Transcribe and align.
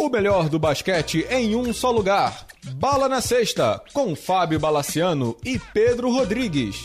O 0.00 0.08
melhor 0.08 0.48
do 0.48 0.58
basquete 0.58 1.26
em 1.28 1.54
um 1.54 1.74
só 1.74 1.90
lugar. 1.90 2.46
Bala 2.76 3.06
na 3.06 3.20
Sexta, 3.20 3.84
com 3.92 4.16
Fábio 4.16 4.58
Balaciano 4.58 5.36
e 5.44 5.58
Pedro 5.58 6.10
Rodrigues. 6.10 6.76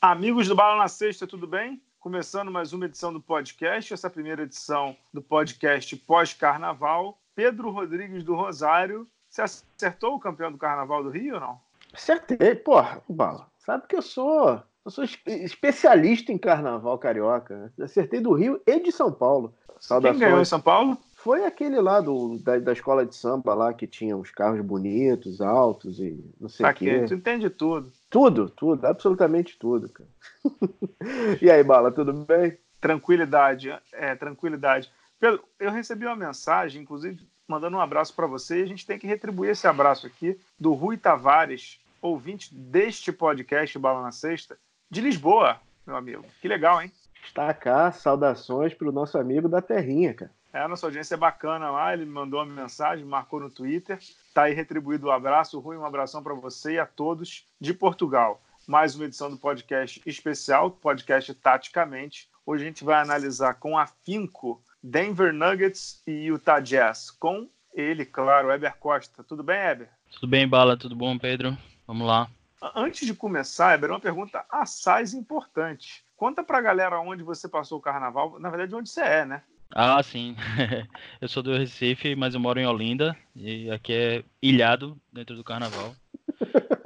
Amigos 0.00 0.48
do 0.48 0.54
Bala 0.54 0.78
na 0.78 0.88
Sexta, 0.88 1.26
tudo 1.26 1.46
bem? 1.46 1.78
Começando 2.00 2.50
mais 2.50 2.72
uma 2.72 2.86
edição 2.86 3.12
do 3.12 3.20
podcast, 3.20 3.92
essa 3.92 4.08
primeira 4.08 4.44
edição 4.44 4.96
do 5.12 5.20
podcast 5.20 5.94
pós-carnaval. 5.94 7.18
Pedro 7.34 7.70
Rodrigues 7.70 8.24
do 8.24 8.34
Rosário. 8.34 9.06
Você 9.28 9.42
acertou 9.42 10.14
o 10.14 10.18
campeão 10.18 10.50
do 10.50 10.56
carnaval 10.56 11.04
do 11.04 11.10
Rio 11.10 11.34
ou 11.34 11.40
não? 11.40 11.60
Acertei, 11.92 12.54
porra, 12.54 13.02
Bala. 13.06 13.46
Sabe 13.58 13.86
que 13.86 13.96
eu 13.96 14.00
sou 14.00 14.62
eu 14.84 14.90
sou 14.90 15.04
especialista 15.04 16.32
em 16.32 16.38
carnaval 16.38 16.98
carioca. 16.98 17.72
Acertei 17.80 18.20
do 18.20 18.32
Rio 18.32 18.60
e 18.66 18.80
de 18.80 18.90
São 18.90 19.12
Paulo. 19.12 19.54
Saudações. 19.82 20.18
Quem 20.18 20.28
ganhou 20.28 20.40
em 20.40 20.44
São 20.44 20.60
Paulo? 20.60 20.96
Foi 21.16 21.44
aquele 21.44 21.80
lá 21.80 22.00
do, 22.00 22.38
da, 22.38 22.56
da 22.58 22.72
escola 22.72 23.04
de 23.04 23.14
samba 23.16 23.52
lá 23.52 23.74
que 23.74 23.86
tinha 23.86 24.16
uns 24.16 24.30
carros 24.30 24.60
bonitos, 24.64 25.40
altos 25.40 25.98
e 25.98 26.24
não 26.40 26.48
sei 26.48 26.64
o 26.64 26.74
quê. 26.74 27.04
Tu 27.06 27.14
entende 27.14 27.50
tudo. 27.50 27.92
Tudo, 28.08 28.48
tudo, 28.48 28.86
absolutamente 28.86 29.58
tudo, 29.58 29.88
cara. 29.88 30.08
e 31.42 31.50
aí, 31.50 31.64
Bala, 31.64 31.90
tudo 31.90 32.12
bem? 32.12 32.56
Tranquilidade, 32.80 33.76
é, 33.92 34.14
tranquilidade. 34.14 34.90
Pedro, 35.18 35.42
eu 35.58 35.70
recebi 35.72 36.06
uma 36.06 36.16
mensagem, 36.16 36.82
inclusive 36.82 37.26
mandando 37.46 37.76
um 37.76 37.80
abraço 37.80 38.14
para 38.14 38.26
você, 38.26 38.60
e 38.60 38.62
a 38.62 38.66
gente 38.66 38.86
tem 38.86 38.98
que 38.98 39.06
retribuir 39.06 39.50
esse 39.50 39.66
abraço 39.66 40.06
aqui 40.06 40.38
do 40.58 40.72
Rui 40.74 40.96
Tavares, 40.96 41.80
ouvinte 42.00 42.54
deste 42.54 43.12
podcast 43.12 43.76
Bala 43.78 44.02
na 44.02 44.12
Sexta, 44.12 44.56
de 44.88 45.00
Lisboa, 45.00 45.60
meu 45.84 45.96
amigo. 45.96 46.24
Que 46.40 46.46
legal, 46.46 46.80
hein? 46.80 46.90
Está 47.22 47.54
cá, 47.54 47.90
saudações 47.92 48.74
para 48.74 48.88
o 48.88 48.92
nosso 48.92 49.16
amigo 49.18 49.48
da 49.48 49.62
Terrinha, 49.62 50.14
cara. 50.14 50.30
É, 50.52 50.60
a 50.60 50.68
nossa 50.68 50.86
audiência 50.86 51.14
é 51.14 51.18
bacana 51.18 51.70
lá, 51.70 51.94
ele 51.94 52.04
me 52.04 52.12
mandou 52.12 52.38
uma 52.42 52.62
mensagem, 52.62 53.06
marcou 53.06 53.40
no 53.40 53.48
Twitter. 53.48 53.98
Tá 54.34 54.42
aí 54.42 54.54
retribuído 54.54 55.06
o 55.06 55.08
um 55.08 55.12
abraço, 55.12 55.58
Rui, 55.58 55.78
um 55.78 55.86
abração 55.86 56.22
para 56.22 56.34
você 56.34 56.74
e 56.74 56.78
a 56.78 56.84
todos 56.84 57.46
de 57.58 57.72
Portugal. 57.72 58.42
Mais 58.66 58.94
uma 58.94 59.06
edição 59.06 59.30
do 59.30 59.38
podcast 59.38 60.02
especial, 60.04 60.70
podcast 60.70 61.32
Taticamente. 61.34 62.28
Hoje 62.44 62.64
a 62.64 62.66
gente 62.66 62.84
vai 62.84 63.00
analisar 63.00 63.54
com 63.54 63.78
afinco 63.78 64.62
Denver 64.82 65.32
Nuggets 65.32 66.02
e 66.06 66.26
Utah 66.26 66.60
Jazz, 66.60 67.10
com 67.10 67.48
ele, 67.72 68.04
claro, 68.04 68.52
Eber 68.52 68.76
Costa. 68.76 69.24
Tudo 69.24 69.42
bem, 69.42 69.58
Eber? 69.58 69.88
Tudo 70.12 70.26
bem, 70.26 70.46
Bala, 70.46 70.76
tudo 70.76 70.94
bom, 70.94 71.16
Pedro? 71.18 71.56
Vamos 71.86 72.06
lá. 72.06 72.28
Antes 72.74 73.06
de 73.06 73.14
começar, 73.14 73.74
Eber, 73.74 73.90
uma 73.90 73.98
pergunta 73.98 74.44
assaz 74.50 75.14
importante. 75.14 76.04
Conta 76.22 76.44
pra 76.44 76.60
galera 76.60 77.00
onde 77.00 77.24
você 77.24 77.48
passou 77.48 77.78
o 77.78 77.82
carnaval, 77.82 78.38
na 78.38 78.48
verdade, 78.48 78.72
onde 78.76 78.88
você 78.88 79.00
é, 79.00 79.24
né? 79.24 79.42
Ah, 79.74 80.00
sim. 80.04 80.36
eu 81.20 81.26
sou 81.26 81.42
do 81.42 81.58
Recife, 81.58 82.14
mas 82.14 82.32
eu 82.32 82.38
moro 82.38 82.60
em 82.60 82.64
Olinda. 82.64 83.16
E 83.34 83.68
aqui 83.72 83.92
é 83.92 84.24
ilhado 84.40 84.96
dentro 85.12 85.34
do 85.34 85.42
carnaval. 85.42 85.96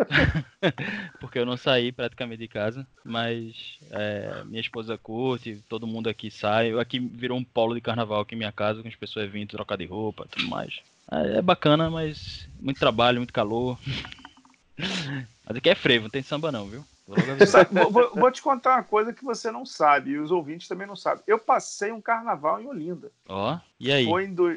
Porque 1.20 1.38
eu 1.38 1.44
não 1.44 1.58
saí 1.58 1.92
praticamente 1.92 2.38
de 2.38 2.48
casa. 2.48 2.86
Mas 3.04 3.78
é, 3.90 4.42
minha 4.46 4.62
esposa 4.62 4.96
curte, 4.96 5.62
todo 5.68 5.86
mundo 5.86 6.08
aqui 6.08 6.30
sai. 6.30 6.72
Aqui 6.80 6.98
virou 6.98 7.36
um 7.36 7.44
polo 7.44 7.74
de 7.74 7.82
carnaval 7.82 8.22
aqui 8.22 8.34
em 8.34 8.38
minha 8.38 8.52
casa, 8.52 8.80
com 8.80 8.88
as 8.88 8.96
pessoas 8.96 9.30
vindo 9.30 9.50
trocar 9.50 9.76
de 9.76 9.84
roupa 9.84 10.26
tudo 10.30 10.48
mais. 10.48 10.80
É, 11.12 11.36
é 11.36 11.42
bacana, 11.42 11.90
mas 11.90 12.48
muito 12.58 12.80
trabalho, 12.80 13.18
muito 13.18 13.34
calor. 13.34 13.78
Mas 15.46 15.58
aqui 15.58 15.70
é 15.70 15.74
frevo, 15.76 16.04
não 16.04 16.10
tem 16.10 16.22
samba 16.22 16.50
não, 16.50 16.66
viu? 16.66 16.84
Vou, 17.06 17.90
vou, 17.90 18.14
vou, 18.14 18.30
te 18.32 18.42
contar 18.42 18.74
uma 18.74 18.82
coisa 18.82 19.12
que 19.12 19.24
você 19.24 19.50
não 19.50 19.64
sabe, 19.64 20.10
e 20.10 20.18
os 20.18 20.32
ouvintes 20.32 20.66
também 20.66 20.88
não 20.88 20.96
sabem. 20.96 21.22
Eu 21.26 21.38
passei 21.38 21.92
um 21.92 22.00
carnaval 22.00 22.60
em 22.60 22.66
Olinda. 22.66 23.12
Ó, 23.28 23.54
oh, 23.54 23.60
e 23.78 23.92
aí? 23.92 24.04
Foi 24.04 24.24
em 24.24 24.34
do... 24.34 24.56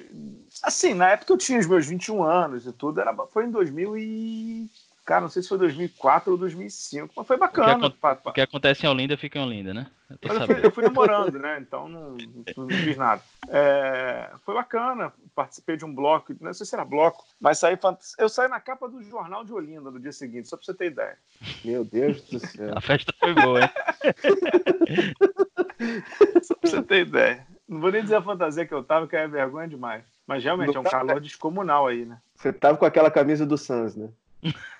Assim, 0.64 0.96
na 0.96 1.10
época 1.10 1.32
eu 1.32 1.38
tinha 1.38 1.60
os 1.60 1.68
meus 1.68 1.86
21 1.86 2.24
anos 2.24 2.66
e 2.66 2.72
tudo, 2.72 3.00
era... 3.00 3.16
foi 3.28 3.46
em 3.46 3.52
2000 3.52 3.98
e... 3.98 4.70
Cara, 5.10 5.22
não 5.22 5.30
sei 5.30 5.42
se 5.42 5.50
foi 5.50 5.58
2004 5.58 6.32
ou 6.32 6.38
2005, 6.38 7.16
mas 7.18 7.26
foi 7.26 7.36
bacana. 7.36 7.88
O 7.88 7.90
que, 7.90 8.30
o 8.30 8.32
que 8.32 8.42
acontece 8.42 8.86
em 8.86 8.90
Olinda 8.90 9.18
fica 9.18 9.40
em 9.40 9.42
Olinda, 9.42 9.74
né? 9.74 9.88
Eu, 10.08 10.18
eu, 10.22 10.46
fui, 10.46 10.66
eu 10.66 10.72
fui, 10.72 10.84
namorando, 10.84 11.40
né? 11.40 11.58
Então 11.60 11.90
não, 11.90 12.16
não 12.56 12.70
fiz 12.70 12.96
nada. 12.96 13.20
É, 13.48 14.30
foi 14.46 14.54
bacana, 14.54 15.12
participei 15.34 15.78
de 15.78 15.84
um 15.84 15.92
bloco, 15.92 16.36
não 16.40 16.54
sei 16.54 16.64
se 16.64 16.76
era 16.76 16.86
bloco, 16.86 17.26
mas 17.42 17.58
saí, 17.58 17.76
eu 18.20 18.30
saí 18.30 18.48
na 18.48 18.60
capa 18.60 18.88
do 18.88 19.02
Jornal 19.02 19.44
de 19.44 19.52
Olinda 19.52 19.90
no 19.90 20.00
dia 20.00 20.12
seguinte, 20.12 20.48
só 20.48 20.56
pra 20.56 20.64
você 20.64 20.76
ter 20.76 20.92
ideia. 20.92 21.18
Meu 21.66 21.84
Deus 21.84 22.22
do 22.30 22.40
céu. 22.40 22.72
A 22.78 22.82
festa 22.82 23.12
foi 23.20 23.34
boa, 23.34 23.62
hein? 23.62 23.70
só 26.44 26.54
pra 26.54 26.70
você 26.70 26.84
ter 26.84 27.08
ideia. 27.08 27.48
Não 27.68 27.82
vou 27.82 27.92
nem 27.92 28.04
dizer 28.04 28.18
a 28.18 28.22
fantasia 28.22 28.64
que 28.64 28.76
eu 28.76 28.84
tava, 28.84 29.08
que 29.08 29.16
é 29.16 29.28
vergonha 29.28 29.68
demais. 29.68 30.04
Mas 30.28 30.44
realmente 30.44 30.78
é 30.78 30.80
um 30.80 30.84
calor 30.84 31.20
descomunal 31.20 31.88
aí, 31.88 32.06
né? 32.06 32.20
Você 32.36 32.54
tava 32.54 32.78
com 32.78 32.86
aquela 32.86 33.10
camisa 33.10 33.44
do 33.44 33.58
Suns, 33.58 33.96
né? 33.96 34.08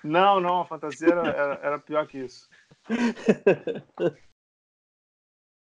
Não, 0.02 0.40
não, 0.40 0.60
a 0.60 0.66
fantasia 0.66 1.08
era, 1.08 1.28
era, 1.28 1.60
era 1.62 1.78
pior 1.78 2.06
que 2.06 2.18
isso. 2.18 2.48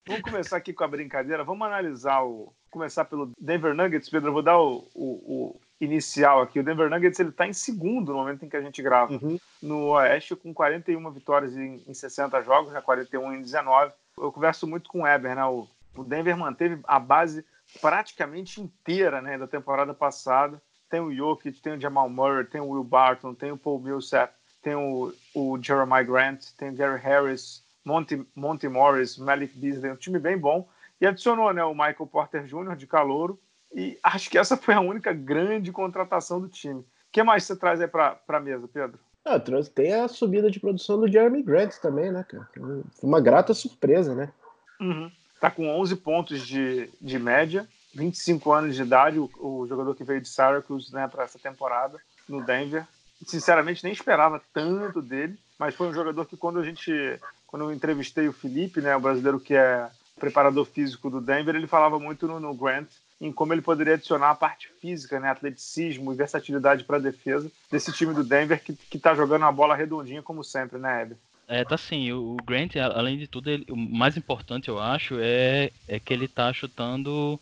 Vamos 0.06 0.22
começar 0.22 0.58
aqui 0.58 0.72
com 0.72 0.84
a 0.84 0.88
brincadeira. 0.88 1.44
Vamos 1.44 1.66
analisar 1.66 2.22
o. 2.22 2.52
Começar 2.70 3.04
pelo 3.04 3.30
Denver 3.40 3.74
Nuggets, 3.74 4.10
Pedro. 4.10 4.28
Eu 4.28 4.32
vou 4.32 4.42
dar 4.42 4.58
o, 4.58 4.88
o, 4.94 5.52
o 5.52 5.60
inicial 5.80 6.42
aqui. 6.42 6.58
O 6.58 6.64
Denver 6.64 6.90
Nuggets 6.90 7.18
ele 7.20 7.28
está 7.30 7.46
em 7.46 7.52
segundo 7.52 8.12
no 8.12 8.18
momento 8.18 8.44
em 8.44 8.48
que 8.48 8.56
a 8.56 8.60
gente 8.60 8.82
grava. 8.82 9.12
Uhum. 9.12 9.38
No 9.62 9.90
Oeste, 9.90 10.34
com 10.34 10.52
41 10.52 11.10
vitórias 11.12 11.56
em, 11.56 11.82
em 11.86 11.94
60 11.94 12.42
jogos, 12.42 12.72
né? 12.72 12.80
41 12.80 13.32
em 13.32 13.40
19. 13.40 13.92
Eu 14.18 14.32
converso 14.32 14.66
muito 14.66 14.90
com 14.90 15.02
o 15.02 15.06
Eber, 15.06 15.36
né? 15.36 15.44
O, 15.44 15.68
o 15.96 16.04
Denver 16.04 16.36
manteve 16.36 16.80
a 16.84 16.98
base 16.98 17.44
praticamente 17.80 18.60
inteira 18.60 19.22
né, 19.22 19.38
da 19.38 19.46
temporada 19.46 19.94
passada 19.94 20.60
tem 20.90 21.00
o 21.00 21.14
Jokic, 21.14 21.60
tem 21.60 21.74
o 21.74 21.80
Jamal 21.80 22.08
Murray, 22.08 22.44
tem 22.44 22.60
o 22.60 22.68
Will 22.68 22.84
Barton, 22.84 23.34
tem 23.34 23.52
o 23.52 23.56
Paul 23.56 23.80
Millsap, 23.80 24.32
tem 24.62 24.74
o, 24.74 25.12
o 25.34 25.58
Jeremiah 25.60 26.02
Grant, 26.02 26.52
tem 26.56 26.70
o 26.70 26.74
Gary 26.74 27.00
Harris, 27.00 27.62
Monty, 27.84 28.26
Monty 28.34 28.68
Morris, 28.68 29.18
Malik 29.18 29.56
Beasley, 29.56 29.92
um 29.92 29.96
time 29.96 30.18
bem 30.18 30.38
bom. 30.38 30.68
E 31.00 31.06
adicionou 31.06 31.52
né, 31.52 31.62
o 31.64 31.74
Michael 31.74 32.06
Porter 32.10 32.44
Jr. 32.44 32.76
de 32.76 32.86
calouro. 32.86 33.38
E 33.74 33.98
acho 34.02 34.30
que 34.30 34.38
essa 34.38 34.56
foi 34.56 34.74
a 34.74 34.80
única 34.80 35.12
grande 35.12 35.72
contratação 35.72 36.40
do 36.40 36.48
time. 36.48 36.80
O 36.80 36.86
que 37.12 37.22
mais 37.22 37.44
você 37.44 37.56
traz 37.56 37.80
aí 37.80 37.88
para 37.88 38.18
a 38.28 38.40
mesa, 38.40 38.68
Pedro? 38.68 38.98
Ah, 39.24 39.40
tem 39.74 39.94
a 39.94 40.06
subida 40.06 40.50
de 40.50 40.60
produção 40.60 41.00
do 41.00 41.08
Jeremy 41.08 41.42
Grant 41.42 41.74
também, 41.76 42.12
né, 42.12 42.24
cara? 42.28 42.48
Uma 43.02 43.20
grata 43.20 43.54
surpresa, 43.54 44.14
né? 44.14 44.32
Uhum. 44.80 45.10
Tá 45.40 45.50
com 45.50 45.68
11 45.68 45.96
pontos 45.96 46.46
de, 46.46 46.90
de 47.00 47.18
média 47.18 47.66
25 47.94 48.52
anos 48.52 48.76
de 48.76 48.82
idade, 48.82 49.18
o, 49.18 49.30
o 49.38 49.66
jogador 49.68 49.94
que 49.94 50.04
veio 50.04 50.20
de 50.20 50.28
Syracuse 50.28 50.92
né, 50.92 51.06
para 51.08 51.24
essa 51.24 51.38
temporada 51.38 51.98
no 52.28 52.44
Denver. 52.44 52.86
Sinceramente, 53.26 53.84
nem 53.84 53.92
esperava 53.92 54.42
tanto 54.52 55.00
dele, 55.00 55.38
mas 55.58 55.74
foi 55.74 55.88
um 55.88 55.94
jogador 55.94 56.26
que 56.26 56.36
quando 56.36 56.58
a 56.58 56.64
gente, 56.64 56.92
quando 57.46 57.66
eu 57.66 57.72
entrevistei 57.72 58.28
o 58.28 58.32
Felipe, 58.32 58.80
né, 58.80 58.94
o 58.96 59.00
brasileiro 59.00 59.40
que 59.40 59.54
é 59.54 59.88
preparador 60.18 60.64
físico 60.64 61.08
do 61.10 61.20
Denver, 61.20 61.54
ele 61.54 61.66
falava 61.66 61.98
muito 61.98 62.26
no, 62.26 62.38
no 62.38 62.54
Grant 62.54 62.88
em 63.20 63.32
como 63.32 63.52
ele 63.52 63.62
poderia 63.62 63.94
adicionar 63.94 64.30
a 64.30 64.34
parte 64.34 64.68
física, 64.80 65.18
né, 65.18 65.30
atleticismo 65.30 66.12
e 66.12 66.16
versatilidade 66.16 66.84
para 66.84 66.96
a 66.96 67.00
defesa 67.00 67.50
desse 67.70 67.92
time 67.92 68.12
do 68.12 68.24
Denver 68.24 68.62
que 68.62 68.96
está 68.96 69.14
jogando 69.14 69.42
uma 69.42 69.52
bola 69.52 69.74
redondinha 69.74 70.22
como 70.22 70.44
sempre, 70.44 70.78
né, 70.78 71.02
Eder? 71.02 71.16
É, 71.46 71.64
tá 71.64 71.76
sim. 71.76 72.10
O 72.12 72.36
Grant, 72.44 72.76
além 72.76 73.18
de 73.18 73.26
tudo, 73.26 73.50
ele, 73.50 73.66
o 73.70 73.76
mais 73.76 74.16
importante 74.16 74.68
eu 74.68 74.78
acho 74.78 75.16
é, 75.20 75.70
é 75.86 76.00
que 76.00 76.12
ele 76.12 76.26
tá 76.26 76.52
chutando 76.52 77.38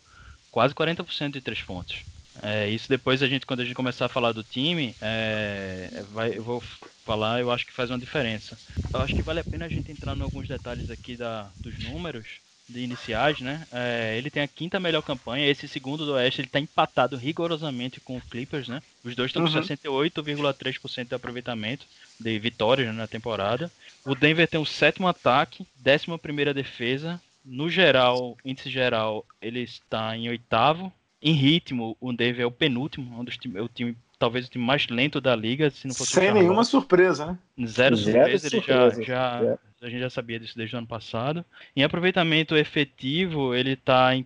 quase 0.53 0.73
40% 0.75 1.31
de 1.31 1.41
três 1.41 1.61
pontos. 1.63 2.03
É, 2.41 2.69
isso 2.69 2.87
depois 2.87 3.21
a 3.23 3.27
gente, 3.27 3.45
quando 3.45 3.61
a 3.61 3.65
gente 3.65 3.75
começar 3.75 4.05
a 4.05 4.09
falar 4.09 4.31
do 4.31 4.43
time, 4.43 4.95
é, 5.01 6.03
vai, 6.11 6.37
eu 6.37 6.43
vou 6.43 6.63
falar, 7.03 7.41
eu 7.41 7.51
acho 7.51 7.65
que 7.65 7.73
faz 7.73 7.89
uma 7.89 7.97
diferença. 7.97 8.57
Eu 8.93 9.01
acho 9.01 9.15
que 9.15 9.21
vale 9.23 9.39
a 9.39 9.43
pena 9.43 9.65
a 9.65 9.69
gente 9.69 9.91
entrar 9.91 10.15
em 10.15 10.21
alguns 10.21 10.47
detalhes 10.47 10.91
aqui 10.91 11.17
da, 11.17 11.49
dos 11.57 11.77
números 11.79 12.39
de 12.69 12.79
iniciais, 12.79 13.39
né? 13.41 13.67
É, 13.71 14.15
ele 14.17 14.29
tem 14.29 14.43
a 14.43 14.47
quinta 14.47 14.79
melhor 14.79 15.01
campanha, 15.01 15.49
esse 15.49 15.67
segundo 15.67 16.05
do 16.05 16.13
Oeste 16.13 16.41
ele 16.41 16.47
está 16.47 16.59
empatado 16.59 17.17
rigorosamente 17.17 17.99
com 17.99 18.17
o 18.17 18.21
Clippers, 18.21 18.67
né? 18.67 18.81
Os 19.03 19.15
dois 19.15 19.29
estão 19.29 19.43
com 19.43 19.51
uhum. 19.51 19.61
68,3% 19.61 21.07
de 21.07 21.15
aproveitamento 21.15 21.85
de 22.19 22.39
vitórias 22.39 22.87
né, 22.87 22.93
na 22.93 23.07
temporada. 23.07 23.71
O 24.05 24.15
Denver 24.15 24.47
tem 24.47 24.59
o 24.59 24.65
sétimo 24.65 25.07
ataque, 25.07 25.65
décima 25.75 26.17
primeira 26.17 26.53
defesa, 26.53 27.19
no 27.43 27.69
geral, 27.69 28.37
índice 28.43 28.69
geral, 28.69 29.25
ele 29.41 29.61
está 29.61 30.15
em 30.15 30.29
oitavo. 30.29 30.91
Em 31.21 31.33
ritmo, 31.33 31.95
o 32.01 32.11
Denver 32.11 32.41
é 32.41 32.45
o 32.45 32.51
penúltimo, 32.51 33.19
um 33.19 33.23
dos 33.23 33.37
time, 33.37 33.57
é 33.57 33.61
o 33.61 33.69
time 33.69 33.97
talvez 34.19 34.47
o 34.47 34.49
time 34.49 34.63
mais 34.63 34.87
lento 34.87 35.19
da 35.19 35.35
liga, 35.35 35.69
se 35.69 35.87
não 35.87 35.93
fosse 35.93 36.13
Sem 36.13 36.33
nenhuma 36.33 36.63
surpresa, 36.63 37.25
né? 37.25 37.67
Zero, 37.67 37.95
Zero 37.95 38.37
surpresa, 38.37 38.49
surpresa, 38.49 38.95
ele 38.95 39.05
já, 39.05 39.43
já 39.43 39.57
a 39.81 39.89
gente 39.89 39.99
já 39.99 40.09
sabia 40.09 40.39
disso 40.39 40.57
desde 40.57 40.75
o 40.75 40.77
ano 40.77 40.87
passado. 40.87 41.43
Em 41.75 41.83
aproveitamento 41.83 42.55
efetivo, 42.55 43.53
ele 43.53 43.73
está 43.73 44.15
em 44.15 44.25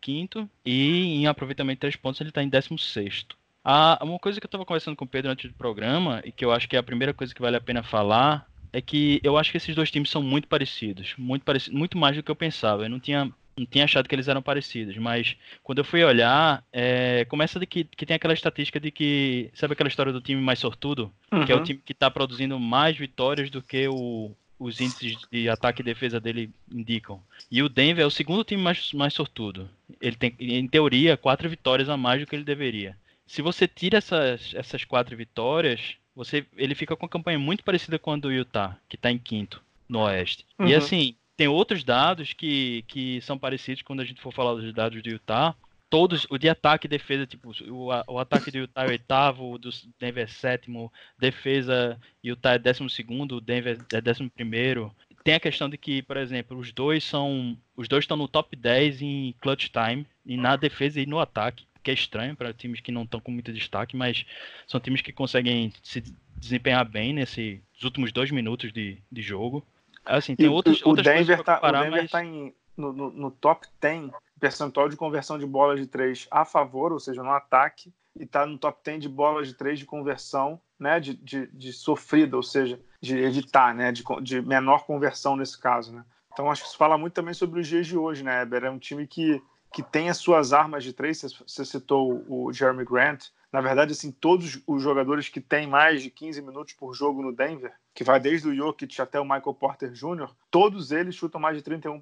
15 0.00 0.48
e 0.64 1.14
em 1.14 1.26
aproveitamento 1.28 1.76
de 1.76 1.80
3 1.80 1.96
pontos 1.96 2.20
ele 2.20 2.30
está 2.30 2.42
em 2.42 2.48
16 2.48 3.26
ah, 3.68 3.98
uma 4.00 4.18
coisa 4.20 4.38
que 4.38 4.46
eu 4.46 4.48
estava 4.48 4.64
conversando 4.64 4.94
com 4.94 5.04
o 5.04 5.08
Pedro 5.08 5.28
antes 5.28 5.50
do 5.50 5.56
programa, 5.56 6.22
e 6.24 6.30
que 6.30 6.44
eu 6.44 6.52
acho 6.52 6.68
que 6.68 6.76
é 6.76 6.78
a 6.78 6.84
primeira 6.84 7.12
coisa 7.12 7.34
que 7.34 7.42
vale 7.42 7.56
a 7.56 7.60
pena 7.60 7.82
falar, 7.82 8.48
é 8.76 8.80
que 8.82 9.18
eu 9.22 9.38
acho 9.38 9.50
que 9.50 9.56
esses 9.56 9.74
dois 9.74 9.90
times 9.90 10.10
são 10.10 10.22
muito 10.22 10.46
parecidos, 10.46 11.14
muito 11.16 11.44
parecidos, 11.44 11.78
muito 11.78 11.96
mais 11.96 12.14
do 12.14 12.22
que 12.22 12.30
eu 12.30 12.36
pensava. 12.36 12.84
Eu 12.84 12.90
não 12.90 13.00
tinha 13.00 13.32
não 13.56 13.64
tinha 13.64 13.84
achado 13.84 14.06
que 14.06 14.14
eles 14.14 14.28
eram 14.28 14.42
parecidos, 14.42 14.98
mas 14.98 15.34
quando 15.62 15.78
eu 15.78 15.84
fui 15.84 16.04
olhar, 16.04 16.62
é, 16.70 17.24
começa 17.24 17.58
de 17.58 17.64
que, 17.64 17.84
que 17.84 18.04
tem 18.04 18.14
aquela 18.14 18.34
estatística 18.34 18.78
de 18.78 18.90
que, 18.90 19.50
sabe 19.54 19.72
aquela 19.72 19.88
história 19.88 20.12
do 20.12 20.20
time 20.20 20.42
mais 20.42 20.58
sortudo? 20.58 21.10
Uhum. 21.32 21.46
Que 21.46 21.52
é 21.52 21.54
o 21.54 21.62
time 21.62 21.80
que 21.82 21.92
está 21.92 22.10
produzindo 22.10 22.60
mais 22.60 22.98
vitórias 22.98 23.48
do 23.48 23.62
que 23.62 23.88
o, 23.88 24.30
os 24.58 24.78
índices 24.78 25.16
de 25.32 25.48
ataque 25.48 25.80
e 25.80 25.84
defesa 25.84 26.20
dele 26.20 26.50
indicam. 26.70 27.18
E 27.50 27.62
o 27.62 27.68
Denver 27.70 28.04
é 28.04 28.06
o 28.06 28.10
segundo 28.10 28.44
time 28.44 28.62
mais, 28.62 28.92
mais 28.92 29.14
sortudo. 29.14 29.70
Ele 30.02 30.16
tem, 30.16 30.36
em 30.38 30.68
teoria, 30.68 31.16
quatro 31.16 31.48
vitórias 31.48 31.88
a 31.88 31.96
mais 31.96 32.20
do 32.20 32.26
que 32.26 32.36
ele 32.36 32.44
deveria. 32.44 32.94
Se 33.26 33.40
você 33.40 33.66
tira 33.66 33.96
essas, 33.96 34.52
essas 34.54 34.84
quatro 34.84 35.16
vitórias, 35.16 35.96
você, 36.16 36.46
ele 36.56 36.74
fica 36.74 36.96
com 36.96 37.04
uma 37.04 37.10
campanha 37.10 37.38
muito 37.38 37.62
parecida 37.62 37.98
com 37.98 38.10
a 38.10 38.16
do 38.16 38.32
Utah, 38.32 38.76
que 38.88 38.96
está 38.96 39.12
em 39.12 39.18
quinto 39.18 39.62
no 39.86 40.00
Oeste. 40.00 40.46
Uhum. 40.58 40.66
E 40.66 40.74
assim, 40.74 41.14
tem 41.36 41.46
outros 41.46 41.84
dados 41.84 42.32
que, 42.32 42.82
que 42.88 43.20
são 43.20 43.38
parecidos 43.38 43.82
quando 43.82 44.00
a 44.00 44.04
gente 44.04 44.22
for 44.22 44.32
falar 44.32 44.54
dos 44.54 44.72
dados 44.72 45.02
do 45.02 45.10
Utah. 45.10 45.54
Todos, 45.88 46.26
o 46.30 46.38
de 46.38 46.48
ataque 46.48 46.86
e 46.86 46.88
defesa, 46.88 47.26
tipo, 47.26 47.52
o, 47.68 47.88
o 48.08 48.18
ataque 48.18 48.50
do 48.50 48.58
Utah 48.58 48.84
é 48.84 48.88
oitavo, 48.88 49.52
o 49.52 49.58
do 49.58 49.70
Denver 50.00 50.24
é 50.24 50.26
sétimo, 50.26 50.92
defesa 51.16 52.00
Utah 52.24 52.54
é 52.54 52.58
décimo 52.58 52.90
segundo, 52.90 53.36
o 53.36 53.40
Denver 53.40 53.78
é 53.92 54.00
décimo 54.00 54.30
primeiro. 54.30 54.92
Tem 55.22 55.34
a 55.34 55.40
questão 55.40 55.68
de 55.68 55.76
que, 55.76 56.02
por 56.02 56.16
exemplo, 56.16 56.58
os 56.58 56.72
dois 56.72 57.04
são. 57.04 57.56
Os 57.76 57.88
dois 57.88 58.04
estão 58.04 58.16
no 58.16 58.26
top 58.26 58.56
10 58.56 59.02
em 59.02 59.34
clutch 59.40 59.68
time, 59.68 60.06
e 60.24 60.36
na 60.36 60.56
defesa 60.56 61.00
e 61.00 61.06
no 61.06 61.20
ataque, 61.20 61.66
que 61.86 61.90
é 61.92 61.94
estranho 61.94 62.34
para 62.34 62.52
times 62.52 62.80
que 62.80 62.90
não 62.90 63.04
estão 63.04 63.20
com 63.20 63.30
muito 63.30 63.52
destaque, 63.52 63.96
mas 63.96 64.26
são 64.66 64.80
times 64.80 65.02
que 65.02 65.12
conseguem 65.12 65.72
se 65.84 66.02
desempenhar 66.36 66.84
bem 66.84 67.14
nesses 67.14 67.60
últimos 67.80 68.10
dois 68.10 68.32
minutos 68.32 68.72
de, 68.72 68.98
de 69.10 69.22
jogo. 69.22 69.64
Assim, 70.04 70.34
tem 70.34 70.48
outros, 70.48 70.82
o, 70.82 70.88
outras 70.88 71.06
Denver 71.06 71.44
tá, 71.44 71.54
comparar, 71.54 71.82
o 71.82 71.84
Denver 71.84 72.02
mas... 72.02 72.10
tá 72.10 72.24
em, 72.24 72.52
no, 72.76 72.92
no, 72.92 73.10
no, 73.12 73.30
top 73.30 73.68
10 73.80 74.10
percentual 74.40 74.88
de 74.88 74.96
conversão 74.96 75.38
de 75.38 75.46
bolas 75.46 75.78
de 75.78 75.86
três 75.86 76.26
a 76.28 76.44
favor, 76.44 76.92
ou 76.92 76.98
seja, 76.98 77.22
no 77.22 77.30
ataque, 77.30 77.94
e 78.18 78.24
está 78.24 78.44
no 78.44 78.58
top 78.58 78.80
10 78.84 79.02
de 79.02 79.08
bolas 79.08 79.46
de 79.46 79.54
três 79.54 79.78
de 79.78 79.84
conversão, 79.84 80.60
né, 80.76 80.98
de, 80.98 81.14
de, 81.14 81.46
de 81.46 81.72
sofrida, 81.72 82.36
ou 82.36 82.42
seja, 82.42 82.80
de 83.00 83.16
editar, 83.16 83.72
né, 83.72 83.92
de, 83.92 84.02
de 84.22 84.42
menor 84.42 84.84
conversão 84.86 85.36
nesse 85.36 85.56
caso, 85.56 85.92
né. 85.92 86.04
Então 86.32 86.50
acho 86.50 86.62
que 86.62 86.68
isso 86.68 86.76
fala 86.76 86.98
muito 86.98 87.14
também 87.14 87.32
sobre 87.32 87.60
os 87.60 87.68
dias 87.68 87.86
de 87.86 87.96
hoje, 87.96 88.24
né, 88.24 88.42
Eber? 88.42 88.64
É 88.64 88.70
um 88.70 88.78
time 88.78 89.06
que, 89.06 89.40
que 89.76 89.82
tem 89.82 90.08
as 90.08 90.16
suas 90.16 90.54
armas 90.54 90.82
de 90.82 90.90
três, 90.90 91.20
você 91.46 91.62
citou 91.62 92.24
o 92.26 92.50
Jeremy 92.50 92.82
Grant, 92.82 93.26
na 93.52 93.60
verdade, 93.60 93.92
assim, 93.92 94.10
todos 94.10 94.58
os 94.66 94.82
jogadores 94.82 95.28
que 95.28 95.38
têm 95.38 95.66
mais 95.66 96.02
de 96.02 96.08
15 96.08 96.40
minutos 96.40 96.72
por 96.72 96.94
jogo 96.94 97.20
no 97.20 97.30
Denver, 97.30 97.74
que 97.94 98.02
vai 98.02 98.18
desde 98.18 98.48
o 98.48 98.54
Jokic 98.54 99.02
até 99.02 99.20
o 99.20 99.24
Michael 99.24 99.52
Porter 99.52 99.92
Jr., 99.92 100.30
todos 100.50 100.92
eles 100.92 101.14
chutam 101.14 101.38
mais 101.38 101.58
de 101.58 101.62
31%. 101.62 102.00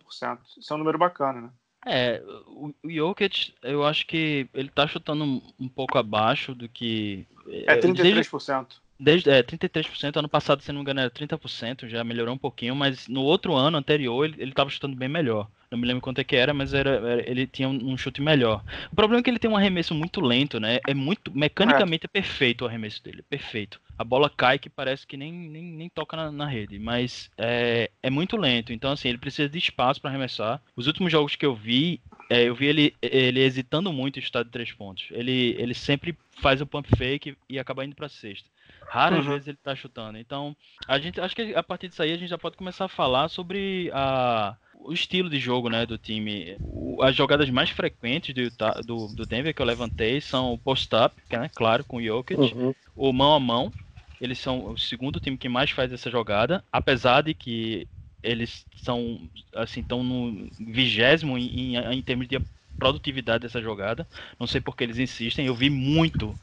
Isso 0.57 0.73
é 0.73 0.77
um 0.77 0.79
número 0.79 0.97
bacana, 0.97 1.41
né? 1.41 1.51
É, 1.85 2.23
o, 2.47 2.73
Jokic, 2.85 3.53
eu 3.61 3.85
acho 3.85 4.07
que 4.07 4.49
ele 4.55 4.69
tá 4.69 4.87
chutando 4.87 5.43
um, 5.59 5.69
pouco 5.69 5.99
abaixo 5.99 6.55
do 6.55 6.69
que. 6.69 7.27
É 7.67 7.77
33%. 7.77 8.67
Desde, 9.01 9.31
é, 9.31 9.43
33%, 9.43 10.17
ano 10.17 10.29
passado, 10.29 10.63
se 10.63 10.71
não 10.71 10.77
me 10.77 10.83
engano, 10.83 11.01
era 11.01 11.11
30%, 11.11 11.89
já 11.89 12.05
melhorou 12.05 12.37
um 12.37 12.39
pouquinho, 12.39 12.77
mas 12.77 13.09
no 13.09 13.23
outro 13.23 13.53
ano 13.53 13.77
anterior 13.77 14.25
ele, 14.25 14.41
ele 14.41 14.53
tava 14.53 14.71
chutando 14.71 14.95
bem 14.95 15.09
melhor. 15.09 15.51
Não 15.75 15.81
me 15.81 15.89
lembro 15.89 16.01
quanto 16.01 16.21
é 16.21 16.25
que 16.25 16.37
era, 16.37 16.55
mas 16.55 16.73
era, 16.73 16.91
era 16.91 17.29
ele 17.29 17.49
tinha 17.49 17.69
um, 17.69 17.93
um, 17.93 17.99
chute 17.99 18.23
melhor. 18.23 18.63
O 18.93 18.95
problema 18.95 19.19
é 19.19 19.23
que 19.25 19.29
ele 19.29 19.41
tem 19.41 19.51
um 19.51 19.57
arremesso 19.57 19.93
muito 19.93 20.21
lento, 20.21 20.61
né? 20.61 20.79
É 20.87 20.95
muito. 20.95 21.37
Mecanicamente 21.37 22.07
é, 22.07 22.09
perfeito 22.09 22.63
o 22.63 22.69
arremesso 22.69 23.03
dele, 23.03 23.19
é 23.19 23.25
perfeito. 23.29 23.81
A 23.99 24.05
bola 24.05 24.31
cai 24.31 24.57
que 24.57 24.71
parece 24.71 25.05
que 25.05 25.17
nem, 25.17 25.33
nem, 25.33 25.65
nem 25.65 25.89
toca 25.89 26.17
na, 26.17 26.31
na 26.31 26.47
rede, 26.47 26.79
mas 26.79 27.29
é, 27.37 27.91
é 28.01 28.09
muito 28.09 28.37
lento. 28.37 28.73
Então, 28.73 28.93
assim, 28.93 29.09
ele 29.09 29.19
precisa 29.19 29.49
de 29.49 29.59
espaço 29.59 30.01
para 30.01 30.11
arremessar. 30.11 30.63
Os 30.77 30.87
últimos 30.87 31.11
jogos 31.11 31.35
que 31.35 31.45
eu 31.45 31.57
vi, 31.57 32.01
é, 32.31 32.45
eu 32.45 32.55
vi 32.55 32.67
ele, 32.67 32.95
ele 33.03 33.41
hesitando 33.41 33.93
muito 33.93 34.21
em 34.21 34.23
chutar 34.23 34.45
de 34.45 34.51
três 34.51 34.71
pontos. 34.71 35.09
Ele, 35.11 35.57
ele 35.59 35.75
sempre 35.75 36.17
faz 36.41 36.61
o 36.61 36.67
pump 36.67 36.89
fake 36.97 37.37
e 37.49 37.59
acaba 37.59 37.85
indo 37.85 37.97
para 37.97 38.09
sexta. 38.09 38.49
Raras 38.87 39.27
uhum. 39.27 39.33
vezes 39.33 39.49
ele 39.49 39.59
tá 39.61 39.75
chutando. 39.75 40.19
Então, 40.19 40.57
a 40.87 41.01
gente 41.01 41.21
acho 41.21 41.35
que 41.35 41.53
a 41.53 41.63
partir 41.65 41.89
disso 41.89 42.03
aí 42.03 42.13
a 42.13 42.17
gente 42.17 42.29
já 42.29 42.39
pode 42.39 42.57
começar 42.57 42.85
a 42.85 42.89
falar 42.89 43.29
sobre 43.29 43.91
a 43.93 44.57
o 44.85 44.93
estilo 44.93 45.31
de 45.31 45.39
jogo 45.39 45.69
né, 45.69 45.87
do 45.87 45.97
time. 45.99 46.57
As 47.01 47.17
jogadas 47.17 47.49
mais 47.51 47.71
frequentes 47.71 48.35
do, 48.35 48.43
Utah, 48.43 48.81
do, 48.83 49.09
do 49.09 49.27
Denver 49.27 49.55
que 49.55 49.61
eu 49.61 49.67
levantei 49.67 50.21
são 50.21 50.53
o 50.53 50.59
post-up, 50.59 51.17
é 51.31 51.39
né, 51.39 51.51
claro, 51.55 51.85
com 51.85 51.97
o 51.97 52.03
Jokic, 52.03 52.39
uhum. 52.39 52.75
o 52.95 53.13
mão 53.13 53.35
a 53.35 53.41
mão. 53.41 53.73
Eles 54.21 54.39
são 54.39 54.73
o 54.73 54.79
segundo 54.79 55.19
time 55.19 55.37
que 55.37 55.49
mais 55.49 55.71
faz 55.71 55.93
essa 55.93 56.11
jogada, 56.11 56.63
apesar 56.71 57.23
de 57.23 57.35
que 57.35 57.89
eles 58.23 58.65
são 58.77 59.29
assim 59.55 59.81
estão 59.81 60.03
no 60.03 60.49
vigésimo 60.59 61.37
em, 61.37 61.77
em, 61.77 61.77
em 61.77 62.03
termos 62.03 62.29
de 62.29 62.41
produtividade 62.79 63.43
dessa 63.43 63.61
jogada. 63.61 64.07
Não 64.39 64.47
sei 64.47 64.61
porque 64.61 64.85
eles 64.85 64.99
insistem. 64.99 65.47
Eu 65.47 65.55
vi 65.55 65.71
muito 65.71 66.35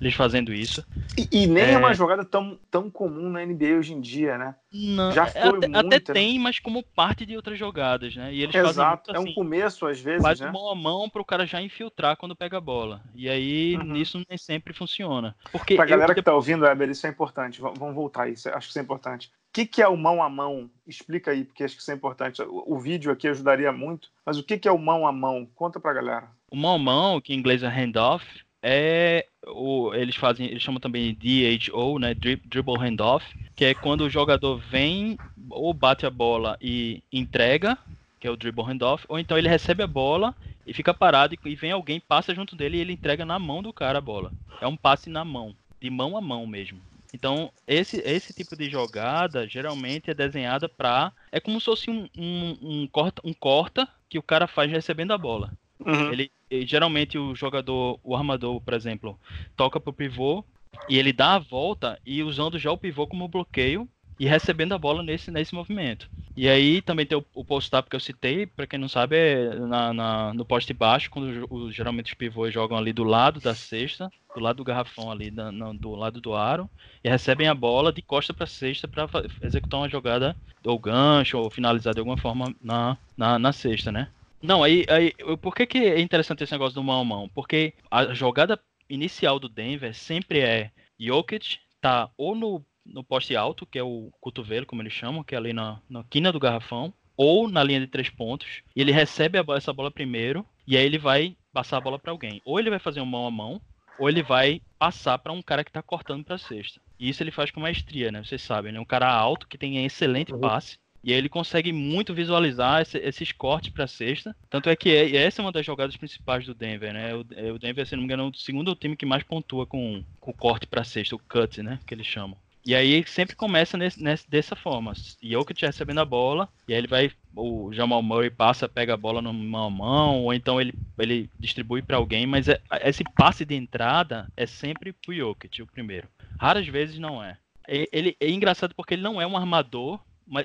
eles 0.00 0.14
fazendo 0.14 0.52
isso. 0.52 0.84
E, 1.16 1.42
e 1.42 1.46
nem 1.46 1.64
é... 1.64 1.72
é... 1.72 1.78
uma 1.78 1.92
jogada 1.92 2.24
tão, 2.24 2.58
tão 2.70 2.90
comum 2.90 3.28
na 3.30 3.44
NBA 3.44 3.76
hoje 3.78 3.94
em 3.94 4.00
dia, 4.00 4.38
né? 4.38 4.54
Não, 4.72 5.10
Já 5.12 5.26
foi 5.26 5.40
até, 5.40 5.68
muita, 5.68 5.80
até 5.80 6.00
tem, 6.00 6.34
né? 6.34 6.44
mas 6.44 6.58
como 6.58 6.82
parte 6.82 7.24
de 7.24 7.34
outras 7.34 7.58
jogadas, 7.58 8.14
né? 8.14 8.32
E 8.32 8.42
eles 8.42 8.54
Exato, 8.54 8.74
fazem 8.74 8.86
muito, 8.86 9.10
assim, 9.10 9.28
é 9.28 9.30
um 9.30 9.34
começo 9.34 9.86
às 9.86 10.00
vezes, 10.00 10.22
faz 10.22 10.40
né? 10.40 10.50
mão 10.50 10.70
a 10.70 10.74
mão 10.74 11.08
para 11.08 11.22
o 11.22 11.24
cara 11.24 11.46
já 11.46 11.60
infiltrar 11.60 12.16
quando 12.16 12.36
pega 12.36 12.58
a 12.58 12.60
bola. 12.60 13.00
E 13.14 13.28
aí 13.28 13.76
uhum. 13.76 13.84
nisso 13.84 14.22
nem 14.28 14.38
sempre 14.38 14.74
funciona. 14.74 15.34
Porque 15.50 15.74
pra 15.74 15.86
galera 15.86 16.12
eu... 16.12 16.14
que 16.14 16.22
tá 16.22 16.34
ouvindo, 16.34 16.62
Weber, 16.62 16.90
isso 16.90 17.06
é 17.06 17.10
importante. 17.10 17.60
Vamos 17.60 17.94
voltar 17.94 18.24
a 18.24 18.28
isso. 18.28 18.48
Acho 18.50 18.66
que 18.66 18.70
isso 18.70 18.78
é 18.78 18.82
importante. 18.82 19.30
Que, 19.52 19.66
que 19.66 19.82
é 19.82 19.88
o 19.88 19.96
mão 19.96 20.22
a 20.22 20.28
mão? 20.28 20.70
Explica 20.86 21.30
aí, 21.30 21.44
porque 21.44 21.64
acho 21.64 21.74
que 21.74 21.82
isso 21.82 21.90
é 21.90 21.94
importante. 21.94 22.42
O, 22.42 22.64
o 22.66 22.78
vídeo 22.78 23.10
aqui 23.10 23.28
ajudaria 23.28 23.72
muito. 23.72 24.08
Mas 24.24 24.38
o 24.38 24.42
que, 24.42 24.58
que 24.58 24.68
é 24.68 24.72
o 24.72 24.78
mão 24.78 25.06
a 25.06 25.12
mão? 25.12 25.48
Conta 25.54 25.80
pra 25.80 25.92
galera. 25.92 26.28
O 26.50 26.56
mão 26.56 26.74
a 26.74 26.78
mão, 26.78 27.20
que 27.20 27.32
em 27.34 27.36
inglês 27.36 27.62
é 27.62 27.68
handoff, 27.68 28.24
é 28.62 29.26
o 29.46 29.94
eles 29.94 30.16
fazem, 30.16 30.46
eles 30.46 30.62
chamam 30.62 30.80
também 30.80 31.14
de 31.14 31.58
DHO, 31.58 31.98
né, 31.98 32.14
dribble 32.14 32.78
handoff, 32.78 33.24
que 33.54 33.64
é 33.64 33.74
quando 33.74 34.02
o 34.02 34.10
jogador 34.10 34.58
vem 34.58 35.18
ou 35.50 35.72
bate 35.72 36.06
a 36.06 36.10
bola 36.10 36.56
e 36.60 37.02
entrega, 37.12 37.78
que 38.20 38.26
é 38.26 38.30
o 38.30 38.36
dribble 38.36 38.64
handoff, 38.64 39.04
ou 39.08 39.18
então 39.18 39.38
ele 39.38 39.48
recebe 39.48 39.82
a 39.82 39.86
bola 39.86 40.34
e 40.66 40.74
fica 40.74 40.92
parado 40.92 41.34
e 41.44 41.54
vem 41.54 41.72
alguém 41.72 42.00
passa 42.00 42.34
junto 42.34 42.54
dele 42.54 42.76
e 42.76 42.80
ele 42.80 42.92
entrega 42.92 43.24
na 43.24 43.38
mão 43.38 43.62
do 43.62 43.72
cara 43.72 43.98
a 43.98 44.02
bola. 44.02 44.32
É 44.60 44.66
um 44.66 44.76
passe 44.76 45.08
na 45.08 45.24
mão, 45.24 45.54
de 45.80 45.88
mão 45.88 46.16
a 46.16 46.20
mão 46.20 46.46
mesmo. 46.46 46.80
Então, 47.12 47.50
esse, 47.66 47.98
esse 47.98 48.32
tipo 48.34 48.56
de 48.56 48.68
jogada 48.68 49.48
geralmente 49.48 50.10
é 50.10 50.14
desenhada 50.14 50.68
para. 50.68 51.12
É 51.32 51.40
como 51.40 51.58
se 51.58 51.66
fosse 51.66 51.90
um, 51.90 52.08
um, 52.16 52.58
um, 52.60 52.86
corta, 52.86 53.22
um 53.24 53.32
corta 53.32 53.88
que 54.08 54.18
o 54.18 54.22
cara 54.22 54.46
faz 54.46 54.70
recebendo 54.70 55.12
a 55.12 55.18
bola. 55.18 55.52
Uhum. 55.80 56.12
Ele, 56.12 56.30
geralmente 56.66 57.18
o 57.18 57.34
jogador, 57.34 57.98
o 58.02 58.14
armador, 58.14 58.60
por 58.60 58.74
exemplo, 58.74 59.18
toca 59.56 59.80
pro 59.80 59.92
pivô 59.92 60.44
e 60.88 60.98
ele 60.98 61.12
dá 61.12 61.34
a 61.34 61.38
volta 61.38 61.98
e 62.04 62.22
usando 62.22 62.58
já 62.58 62.70
o 62.70 62.78
pivô 62.78 63.06
como 63.06 63.28
bloqueio 63.28 63.88
e 64.18 64.26
recebendo 64.26 64.72
a 64.72 64.78
bola 64.78 65.02
nesse, 65.02 65.30
nesse 65.30 65.54
movimento. 65.54 66.08
E 66.36 66.48
aí 66.48 66.82
também 66.82 67.06
tem 67.06 67.16
o, 67.16 67.24
o 67.34 67.44
post-up 67.44 67.88
que 67.88 67.96
eu 67.96 68.00
citei, 68.00 68.46
para 68.46 68.66
quem 68.66 68.78
não 68.78 68.88
sabe, 68.88 69.16
é 69.16 69.54
na, 69.54 69.92
na, 69.92 70.34
no 70.34 70.44
poste 70.44 70.72
baixo, 70.72 71.10
quando 71.10 71.70
geralmente 71.70 72.12
os 72.12 72.14
pivôs 72.14 72.52
jogam 72.52 72.76
ali 72.76 72.92
do 72.92 73.04
lado 73.04 73.40
da 73.40 73.54
cesta, 73.54 74.10
do 74.34 74.40
lado 74.40 74.56
do 74.56 74.64
garrafão 74.64 75.10
ali, 75.10 75.30
da, 75.30 75.50
na, 75.50 75.72
do 75.72 75.94
lado 75.94 76.20
do 76.20 76.34
aro, 76.34 76.68
e 77.02 77.08
recebem 77.08 77.48
a 77.48 77.54
bola 77.54 77.92
de 77.92 78.02
costa 78.02 78.32
para 78.32 78.46
cesta 78.46 78.86
para 78.86 79.08
executar 79.42 79.80
uma 79.80 79.88
jogada 79.88 80.36
ou 80.64 80.78
gancho 80.78 81.38
ou 81.38 81.50
finalizar 81.50 81.94
de 81.94 82.00
alguma 82.00 82.16
forma 82.16 82.54
na, 82.62 82.96
na, 83.16 83.38
na 83.38 83.52
cesta, 83.52 83.90
né? 83.90 84.08
Não, 84.40 84.62
aí, 84.62 84.84
aí 84.88 85.12
por 85.38 85.54
que, 85.54 85.66
que 85.66 85.78
é 85.78 86.00
interessante 86.00 86.44
esse 86.44 86.52
negócio 86.52 86.74
do 86.74 86.84
mão 86.84 87.00
a 87.00 87.04
mão? 87.04 87.28
Porque 87.34 87.74
a 87.90 88.14
jogada 88.14 88.58
inicial 88.88 89.38
do 89.38 89.48
Denver 89.48 89.94
sempre 89.94 90.40
é 90.40 90.70
Jokic 90.98 91.58
tá 91.80 92.08
ou 92.16 92.34
no, 92.34 92.64
no 92.92 93.04
poste 93.04 93.36
alto, 93.36 93.66
que 93.66 93.78
é 93.78 93.82
o 93.82 94.10
cotovelo, 94.20 94.66
como 94.66 94.82
eles 94.82 94.92
chamam, 94.92 95.22
que 95.22 95.34
é 95.34 95.38
ali 95.38 95.52
na, 95.52 95.80
na 95.88 96.04
quina 96.04 96.32
do 96.32 96.40
garrafão, 96.40 96.92
ou 97.16 97.48
na 97.48 97.62
linha 97.62 97.80
de 97.80 97.86
três 97.86 98.08
pontos, 98.08 98.62
e 98.74 98.80
ele 98.80 98.92
recebe 98.92 99.38
a, 99.38 99.44
essa 99.56 99.72
bola 99.72 99.90
primeiro, 99.90 100.46
e 100.66 100.76
aí 100.76 100.84
ele 100.84 100.98
vai 100.98 101.36
passar 101.52 101.78
a 101.78 101.80
bola 101.80 101.98
para 101.98 102.12
alguém. 102.12 102.40
Ou 102.44 102.58
ele 102.58 102.70
vai 102.70 102.78
fazer 102.78 103.00
um 103.00 103.06
mão 103.06 103.26
a 103.26 103.30
mão, 103.30 103.60
ou 103.98 104.08
ele 104.08 104.22
vai 104.22 104.62
passar 104.78 105.18
para 105.18 105.32
um 105.32 105.42
cara 105.42 105.64
que 105.64 105.70
está 105.70 105.82
cortando 105.82 106.24
para 106.24 106.36
a 106.36 106.38
cesta. 106.38 106.80
E 106.98 107.08
isso 107.08 107.22
ele 107.22 107.30
faz 107.30 107.50
com 107.50 107.60
maestria, 107.60 108.12
né? 108.12 108.22
Vocês 108.22 108.42
sabem, 108.42 108.72
né? 108.72 108.78
Um 108.78 108.84
cara 108.84 109.12
alto 109.12 109.48
que 109.48 109.58
tem 109.58 109.84
excelente 109.84 110.32
uhum. 110.32 110.40
passe 110.40 110.78
e 111.02 111.12
aí 111.12 111.18
ele 111.18 111.28
consegue 111.28 111.72
muito 111.72 112.12
visualizar 112.12 112.82
esse, 112.82 112.98
esses 112.98 113.32
cortes 113.32 113.70
para 113.70 113.86
cesta. 113.86 114.36
Tanto 114.50 114.68
é 114.68 114.76
que 114.76 114.90
é, 114.90 115.16
essa 115.16 115.40
é 115.40 115.44
uma 115.44 115.52
das 115.52 115.64
jogadas 115.64 115.96
principais 115.96 116.44
do 116.44 116.54
Denver, 116.54 116.92
né? 116.92 117.14
O, 117.14 117.24
é, 117.34 117.52
o 117.52 117.58
Denver, 117.58 117.86
se 117.86 117.94
não 117.94 118.00
me 118.00 118.04
engano, 118.04 118.24
é 118.24 118.26
o 118.26 118.34
segundo 118.34 118.74
time 118.74 118.96
que 118.96 119.06
mais 119.06 119.22
pontua 119.22 119.66
com, 119.66 120.04
com 120.20 120.30
o 120.30 120.34
corte 120.34 120.66
para 120.66 120.84
cesta, 120.84 121.14
o 121.14 121.18
cut, 121.18 121.62
né? 121.62 121.78
Que 121.86 121.94
eles 121.94 122.06
chamam. 122.06 122.36
E 122.64 122.74
aí 122.74 123.04
sempre 123.06 123.34
começa 123.34 123.76
nesse, 123.76 124.02
nesse, 124.02 124.28
dessa 124.28 124.54
forma. 124.54 124.92
Jokic 125.22 125.64
recebendo 125.64 126.00
a 126.00 126.04
bola, 126.04 126.48
e 126.66 126.72
aí 126.72 126.78
ele 126.78 126.86
vai. 126.86 127.10
O 127.34 127.72
Jamal 127.72 128.02
Murray 128.02 128.30
passa, 128.30 128.68
pega 128.68 128.94
a 128.94 128.96
bola 128.96 129.22
no 129.22 129.32
mão 129.32 129.70
mão, 129.70 130.24
ou 130.24 130.34
então 130.34 130.60
ele, 130.60 130.74
ele 130.98 131.30
distribui 131.38 131.82
para 131.82 131.96
alguém, 131.96 132.26
mas 132.26 132.48
é, 132.48 132.60
esse 132.84 133.04
passe 133.16 133.44
de 133.44 133.54
entrada 133.54 134.30
é 134.36 134.46
sempre 134.46 134.92
pro 134.92 135.14
Jokic, 135.14 135.62
o 135.62 135.66
primeiro. 135.66 136.08
Raras 136.38 136.66
vezes 136.66 136.98
não 136.98 137.22
é. 137.22 137.38
Ele 137.66 138.16
é 138.18 138.30
engraçado 138.30 138.74
porque 138.74 138.94
ele 138.94 139.02
não 139.02 139.20
é 139.20 139.26
um 139.26 139.36
armador 139.36 140.00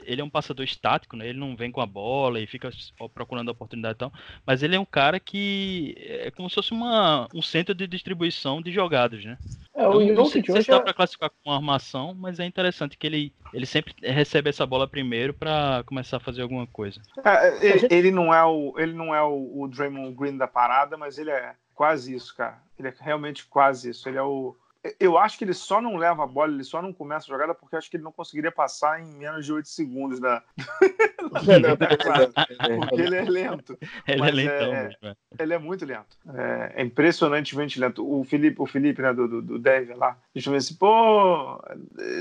ele 0.05 0.21
é 0.21 0.23
um 0.23 0.29
passador 0.29 0.63
estático, 0.63 1.15
né? 1.15 1.27
Ele 1.27 1.39
não 1.39 1.55
vem 1.55 1.71
com 1.71 1.81
a 1.81 1.85
bola 1.85 2.39
e 2.39 2.47
fica 2.47 2.69
procurando 3.13 3.49
a 3.49 3.51
oportunidade 3.51 3.95
e 3.95 3.99
tal. 3.99 4.13
Mas 4.45 4.63
ele 4.63 4.75
é 4.75 4.79
um 4.79 4.85
cara 4.85 5.19
que 5.19 5.95
é 5.97 6.31
como 6.31 6.49
se 6.49 6.55
fosse 6.55 6.71
uma, 6.71 7.27
um 7.33 7.41
centro 7.41 7.75
de 7.75 7.85
distribuição 7.87 8.61
de 8.61 8.71
jogadas, 8.71 9.23
né? 9.23 9.37
É, 9.75 9.87
o 9.87 9.99
não, 9.99 10.13
não 10.13 10.25
sei 10.25 10.43
se 10.43 10.69
dá 10.69 10.77
é... 10.77 10.79
para 10.79 10.93
classificar 10.93 11.29
com 11.29 11.49
uma 11.49 11.55
armação, 11.55 12.13
mas 12.13 12.39
é 12.39 12.45
interessante 12.45 12.95
que 12.95 13.07
ele, 13.07 13.33
ele 13.51 13.65
sempre 13.65 13.93
recebe 14.01 14.49
essa 14.49 14.65
bola 14.65 14.87
primeiro 14.87 15.33
para 15.33 15.83
começar 15.85 16.17
a 16.17 16.19
fazer 16.19 16.43
alguma 16.43 16.67
coisa. 16.67 17.01
É, 17.25 17.65
ele, 17.65 17.87
ele, 17.89 18.11
não 18.11 18.33
é 18.33 18.43
o 18.43 18.75
ele 18.77 18.93
não 18.93 19.15
é 19.15 19.21
o, 19.23 19.61
o 19.61 19.67
Draymond 19.67 20.15
Green 20.15 20.37
da 20.37 20.47
parada, 20.47 20.95
mas 20.95 21.17
ele 21.17 21.31
é 21.31 21.55
quase 21.73 22.13
isso, 22.13 22.35
cara. 22.35 22.61
Ele 22.77 22.87
é 22.87 22.93
realmente 22.99 23.45
quase 23.45 23.89
isso. 23.89 24.07
Ele 24.07 24.17
é 24.17 24.23
o 24.23 24.55
eu 24.99 25.17
acho 25.17 25.37
que 25.37 25.45
ele 25.45 25.53
só 25.53 25.81
não 25.81 25.95
leva 25.95 26.23
a 26.23 26.27
bola, 26.27 26.51
ele 26.51 26.63
só 26.63 26.81
não 26.81 26.91
começa 26.91 27.25
a 27.25 27.33
jogada 27.33 27.55
porque 27.55 27.75
acho 27.75 27.89
que 27.89 27.95
ele 27.95 28.03
não 28.03 28.11
conseguiria 28.11 28.51
passar 28.51 29.01
em 29.01 29.13
menos 29.13 29.45
de 29.45 29.53
8 29.53 29.67
segundos 29.67 30.19
da. 30.19 30.43
porque 32.79 33.01
ele 33.01 33.15
é 33.15 33.21
lento. 33.21 33.77
Ele 34.05 34.21
é 34.21 34.31
lentão, 34.31 34.73
é, 34.73 34.97
é, 35.01 35.15
Ele 35.39 35.53
é 35.53 35.57
muito 35.57 35.85
lento. 35.85 36.17
É, 36.35 36.73
é, 36.75 36.83
impressionantemente 36.83 37.79
lento. 37.79 38.05
O 38.05 38.25
Felipe, 38.25 38.61
o 38.61 38.65
Felipe 38.65 39.01
né, 39.01 39.13
do, 39.13 39.27
do, 39.27 39.41
do 39.41 39.59
Dev 39.59 39.91
lá, 39.95 40.17
deixa 40.33 40.49
eu 40.49 40.51
ver 40.51 40.57
assim, 40.57 40.75
pô, 40.75 41.63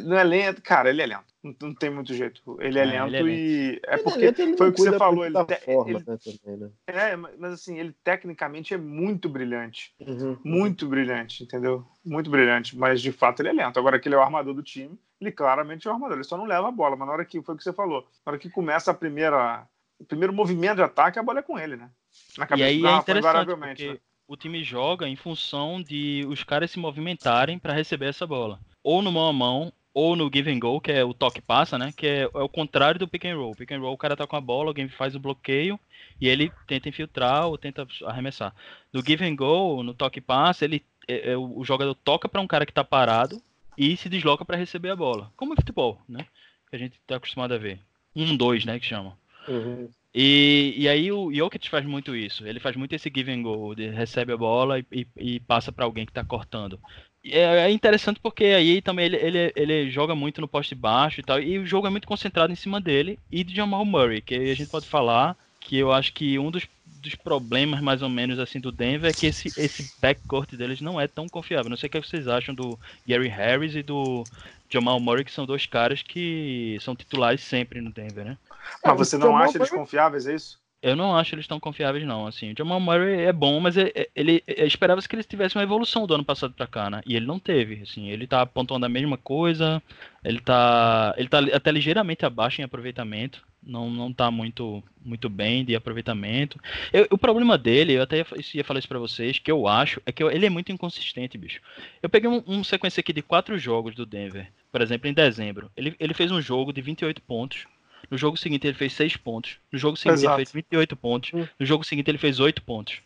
não 0.04 0.16
é 0.16 0.23
lento. 0.23 0.62
Cara, 0.62 0.88
ele 0.88 1.02
é 1.02 1.07
lento. 1.07 1.31
Não, 1.42 1.54
não 1.61 1.75
tem 1.75 1.90
muito 1.90 2.14
jeito. 2.14 2.56
Ele 2.61 2.78
é, 2.78 2.82
é 2.82 2.84
lento 2.84 3.16
ele 3.16 3.32
é 3.32 3.34
e. 3.34 3.70
Lento. 3.72 3.80
É 3.88 3.99
porque 3.99 4.25
ele 4.25 4.56
foi 4.56 4.68
o 4.68 4.72
que 4.72 4.80
você 4.80 4.96
falou. 4.96 5.26
Ele, 5.26 5.44
te... 5.44 5.56
forma, 5.56 5.90
ele... 5.90 5.99
Né, 5.99 6.18
também, 6.25 6.56
né? 6.56 6.70
É, 6.87 7.16
mas 7.16 7.52
assim, 7.52 7.78
ele 7.78 7.94
tecnicamente 8.04 8.72
é 8.72 8.76
muito 8.76 9.28
brilhante. 9.28 9.92
Uhum. 10.00 10.38
Muito 10.44 10.87
brilhante, 10.87 11.42
entendeu? 11.42 11.84
Muito 12.04 12.30
brilhante. 12.30 12.76
Mas 12.76 13.02
de 13.02 13.11
fato 13.11 13.40
ele 13.40 13.49
é 13.49 13.52
lento. 13.52 13.78
Agora 13.78 13.99
que 13.99 14.08
ele 14.08 14.14
é 14.14 14.18
o 14.18 14.22
armador 14.22 14.54
do 14.54 14.62
time, 14.62 14.96
ele 15.20 15.32
claramente 15.32 15.88
é 15.88 15.90
o 15.90 15.94
armador. 15.94 16.16
Ele 16.16 16.25
só 16.25 16.37
não 16.37 16.44
leva 16.44 16.68
a 16.68 16.72
bola. 16.72 16.94
Mas 16.94 17.08
na 17.08 17.14
hora 17.14 17.25
que 17.25 17.42
foi 17.42 17.54
o 17.54 17.58
que 17.58 17.64
você 17.64 17.72
falou, 17.72 18.06
na 18.25 18.32
hora 18.32 18.38
que 18.38 18.49
começa 18.49 18.90
a 18.90 18.94
primeira. 18.94 19.66
O 19.99 20.04
primeiro 20.04 20.32
movimento 20.32 20.76
de 20.76 20.82
ataque, 20.82 21.18
a 21.18 21.22
bola 21.22 21.38
é 21.38 21.42
com 21.42 21.56
ele, 21.56 21.76
né? 21.76 21.88
Na 22.37 22.44
cabeça 22.44 22.68
e 22.68 22.72
aí 22.72 22.84
é 22.84 22.96
interessante, 22.99 23.46
porque 23.46 23.88
né? 23.88 23.99
o 24.26 24.37
time 24.37 24.64
joga 24.64 25.06
em 25.06 25.14
função 25.14 25.80
de 25.80 26.25
os 26.28 26.42
caras 26.42 26.72
se 26.72 26.78
movimentarem 26.78 27.58
para 27.58 27.72
receber 27.72 28.06
essa 28.06 28.26
bola. 28.26 28.58
Ou 28.82 29.00
no 29.00 29.12
mão 29.12 29.28
a 29.28 29.32
mão, 29.32 29.72
ou 29.94 30.16
no 30.16 30.30
give 30.32 30.50
and 30.50 30.58
go, 30.58 30.80
que 30.80 30.90
é 30.90 31.04
o 31.04 31.12
toque 31.12 31.40
passa, 31.40 31.78
né? 31.78 31.92
Que 31.94 32.06
é, 32.06 32.20
é, 32.22 32.26
o 32.26 32.49
contrário 32.49 32.99
do 32.99 33.08
pick 33.08 33.26
and 33.26 33.37
roll. 33.37 33.54
Pick 33.54 33.72
and 33.72 33.80
roll, 33.80 33.92
o 33.92 33.99
cara 33.99 34.16
tá 34.16 34.26
com 34.26 34.37
a 34.37 34.40
bola, 34.40 34.70
alguém 34.70 34.88
faz 34.88 35.14
o 35.14 35.20
bloqueio 35.20 35.78
e 36.20 36.28
ele 36.28 36.50
tenta 36.66 36.88
infiltrar 36.88 37.46
ou 37.46 37.58
tenta 37.58 37.87
arremessar. 38.06 38.54
No 38.92 39.02
give 39.04 39.25
and 39.25 39.37
go, 39.37 39.82
no 39.82 39.94
toque 39.94 40.20
passa, 40.20 40.64
ele 40.64 40.82
é, 41.06 41.32
é, 41.32 41.37
o 41.37 41.62
jogador 41.64 41.94
toca 41.94 42.28
para 42.28 42.40
um 42.40 42.46
cara 42.46 42.64
que 42.64 42.72
tá 42.72 42.84
parado 42.84 43.40
e 43.76 43.96
se 43.96 44.08
desloca 44.08 44.44
para 44.44 44.56
receber 44.56 44.90
a 44.90 44.96
bola. 44.96 45.30
Como 45.37 45.52
o 45.52 45.56
futebol, 45.56 46.00
né? 46.08 46.26
Que 46.70 46.76
a 46.76 46.78
gente 46.78 46.99
tá 47.06 47.16
acostumado 47.16 47.52
a 47.52 47.58
ver. 47.58 47.80
Um, 48.14 48.37
dois, 48.37 48.64
né? 48.64 48.78
Que 48.78 48.87
chama. 48.87 49.18
Uhum. 49.49 49.88
E, 50.14 50.75
e 50.76 50.88
aí 50.88 51.11
o 51.11 51.32
Jokic 51.32 51.68
faz 51.68 51.84
muito 51.84 52.14
isso. 52.14 52.46
Ele 52.46 52.61
faz 52.61 52.76
muito 52.76 52.94
esse 52.94 53.11
give 53.14 53.32
and 53.32 53.42
go, 53.42 53.75
de 53.75 53.88
recebe 53.88 54.32
a 54.32 54.37
bola 54.37 54.78
e, 54.78 54.87
e, 54.92 55.06
e 55.16 55.40
passa 55.40 55.72
para 55.72 55.84
alguém 55.84 56.04
que 56.04 56.11
está 56.11 56.22
cortando 56.22 56.78
é, 57.24 57.66
é 57.66 57.70
interessante 57.70 58.18
porque 58.20 58.44
aí 58.44 58.82
também 58.82 59.06
ele, 59.06 59.16
ele, 59.16 59.52
ele 59.54 59.90
joga 59.90 60.14
muito 60.14 60.40
no 60.40 60.48
poste 60.48 60.74
baixo 60.74 61.20
e 61.20 61.22
tal, 61.22 61.40
e 61.40 61.58
o 61.58 61.66
jogo 61.66 61.86
é 61.86 61.90
muito 61.90 62.06
concentrado 62.06 62.52
em 62.52 62.56
cima 62.56 62.80
dele 62.80 63.18
e 63.30 63.44
de 63.44 63.54
Jamal 63.54 63.84
Murray, 63.84 64.20
que 64.20 64.34
a 64.34 64.54
gente 64.54 64.70
pode 64.70 64.86
falar 64.86 65.36
que 65.60 65.78
eu 65.78 65.92
acho 65.92 66.12
que 66.12 66.38
um 66.38 66.50
dos, 66.50 66.66
dos 66.84 67.14
problemas 67.14 67.80
mais 67.80 68.02
ou 68.02 68.08
menos 68.08 68.38
assim 68.38 68.60
do 68.60 68.72
Denver 68.72 69.10
é 69.10 69.12
que 69.12 69.26
esse, 69.26 69.48
esse 69.56 69.88
backcourt 70.00 70.54
deles 70.54 70.80
não 70.80 71.00
é 71.00 71.06
tão 71.06 71.28
confiável. 71.28 71.70
Não 71.70 71.76
sei 71.76 71.86
o 71.86 71.90
que 71.90 72.00
vocês 72.00 72.26
acham 72.26 72.54
do 72.54 72.78
Gary 73.06 73.28
Harris 73.28 73.76
e 73.76 73.82
do 73.82 74.26
Jamal 74.68 74.98
Murray, 74.98 75.24
que 75.24 75.32
são 75.32 75.46
dois 75.46 75.66
caras 75.66 76.02
que 76.02 76.76
são 76.80 76.96
titulares 76.96 77.42
sempre 77.42 77.80
no 77.80 77.92
Denver, 77.92 78.24
né? 78.24 78.38
Mas 78.84 78.96
você 78.96 79.18
não 79.18 79.36
acha 79.36 79.58
eles 79.58 79.70
confiáveis, 79.70 80.26
é 80.26 80.34
isso? 80.34 80.62
Eu 80.82 80.96
não 80.96 81.16
acho 81.16 81.36
eles 81.36 81.46
tão 81.46 81.60
confiáveis, 81.60 82.04
não. 82.04 82.26
Assim, 82.26 82.50
o 82.50 82.54
Jamal 82.58 82.80
Murray 82.80 83.20
é 83.20 83.32
bom, 83.32 83.60
mas 83.60 83.76
é, 83.76 83.92
é, 83.94 84.10
ele, 84.16 84.42
ele 84.48 84.66
esperava-se 84.66 85.08
que 85.08 85.14
ele 85.14 85.22
tivesse 85.22 85.56
uma 85.56 85.62
evolução 85.62 86.08
do 86.08 86.14
ano 86.14 86.24
passado 86.24 86.52
para 86.54 86.66
cá, 86.66 86.90
né? 86.90 87.00
E 87.06 87.14
ele 87.14 87.24
não 87.24 87.38
teve. 87.38 87.82
Assim, 87.82 88.08
ele 88.08 88.26
tá 88.26 88.44
pontuando 88.44 88.84
a 88.84 88.88
mesma 88.88 89.16
coisa. 89.16 89.80
Ele 90.24 90.40
tá, 90.40 91.14
ele 91.16 91.28
tá 91.28 91.38
até 91.38 91.70
ligeiramente 91.70 92.26
abaixo 92.26 92.60
em 92.60 92.64
aproveitamento. 92.64 93.46
Não, 93.62 93.88
não 93.88 94.12
tá 94.12 94.28
muito, 94.28 94.82
muito 95.04 95.28
bem 95.28 95.64
de 95.64 95.76
aproveitamento. 95.76 96.58
Eu, 96.92 97.06
o 97.12 97.18
problema 97.18 97.56
dele, 97.56 97.92
eu 97.92 98.02
até 98.02 98.18
ia, 98.18 98.26
ia 98.54 98.64
falar 98.64 98.80
isso 98.80 98.88
pra 98.88 98.98
vocês, 98.98 99.38
que 99.38 99.52
eu 99.52 99.68
acho, 99.68 100.02
é 100.04 100.10
que 100.10 100.24
ele 100.24 100.46
é 100.46 100.50
muito 100.50 100.72
inconsistente, 100.72 101.38
bicho. 101.38 101.60
Eu 102.02 102.08
peguei 102.08 102.28
um, 102.28 102.42
um 102.44 102.64
sequência 102.64 103.00
aqui 103.00 103.12
de 103.12 103.22
quatro 103.22 103.56
jogos 103.56 103.94
do 103.94 104.04
Denver. 104.04 104.50
Por 104.72 104.80
exemplo, 104.82 105.08
em 105.08 105.12
dezembro. 105.12 105.70
Ele, 105.76 105.94
ele 106.00 106.12
fez 106.12 106.32
um 106.32 106.42
jogo 106.42 106.72
de 106.72 106.82
28 106.82 107.22
pontos 107.22 107.66
no 108.12 108.19
jogo 108.19 108.37
seguinte 108.37 108.66
ele 108.66 108.76
fez 108.76 108.92
6 108.92 109.16
pontos. 109.16 109.57
No 109.73 109.78
jogo 109.78 109.97
seguinte 109.97 110.19
Exato. 110.19 110.38
ele 110.38 110.45
fez 110.45 110.52
28 110.52 110.95
pontos. 110.97 111.31
Hum. 111.33 111.49
No 111.59 111.64
jogo 111.64 111.83
seguinte 111.83 112.11
ele 112.11 112.19
fez 112.19 112.38
8 112.38 112.61
pontos. 112.61 112.99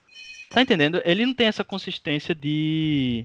Tá 0.50 0.60
entendendo? 0.60 1.00
Ele 1.04 1.24
não 1.24 1.32
tem 1.32 1.46
essa 1.46 1.62
consistência 1.62 2.34
de. 2.34 3.24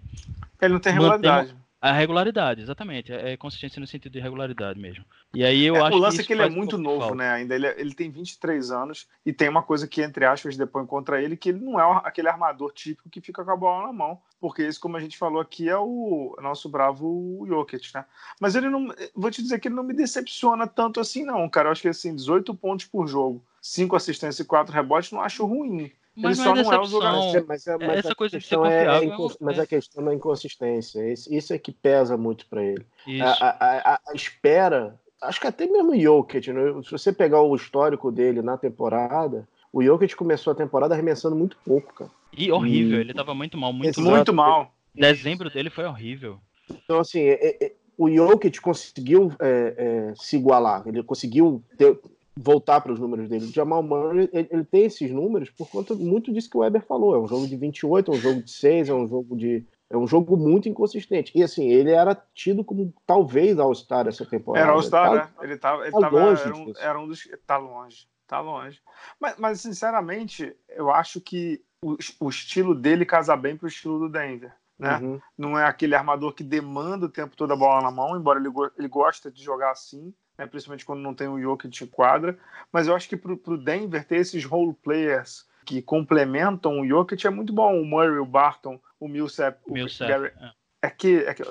Ele 0.62 0.74
não 0.74 0.80
tem 0.80 0.94
regularidade. 0.94 1.56
A 1.82 1.92
regularidade, 1.92 2.62
exatamente. 2.62 3.12
É, 3.12 3.32
é 3.32 3.38
consistência 3.38 3.80
no 3.80 3.88
sentido 3.88 4.12
de 4.12 4.20
regularidade 4.20 4.80
mesmo. 4.80 5.04
E 5.34 5.44
aí 5.44 5.66
eu 5.66 5.76
é, 5.76 5.82
acho 5.82 5.98
O 5.98 6.00
lance 6.00 6.18
que 6.18 6.22
é 6.22 6.26
que 6.28 6.34
ele 6.34 6.44
é 6.44 6.50
muito 6.50 6.78
novo, 6.78 7.00
falta. 7.00 7.16
né? 7.16 7.32
Ainda 7.32 7.56
ele, 7.56 7.66
é, 7.66 7.82
ele 7.82 7.96
tem 7.96 8.12
23 8.12 8.70
anos 8.70 9.08
e 9.26 9.34
tem 9.34 9.50
uma 9.50 9.64
coisa 9.64 9.88
que, 9.88 10.04
entre 10.04 10.24
aspas, 10.24 10.56
depõe 10.56 10.86
contra 10.86 11.20
ele, 11.20 11.36
que 11.36 11.50
ele 11.50 11.60
não 11.60 11.80
é 11.80 12.02
aquele 12.04 12.28
armador 12.28 12.72
típico 12.72 13.10
que 13.10 13.20
fica 13.20 13.44
com 13.44 13.50
a 13.50 13.56
bola 13.56 13.88
na 13.88 13.94
mão. 13.94 14.22
Porque 14.40 14.62
esse, 14.62 14.80
como 14.80 14.96
a 14.96 15.00
gente 15.00 15.18
falou 15.18 15.42
aqui, 15.42 15.70
é 15.70 15.78
o 15.78 16.38
nosso 16.40 16.70
bravo 16.70 17.44
Jokic, 17.48 17.90
né? 17.96 18.06
Mas 18.40 18.56
ele 18.56 18.70
não. 18.70 18.94
Vou 19.16 19.32
te 19.32 19.42
dizer 19.42 19.60
que 19.60 19.68
ele 19.68 19.76
não 19.76 19.84
me 19.84 19.96
decepciona 19.96 20.68
tanto 20.68 21.00
assim, 21.00 21.26
não, 21.26 21.50
cara. 21.50 21.68
Eu 21.68 21.72
acho 21.72 21.82
que 21.82 21.88
assim, 21.88 22.16
18 22.16 22.54
pontos 22.54 22.86
por 22.86 23.08
jogo, 23.08 23.44
5 23.60 23.96
assistências 23.96 24.40
e 24.40 24.46
4 24.46 24.72
rebotes, 24.72 25.12
não 25.12 25.22
acho 25.22 25.46
ruim. 25.48 25.92
Mas 26.16 26.38
ele 26.38 26.48
só 26.48 26.56
não 26.56 26.74
é 26.74 26.80
o 26.80 26.86
jogador. 26.86 27.46
Mas, 27.48 27.66
mas, 27.66 27.80
mas 27.80 27.98
essa 27.98 28.16
coisa 28.16 28.38
de 28.38 28.46
ser 28.46 28.58
confiável. 28.58 29.12
É, 29.12 29.16
é 29.16 29.36
mas 29.40 29.60
a 29.60 29.66
questão 29.66 30.04
da 30.04 30.14
inconsistência. 30.14 31.02
Isso 31.12 31.54
é 31.54 31.58
que 31.58 31.72
pesa 31.72 32.18
muito 32.18 32.46
para 32.48 32.64
ele. 32.64 32.86
A, 33.22 33.32
a, 33.32 33.94
a, 33.94 34.00
a, 34.08 34.14
espera. 34.14 35.00
Acho 35.22 35.40
que 35.40 35.48
até 35.48 35.68
mesmo 35.68 35.92
o 35.92 36.00
Jokic, 36.00 36.52
né? 36.52 36.62
se 36.84 36.92
você 36.92 37.14
pegar 37.14 37.42
o 37.42 37.56
histórico 37.56 38.12
dele 38.12 38.42
na 38.42 38.58
temporada, 38.58 39.48
o 39.72 39.84
Jokic 39.84 40.16
começou 40.16 40.52
a 40.52 40.56
temporada 40.56 40.94
arremessando 40.94 41.36
muito 41.36 41.58
pouco, 41.64 41.94
cara. 41.94 42.12
E 42.36 42.52
horrível, 42.52 42.98
e... 42.98 43.02
ele 43.02 43.14
tava 43.14 43.34
muito 43.36 43.58
mal, 43.58 43.72
muito 43.72 44.00
Exato. 44.00 44.10
Muito 44.10 44.34
mal. 44.34 44.74
Dezembro 44.94 45.50
dele 45.50 45.70
foi 45.70 45.86
horrível. 45.86 46.40
Então, 46.70 47.00
assim, 47.00 47.22
é, 47.22 47.58
é, 47.64 47.74
o 47.98 48.10
Jokic 48.10 48.60
conseguiu 48.60 49.32
é, 49.40 49.76
é, 49.78 50.14
se 50.16 50.38
igualar, 50.38 50.84
ele 50.88 51.04
conseguiu 51.04 51.64
ter, 51.78 52.00
voltar 52.42 52.82
para 52.82 52.92
os 52.92 53.00
números 53.00 53.30
dele. 53.30 53.46
O 53.46 53.54
Jamal 53.54 53.84
Murray, 53.84 54.30
ele, 54.34 54.48
ele, 54.52 54.66
tem 54.66 54.86
esses 54.86 55.12
números 55.12 55.50
por 55.50 55.70
conta 55.70 55.94
muito 55.94 56.34
disso 56.34 56.50
que 56.50 56.58
o 56.58 56.62
Weber 56.62 56.82
falou. 56.82 57.16
É 57.16 57.20
um 57.20 57.28
jogo 57.28 57.48
de 57.48 57.56
28, 57.56 58.12
é 58.12 58.16
um 58.16 58.20
jogo 58.20 58.42
de 58.42 58.52
6, 58.52 58.90
é 58.90 58.94
um 58.94 59.08
jogo 59.08 59.36
de. 59.36 59.66
É 59.90 59.98
um 59.98 60.08
jogo 60.08 60.38
muito 60.38 60.70
inconsistente. 60.70 61.32
E 61.36 61.44
assim, 61.44 61.68
ele 61.68 61.92
era 61.92 62.16
tido 62.34 62.64
como 62.64 62.94
talvez 63.06 63.60
All-Star 63.60 64.08
essa 64.08 64.26
temporada. 64.26 64.66
Era 64.66 64.74
All-Star, 64.74 65.10
tá, 65.10 65.16
né? 65.16 65.30
Ele 65.42 65.58
tava, 65.58 65.84
ele 65.84 65.92
tá 65.92 66.00
tava 66.00 66.20
longe 66.20 66.42
era, 66.42 66.56
um, 66.56 66.74
era 66.78 67.00
um 67.00 67.08
dos. 67.08 67.28
Tá 67.46 67.58
longe, 67.58 68.08
tá 68.26 68.40
longe. 68.40 68.82
Mas, 69.20 69.38
mas 69.38 69.62
sinceramente, 69.62 70.56
eu 70.70 70.90
acho 70.90 71.20
que 71.20 71.62
o, 71.84 71.98
o 72.22 72.30
estilo 72.30 72.74
dele 72.74 73.06
casa 73.06 73.36
bem 73.36 73.58
pro 73.58 73.68
estilo 73.68 74.00
do 74.00 74.10
Denver. 74.10 74.54
Né? 74.80 74.98
Uhum. 74.98 75.22
Não 75.38 75.60
é 75.60 75.66
aquele 75.66 75.94
armador 75.94 76.34
que 76.34 76.44
demanda 76.44 77.06
o 77.06 77.10
tempo 77.10 77.36
todo 77.36 77.52
a 77.52 77.56
bola 77.56 77.82
na 77.82 77.92
mão, 77.92 78.18
embora 78.18 78.40
ele, 78.40 78.50
ele 78.80 78.88
gosta 78.88 79.30
de 79.30 79.44
jogar 79.44 79.72
assim 79.72 80.12
né, 80.42 80.48
principalmente 80.48 80.86
quando 80.86 81.02
não 81.02 81.14
tem 81.14 81.28
o 81.28 81.40
Jokic 81.40 81.86
quadra. 81.88 82.38
Mas 82.72 82.88
eu 82.88 82.96
acho 82.96 83.08
que 83.08 83.16
para 83.16 83.32
o 83.32 83.58
Denver 83.58 84.04
ter 84.04 84.18
esses 84.18 84.44
role 84.44 84.74
players 84.74 85.46
que 85.66 85.82
complementam 85.82 86.80
o 86.80 86.88
Jokic 86.88 87.26
é 87.26 87.30
muito 87.30 87.54
bom. 87.54 87.80
O 87.80 87.86
Murray, 87.86 88.18
o 88.18 88.26
Barton, 88.26 88.80
o 89.00 89.08
Millsap, 89.08 89.60
o 89.68 89.74
Millsap 89.74 90.10
Gary... 90.10 90.32
é. 90.40 90.88
é. 90.88 90.90
que, 90.90 91.18
é 91.20 91.34
que 91.34 91.44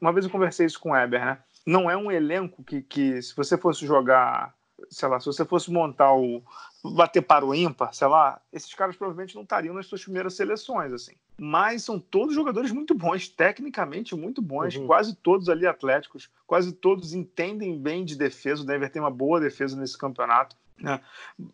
uma 0.00 0.12
vez 0.12 0.24
eu 0.24 0.32
conversei 0.32 0.66
isso 0.66 0.80
com 0.80 0.92
o 0.92 0.96
Eber, 0.96 1.24
né? 1.24 1.38
Não 1.66 1.90
é 1.90 1.96
um 1.96 2.10
elenco 2.10 2.64
que, 2.64 2.80
que 2.80 3.20
se 3.20 3.36
você 3.36 3.58
fosse 3.58 3.86
jogar, 3.86 4.54
sei 4.88 5.08
lá, 5.08 5.20
se 5.20 5.26
você 5.26 5.44
fosse 5.44 5.70
montar 5.70 6.14
o 6.14 6.42
bater 6.82 7.20
para 7.20 7.44
o 7.44 7.54
ímpar, 7.54 7.92
sei 7.92 8.08
lá, 8.08 8.40
esses 8.50 8.72
caras 8.72 8.96
provavelmente 8.96 9.34
não 9.34 9.42
estariam 9.42 9.74
nas 9.74 9.86
suas 9.86 10.02
primeiras 10.02 10.34
seleções, 10.34 10.92
assim. 10.92 11.12
Mas 11.38 11.84
são 11.84 12.00
todos 12.00 12.34
jogadores 12.34 12.72
muito 12.72 12.94
bons, 12.94 13.28
tecnicamente 13.28 14.14
muito 14.16 14.42
bons, 14.42 14.74
uhum. 14.74 14.86
quase 14.86 15.14
todos 15.14 15.48
ali 15.48 15.66
atléticos, 15.66 16.28
quase 16.46 16.72
todos 16.72 17.14
entendem 17.14 17.78
bem 17.78 18.04
de 18.04 18.16
defesa. 18.16 18.62
O 18.62 18.66
Denver 18.66 18.90
tem 18.90 19.00
uma 19.00 19.10
boa 19.10 19.40
defesa 19.40 19.76
nesse 19.76 19.96
campeonato. 19.96 20.56
Né? 20.80 21.00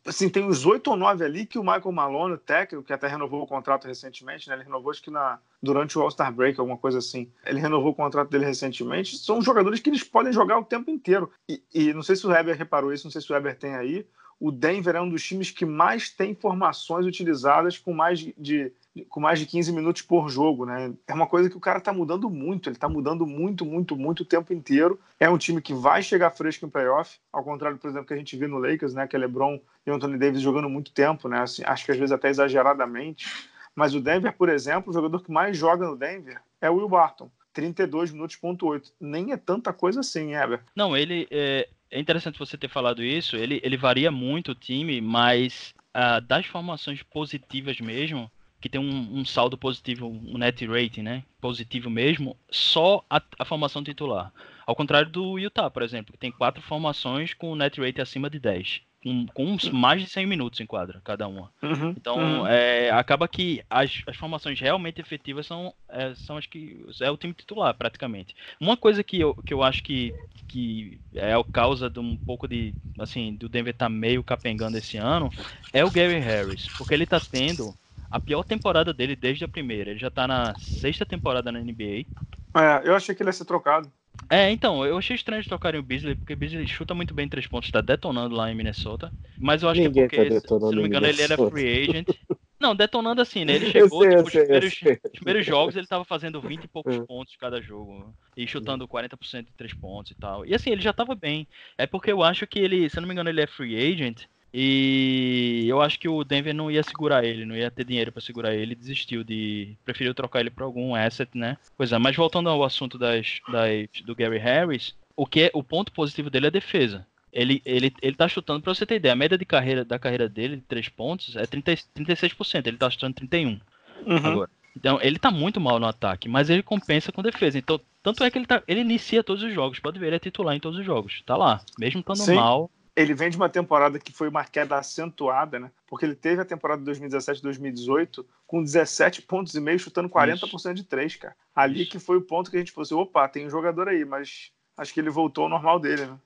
Assim, 0.06 0.28
tem 0.28 0.44
uns 0.44 0.66
oito 0.66 0.90
ou 0.90 0.96
nove 0.96 1.24
ali 1.24 1.46
que 1.46 1.58
o 1.58 1.62
Michael 1.62 1.92
Malone, 1.92 2.34
o 2.34 2.38
técnico, 2.38 2.84
que 2.84 2.92
até 2.92 3.06
renovou 3.06 3.42
o 3.42 3.46
contrato 3.46 3.86
recentemente, 3.86 4.48
né? 4.48 4.54
ele 4.54 4.64
renovou 4.64 4.90
acho 4.90 5.02
que 5.02 5.10
na, 5.10 5.38
durante 5.62 5.98
o 5.98 6.02
All-Star 6.02 6.32
Break, 6.32 6.58
alguma 6.58 6.78
coisa 6.78 6.98
assim. 6.98 7.30
Ele 7.44 7.60
renovou 7.60 7.92
o 7.92 7.94
contrato 7.94 8.30
dele 8.30 8.44
recentemente. 8.44 9.16
São 9.18 9.40
jogadores 9.40 9.80
que 9.80 9.90
eles 9.90 10.02
podem 10.02 10.32
jogar 10.32 10.58
o 10.58 10.64
tempo 10.64 10.90
inteiro. 10.90 11.30
E, 11.48 11.62
e 11.74 11.92
não 11.92 12.02
sei 12.02 12.16
se 12.16 12.26
o 12.26 12.34
Heber 12.34 12.56
reparou 12.56 12.92
isso, 12.92 13.06
não 13.06 13.12
sei 13.12 13.20
se 13.20 13.32
o 13.32 13.36
Heber 13.36 13.56
tem 13.56 13.74
aí 13.74 14.06
o 14.38 14.50
Denver 14.50 14.96
é 14.96 15.00
um 15.00 15.08
dos 15.08 15.22
times 15.22 15.50
que 15.50 15.64
mais 15.64 16.10
tem 16.10 16.34
formações 16.34 17.06
utilizadas 17.06 17.78
com 17.78 17.92
mais 17.92 18.18
de 18.18 18.72
com 19.08 19.20
mais 19.20 19.38
de 19.38 19.46
15 19.46 19.72
minutos 19.72 20.02
por 20.02 20.28
jogo, 20.28 20.64
né? 20.64 20.92
É 21.06 21.14
uma 21.14 21.26
coisa 21.26 21.50
que 21.50 21.56
o 21.56 21.60
cara 21.60 21.80
tá 21.80 21.92
mudando 21.92 22.30
muito, 22.30 22.68
ele 22.68 22.76
tá 22.76 22.88
mudando 22.88 23.26
muito, 23.26 23.64
muito, 23.64 23.96
muito 23.96 24.20
o 24.20 24.24
tempo 24.24 24.52
inteiro. 24.52 25.00
É 25.18 25.28
um 25.28 25.38
time 25.38 25.60
que 25.60 25.74
vai 25.74 26.02
chegar 26.02 26.30
fresco 26.30 26.64
em 26.64 26.70
playoff, 26.70 27.18
ao 27.32 27.42
contrário, 27.42 27.78
por 27.78 27.88
exemplo, 27.88 28.06
que 28.06 28.14
a 28.14 28.16
gente 28.16 28.36
viu 28.36 28.48
no 28.48 28.58
Lakers, 28.58 28.94
né? 28.94 29.06
Que 29.06 29.16
é 29.16 29.18
LeBron 29.18 29.60
e 29.86 29.90
Anthony 29.90 30.18
Davis 30.18 30.40
jogando 30.40 30.68
muito 30.68 30.92
tempo, 30.92 31.28
né? 31.28 31.40
Assim, 31.40 31.62
acho 31.64 31.84
que 31.84 31.92
às 31.92 31.98
vezes 31.98 32.12
até 32.12 32.28
exageradamente. 32.28 33.26
Mas 33.74 33.94
o 33.94 34.00
Denver, 34.00 34.32
por 34.36 34.48
exemplo, 34.48 34.90
o 34.90 34.94
jogador 34.94 35.22
que 35.22 35.32
mais 35.32 35.56
joga 35.56 35.86
no 35.86 35.96
Denver 35.96 36.40
é 36.60 36.70
o 36.70 36.76
Will 36.76 36.88
Barton. 36.88 37.28
32 37.52 38.12
minutos, 38.12 38.36
ponto 38.36 38.66
8. 38.66 38.92
Nem 39.00 39.32
é 39.32 39.36
tanta 39.36 39.72
coisa 39.72 40.00
assim, 40.00 40.34
Eber. 40.34 40.60
Não, 40.74 40.96
ele. 40.96 41.26
É, 41.30 41.68
é 41.90 42.00
interessante 42.00 42.38
você 42.38 42.56
ter 42.56 42.68
falado 42.68 43.02
isso. 43.02 43.36
Ele, 43.36 43.60
ele 43.62 43.76
varia 43.76 44.10
muito 44.10 44.52
o 44.52 44.54
time, 44.54 45.00
mas 45.00 45.74
uh, 45.94 46.20
das 46.20 46.46
formações 46.46 47.02
positivas 47.02 47.80
mesmo, 47.80 48.30
que 48.64 48.68
tem 48.70 48.80
um, 48.80 49.18
um, 49.18 49.26
saldo 49.26 49.58
positivo, 49.58 50.06
um 50.06 50.38
net 50.38 50.64
rating, 50.64 51.02
né? 51.02 51.22
Positivo 51.38 51.90
mesmo, 51.90 52.34
só 52.50 53.04
a, 53.10 53.20
a, 53.38 53.44
formação 53.44 53.84
titular. 53.84 54.32
Ao 54.66 54.74
contrário 54.74 55.10
do 55.10 55.38
Utah, 55.38 55.68
por 55.68 55.82
exemplo, 55.82 56.14
que 56.14 56.18
tem 56.18 56.32
quatro 56.32 56.62
formações 56.62 57.34
com 57.34 57.54
net 57.54 57.78
rating 57.78 58.00
acima 58.00 58.30
de 58.30 58.38
10 58.38 58.80
com, 59.02 59.26
com 59.26 59.58
mais 59.70 60.00
de 60.00 60.08
100 60.08 60.24
minutos 60.24 60.60
em 60.60 60.66
quadra, 60.66 61.02
cada 61.04 61.28
uma. 61.28 61.52
Uhum, 61.62 61.90
então, 61.90 62.16
uhum. 62.16 62.46
É, 62.46 62.90
acaba 62.90 63.28
que 63.28 63.62
as, 63.68 64.00
as 64.06 64.16
formações 64.16 64.58
realmente 64.58 64.98
efetivas 64.98 65.46
são, 65.46 65.74
é, 65.90 66.14
são 66.14 66.38
as 66.38 66.46
que 66.46 66.82
é 67.02 67.10
o 67.10 67.18
time 67.18 67.34
titular, 67.34 67.74
praticamente. 67.74 68.34
Uma 68.58 68.78
coisa 68.78 69.04
que 69.04 69.20
eu, 69.20 69.34
que 69.34 69.52
eu 69.52 69.62
acho 69.62 69.82
que, 69.82 70.14
que 70.48 70.98
é 71.14 71.34
a 71.34 71.44
causa 71.44 71.90
de 71.90 72.00
um 72.00 72.16
pouco 72.16 72.48
de, 72.48 72.72
assim, 72.98 73.34
do 73.34 73.46
Denver 73.46 73.74
estar 73.74 73.84
tá 73.84 73.90
meio 73.90 74.24
capengando 74.24 74.78
esse 74.78 74.96
ano, 74.96 75.30
é 75.70 75.84
o 75.84 75.90
Gary 75.90 76.18
Harris, 76.18 76.66
porque 76.78 76.94
ele 76.94 77.04
está 77.04 77.20
tendo 77.20 77.74
a 78.14 78.20
pior 78.20 78.44
temporada 78.44 78.94
dele 78.94 79.16
desde 79.16 79.44
a 79.44 79.48
primeira. 79.48 79.90
Ele 79.90 79.98
já 79.98 80.06
está 80.06 80.28
na 80.28 80.54
sexta 80.56 81.04
temporada 81.04 81.50
na 81.50 81.58
NBA. 81.58 82.06
É, 82.54 82.82
eu 82.84 82.94
achei 82.94 83.12
que 83.12 83.20
ele 83.20 83.28
ia 83.28 83.32
ser 83.32 83.44
trocado. 83.44 83.90
É, 84.30 84.52
então, 84.52 84.86
eu 84.86 84.96
achei 84.96 85.16
estranho 85.16 85.42
de 85.42 85.48
trocarem 85.48 85.80
o 85.80 85.82
Beasley, 85.82 86.14
porque 86.14 86.34
o 86.34 86.36
Beasley 86.36 86.64
chuta 86.68 86.94
muito 86.94 87.12
bem 87.12 87.28
três 87.28 87.48
pontos, 87.48 87.72
tá 87.72 87.80
detonando 87.80 88.36
lá 88.36 88.48
em 88.48 88.54
Minnesota. 88.54 89.12
Mas 89.36 89.64
eu 89.64 89.68
acho 89.68 89.80
Ninguém 89.80 90.06
que 90.06 90.14
é 90.14 90.30
porque, 90.30 90.40
tá 90.42 90.60
se 90.60 90.74
não 90.76 90.82
me 90.82 90.86
engano, 90.86 91.06
ele 91.08 91.22
era 91.22 91.36
free 91.36 91.82
agent. 91.82 92.06
Não, 92.60 92.74
detonando 92.74 93.20
assim, 93.20 93.44
né? 93.44 93.56
Ele 93.56 93.70
chegou, 93.70 94.02
sei, 94.02 94.16
tipo, 94.16 94.30
sei, 94.30 94.40
os, 94.40 94.46
primeiros, 94.46 94.72
os, 94.72 95.10
primeiros, 95.18 95.44
jogos 95.44 95.76
ele 95.76 95.86
tava 95.86 96.04
fazendo 96.04 96.40
20 96.40 96.64
e 96.64 96.68
poucos 96.68 96.96
hum. 96.96 97.04
pontos 97.04 97.36
cada 97.36 97.60
jogo. 97.60 98.14
E 98.34 98.46
chutando 98.46 98.88
40% 98.88 99.44
de 99.44 99.52
três 99.52 99.74
pontos 99.74 100.12
e 100.12 100.14
tal. 100.14 100.46
E 100.46 100.54
assim, 100.54 100.70
ele 100.70 100.80
já 100.80 100.92
tava 100.92 101.14
bem. 101.14 101.46
É 101.76 101.86
porque 101.86 102.10
eu 102.10 102.22
acho 102.22 102.46
que 102.46 102.58
ele, 102.58 102.88
se 102.88 102.98
não 102.98 103.06
me 103.06 103.12
engano, 103.12 103.28
ele 103.28 103.42
é 103.42 103.46
free 103.46 103.76
agent. 103.76 104.22
E 104.56 105.64
eu 105.66 105.82
acho 105.82 105.98
que 105.98 106.08
o 106.08 106.22
Denver 106.22 106.54
não 106.54 106.70
ia 106.70 106.84
segurar 106.84 107.24
ele, 107.24 107.44
não 107.44 107.56
ia 107.56 107.72
ter 107.72 107.84
dinheiro 107.84 108.12
para 108.12 108.22
segurar 108.22 108.54
ele, 108.54 108.76
desistiu 108.76 109.24
de. 109.24 109.76
preferiu 109.84 110.14
trocar 110.14 110.38
ele 110.38 110.50
para 110.50 110.64
algum 110.64 110.94
asset, 110.94 111.28
né? 111.36 111.56
Pois 111.76 111.90
é, 111.90 111.98
mas 111.98 112.14
voltando 112.14 112.48
ao 112.48 112.62
assunto 112.62 112.96
das, 112.96 113.40
das, 113.48 113.88
do 114.04 114.14
Gary 114.14 114.38
Harris, 114.38 114.94
o 115.16 115.26
que 115.26 115.42
é, 115.42 115.50
o 115.52 115.60
ponto 115.60 115.90
positivo 115.90 116.30
dele 116.30 116.46
é 116.46 116.50
a 116.50 116.52
defesa. 116.52 117.04
Ele, 117.32 117.60
ele, 117.64 117.92
ele 118.00 118.14
tá 118.14 118.28
chutando, 118.28 118.62
para 118.62 118.72
você 118.72 118.86
ter 118.86 118.94
ideia, 118.94 119.12
a 119.12 119.16
média 119.16 119.36
de 119.36 119.44
carreira, 119.44 119.84
da 119.84 119.98
carreira 119.98 120.28
dele, 120.28 120.54
de 120.54 120.62
3 120.62 120.88
pontos, 120.90 121.34
é 121.34 121.44
30, 121.44 121.72
36%, 121.96 122.64
ele 122.64 122.76
tá 122.76 122.88
chutando 122.88 123.14
31 123.14 123.58
uhum. 124.06 124.16
agora. 124.18 124.50
Então, 124.76 125.00
ele 125.02 125.18
tá 125.18 125.32
muito 125.32 125.60
mal 125.60 125.80
no 125.80 125.86
ataque, 125.86 126.28
mas 126.28 126.48
ele 126.48 126.62
compensa 126.62 127.10
com 127.10 127.22
defesa. 127.22 127.58
Então, 127.58 127.80
tanto 128.04 128.22
é 128.22 128.30
que 128.30 128.38
ele, 128.38 128.46
tá, 128.46 128.62
ele 128.68 128.80
inicia 128.80 129.24
todos 129.24 129.42
os 129.42 129.52
jogos. 129.52 129.80
Pode 129.80 129.98
ver, 129.98 130.06
ele 130.06 130.16
é 130.16 130.20
titular 130.20 130.54
em 130.54 130.60
todos 130.60 130.78
os 130.78 130.86
jogos. 130.86 131.22
Tá 131.26 131.36
lá. 131.36 131.60
Mesmo 131.76 132.00
estando 132.00 132.34
mal, 132.36 132.70
ele 132.96 133.14
vem 133.14 133.28
de 133.28 133.36
uma 133.36 133.48
temporada 133.48 133.98
que 133.98 134.12
foi 134.12 134.28
uma 134.28 134.44
queda 134.44 134.76
acentuada, 134.76 135.58
né? 135.58 135.70
Porque 135.86 136.04
ele 136.04 136.14
teve 136.14 136.40
a 136.40 136.44
temporada 136.44 136.82
2017-2018 136.84 138.24
com 138.46 138.62
17 138.62 139.22
pontos 139.22 139.54
e 139.54 139.60
meio, 139.60 139.78
chutando 139.78 140.08
40% 140.08 140.44
Isso. 140.46 140.74
de 140.74 140.84
três, 140.84 141.16
cara. 141.16 141.34
Ali 141.54 141.82
Isso. 141.82 141.90
que 141.90 141.98
foi 141.98 142.16
o 142.16 142.22
ponto 142.22 142.50
que 142.50 142.56
a 142.56 142.60
gente 142.60 142.72
falou 142.72 142.84
assim, 142.84 142.94
opa, 142.94 143.28
tem 143.28 143.46
um 143.46 143.50
jogador 143.50 143.88
aí, 143.88 144.04
mas 144.04 144.52
acho 144.76 144.94
que 144.94 145.00
ele 145.00 145.10
voltou 145.10 145.44
ao 145.44 145.50
normal 145.50 145.80
dele, 145.80 146.06
né? 146.06 146.18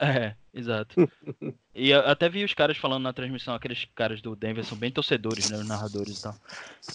É, 0.00 0.34
exato. 0.54 0.94
e 1.74 1.92
até 1.92 2.28
vi 2.28 2.44
os 2.44 2.54
caras 2.54 2.76
falando 2.76 3.02
na 3.02 3.12
transmissão, 3.12 3.54
aqueles 3.54 3.86
caras 3.94 4.22
do 4.22 4.36
Denver 4.36 4.64
são 4.64 4.78
bem 4.78 4.90
torcedores, 4.90 5.50
né? 5.50 5.58
Os 5.58 5.66
narradores 5.66 6.20
e 6.20 6.22
tal. 6.22 6.34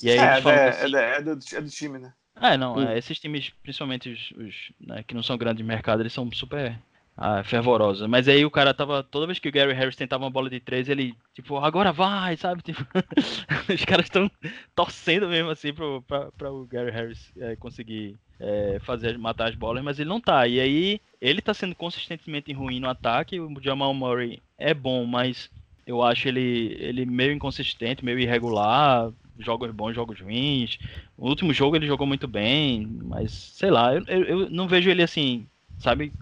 E 0.02 0.10
aí 0.10 0.18
é, 0.18 0.32
eles 0.32 0.44
falam 0.44 0.60
é, 0.60 0.70
assim, 0.70 0.96
é, 0.96 1.18
é, 1.18 1.22
do, 1.22 1.32
é 1.32 1.62
do 1.62 1.70
time, 1.70 2.00
né? 2.00 2.14
É, 2.42 2.58
não, 2.58 2.82
é, 2.82 2.98
esses 2.98 3.20
times, 3.20 3.50
principalmente 3.62 4.10
os, 4.10 4.32
os 4.32 4.72
né, 4.80 5.04
que 5.04 5.14
não 5.14 5.22
são 5.22 5.38
grandes 5.38 5.58
de 5.58 5.64
mercado, 5.64 6.02
eles 6.02 6.14
são 6.14 6.32
super 6.32 6.80
ah, 7.22 7.44
fervorosa. 7.44 8.08
Mas 8.08 8.30
aí 8.30 8.46
o 8.46 8.52
cara 8.52 8.74
tava. 8.74 9.04
Toda 9.04 9.28
vez 9.28 9.40
que 9.40 9.50
o 9.50 9.52
Gary 9.52 9.74
Harris 9.74 9.96
tentava 9.96 10.24
uma 10.24 10.30
bola 10.32 10.50
de 10.50 10.60
três, 10.62 10.88
ele, 10.88 11.14
tipo, 11.34 11.58
agora 11.58 11.92
vai, 11.92 12.38
sabe? 12.38 12.64
Tipo, 12.70 12.82
os 13.74 13.84
caras 13.86 14.06
estão 14.06 14.32
torcendo 14.74 15.28
mesmo 15.28 15.50
assim 15.50 15.74
pro, 15.74 16.02
pra, 16.04 16.32
pra 16.32 16.50
o 16.52 16.66
Gary 16.66 16.92
Harris 16.92 17.32
é, 17.38 17.58
conseguir 17.58 18.18
é, 18.40 18.80
fazer 18.80 19.18
matar 19.18 19.50
as 19.50 19.56
bolas, 19.56 19.84
mas 19.84 20.00
ele 20.00 20.08
não 20.08 20.22
tá. 20.22 20.48
E 20.48 20.62
aí 20.62 21.02
ele 21.20 21.42
tá 21.42 21.54
sendo 21.54 21.76
consistentemente 21.76 22.54
ruim 22.54 22.80
no 22.80 22.90
ataque. 22.90 23.38
O 23.40 23.62
Jamal 23.62 23.94
Murray 23.94 24.42
é 24.58 24.74
bom, 24.74 25.06
mas 25.06 25.50
eu 25.86 26.02
acho 26.02 26.28
ele, 26.30 26.78
ele 26.80 27.06
meio 27.06 27.34
inconsistente, 27.34 28.06
meio 28.06 28.20
irregular. 28.20 29.12
Jogos 29.38 29.72
bons, 29.72 29.94
jogos 29.94 30.22
ruins. 30.22 30.78
O 31.18 31.28
último 31.28 31.54
jogo 31.54 31.76
ele 31.76 31.88
jogou 31.88 32.08
muito 32.08 32.28
bem, 32.28 32.88
mas 33.04 33.32
sei 33.34 33.72
lá, 33.72 33.94
eu, 33.94 34.04
eu, 34.08 34.24
eu 34.24 34.50
não 34.50 34.68
vejo 34.68 34.90
ele 34.90 35.02
assim, 35.04 35.48
sabe, 35.78 36.14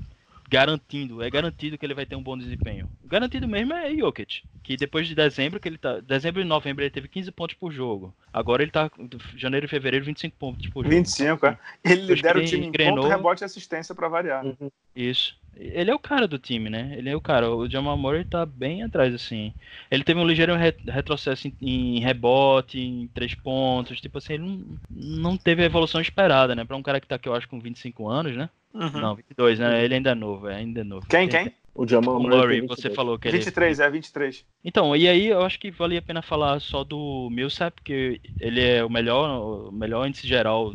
garantindo, 0.48 1.22
é 1.22 1.30
garantido 1.30 1.78
que 1.78 1.86
ele 1.86 1.94
vai 1.94 2.06
ter 2.06 2.16
um 2.16 2.24
bom 2.24 2.38
desempenho. 2.38 2.90
Garantido 3.06 3.48
mesmo 3.48 3.74
é 3.74 3.94
Jokic, 3.96 4.44
que 4.64 4.78
depois 4.78 5.08
de 5.08 5.14
dezembro, 5.14 5.60
que 5.60 5.68
ele 5.68 5.78
tá, 5.78 6.00
dezembro 6.00 6.42
e 6.42 6.46
novembro 6.46 6.84
ele 6.84 6.90
teve 6.90 7.08
15 7.08 7.32
pontos 7.32 7.56
por 7.56 7.72
jogo. 7.72 8.14
Agora 8.32 8.62
ele 8.62 8.72
tá 8.72 8.90
janeiro 9.36 9.66
e 9.66 9.70
fevereiro 9.70 10.06
25 10.06 10.36
pontos 10.38 10.68
por 10.68 10.84
jogo. 10.84 10.96
25, 10.96 11.46
é. 11.46 11.58
Ele 11.84 12.02
lidera 12.14 12.40
o 12.40 12.46
time 12.46 12.68
em 12.68 12.72
ponto, 12.72 13.08
rebote 13.08 13.44
e 13.44 13.46
assistência 13.46 13.94
para 13.94 14.08
variar. 14.08 14.46
Uhum. 14.46 14.72
Isso. 14.96 15.36
Ele 15.60 15.90
é 15.90 15.96
o 15.96 16.00
cara 16.00 16.28
do 16.28 16.38
time, 16.38 16.70
né? 16.70 16.94
Ele 16.96 17.10
é 17.10 17.16
o 17.16 17.22
cara. 17.22 17.50
O 17.50 17.68
Jamal 17.68 17.98
Murray 17.98 18.24
tá 18.24 18.46
bem 18.46 18.84
atrás, 18.84 19.14
assim. 19.14 19.52
Ele 19.90 20.04
teve 20.04 20.20
um 20.20 20.28
ligeiro 20.28 20.54
retrocesso 20.86 21.48
em, 21.48 21.56
em 21.60 22.00
rebote, 22.00 22.80
em 22.80 23.08
três 23.08 23.34
pontos. 23.34 24.00
Tipo 24.00 24.20
assim, 24.20 24.34
ele 24.34 24.44
não, 24.44 24.80
não 24.90 25.38
teve 25.38 25.64
a 25.64 25.66
evolução 25.66 26.00
esperada, 26.00 26.54
né? 26.54 26.64
Pra 26.64 26.78
um 26.78 26.84
cara 26.84 27.02
que 27.02 27.08
tá 27.08 27.16
aqui, 27.16 27.28
eu 27.28 27.34
acho, 27.34 27.50
com 27.50 27.60
25 27.60 28.08
anos, 28.08 28.36
né? 28.36 28.50
Uhum. 28.78 29.02
Não, 29.02 29.16
22, 29.16 29.60
né? 29.60 29.84
Ele 29.84 29.96
ainda 29.96 30.12
é 30.12 30.16
novo, 30.16 30.48
é 30.48 30.56
ainda 30.56 30.82
é 30.82 30.84
novo. 30.84 31.08
Quem, 31.08 31.28
quem? 31.28 31.52
O 31.74 31.88
Jamal 31.88 32.20
Murray, 32.20 32.62
você 32.62 32.90
falou 32.90 33.20
que 33.20 33.30
23, 33.30 33.80
ele... 33.80 33.88
é 33.88 33.92
23. 33.92 34.46
Então, 34.66 34.96
e 34.96 35.08
aí 35.08 35.28
eu 35.28 35.44
acho 35.44 35.60
que 35.60 35.70
valia 35.70 36.00
a 36.00 36.02
pena 36.02 36.22
falar 36.22 36.60
só 36.60 36.84
do 36.84 37.30
Millsap, 37.32 37.76
porque 37.76 38.20
ele 38.40 38.64
é 38.64 38.84
o 38.84 38.90
melhor, 38.90 39.70
o 39.70 39.72
melhor 39.72 40.08
índice 40.08 40.28
geral 40.28 40.74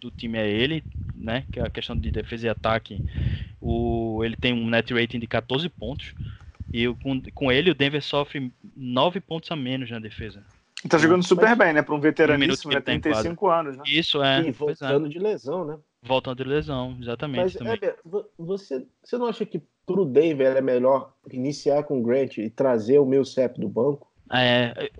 do 0.00 0.10
time 0.10 0.38
é 0.38 0.50
ele, 0.50 0.84
né? 1.14 1.44
Que 1.50 1.60
é 1.60 1.62
a 1.62 1.70
questão 1.70 1.96
de 1.96 2.10
defesa 2.10 2.46
e 2.46 2.50
ataque. 2.50 3.02
O, 3.60 4.22
ele 4.24 4.36
tem 4.36 4.52
um 4.52 4.68
net 4.68 4.92
rating 4.92 5.18
de 5.18 5.26
14 5.26 5.68
pontos. 5.68 6.14
E 6.72 6.86
com, 7.02 7.20
com 7.34 7.52
ele, 7.52 7.70
o 7.70 7.74
Denver 7.74 8.02
sofre 8.02 8.52
9 8.76 9.20
pontos 9.20 9.50
a 9.50 9.56
menos 9.56 9.90
na 9.90 9.98
defesa. 9.98 10.42
Tá 10.88 10.98
jogando 10.98 11.22
super 11.22 11.54
bem, 11.56 11.72
né? 11.72 11.80
Para 11.80 11.94
um 11.94 12.00
veteraníssimo, 12.00 12.72
né? 12.72 12.80
35 12.80 13.48
anos, 13.48 13.76
né? 13.76 13.84
Isso, 13.86 14.22
é. 14.22 14.42
E 14.42 14.50
voltando 14.50 15.06
é. 15.06 15.08
de 15.08 15.18
lesão, 15.18 15.64
né? 15.64 15.76
Voltando 16.02 16.42
de 16.42 16.44
lesão, 16.44 16.96
exatamente. 17.00 17.62
Mas, 17.62 17.76
Heber, 17.76 17.96
você, 18.36 18.86
você 19.02 19.16
não 19.16 19.26
acha 19.26 19.46
que 19.46 19.62
pro 19.86 20.04
Denver 20.04 20.56
é 20.56 20.60
melhor 20.60 21.12
iniciar 21.30 21.84
com 21.84 22.00
o 22.00 22.02
Grant 22.02 22.38
e 22.38 22.50
trazer 22.50 22.98
o 22.98 23.06
meu 23.06 23.24
CEP 23.24 23.60
do 23.60 23.68
banco? 23.68 24.10
É, 24.34 24.90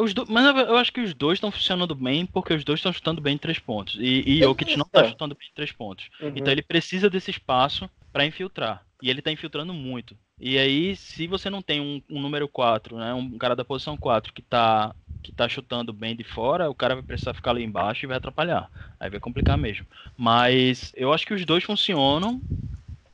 os 0.00 0.12
do, 0.12 0.26
mas 0.28 0.44
eu 0.44 0.76
acho 0.76 0.92
que 0.92 1.00
os 1.00 1.14
dois 1.14 1.36
estão 1.36 1.50
funcionando 1.52 1.94
bem 1.94 2.26
porque 2.26 2.52
os 2.52 2.64
dois 2.64 2.80
estão 2.80 2.92
chutando 2.92 3.20
bem 3.20 3.34
em 3.36 3.38
três 3.38 3.58
pontos. 3.58 3.96
E, 4.00 4.22
e 4.26 4.38
Jokic 4.40 4.76
não 4.76 4.84
está 4.84 5.04
chutando 5.04 5.34
bem 5.34 5.48
em 5.48 5.54
três 5.54 5.70
pontos. 5.70 6.10
Uhum. 6.20 6.32
Então 6.34 6.52
ele 6.52 6.62
precisa 6.62 7.08
desse 7.08 7.30
espaço 7.30 7.88
para 8.12 8.26
infiltrar. 8.26 8.84
E 9.00 9.08
ele 9.08 9.20
está 9.20 9.30
infiltrando 9.30 9.72
muito. 9.72 10.16
E 10.38 10.58
aí, 10.58 10.96
se 10.96 11.26
você 11.26 11.48
não 11.48 11.62
tem 11.62 11.80
um, 11.80 12.02
um 12.10 12.20
número 12.20 12.48
4, 12.48 12.98
né, 12.98 13.14
um 13.14 13.38
cara 13.38 13.54
da 13.54 13.64
posição 13.64 13.96
4 13.96 14.32
que 14.32 14.40
está 14.40 14.94
que 15.22 15.32
tá 15.32 15.48
chutando 15.48 15.92
bem 15.92 16.16
de 16.16 16.24
fora, 16.24 16.70
o 16.70 16.74
cara 16.74 16.94
vai 16.94 17.02
precisar 17.02 17.34
ficar 17.34 17.50
ali 17.52 17.62
embaixo 17.62 18.04
e 18.04 18.08
vai 18.08 18.16
atrapalhar. 18.16 18.70
Aí 18.98 19.10
vai 19.10 19.20
complicar 19.20 19.58
mesmo. 19.58 19.86
Mas 20.16 20.92
eu 20.94 21.12
acho 21.12 21.26
que 21.26 21.34
os 21.34 21.44
dois 21.44 21.64
funcionam. 21.64 22.42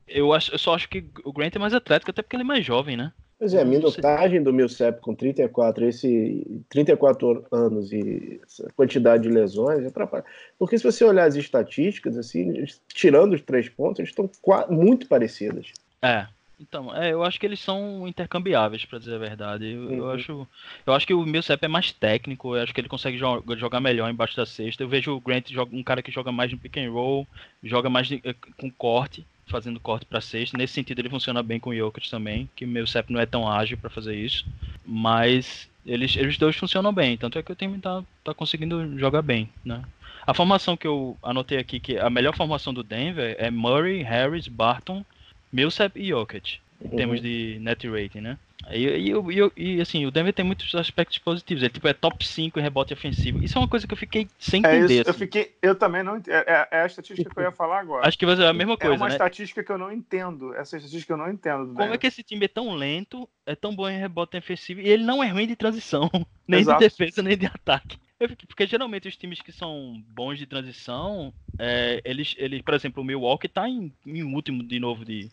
Eu, 0.06 0.32
acho, 0.32 0.52
eu 0.52 0.58
só 0.58 0.74
acho 0.74 0.88
que 0.88 1.04
o 1.24 1.32
Grant 1.32 1.56
é 1.56 1.58
mais 1.58 1.74
atlético, 1.74 2.10
até 2.10 2.22
porque 2.22 2.36
ele 2.36 2.42
é 2.42 2.46
mais 2.46 2.64
jovem, 2.64 2.96
né? 2.96 3.12
Pois 3.38 3.52
é, 3.52 3.60
a 3.60 3.64
minutagem 3.66 4.42
do 4.42 4.52
Millsap 4.52 4.98
com 5.00 5.14
34, 5.14 5.86
esse 5.86 6.64
34 6.70 7.46
anos 7.52 7.92
e 7.92 8.40
essa 8.42 8.72
quantidade 8.74 9.24
de 9.24 9.28
lesões 9.28 9.84
atrapalha. 9.84 10.24
Porque 10.58 10.78
se 10.78 10.84
você 10.84 11.04
olhar 11.04 11.26
as 11.26 11.34
estatísticas, 11.34 12.16
assim, 12.16 12.64
tirando 12.88 13.34
os 13.34 13.42
três 13.42 13.68
pontos, 13.68 13.98
eles 13.98 14.10
estão 14.10 14.30
muito 14.70 15.06
parecidas. 15.06 15.70
É, 16.02 16.26
então, 16.58 16.94
é, 16.94 17.12
eu 17.12 17.22
acho 17.22 17.38
que 17.38 17.44
eles 17.44 17.60
são 17.60 18.08
intercambiáveis, 18.08 18.84
para 18.84 18.98
dizer 18.98 19.14
a 19.14 19.18
verdade. 19.18 19.72
Eu, 19.72 19.80
uhum. 19.80 19.96
eu, 19.98 20.10
acho, 20.10 20.48
eu 20.86 20.94
acho 20.94 21.06
que 21.06 21.12
o 21.12 21.24
Millsap 21.26 21.62
é 21.62 21.68
mais 21.68 21.92
técnico, 21.92 22.56
eu 22.56 22.62
acho 22.62 22.72
que 22.72 22.80
ele 22.80 22.88
consegue 22.88 23.18
jo 23.18 23.42
jogar 23.56 23.80
melhor 23.80 24.10
embaixo 24.10 24.36
da 24.36 24.46
cesta. 24.46 24.82
Eu 24.82 24.88
vejo 24.88 25.14
o 25.14 25.20
Grant 25.20 25.50
um 25.70 25.82
cara 25.82 26.02
que 26.02 26.10
joga 26.10 26.32
mais 26.32 26.50
no 26.50 26.58
pick 26.58 26.78
and 26.78 26.90
roll, 26.90 27.26
joga 27.62 27.90
mais 27.90 28.08
de, 28.08 28.22
eh, 28.24 28.34
com 28.56 28.70
corte, 28.70 29.26
fazendo 29.46 29.78
corte 29.78 30.06
para 30.06 30.20
cesta. 30.20 30.56
Nesse 30.56 30.72
sentido, 30.72 31.00
ele 31.00 31.10
funciona 31.10 31.42
bem 31.42 31.60
com 31.60 31.70
o 31.70 31.76
Jokic 31.76 32.10
também, 32.10 32.48
que 32.56 32.64
o 32.64 32.68
Millsap 32.68 33.12
não 33.12 33.20
é 33.20 33.26
tão 33.26 33.48
ágil 33.48 33.76
para 33.76 33.90
fazer 33.90 34.16
isso. 34.16 34.44
mas 34.84 35.68
eles, 35.84 36.16
eles 36.16 36.36
dois 36.36 36.56
funcionam 36.56 36.92
bem, 36.92 37.16
tanto 37.16 37.38
é 37.38 37.42
que 37.42 37.52
o 37.52 37.54
time 37.54 37.78
tá, 37.78 38.02
tá 38.24 38.34
conseguindo 38.34 38.98
jogar 38.98 39.22
bem, 39.22 39.48
né? 39.64 39.82
A 40.26 40.34
formação 40.34 40.76
que 40.76 40.86
eu 40.86 41.16
anotei 41.22 41.58
aqui, 41.58 41.78
que 41.78 41.96
a 41.96 42.10
melhor 42.10 42.34
formação 42.34 42.74
do 42.74 42.82
Denver 42.82 43.36
é 43.38 43.48
Murray, 43.48 44.02
Harris, 44.02 44.48
Barton, 44.48 45.04
Millsap 45.56 45.98
e 45.98 46.08
Jokic, 46.08 46.58
em 46.80 46.88
uhum. 46.88 46.96
termos 46.96 47.20
de 47.22 47.58
net 47.60 47.88
rating, 47.88 48.20
né? 48.20 48.38
E, 48.70 49.12
e, 49.12 49.14
e, 49.56 49.80
assim, 49.80 50.04
o 50.06 50.10
Denver 50.10 50.32
tem 50.32 50.44
muitos 50.44 50.74
aspectos 50.74 51.18
positivos. 51.18 51.62
Ele 51.62 51.72
tipo, 51.72 51.86
é 51.86 51.92
top 51.92 52.26
5 52.26 52.58
em 52.58 52.62
rebote 52.62 52.92
ofensivo. 52.92 53.42
Isso 53.42 53.56
é 53.56 53.60
uma 53.60 53.68
coisa 53.68 53.86
que 53.86 53.92
eu 53.92 53.96
fiquei 53.96 54.26
sem 54.38 54.60
é 54.64 54.76
entender. 54.76 54.94
Isso, 54.94 55.02
assim. 55.02 55.10
Eu 55.10 55.14
fiquei, 55.14 55.54
eu 55.62 55.74
também 55.76 56.02
não 56.02 56.16
entendo. 56.16 56.34
É, 56.34 56.68
é, 56.70 56.80
a 56.82 56.86
estatística 56.86 57.30
que 57.30 57.38
eu 57.38 57.44
ia 57.44 57.52
falar 57.52 57.78
agora. 57.78 58.06
Acho 58.06 58.18
que 58.18 58.26
vai 58.26 58.34
ser 58.34 58.44
a 58.44 58.52
mesma 58.52 58.76
coisa. 58.76 58.94
É 58.94 58.96
uma 58.96 59.06
né? 59.06 59.12
estatística 59.12 59.62
que 59.62 59.70
eu 59.70 59.78
não 59.78 59.92
entendo. 59.92 60.52
Essa 60.54 60.76
estatística 60.78 61.12
eu 61.12 61.16
não 61.16 61.30
entendo. 61.30 61.74
Como 61.74 61.94
é 61.94 61.98
que 61.98 62.06
esse 62.08 62.24
time 62.24 62.46
é 62.46 62.48
tão 62.48 62.74
lento, 62.74 63.28
é 63.44 63.54
tão 63.54 63.74
bom 63.74 63.88
em 63.88 63.98
rebote 63.98 64.36
ofensivo 64.36 64.80
e 64.80 64.88
ele 64.88 65.04
não 65.04 65.22
é 65.22 65.28
ruim 65.28 65.46
de 65.46 65.54
transição, 65.54 66.10
nem 66.48 66.60
Exato. 66.60 66.80
de 66.80 66.86
defesa, 66.86 67.22
nem 67.22 67.36
de 67.36 67.46
ataque? 67.46 67.98
Porque 68.18 68.66
geralmente 68.66 69.08
os 69.08 69.16
times 69.16 69.40
que 69.40 69.52
são 69.52 70.02
bons 70.08 70.38
de 70.38 70.46
transição, 70.46 71.32
é, 71.58 72.00
eles, 72.04 72.34
eles, 72.38 72.62
por 72.62 72.74
exemplo, 72.74 73.02
o 73.02 73.06
Milwaukee 73.06 73.48
tá 73.48 73.68
em, 73.68 73.92
em 74.06 74.22
último 74.22 74.62
de 74.62 74.80
novo 74.80 75.04
de 75.04 75.30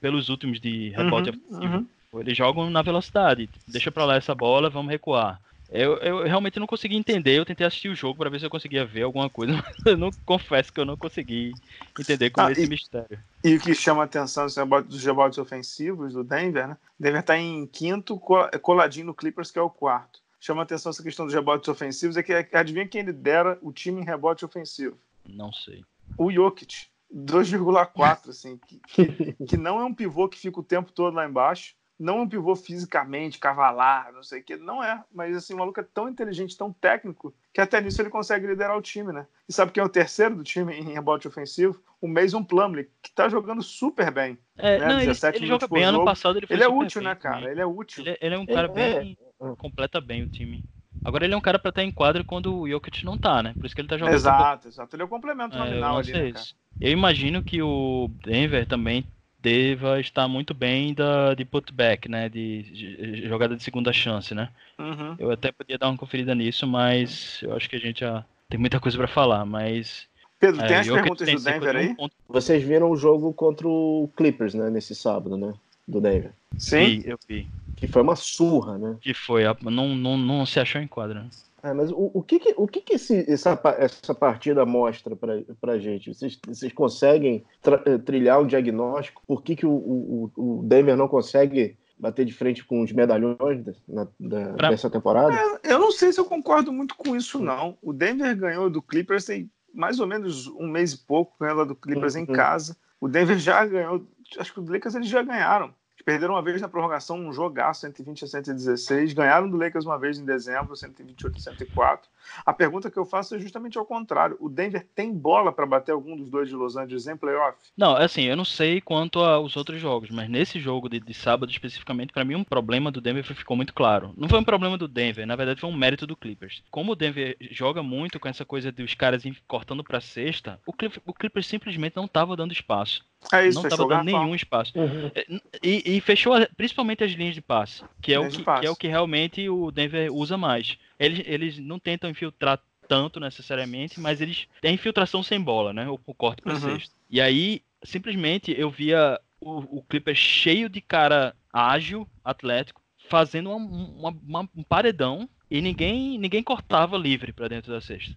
pelos 0.00 0.28
últimos 0.28 0.60
de 0.60 0.90
rebote 0.90 1.30
uhum, 1.30 1.36
ofensivo. 1.36 1.88
Uhum. 2.12 2.20
Eles 2.20 2.36
jogam 2.36 2.68
na 2.70 2.82
velocidade. 2.82 3.48
Deixa 3.68 3.90
pra 3.90 4.04
lá 4.04 4.16
essa 4.16 4.34
bola, 4.34 4.68
vamos 4.68 4.90
recuar. 4.90 5.40
Eu, 5.68 5.96
eu 5.98 6.22
realmente 6.24 6.60
não 6.60 6.66
consegui 6.66 6.96
entender. 6.96 7.38
Eu 7.38 7.44
tentei 7.44 7.66
assistir 7.66 7.88
o 7.88 7.94
jogo 7.94 8.18
para 8.18 8.30
ver 8.30 8.38
se 8.38 8.46
eu 8.46 8.50
conseguia 8.50 8.84
ver 8.84 9.02
alguma 9.02 9.28
coisa, 9.28 9.52
mas 9.56 9.76
eu 9.84 9.96
não 9.96 10.10
confesso 10.24 10.72
que 10.72 10.80
eu 10.80 10.84
não 10.84 10.96
consegui 10.96 11.54
entender 11.98 12.30
como 12.30 12.46
ah, 12.46 12.50
é 12.50 12.52
esse 12.52 12.64
e, 12.64 12.68
mistério. 12.68 13.18
E 13.44 13.56
o 13.56 13.60
que 13.60 13.74
chama 13.74 14.02
a 14.02 14.04
atenção 14.04 14.46
dos 14.46 15.04
rebotes 15.04 15.38
ofensivos 15.38 16.14
do 16.14 16.24
Denver, 16.24 16.68
né? 16.68 16.76
Denver 16.98 17.22
tá 17.22 17.36
em 17.36 17.66
quinto, 17.66 18.18
coladinho 18.62 19.06
no 19.06 19.14
Clippers, 19.14 19.50
que 19.50 19.58
é 19.58 19.62
o 19.62 19.70
quarto. 19.70 20.20
Chama 20.40 20.62
a 20.62 20.64
atenção 20.64 20.90
essa 20.90 21.02
questão 21.02 21.26
dos 21.26 21.34
rebotes 21.34 21.68
ofensivos, 21.68 22.16
é 22.16 22.22
que 22.22 22.32
adivinha 22.52 22.86
quem 22.86 23.02
lidera 23.02 23.58
o 23.62 23.72
time 23.72 24.00
em 24.00 24.04
rebote 24.04 24.44
ofensivo? 24.44 24.98
Não 25.28 25.52
sei. 25.52 25.84
O 26.18 26.30
Jokic. 26.30 26.86
2,4, 27.14 28.30
assim, 28.30 28.58
que, 28.58 28.80
que, 28.80 29.32
que 29.46 29.56
não 29.56 29.80
é 29.80 29.84
um 29.84 29.94
pivô 29.94 30.28
que 30.28 30.38
fica 30.38 30.58
o 30.58 30.64
tempo 30.64 30.90
todo 30.90 31.14
lá 31.14 31.24
embaixo 31.24 31.76
não 31.98 32.22
um 32.22 32.28
pivô 32.28 32.54
fisicamente, 32.54 33.38
cavalar, 33.38 34.12
não 34.12 34.22
sei 34.22 34.40
o 34.40 34.44
que, 34.44 34.56
não 34.56 34.84
é. 34.84 35.02
Mas 35.12 35.36
assim, 35.36 35.54
o 35.54 35.56
maluco 35.56 35.80
é 35.80 35.82
tão 35.82 36.08
inteligente, 36.08 36.56
tão 36.56 36.72
técnico, 36.72 37.34
que 37.52 37.60
até 37.60 37.80
nisso 37.80 38.00
ele 38.02 38.10
consegue 38.10 38.46
liderar 38.46 38.76
o 38.76 38.82
time, 38.82 39.12
né? 39.12 39.26
E 39.48 39.52
sabe 39.52 39.72
quem 39.72 39.82
é 39.82 39.84
o 39.84 39.88
terceiro 39.88 40.36
do 40.36 40.44
time 40.44 40.74
em 40.74 40.92
rebote 40.92 41.26
ofensivo? 41.26 41.82
O 42.00 42.06
Mason 42.06 42.44
Plumlee, 42.44 42.90
que 43.02 43.10
tá 43.10 43.28
jogando 43.28 43.62
super 43.62 44.10
bem. 44.10 44.38
É, 44.58 44.78
né? 44.78 44.88
não, 44.88 44.98
17 44.98 45.36
ele, 45.38 45.44
ele 45.44 45.48
joga 45.48 45.66
bem. 45.66 45.84
Ano 45.84 46.04
passado 46.04 46.38
ele 46.38 46.46
foi 46.46 46.56
Ele 46.56 46.64
é 46.64 46.68
útil, 46.68 47.00
bem, 47.00 47.08
né, 47.08 47.14
cara? 47.14 47.50
Ele 47.50 47.60
é 47.60 47.66
útil. 47.66 48.02
Ele, 48.02 48.10
é, 48.10 48.18
ele 48.20 48.34
é 48.34 48.38
um 48.38 48.46
cara 48.46 48.68
é, 48.68 48.72
bem. 48.72 49.18
É. 49.40 49.56
completa 49.56 50.00
bem 50.00 50.22
o 50.22 50.28
time. 50.28 50.64
Agora 51.04 51.24
ele 51.24 51.34
é 51.34 51.36
um 51.36 51.42
cara 51.42 51.58
para 51.58 51.68
estar 51.68 51.84
em 51.84 51.92
quadro 51.92 52.24
quando 52.24 52.54
o 52.54 52.68
Jokic 52.68 53.04
não 53.04 53.18
tá, 53.18 53.42
né? 53.42 53.52
Por 53.54 53.66
isso 53.66 53.74
que 53.74 53.80
ele 53.80 53.88
tá 53.88 53.98
jogando. 53.98 54.14
Exato, 54.14 54.68
exato. 54.68 54.96
Ele 54.96 55.02
é 55.02 55.04
o 55.04 55.08
complemento 55.08 55.56
nominal 55.56 55.98
é, 55.98 56.00
ali, 56.00 56.12
né, 56.12 56.32
Eu 56.80 56.90
imagino 56.90 57.42
que 57.42 57.62
o 57.62 58.10
Denver 58.24 58.66
também 58.66 59.04
deva 59.40 60.00
estar 60.00 60.26
muito 60.26 60.52
bem 60.52 60.92
da, 60.92 61.34
de 61.34 61.44
putback, 61.44 62.08
né? 62.08 62.28
De, 62.28 63.22
jogada 63.28 63.54
de 63.54 63.62
segunda 63.62 63.92
chance, 63.92 64.34
né? 64.34 64.48
Uhum. 64.78 65.14
Eu 65.18 65.30
até 65.30 65.52
podia 65.52 65.78
dar 65.78 65.88
uma 65.88 65.96
conferida 65.96 66.34
nisso, 66.34 66.66
mas 66.66 67.40
eu 67.42 67.54
acho 67.54 67.70
que 67.70 67.76
a 67.76 67.80
gente 67.80 68.00
já 68.00 68.24
tem 68.48 68.58
muita 68.58 68.80
coisa 68.80 68.98
para 68.98 69.06
falar, 69.06 69.44
mas. 69.44 70.08
Pedro, 70.40 70.60
é, 70.62 70.66
tem 70.66 70.76
as 70.76 70.88
perguntas 70.88 71.30
do 71.30 71.40
Denver 71.40 71.76
aí? 71.76 71.94
Ponto... 71.94 72.14
Vocês 72.28 72.62
viram 72.62 72.90
o 72.90 72.96
jogo 72.96 73.32
contra 73.32 73.68
o 73.68 74.10
Clippers, 74.16 74.54
né? 74.54 74.68
Nesse 74.70 74.94
sábado, 74.94 75.36
né? 75.36 75.54
Do 75.86 76.00
Denver. 76.00 76.32
Sim, 76.58 77.02
eu 77.04 77.18
vi. 77.28 77.46
Que 77.76 77.86
foi 77.86 78.02
uma 78.02 78.16
surra, 78.16 78.78
né? 78.78 78.96
Que 79.00 79.12
foi, 79.12 79.44
não, 79.62 79.94
não, 79.94 80.16
não 80.16 80.46
se 80.46 80.58
achou 80.58 80.80
em 80.80 80.86
quadra. 80.86 81.22
Né? 81.22 81.30
É, 81.62 81.72
mas 81.72 81.90
o, 81.90 82.10
o, 82.14 82.22
que, 82.22 82.38
que, 82.38 82.54
o 82.56 82.66
que, 82.66 82.80
que 82.80 82.94
esse, 82.94 83.30
essa, 83.30 83.60
essa 83.78 84.14
partida 84.14 84.64
mostra 84.64 85.16
para 85.16 85.72
a 85.72 85.78
gente? 85.78 86.14
Vocês, 86.14 86.38
vocês 86.46 86.72
conseguem 86.72 87.44
eh, 87.84 87.98
trilhar 87.98 88.40
um 88.40 88.46
diagnóstico? 88.46 89.22
Por 89.26 89.42
que, 89.42 89.56
que 89.56 89.66
o, 89.66 89.72
o, 89.72 90.30
o 90.36 90.62
Denver 90.62 90.96
não 90.96 91.08
consegue 91.08 91.76
bater 91.98 92.24
de 92.24 92.32
frente 92.32 92.64
com 92.64 92.82
os 92.82 92.92
medalhões 92.92 93.64
na, 93.88 94.06
da, 94.20 94.52
pra... 94.54 94.70
dessa 94.70 94.88
temporada? 94.88 95.34
É, 95.34 95.72
eu 95.72 95.78
não 95.78 95.90
sei 95.90 96.12
se 96.12 96.20
eu 96.20 96.24
concordo 96.24 96.72
muito 96.72 96.94
com 96.94 97.16
isso, 97.16 97.40
não. 97.40 97.76
O 97.82 97.92
Denver 97.92 98.36
ganhou 98.36 98.70
do 98.70 98.80
Clippers 98.80 99.24
tem 99.24 99.50
mais 99.74 99.98
ou 99.98 100.06
menos 100.06 100.46
um 100.46 100.68
mês 100.68 100.92
e 100.92 100.98
pouco, 100.98 101.36
ganhou 101.40 101.66
do 101.66 101.74
Clippers 101.74 102.14
uhum. 102.14 102.22
em 102.22 102.26
casa. 102.26 102.76
O 103.00 103.08
Denver 103.08 103.38
já 103.38 103.66
ganhou, 103.66 104.06
acho 104.38 104.52
que 104.52 104.60
o 104.60 104.70
Lakers 104.70 104.94
eles 104.94 105.08
já 105.08 105.22
ganharam 105.22 105.74
perderam 106.06 106.34
uma 106.34 106.42
vez 106.42 106.62
na 106.62 106.68
prorrogação 106.68 107.18
um 107.18 107.32
jogaço 107.32 107.80
120 107.80 108.24
a 108.24 108.28
116, 108.28 109.12
ganharam 109.12 109.50
do 109.50 109.56
Lakers 109.56 109.84
uma 109.84 109.98
vez 109.98 110.16
em 110.20 110.24
dezembro, 110.24 110.76
128 110.76 111.36
a 111.36 111.40
104. 111.40 112.08
A 112.44 112.52
pergunta 112.52 112.88
que 112.88 112.96
eu 112.96 113.04
faço 113.04 113.34
é 113.34 113.40
justamente 113.40 113.76
ao 113.76 113.84
contrário. 113.84 114.36
O 114.38 114.48
Denver 114.48 114.86
tem 114.94 115.12
bola 115.12 115.52
para 115.52 115.66
bater 115.66 115.90
algum 115.90 116.16
dos 116.16 116.30
dois 116.30 116.48
de 116.48 116.54
Los 116.54 116.76
Angeles 116.76 117.08
em 117.08 117.16
playoff? 117.16 117.58
Não, 117.76 117.96
assim, 117.96 118.22
eu 118.22 118.36
não 118.36 118.44
sei 118.44 118.80
quanto 118.80 119.18
aos 119.18 119.56
outros 119.56 119.80
jogos, 119.80 120.08
mas 120.10 120.28
nesse 120.28 120.60
jogo 120.60 120.88
de, 120.88 121.00
de 121.00 121.12
sábado 121.12 121.50
especificamente, 121.50 122.12
para 122.12 122.24
mim 122.24 122.36
um 122.36 122.44
problema 122.44 122.92
do 122.92 123.00
Denver 123.00 123.24
ficou 123.24 123.56
muito 123.56 123.74
claro. 123.74 124.14
Não 124.16 124.28
foi 124.28 124.38
um 124.38 124.44
problema 124.44 124.78
do 124.78 124.86
Denver, 124.86 125.26
na 125.26 125.34
verdade 125.34 125.60
foi 125.60 125.68
um 125.68 125.76
mérito 125.76 126.06
do 126.06 126.16
Clippers. 126.16 126.62
Como 126.70 126.92
o 126.92 126.96
Denver 126.96 127.36
joga 127.50 127.82
muito 127.82 128.20
com 128.20 128.28
essa 128.28 128.44
coisa 128.44 128.70
dos 128.70 128.94
caras 128.94 129.24
cortando 129.48 129.82
para 129.82 130.00
sexta, 130.00 130.60
o 130.64 130.72
Clippers, 130.72 131.02
o 131.04 131.12
Clippers 131.12 131.48
simplesmente 131.48 131.96
não 131.96 132.04
estava 132.04 132.36
dando 132.36 132.52
espaço. 132.52 133.04
É 133.32 133.46
isso, 133.46 133.60
não 133.60 133.68
estava 133.68 133.88
dando 133.88 134.04
nenhum 134.04 134.34
espaço. 134.34 134.72
Uhum. 134.76 135.10
É, 135.14 135.26
e, 135.62 135.96
e, 135.96 136.00
fechou 136.00 136.34
principalmente 136.56 137.02
as 137.02 137.12
linhas 137.12 137.34
de 137.34 137.40
passe, 137.40 137.82
que 138.00 138.12
é, 138.12 138.20
o 138.20 138.28
que, 138.28 138.42
que, 138.42 138.66
é 138.66 138.70
o 138.70 138.76
que 138.76 138.86
realmente 138.86 139.48
o 139.48 139.70
Denver 139.70 140.12
usa 140.12 140.36
mais. 140.36 140.78
Eles, 140.98 141.22
eles 141.26 141.58
não 141.58 141.78
tentam 141.78 142.08
infiltrar 142.08 142.60
tanto 142.86 143.18
necessariamente, 143.18 143.98
mas 143.98 144.20
eles 144.20 144.46
têm 144.60 144.74
infiltração 144.74 145.22
sem 145.22 145.40
bola, 145.40 145.72
né? 145.72 145.88
O, 145.88 145.98
o 146.06 146.14
corte 146.14 146.42
para 146.42 146.54
uhum. 146.54 146.60
sexta. 146.60 146.94
E 147.10 147.20
aí, 147.20 147.62
simplesmente, 147.82 148.54
eu 148.56 148.70
via 148.70 149.20
o, 149.40 149.78
o 149.78 149.82
Clipper 149.82 150.14
cheio 150.14 150.68
de 150.68 150.80
cara 150.80 151.34
ágil, 151.52 152.06
atlético, 152.24 152.80
fazendo 153.08 153.50
uma, 153.50 153.56
uma, 153.56 154.18
uma, 154.26 154.48
um 154.56 154.62
paredão 154.62 155.28
e 155.50 155.60
ninguém, 155.60 156.18
ninguém 156.18 156.42
cortava 156.42 156.96
livre 156.96 157.32
para 157.32 157.48
dentro 157.48 157.72
da 157.72 157.80
cesta. 157.80 158.14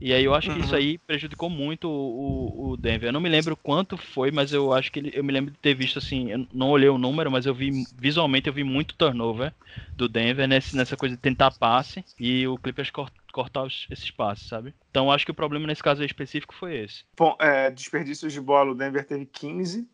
E 0.00 0.12
aí 0.12 0.24
eu 0.24 0.34
acho 0.34 0.50
que 0.50 0.58
uhum. 0.58 0.64
isso 0.64 0.74
aí 0.74 0.98
prejudicou 0.98 1.48
muito 1.48 1.88
o, 1.88 2.70
o, 2.70 2.76
Denver. 2.76 3.08
Eu 3.08 3.12
não 3.12 3.20
me 3.20 3.28
lembro 3.28 3.56
quanto 3.56 3.96
foi, 3.96 4.30
mas 4.30 4.52
eu 4.52 4.72
acho 4.72 4.92
que 4.92 4.98
ele, 4.98 5.12
eu 5.14 5.24
me 5.24 5.32
lembro 5.32 5.50
de 5.50 5.58
ter 5.58 5.74
visto 5.74 5.98
assim, 5.98 6.30
eu 6.30 6.46
não 6.52 6.70
olhei 6.70 6.88
o 6.88 6.98
número, 6.98 7.30
mas 7.30 7.46
eu 7.46 7.54
vi 7.54 7.84
visualmente 7.96 8.48
eu 8.48 8.52
vi 8.52 8.62
muito 8.62 8.94
turnover 8.94 9.52
do 9.94 10.08
Denver 10.08 10.46
nesse, 10.46 10.76
nessa 10.76 10.96
coisa 10.96 11.16
de 11.16 11.20
tentar 11.20 11.50
passe 11.52 12.04
e 12.18 12.46
o 12.46 12.58
Clippers 12.58 12.90
cortar 12.90 13.62
os, 13.62 13.86
esses 13.90 14.10
passes, 14.10 14.48
sabe? 14.48 14.74
Então 14.90 15.10
acho 15.10 15.24
que 15.24 15.30
o 15.30 15.34
problema 15.34 15.66
nesse 15.66 15.82
caso 15.82 16.04
específico 16.04 16.54
foi 16.54 16.76
esse. 16.84 17.04
Bom, 17.16 17.36
é, 17.40 17.70
desperdícios 17.70 18.32
de 18.32 18.40
bola, 18.40 18.72
o 18.72 18.74
Denver 18.74 19.04
teve 19.04 19.26
15 19.26 19.88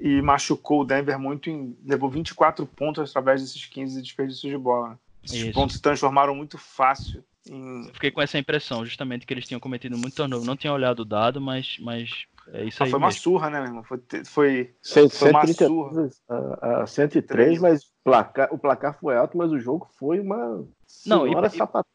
e 0.00 0.22
machucou 0.22 0.80
o 0.80 0.84
Denver 0.84 1.18
muito, 1.18 1.50
em, 1.50 1.76
levou 1.84 2.10
24 2.10 2.66
pontos 2.66 3.10
através 3.10 3.40
desses 3.40 3.66
15 3.66 4.00
desperdícios 4.02 4.50
de 4.50 4.58
bola. 4.58 4.98
Esses 5.22 5.42
Isso. 5.42 5.52
pontos 5.52 5.76
se 5.76 5.82
transformaram 5.82 6.34
muito 6.34 6.56
fácil 6.56 7.22
em... 7.46 7.90
Fiquei 7.92 8.10
com 8.10 8.22
essa 8.22 8.38
impressão, 8.38 8.84
justamente 8.84 9.26
que 9.26 9.32
eles 9.32 9.46
tinham 9.46 9.60
cometido 9.60 9.96
muito 9.96 10.14
turnover. 10.14 10.46
Não 10.46 10.56
tinha 10.56 10.72
olhado 10.72 11.00
o 11.00 11.04
dado, 11.04 11.40
mas, 11.40 11.76
mas 11.80 12.26
é 12.52 12.64
isso 12.64 12.82
ah, 12.82 12.86
aí. 12.86 12.90
Foi 12.90 12.98
uma 12.98 13.10
surra, 13.10 13.50
né, 13.50 13.58
meu 13.60 13.68
irmão? 13.68 13.84
Foi, 13.84 14.00
foi, 14.24 14.74
foi 14.82 15.08
130, 15.08 15.68
uma 15.68 15.90
surra. 15.90 16.10
A, 16.28 16.82
a 16.82 16.86
103, 16.86 17.60
mas 17.60 17.86
placar, 18.02 18.48
o 18.52 18.58
placar 18.58 18.98
foi 18.98 19.16
alto, 19.16 19.36
mas 19.36 19.50
o 19.50 19.58
jogo 19.58 19.88
foi 19.98 20.20
uma 20.20 20.64
Não, 21.06 21.26
e, 21.26 21.50
sapatada. 21.50 21.86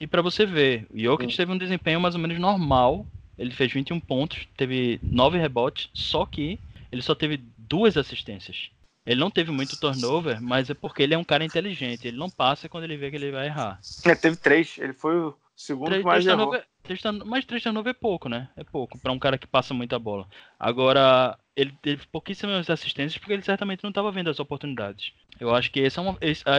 E, 0.00 0.04
e 0.04 0.06
para 0.06 0.22
você 0.22 0.44
ver, 0.44 0.86
o 0.90 0.98
Jokic 0.98 1.30
Sim. 1.30 1.36
teve 1.36 1.52
um 1.52 1.58
desempenho 1.58 2.00
mais 2.00 2.14
ou 2.14 2.20
menos 2.20 2.38
normal. 2.38 3.06
Ele 3.38 3.50
fez 3.50 3.70
21 3.70 4.00
pontos, 4.00 4.48
teve 4.56 4.98
9 5.02 5.38
rebotes, 5.38 5.90
só 5.92 6.24
que 6.24 6.58
ele 6.90 7.02
só 7.02 7.14
teve 7.14 7.42
duas 7.58 7.96
assistências. 7.96 8.70
Ele 9.06 9.20
não 9.20 9.30
teve 9.30 9.52
muito 9.52 9.76
turnover, 9.76 10.42
mas 10.42 10.68
é 10.68 10.74
porque 10.74 11.02
ele 11.02 11.14
é 11.14 11.18
um 11.18 11.24
cara 11.24 11.44
inteligente. 11.44 12.08
Ele 12.08 12.16
não 12.16 12.28
passa 12.28 12.68
quando 12.68 12.84
ele 12.84 12.96
vê 12.96 13.08
que 13.08 13.16
ele 13.16 13.30
vai 13.30 13.46
errar. 13.46 13.80
É, 14.04 14.14
teve 14.16 14.36
três. 14.36 14.76
Ele 14.78 14.92
foi 14.92 15.16
o 15.16 15.34
segundo 15.54 15.86
três, 15.86 16.00
que 16.00 16.06
mais 16.06 16.24
três 16.24 16.38
errou. 16.38 16.50
Turnover, 16.50 17.26
mas 17.26 17.44
três 17.44 17.62
turnover 17.62 17.90
é 17.92 17.94
pouco, 17.94 18.28
né? 18.28 18.48
É 18.56 18.64
pouco 18.64 18.98
para 18.98 19.12
um 19.12 19.18
cara 19.18 19.38
que 19.38 19.46
passa 19.46 19.72
muita 19.72 19.96
bola. 19.96 20.26
Agora, 20.58 21.38
ele 21.56 21.72
teve 21.80 22.06
pouquíssimas 22.06 22.68
assistências 22.68 23.18
porque 23.18 23.32
ele 23.32 23.42
certamente 23.42 23.82
não 23.82 23.88
estava 23.88 24.12
vendo 24.12 24.28
as 24.28 24.38
oportunidades. 24.38 25.12
Eu 25.40 25.54
acho 25.54 25.70
que 25.70 25.80
esse 25.80 25.98
é 25.98 26.02
uma. 26.02 26.16
Esse, 26.20 26.42
a, 26.46 26.56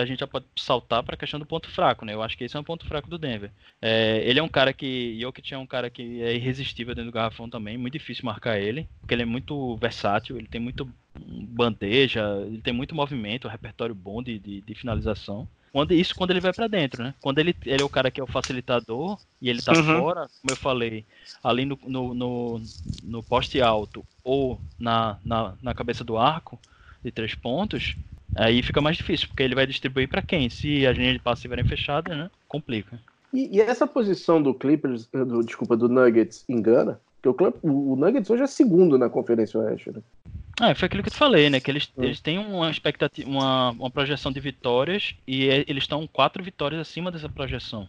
a, 0.00 0.06
gente 0.06 0.20
já 0.20 0.26
pode 0.26 0.46
saltar 0.56 1.02
para 1.02 1.14
a 1.14 1.18
questão 1.18 1.38
do 1.38 1.46
ponto 1.46 1.68
fraco, 1.68 2.04
né? 2.04 2.14
Eu 2.14 2.22
acho 2.22 2.36
que 2.36 2.44
esse 2.44 2.56
é 2.56 2.60
um 2.60 2.64
ponto 2.64 2.86
fraco 2.86 3.10
do 3.10 3.18
Denver. 3.18 3.50
É, 3.82 4.22
ele 4.24 4.38
é 4.38 4.42
um 4.42 4.48
cara 4.48 4.72
que. 4.72 5.18
Jokic 5.20 5.52
é 5.52 5.58
um 5.58 5.66
cara 5.66 5.90
que 5.90 6.22
é 6.22 6.34
irresistível 6.34 6.94
dentro 6.94 7.10
do 7.10 7.14
garrafão 7.14 7.48
também. 7.48 7.76
Muito 7.76 7.94
difícil 7.94 8.24
marcar 8.24 8.58
ele, 8.58 8.88
porque 9.00 9.14
ele 9.14 9.22
é 9.22 9.26
muito 9.26 9.76
versátil, 9.76 10.36
ele 10.36 10.48
tem 10.48 10.60
muito 10.60 10.88
bandeja, 11.18 12.22
ele 12.46 12.60
tem 12.60 12.74
muito 12.74 12.94
movimento, 12.94 13.48
um 13.48 13.50
repertório 13.50 13.94
bom 13.94 14.22
de, 14.22 14.38
de, 14.38 14.60
de 14.60 14.74
finalização. 14.74 15.48
Quando, 15.76 15.92
isso 15.92 16.14
quando 16.14 16.30
ele 16.30 16.40
vai 16.40 16.54
para 16.54 16.68
dentro, 16.68 17.02
né? 17.02 17.12
Quando 17.20 17.38
ele, 17.38 17.54
ele 17.66 17.82
é 17.82 17.84
o 17.84 17.88
cara 17.90 18.10
que 18.10 18.18
é 18.18 18.24
o 18.24 18.26
facilitador 18.26 19.18
e 19.42 19.50
ele 19.50 19.60
tá 19.60 19.72
uhum. 19.72 20.00
fora, 20.00 20.26
como 20.40 20.50
eu 20.50 20.56
falei, 20.56 21.04
ali 21.44 21.66
no, 21.66 21.78
no, 21.84 22.14
no, 22.14 22.62
no 23.02 23.22
poste 23.22 23.60
alto 23.60 24.02
ou 24.24 24.58
na, 24.80 25.18
na, 25.22 25.52
na 25.62 25.74
cabeça 25.74 26.02
do 26.02 26.16
arco 26.16 26.58
de 27.04 27.10
três 27.10 27.34
pontos, 27.34 27.94
Aí 28.34 28.62
fica 28.62 28.82
mais 28.82 28.98
difícil, 28.98 29.28
porque 29.28 29.42
ele 29.42 29.54
vai 29.54 29.66
distribuir 29.66 30.08
para 30.08 30.20
quem? 30.20 30.50
Se 30.50 30.86
as 30.86 30.96
linhas 30.96 31.14
de 31.14 31.20
passe 31.20 31.40
estiverem 31.40 31.64
fechadas, 31.64 32.14
né? 32.14 32.30
Complica. 32.46 32.98
E, 33.32 33.56
e, 33.56 33.60
essa 33.62 33.86
posição 33.86 34.42
do 34.42 34.52
Clippers, 34.52 35.06
do, 35.06 35.42
desculpa, 35.42 35.74
do 35.74 35.88
Nuggets 35.88 36.44
engana? 36.46 37.00
Porque 37.34 37.58
o, 37.62 37.92
o 37.92 37.96
Nuggets 37.96 38.30
hoje 38.30 38.42
é 38.42 38.46
segundo 38.46 38.98
na 38.98 39.08
Conferência 39.08 39.58
Oeste, 39.60 39.90
né? 39.90 40.00
Ah, 40.58 40.74
foi 40.74 40.86
aquilo 40.86 41.02
que 41.02 41.10
eu 41.10 41.12
te 41.12 41.18
falei, 41.18 41.50
né? 41.50 41.60
Que 41.60 41.70
eles, 41.70 41.90
hum. 41.96 42.02
eles 42.02 42.20
têm 42.20 42.38
uma 42.38 42.70
expectativa, 42.70 43.28
uma, 43.28 43.70
uma 43.72 43.90
projeção 43.90 44.32
de 44.32 44.40
vitórias 44.40 45.14
e 45.26 45.48
é, 45.48 45.64
eles 45.68 45.84
estão 45.84 46.06
quatro 46.06 46.42
vitórias 46.42 46.80
acima 46.80 47.10
dessa 47.12 47.28
projeção. 47.28 47.86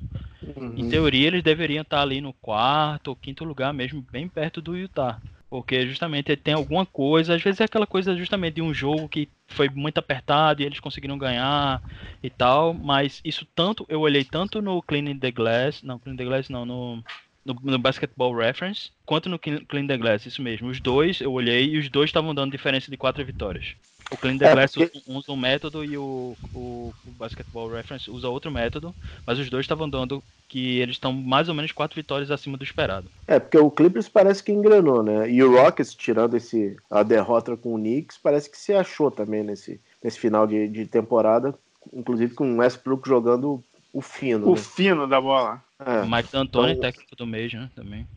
Uhum. 0.55 0.73
Em 0.75 0.89
teoria, 0.89 1.27
eles 1.27 1.43
deveriam 1.43 1.81
estar 1.81 2.01
ali 2.01 2.19
no 2.19 2.33
quarto 2.33 3.07
ou 3.07 3.15
quinto 3.15 3.45
lugar 3.45 3.73
mesmo, 3.73 4.05
bem 4.11 4.27
perto 4.27 4.61
do 4.61 4.75
Utah. 4.75 5.19
Porque 5.49 5.87
justamente 5.87 6.35
tem 6.35 6.53
alguma 6.53 6.85
coisa, 6.85 7.35
às 7.35 7.41
vezes 7.41 7.61
é 7.61 7.63
aquela 7.63 7.87
coisa 7.87 8.13
justamente 8.17 8.55
de 8.55 8.61
um 8.61 8.73
jogo 8.73 9.07
que 9.07 9.29
foi 9.47 9.69
muito 9.69 9.97
apertado 9.97 10.61
e 10.61 10.65
eles 10.65 10.81
conseguiram 10.81 11.17
ganhar 11.17 11.81
e 12.21 12.29
tal, 12.29 12.73
mas 12.73 13.21
isso 13.23 13.47
tanto, 13.55 13.85
eu 13.87 14.01
olhei 14.01 14.25
tanto 14.25 14.61
no 14.61 14.81
Cleaning 14.81 15.17
the 15.17 15.31
Glass, 15.31 15.81
não, 15.83 15.97
Cleaning 15.99 16.17
the 16.17 16.25
Glass 16.25 16.49
não, 16.49 16.65
no 16.65 17.03
no, 17.47 17.71
no 17.71 17.79
Basketball 17.79 18.35
Reference, 18.35 18.91
quanto 19.05 19.29
no 19.29 19.39
Clean 19.39 19.87
the 19.87 19.97
Glass, 19.97 20.25
isso 20.25 20.41
mesmo. 20.41 20.67
Os 20.67 20.79
dois, 20.79 21.21
eu 21.21 21.31
olhei 21.31 21.69
e 21.69 21.77
os 21.77 21.89
dois 21.89 22.09
estavam 22.09 22.35
dando 22.35 22.51
diferença 22.51 22.91
de 22.91 22.97
quatro 22.97 23.23
vitórias. 23.23 23.75
O 24.11 24.17
Clean 24.17 24.37
the 24.37 24.45
é, 24.45 24.53
Glass 24.53 24.73
porque... 24.73 25.01
usa 25.07 25.31
um 25.31 25.35
método 25.35 25.83
e 25.83 25.97
o, 25.97 26.35
o, 26.53 26.93
o, 27.05 27.11
Basketball 27.17 27.69
Reference 27.69 28.09
usa 28.09 28.29
outro 28.29 28.51
método, 28.51 28.93
mas 29.25 29.39
os 29.39 29.49
dois 29.49 29.63
estavam 29.63 29.89
dando 29.89 30.23
que 30.47 30.79
eles 30.79 30.95
estão 30.95 31.11
mais 31.11 31.49
ou 31.49 31.55
menos 31.55 31.73
quatro 31.73 31.95
vitórias 31.95 32.31
acima 32.31 32.57
do 32.57 32.63
esperado. 32.63 33.09
É, 33.27 33.37
porque 33.37 33.57
o 33.57 33.69
Clippers 33.69 34.07
parece 34.07 34.41
que 34.41 34.51
engrenou, 34.51 35.03
né? 35.03 35.29
E 35.29 35.43
o 35.43 35.51
Rockets, 35.51 35.93
tirando 35.93 36.37
esse, 36.37 36.77
a 36.89 37.03
derrota 37.03 37.57
com 37.57 37.73
o 37.73 37.77
Knicks, 37.77 38.17
parece 38.17 38.49
que 38.49 38.57
se 38.57 38.73
achou 38.73 39.11
também 39.11 39.43
nesse, 39.43 39.79
nesse 40.01 40.19
final 40.19 40.47
de, 40.47 40.69
de 40.69 40.85
temporada, 40.85 41.53
inclusive 41.93 42.33
com 42.33 42.49
o 42.49 42.57
Westbrook 42.57 43.07
jogando 43.07 43.61
o 43.91 44.01
fino. 44.01 44.47
O 44.47 44.55
né? 44.55 44.57
fino 44.57 45.05
da 45.05 45.19
bola. 45.19 45.61
É. 45.79 46.01
O 46.01 46.09
Mike 46.09 46.31
D'Antoni, 46.31 46.71
então, 46.71 46.81
técnico 46.81 47.15
do 47.15 47.27
mês, 47.27 47.53
né? 47.53 47.69
Também. 47.75 48.07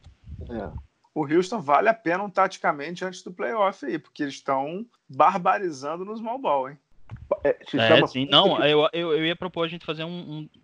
É. 0.49 0.70
O 1.14 1.27
Houston 1.27 1.61
vale 1.61 1.88
a 1.88 1.94
pena 1.94 2.23
um 2.23 2.31
taticamente 2.31 3.05
antes 3.05 3.23
do 3.23 3.33
playoff 3.33 3.85
aí, 3.85 3.99
porque 3.99 4.23
eles 4.23 4.35
estão 4.35 4.87
barbarizando 5.09 6.05
no 6.05 6.16
small 6.16 6.38
ball, 6.38 6.70
hein? 6.70 6.79
É, 7.44 7.57
é 7.75 8.07
sim. 8.07 8.27
Não, 8.31 8.62
eu, 8.64 8.88
eu, 8.92 9.12
eu, 9.12 9.27
ia 9.27 9.35
propor 9.35 9.64
a 9.64 9.68
gente 9.68 9.85
fazer 9.85 10.05
um, 10.05 10.09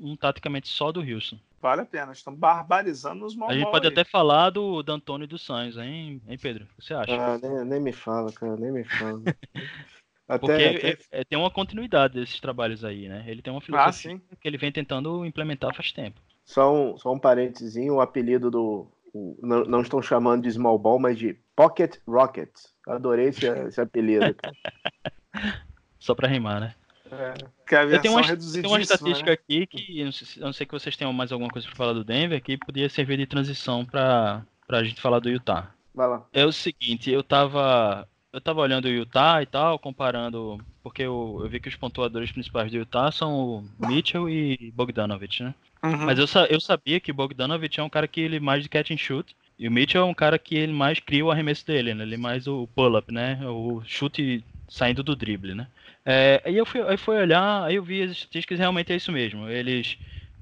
um, 0.01 0.11
um, 0.13 0.17
taticamente 0.17 0.69
só 0.69 0.93
do 0.93 1.01
Houston. 1.01 1.39
Vale 1.61 1.81
a 1.81 1.87
pena, 1.87 2.13
estão 2.13 2.35
barbarizando 2.35 3.21
nos 3.21 3.33
small 3.33 3.51
A 3.51 3.55
gente 3.55 3.71
pode 3.71 3.87
aí. 3.87 3.93
até 3.93 4.05
falar 4.05 4.51
do 4.51 4.83
D'Antoni 4.83 5.25
e 5.25 5.27
do 5.27 5.39
Sainz, 5.39 5.77
hein, 5.77 6.23
hein, 6.27 6.39
Pedro? 6.41 6.65
O 6.65 6.81
que 6.81 6.87
você 6.87 6.95
acha? 6.95 7.13
Ah, 7.13 7.39
nem, 7.39 7.65
nem 7.65 7.81
me 7.81 7.93
fala, 7.93 8.31
cara, 8.33 8.57
nem 8.57 8.71
me 8.71 8.85
fala. 8.85 9.23
Até, 10.29 10.39
Porque 10.41 10.53
até... 10.53 10.89
É, 10.89 11.21
é, 11.21 11.25
tem 11.25 11.39
uma 11.39 11.53
continuidade 11.53 12.15
desses 12.15 12.41
trabalhos 12.41 12.85
aí, 12.85 13.09
né? 13.09 13.25
Ele 13.29 13.41
tem 13.41 13.53
uma 13.53 13.61
filosofia 13.61 14.17
ah, 14.17 14.37
que 14.41 14.49
ele 14.49 14.59
vem 14.59 14.73
tentando 14.73 15.25
implementar 15.25 15.73
faz 15.73 15.93
tempo. 15.93 16.21
Só 16.47 16.73
um, 16.73 16.97
só 16.97 17.13
um 17.13 17.19
parênteses, 17.19 17.77
o 17.91 18.01
apelido 18.01 18.51
do. 18.51 18.87
O, 19.13 19.37
não, 19.43 19.65
não, 19.65 19.81
estão 19.83 20.01
chamando 20.01 20.45
de 20.45 20.53
Small 20.53 20.79
Ball, 20.79 20.99
mas 20.99 21.19
de 21.19 21.37
Pocket 21.57 21.97
Rockets. 22.07 22.73
Adorei 22.87 23.29
esse, 23.29 23.47
esse 23.67 23.81
apelido, 23.81 24.33
cara. 24.35 24.55
Só 25.99 26.15
pra 26.15 26.29
rimar, 26.29 26.61
né? 26.61 26.75
É, 27.11 27.35
que 27.67 27.75
a 27.75 27.85
eu 27.85 28.01
tenho 28.01 28.15
uma, 28.15 28.23
tenho 28.23 28.69
uma 28.69 28.81
estatística 28.81 29.31
né? 29.31 29.33
aqui 29.33 29.67
que, 29.67 30.01
eu 30.01 30.07
não, 30.07 30.13
sei, 30.13 30.43
eu 30.43 30.47
não 30.47 30.53
sei 30.53 30.67
que 30.67 30.73
vocês 30.73 30.97
tenham 30.97 31.13
mais 31.13 31.31
alguma 31.31 31.51
coisa 31.51 31.67
para 31.67 31.77
falar 31.77 31.93
do 31.93 32.05
Denver, 32.05 32.43
que 32.43 32.57
podia 32.57 32.89
servir 32.89 33.17
de 33.17 33.27
transição 33.27 33.85
para 33.85 34.45
a 34.69 34.85
gente 34.85 35.01
falar 35.01 35.19
do 35.21 35.29
Utah. 35.29 35.73
Vai 35.95 36.09
lá. 36.09 36.27
É 36.33 36.45
o 36.45 36.53
seguinte, 36.53 37.11
eu 37.11 37.23
tava 37.23 38.09
eu 38.33 38.41
tava 38.41 38.61
olhando 38.61 38.87
o 38.87 38.91
Utah 38.91 39.43
e 39.43 39.47
tal, 39.47 39.79
comparando, 39.79 40.61
porque 40.83 41.03
eu, 41.03 41.41
eu 41.43 41.49
vi 41.49 41.61
que 41.61 41.69
os 41.69 41.77
pontuadores 41.77 42.31
principais 42.31 42.71
do 42.71 42.79
Utah 42.79 43.11
são 43.11 43.33
o 43.35 43.87
Mitchell 43.87 44.29
e 44.29 44.73
Bogdanovich, 44.75 45.43
né? 45.43 45.55
Uhum. 45.83 46.05
Mas 46.05 46.19
eu, 46.19 46.27
eu 46.49 46.61
sabia 46.61 47.01
que 47.01 47.11
o 47.11 47.15
Bogdanovich 47.15 47.81
é 47.81 47.83
um 47.83 47.89
cara 47.89 48.09
que 48.09 48.21
ele 48.21 48.41
mais 48.41 48.63
de 48.63 48.69
catch 48.69 48.91
and 48.91 48.97
shoot, 48.97 49.35
e 49.59 49.67
o 49.67 49.73
Mitchell 49.73 50.03
é 50.03 50.05
um 50.05 50.15
cara 50.15 50.39
que 50.39 50.55
ele 50.55 50.73
mais 50.73 51.01
cria 51.01 51.25
o 51.25 51.31
arremesso 51.31 51.67
dele, 51.67 51.95
né? 51.95 52.05
Ele 52.05 52.17
mais 52.17 52.47
o 52.47 52.69
pull-up, 52.75 53.13
né? 53.13 53.39
O 53.45 53.83
chute 53.87 54.45
saindo 54.69 55.03
do 55.03 55.17
drible, 55.17 55.55
né? 55.55 55.67
É, 56.05 56.43
aí 56.45 56.57
eu 56.57 56.67
fui, 56.67 56.83
aí 56.83 56.97
fui 56.97 57.17
olhar, 57.17 57.65
aí 57.65 57.77
eu 57.77 57.83
vi 57.83 58.03
as 58.03 58.11
estatísticas 58.11 58.59
realmente 58.59 58.93
é 58.93 58.97
isso 58.97 59.11
mesmo. 59.11 59.49
Eles 59.49 59.99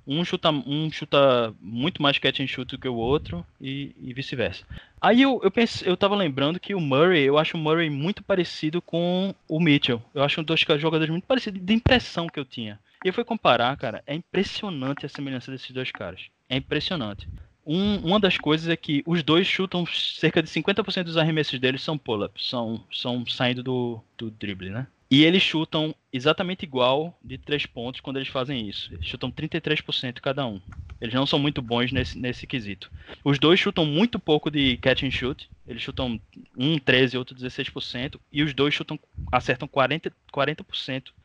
um 0.07 0.25
chuta, 0.25 0.51
um 0.51 0.91
chuta 0.91 1.55
muito 1.61 2.03
mais 2.03 2.19
catch 2.19 2.41
and 2.41 2.47
shoot 2.47 2.71
do 2.71 2.79
que 2.79 2.89
o 2.89 2.95
outro 2.95 3.45
e, 3.61 3.95
e 3.99 4.13
vice-versa. 4.13 4.65
Aí 5.01 5.23
eu, 5.23 5.41
eu, 5.43 5.51
pense, 5.51 5.87
eu 5.87 5.97
tava 5.97 6.15
lembrando 6.15 6.61
que 6.61 6.75
o 6.75 6.81
Murray, 6.81 7.25
eu 7.25 7.39
acho 7.39 7.57
o 7.57 7.61
Murray 7.61 7.91
muito 7.91 8.23
parecido 8.23 8.81
com 8.81 9.35
o 9.49 9.61
Mitchell. 9.61 10.03
Eu 10.15 10.23
acho 10.23 10.41
um 10.41 10.45
dos 10.45 10.61
jogadores 10.61 11.11
muito 11.11 11.27
parecidos, 11.27 11.61
de 11.61 11.75
impressão 11.75 12.27
que 12.27 12.39
eu 12.39 12.45
tinha. 12.45 12.79
E 13.05 13.09
eu 13.09 13.13
fui 13.13 13.25
comparar, 13.25 13.77
cara, 13.77 14.03
é 14.07 14.15
impressionante 14.15 15.05
a 15.05 15.09
semelhança 15.09 15.51
desses 15.51 15.71
dois 15.71 15.91
caras. 15.91 16.23
É 16.49 16.57
impressionante. 16.57 17.29
Um, 17.67 17.97
uma 17.99 18.21
das 18.21 18.37
coisas 18.37 18.69
é 18.69 18.77
que 18.77 19.03
os 19.07 19.23
dois 19.23 19.47
chutam 19.47 19.87
cerca 19.87 20.43
de 20.43 20.49
50% 20.51 21.05
dos 21.05 21.17
arremessos 21.17 21.59
deles 21.59 21.83
são 21.83 21.97
pull-ups, 21.97 22.49
são, 22.49 22.85
são 22.93 23.27
saindo 23.27 23.63
do, 23.63 24.03
do 24.19 24.31
drible, 24.31 24.71
né? 24.71 24.87
E 25.15 25.23
eles 25.23 25.45
chutam 25.45 25.95
exatamente 26.13 26.65
igual 26.65 27.17
de 27.23 27.39
três 27.39 27.65
pontos 27.65 28.01
quando 28.01 28.17
eles 28.17 28.27
fazem 28.27 28.69
isso. 28.69 28.93
Eles 28.93 29.07
chutam 29.07 29.31
33% 29.31 30.21
cada 30.21 30.45
um. 30.45 30.61
Eles 31.01 31.15
não 31.15 31.25
são 31.25 31.39
muito 31.39 31.63
bons 31.63 31.93
nesse, 31.93 32.19
nesse 32.19 32.49
quesito. 32.49 32.91
Os 33.23 33.39
dois 33.39 33.61
chutam 33.61 33.87
muito 33.87 34.19
pouco 34.19 34.51
de 34.51 34.77
catch 34.79 35.05
and 35.05 35.13
shoot. 35.13 35.49
Eles 35.69 35.83
chutam 35.83 36.21
um 36.59 36.81
13 36.81 37.15
e 37.15 37.19
outro 37.19 37.37
16%. 37.37 38.19
E 38.33 38.43
os 38.43 38.53
dois 38.53 38.75
chutam, 38.75 38.99
acertam 39.31 39.69
40%, 39.69 40.11
40 40.33 40.65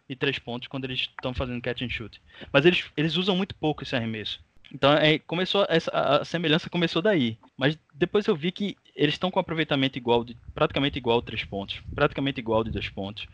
de 0.07 0.15
três 0.15 0.37
pontos 0.37 0.67
quando 0.67 0.85
eles 0.85 0.99
estão 0.99 1.33
fazendo 1.33 1.59
catch 1.59 1.81
and 1.81 1.89
shoot. 1.89 2.21
Mas 2.53 2.67
eles, 2.67 2.85
eles 2.95 3.17
usam 3.17 3.35
muito 3.35 3.55
pouco 3.55 3.81
esse 3.81 3.95
arremesso. 3.95 4.39
Então 4.71 4.93
é, 4.93 5.17
começou 5.17 5.65
essa, 5.67 5.89
a 5.89 6.23
semelhança 6.23 6.69
começou 6.69 7.01
daí. 7.01 7.39
Mas 7.57 7.75
depois 7.95 8.27
eu 8.27 8.35
vi 8.35 8.51
que 8.51 8.77
eles 8.95 9.15
estão 9.15 9.31
com 9.31 9.39
aproveitamento 9.39 9.97
igual, 9.97 10.23
de, 10.23 10.37
praticamente 10.53 10.99
igual 10.99 11.21
de 11.21 11.25
três 11.25 11.43
pontos, 11.43 11.81
praticamente 11.95 12.39
igual 12.39 12.63
de 12.63 12.69
dois 12.69 12.87
pontos 12.87 13.27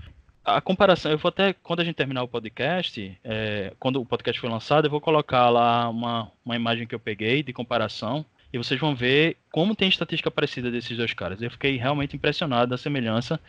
a 0.45 0.61
comparação, 0.61 1.11
eu 1.11 1.17
vou 1.17 1.29
até, 1.29 1.53
quando 1.53 1.79
a 1.79 1.83
gente 1.83 1.95
terminar 1.95 2.21
o 2.21 2.27
podcast, 2.27 3.17
é, 3.23 3.73
quando 3.79 3.99
o 3.99 4.05
podcast 4.05 4.39
for 4.39 4.49
lançado, 4.49 4.85
eu 4.85 4.91
vou 4.91 5.01
colocar 5.01 5.49
lá 5.49 5.89
uma, 5.89 6.31
uma 6.45 6.55
imagem 6.55 6.85
que 6.85 6.93
eu 6.93 6.99
peguei 6.99 7.41
de 7.41 7.51
comparação 7.51 8.23
e 8.53 8.57
vocês 8.57 8.79
vão 8.79 8.95
ver 8.95 9.37
como 9.51 9.75
tem 9.75 9.89
estatística 9.89 10.29
parecida 10.29 10.69
desses 10.69 10.95
dois 10.95 11.13
caras. 11.13 11.41
Eu 11.41 11.49
fiquei 11.49 11.77
realmente 11.77 12.15
impressionado 12.15 12.69
da 12.69 12.77
semelhança, 12.77 13.39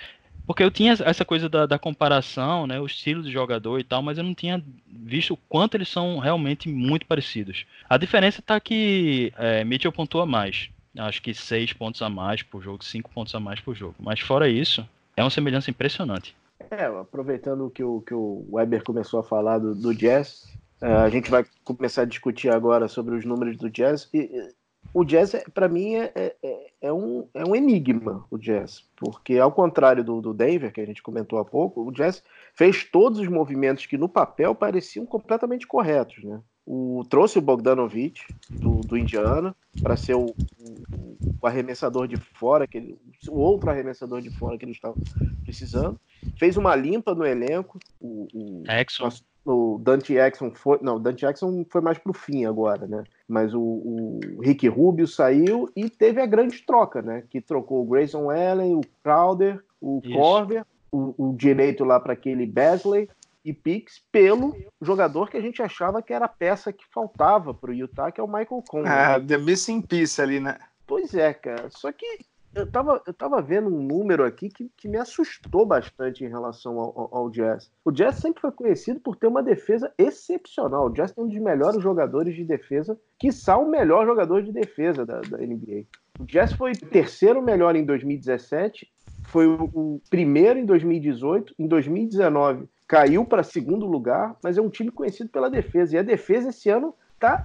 porque 0.46 0.62
eu 0.62 0.70
tinha 0.70 0.96
essa 1.04 1.24
coisa 1.24 1.50
da, 1.50 1.66
da 1.66 1.78
comparação, 1.78 2.66
né, 2.66 2.80
o 2.80 2.86
estilo 2.86 3.22
de 3.22 3.30
jogador 3.30 3.78
e 3.78 3.84
tal, 3.84 4.00
mas 4.00 4.16
eu 4.16 4.24
não 4.24 4.34
tinha 4.34 4.62
visto 4.88 5.34
o 5.34 5.36
quanto 5.36 5.74
eles 5.74 5.88
são 5.88 6.18
realmente 6.18 6.66
muito 6.66 7.04
parecidos. 7.04 7.66
A 7.88 7.98
diferença 7.98 8.40
está 8.40 8.58
que 8.58 9.32
é, 9.36 9.62
Mitchell 9.64 9.92
pontua 9.92 10.24
mais. 10.24 10.70
Acho 10.98 11.20
que 11.20 11.34
seis 11.34 11.74
pontos 11.74 12.00
a 12.00 12.08
mais 12.08 12.42
por 12.42 12.62
jogo, 12.62 12.82
cinco 12.82 13.10
pontos 13.10 13.34
a 13.34 13.40
mais 13.40 13.60
por 13.60 13.74
jogo. 13.74 13.96
Mas 14.00 14.20
fora 14.20 14.48
isso, 14.48 14.88
é 15.14 15.22
uma 15.22 15.28
semelhança 15.28 15.70
impressionante. 15.70 16.34
É, 16.70 16.84
aproveitando 16.84 17.70
que 17.70 17.82
o, 17.82 18.00
que 18.00 18.14
o 18.14 18.46
Weber 18.50 18.82
começou 18.82 19.20
a 19.20 19.24
falar 19.24 19.58
do, 19.58 19.74
do 19.74 19.94
Jazz, 19.94 20.44
uh, 20.82 21.04
a 21.04 21.08
gente 21.08 21.30
vai 21.30 21.44
começar 21.64 22.02
a 22.02 22.06
discutir 22.06 22.50
agora 22.50 22.88
sobre 22.88 23.14
os 23.14 23.24
números 23.24 23.56
do 23.56 23.70
Jazz. 23.70 24.08
E, 24.12 24.50
o 24.92 25.04
Jazz, 25.04 25.34
é, 25.34 25.44
para 25.52 25.68
mim, 25.68 25.94
é, 25.94 26.12
é, 26.14 26.70
é, 26.80 26.92
um, 26.92 27.28
é 27.34 27.44
um 27.44 27.54
enigma, 27.54 28.24
o 28.30 28.38
Jazz, 28.38 28.84
porque 28.96 29.38
ao 29.38 29.52
contrário 29.52 30.02
do, 30.02 30.20
do 30.20 30.34
Denver, 30.34 30.72
que 30.72 30.80
a 30.80 30.86
gente 30.86 31.02
comentou 31.02 31.38
há 31.38 31.44
pouco, 31.44 31.82
o 31.82 31.92
Jazz 31.92 32.22
fez 32.54 32.84
todos 32.84 33.18
os 33.18 33.28
movimentos 33.28 33.86
que 33.86 33.98
no 33.98 34.08
papel 34.08 34.54
pareciam 34.54 35.04
completamente 35.04 35.66
corretos, 35.66 36.22
né? 36.24 36.40
O, 36.66 37.04
trouxe 37.08 37.38
o 37.38 37.42
Bogdanovich 37.42 38.26
do, 38.50 38.80
do 38.80 38.98
Indiana 38.98 39.54
para 39.80 39.96
ser 39.96 40.14
o, 40.14 40.26
o, 40.26 41.16
o, 41.40 41.46
arremessador 41.46 42.08
de 42.08 42.16
fora, 42.16 42.66
que 42.66 42.76
ele, 42.76 42.98
o 43.28 43.38
outro 43.38 43.70
arremessador 43.70 44.20
de 44.20 44.30
fora 44.30 44.58
que 44.58 44.64
eles 44.64 44.76
estavam 44.76 44.96
precisando. 45.44 46.00
Fez 46.36 46.56
uma 46.56 46.74
limpa 46.74 47.14
no 47.14 47.24
elenco. 47.24 47.78
O, 48.00 48.26
o, 48.34 48.64
Exxon. 48.68 49.10
o 49.44 49.78
Dante 49.80 50.14
Exxon 50.14 50.50
foi. 50.56 50.80
Não, 50.82 50.96
o 50.96 50.98
Dante 50.98 51.24
Exxon 51.24 51.64
foi 51.70 51.80
mais 51.80 51.98
pro 51.98 52.12
fim 52.12 52.44
agora, 52.46 52.84
né? 52.88 53.04
Mas 53.28 53.54
o, 53.54 53.60
o 53.60 54.20
Rick 54.42 54.66
Rubio 54.66 55.06
saiu 55.06 55.70
e 55.76 55.88
teve 55.88 56.20
a 56.20 56.26
grande 56.26 56.60
troca, 56.66 57.00
né? 57.00 57.22
Que 57.30 57.40
trocou 57.40 57.82
o 57.82 57.86
Grayson 57.86 58.28
Allen, 58.28 58.74
o 58.74 58.80
Crowder, 59.04 59.62
o 59.80 60.00
Isso. 60.02 60.12
Corver, 60.12 60.66
o, 60.90 61.14
o 61.16 61.36
direito 61.36 61.84
lá 61.84 62.00
para 62.00 62.14
aquele 62.14 62.44
Besley 62.44 63.08
e 63.46 63.52
Pix 63.52 64.02
pelo 64.10 64.56
jogador 64.82 65.30
que 65.30 65.36
a 65.36 65.40
gente 65.40 65.62
achava 65.62 66.02
que 66.02 66.12
era 66.12 66.24
a 66.24 66.28
peça 66.28 66.72
que 66.72 66.84
faltava 66.92 67.54
para 67.54 67.70
o 67.70 67.74
Utah, 67.74 68.10
que 68.10 68.20
é 68.20 68.24
o 68.24 68.26
Michael 68.26 68.62
Conley. 68.68 68.90
Ah, 68.90 69.20
the 69.20 69.38
missing 69.38 69.80
piece 69.80 70.20
ali, 70.20 70.40
né? 70.40 70.58
Pois 70.84 71.14
é, 71.14 71.32
cara. 71.32 71.70
Só 71.70 71.92
que 71.92 72.04
eu 72.52 72.66
tava, 72.68 73.00
eu 73.06 73.14
tava 73.14 73.40
vendo 73.40 73.68
um 73.68 73.80
número 73.80 74.24
aqui 74.24 74.48
que, 74.48 74.68
que 74.76 74.88
me 74.88 74.96
assustou 74.96 75.64
bastante 75.64 76.24
em 76.24 76.28
relação 76.28 76.76
ao, 76.80 76.98
ao, 76.98 77.16
ao, 77.18 77.30
Jazz. 77.30 77.70
O 77.84 77.92
Jazz 77.92 78.16
sempre 78.16 78.40
foi 78.40 78.50
conhecido 78.50 78.98
por 78.98 79.14
ter 79.14 79.28
uma 79.28 79.42
defesa 79.42 79.92
excepcional. 79.96 80.86
O 80.86 80.90
Jazz 80.90 81.12
tem 81.12 81.22
um 81.22 81.28
dos 81.28 81.38
melhores 81.38 81.80
jogadores 81.80 82.34
de 82.34 82.44
defesa, 82.44 82.98
quiçá 83.16 83.56
o 83.56 83.70
melhor 83.70 84.06
jogador 84.06 84.42
de 84.42 84.50
defesa 84.50 85.06
da, 85.06 85.20
da 85.20 85.38
NBA. 85.38 85.84
O 86.18 86.24
Jazz 86.24 86.52
foi 86.52 86.72
terceiro 86.72 87.40
melhor 87.40 87.76
em 87.76 87.84
2017, 87.84 88.88
foi 89.26 89.46
o, 89.46 89.70
o 89.72 90.02
primeiro 90.10 90.58
em 90.58 90.64
2018, 90.64 91.54
em 91.58 91.68
2019 91.68 92.68
caiu 92.86 93.24
para 93.24 93.42
segundo 93.42 93.86
lugar, 93.86 94.36
mas 94.42 94.56
é 94.56 94.62
um 94.62 94.70
time 94.70 94.90
conhecido 94.90 95.28
pela 95.30 95.50
defesa. 95.50 95.96
E 95.96 95.98
a 95.98 96.02
defesa 96.02 96.50
esse 96.50 96.68
ano 96.70 96.94
tá 97.18 97.44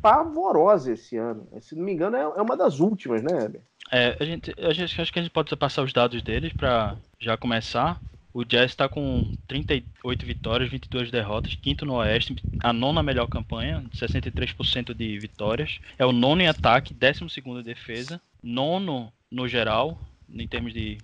pavorosa 0.00 0.92
esse 0.92 1.16
ano. 1.16 1.46
Se 1.60 1.74
não 1.74 1.84
me 1.84 1.92
engano, 1.92 2.16
é, 2.16 2.20
é 2.20 2.42
uma 2.42 2.56
das 2.56 2.80
últimas, 2.80 3.22
né, 3.22 3.44
Heber? 3.44 3.60
É, 3.92 4.16
a 4.18 4.24
gente, 4.24 4.54
a 4.58 4.72
gente 4.72 5.00
acho 5.00 5.12
que 5.12 5.18
a 5.18 5.22
gente 5.22 5.32
pode 5.32 5.54
passar 5.56 5.82
os 5.82 5.92
dados 5.92 6.22
deles 6.22 6.52
para 6.52 6.96
já 7.18 7.36
começar. 7.36 8.00
O 8.32 8.44
Jazz 8.44 8.70
está 8.70 8.88
com 8.88 9.32
38 9.48 10.24
vitórias, 10.24 10.70
22 10.70 11.10
derrotas, 11.10 11.56
quinto 11.56 11.84
no 11.84 11.94
Oeste, 11.94 12.36
a 12.62 12.72
nona 12.72 13.02
melhor 13.02 13.26
campanha, 13.26 13.84
63% 13.92 14.94
de 14.94 15.18
vitórias. 15.18 15.80
É 15.98 16.06
o 16.06 16.12
nono 16.12 16.40
em 16.40 16.46
ataque, 16.46 16.94
décimo 16.94 17.28
segundo 17.28 17.60
em 17.60 17.64
defesa, 17.64 18.20
nono 18.40 19.12
no 19.28 19.48
geral, 19.48 19.98
em 20.32 20.46
termos 20.46 20.72
de 20.72 20.98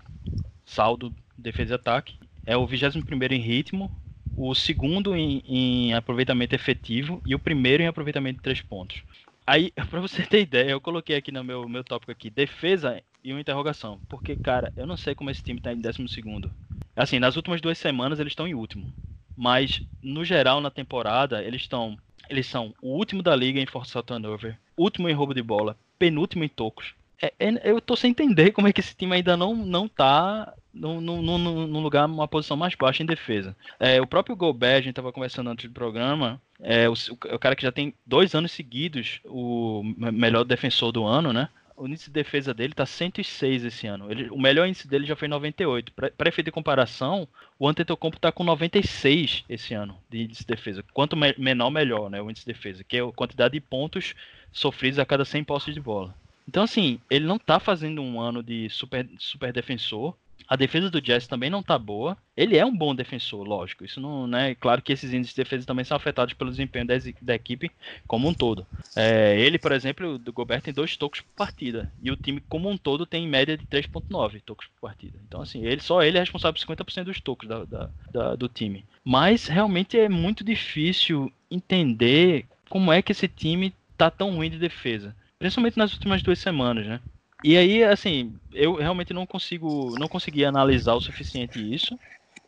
saldo, 0.64 1.12
defesa 1.37 1.75
e 1.75 1.77
ataque. 1.77 2.16
É 2.47 2.57
o 2.57 2.65
21 2.65 3.03
primeiro 3.03 3.35
em 3.35 3.41
ritmo, 3.41 3.91
o 4.37 4.55
segundo 4.55 5.17
em, 5.17 5.43
em, 5.45 5.95
aproveitamento 5.95 6.55
efetivo 6.55 7.21
e 7.27 7.35
o 7.35 7.39
primeiro 7.39 7.83
em 7.83 7.89
aproveitamento 7.89 8.37
de 8.37 8.43
três 8.43 8.63
pontos. 8.63 9.03
Aí, 9.45 9.73
para 9.91 10.01
você 10.01 10.25
ter 10.25 10.43
ideia, 10.43 10.71
eu 10.71 10.81
coloquei 10.81 11.17
aqui 11.17 11.33
no 11.33 11.43
meu, 11.43 11.69
meu 11.69 11.83
tópico 11.83 12.13
aqui, 12.13 12.31
defesa 12.31 13.03
e 13.25 13.33
uma 13.33 13.41
interrogação. 13.41 14.01
Porque, 14.09 14.37
cara, 14.37 14.73
eu 14.77 14.87
não 14.87 14.97
sei 14.97 15.13
como 15.13 15.29
esse 15.29 15.43
time 15.43 15.61
tá 15.61 15.73
em 15.73 15.81
décimo 15.81 16.09
segundo. 16.09 16.53
Assim, 16.95 17.19
nas 17.19 17.35
últimas 17.35 17.61
duas 17.61 17.79
semanas 17.79 18.21
eles 18.21 18.31
estão 18.31 18.47
em 18.47 18.55
último. 18.55 18.89
Mas, 19.37 19.83
no 20.01 20.25
geral, 20.25 20.61
na 20.61 20.71
temporada, 20.71 21.43
eles 21.43 21.63
estão. 21.63 21.99
Eles 22.29 22.47
são 22.47 22.73
o 22.81 22.97
último 22.97 23.23
da 23.23 23.37
liga 23.37 23.61
em 23.61 23.67
forçar 23.67 24.03
turnover, 24.03 24.59
último 24.77 25.09
em 25.09 25.13
roubo 25.13 25.35
de 25.35 25.43
bola, 25.43 25.77
penúltimo 25.99 26.43
em 26.43 26.49
tocos. 26.49 26.95
É, 27.20 27.33
é, 27.38 27.70
eu 27.70 27.81
tô 27.81 27.96
sem 27.96 28.11
entender 28.11 28.52
como 28.52 28.68
é 28.68 28.72
que 28.72 28.81
esse 28.81 28.94
time 28.94 29.14
ainda 29.14 29.37
não, 29.37 29.55
não 29.55 29.88
tá 29.88 30.52
num, 30.72 31.81
lugar, 31.81 32.07
uma 32.07 32.29
posição 32.29 32.57
mais 32.57 32.74
baixa 32.74 33.02
em 33.02 33.07
defesa. 33.07 33.57
É, 33.81 34.00
o 34.00 34.07
próprio 34.07 34.37
Gobert, 34.37 34.79
a 34.79 34.83
gente 34.83 34.94
tava 34.94 35.12
conversando 35.12 35.48
antes 35.48 35.66
do 35.66 35.74
programa, 35.74 36.40
é 36.61 36.88
o, 36.88 36.92
o, 36.92 37.38
cara 37.38 37.57
que 37.57 37.62
já 37.62 37.72
tem 37.72 37.94
dois 38.07 38.35
anos 38.35 38.52
seguidos 38.52 39.20
o 39.24 39.83
melhor 39.96 40.44
defensor 40.44 40.92
do 40.92 41.05
ano, 41.05 41.33
né? 41.33 41.48
o 41.76 41.87
índice 41.87 42.07
de 42.07 42.12
defesa 42.12 42.55
dele 42.55 42.72
tá 42.72 42.87
106 42.87 43.64
esse 43.64 43.87
ano. 43.87 44.11
Ele, 44.11 44.31
o 44.31 44.38
melhor 44.38 44.66
índice 44.66 44.88
dele 44.88 45.07
já 45.07 45.14
foi 45.14 45.29
98. 45.29 45.92
Para 45.92 46.29
efeito 46.29 46.46
de 46.46 46.52
comparação, 46.52 47.29
o 47.59 47.68
Antetokounmpo 47.68 48.18
tá 48.18 48.33
com 48.33 48.42
96 48.42 49.44
esse 49.48 49.74
ano 49.74 49.96
de 50.09 50.22
índice 50.22 50.40
de 50.40 50.46
defesa. 50.46 50.83
Quanto 50.94 51.16
me, 51.16 51.35
menor, 51.37 51.70
melhor, 51.70 52.09
né? 52.09 52.20
O 52.20 52.31
índice 52.31 52.46
de 52.46 52.52
defesa, 52.52 52.83
que 52.83 52.96
é 52.96 53.00
a 53.02 53.12
quantidade 53.12 53.52
de 53.52 53.61
pontos 53.61 54.14
sofridos 54.50 54.98
a 54.98 55.05
cada 55.05 55.24
100 55.24 55.44
posses 55.44 55.74
de 55.74 55.81
bola. 55.81 56.14
Então, 56.49 56.63
assim, 56.63 57.01
ele 57.11 57.27
não 57.27 57.39
tá 57.39 57.59
fazendo 57.59 58.01
um 58.03 58.21
ano 58.21 58.43
de 58.43 58.69
super, 58.71 59.09
super 59.19 59.53
defensor. 59.53 60.17
A 60.49 60.55
defesa 60.55 60.89
do 60.89 61.01
Jazz 61.01 61.27
também 61.27 61.51
não 61.51 61.63
tá 61.63 61.77
boa. 61.79 62.17
Ele 62.37 62.57
é 62.57 62.65
um 62.65 62.77
bom 62.77 62.95
defensor, 62.95 63.45
lógico. 63.45 63.85
Isso 63.85 64.01
não, 64.01 64.27
né? 64.27 64.55
Claro 64.55 64.81
que 64.81 64.93
esses 64.93 65.13
índices 65.13 65.35
de 65.35 65.43
defesa 65.43 65.67
também 65.67 65.85
são 65.85 65.97
afetados 65.97 66.35
pelo 66.35 66.51
desempenho 66.51 66.87
da, 66.87 66.95
da 67.21 67.35
equipe 67.35 67.71
como 68.07 68.29
um 68.29 68.35
todo. 68.35 68.67
É, 68.95 69.39
ele, 69.39 69.59
por 69.59 69.73
exemplo, 69.73 70.19
do 70.19 70.33
Gobert 70.33 70.63
tem 70.63 70.73
dois 70.73 70.97
tocos 70.97 71.21
por 71.21 71.35
partida. 71.37 71.93
E 72.01 72.11
o 72.11 72.17
time 72.17 72.41
como 72.49 72.71
um 72.71 72.79
todo 72.79 73.05
tem 73.05 73.25
em 73.25 73.29
média 73.29 73.57
de 73.57 73.65
3.9 73.65 74.41
tocos 74.41 74.67
por 74.69 74.89
partida. 74.89 75.19
Então, 75.27 75.43
assim, 75.43 75.65
ele 75.65 75.81
só 75.81 76.03
ele 76.03 76.17
é 76.17 76.21
responsável 76.21 76.55
por 76.55 76.61
50% 76.61 77.05
dos 77.05 77.21
tocos 77.21 77.49
da, 77.49 77.65
da, 77.65 77.91
da, 78.13 78.37
do 78.37 78.49
time. 78.49 78.87
Mas 79.05 79.47
realmente 79.49 79.99
é 79.99 80.09
muito 80.09 80.45
difícil 80.45 81.31
entender 81.51 82.47
como 82.71 82.93
é 82.93 83.03
que 83.03 83.13
esse 83.13 83.29
time 83.29 83.75
tá 83.99 84.11
tão 84.11 84.35
ruim 84.35 84.51
de 84.51 84.59
defesa. 84.59 85.15
Principalmente 85.38 85.77
nas 85.77 85.92
últimas 85.92 86.22
duas 86.22 86.38
semanas, 86.38 86.87
né? 86.87 87.01
E 87.44 87.57
aí, 87.57 87.85
assim, 87.85 88.35
eu 88.53 88.75
realmente 88.75 89.12
não 89.12 89.27
consigo, 89.27 89.94
não 89.99 90.09
consegui 90.09 90.44
analisar 90.44 90.94
o 90.94 91.01
suficiente 91.01 91.61
isso. 91.75 91.99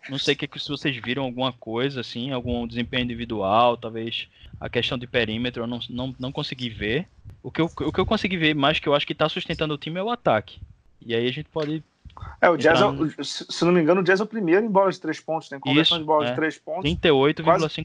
Não 0.09 0.19
sei 0.19 0.35
que, 0.35 0.49
se 0.59 0.69
vocês 0.69 0.97
viram 0.97 1.23
alguma 1.23 1.53
coisa, 1.53 2.01
assim, 2.01 2.33
algum 2.33 2.67
desempenho 2.67 3.05
individual, 3.05 3.77
talvez 3.77 4.27
a 4.59 4.69
questão 4.69 4.97
de 4.97 5.07
perímetro, 5.07 5.63
eu 5.63 5.67
não, 5.67 5.79
não, 5.91 6.17
não 6.19 6.33
consegui 6.33 6.71
ver. 6.71 7.07
O 7.43 7.51
que, 7.51 7.61
eu, 7.61 7.67
o 7.67 7.93
que 7.93 8.01
eu 8.01 8.07
consegui 8.07 8.37
ver 8.37 8.55
mais 8.55 8.81
que 8.81 8.89
eu 8.89 8.95
acho 8.95 9.07
que 9.07 9.13
está 9.13 9.29
sustentando 9.29 9.75
o 9.75 9.79
time 9.79 10.01
é 10.01 10.03
o 10.03 10.11
ataque. 10.11 10.59
E 11.05 11.15
aí 11.15 11.29
a 11.29 11.33
gente 11.33 11.49
pode 11.51 11.83
é, 12.41 12.49
o 12.49 12.57
Jazz, 12.57 12.81
é, 12.81 13.23
se 13.23 13.65
não 13.65 13.73
me 13.73 13.81
engano, 13.81 14.01
o 14.01 14.05
Jazz 14.05 14.21
é 14.21 14.23
o 14.23 14.27
primeiro 14.27 14.65
em 14.65 14.71
bola 14.71 14.91
de 14.91 15.01
três 15.01 15.21
pontos, 15.21 15.49
tem 15.49 15.57
né? 15.57 15.63
conversão 15.63 15.99
de 15.99 16.05
bola 16.05 16.27
é. 16.27 16.31
de 16.31 16.37
três 16.37 16.59
pontos. 16.59 16.91
38,5%. 16.91 17.85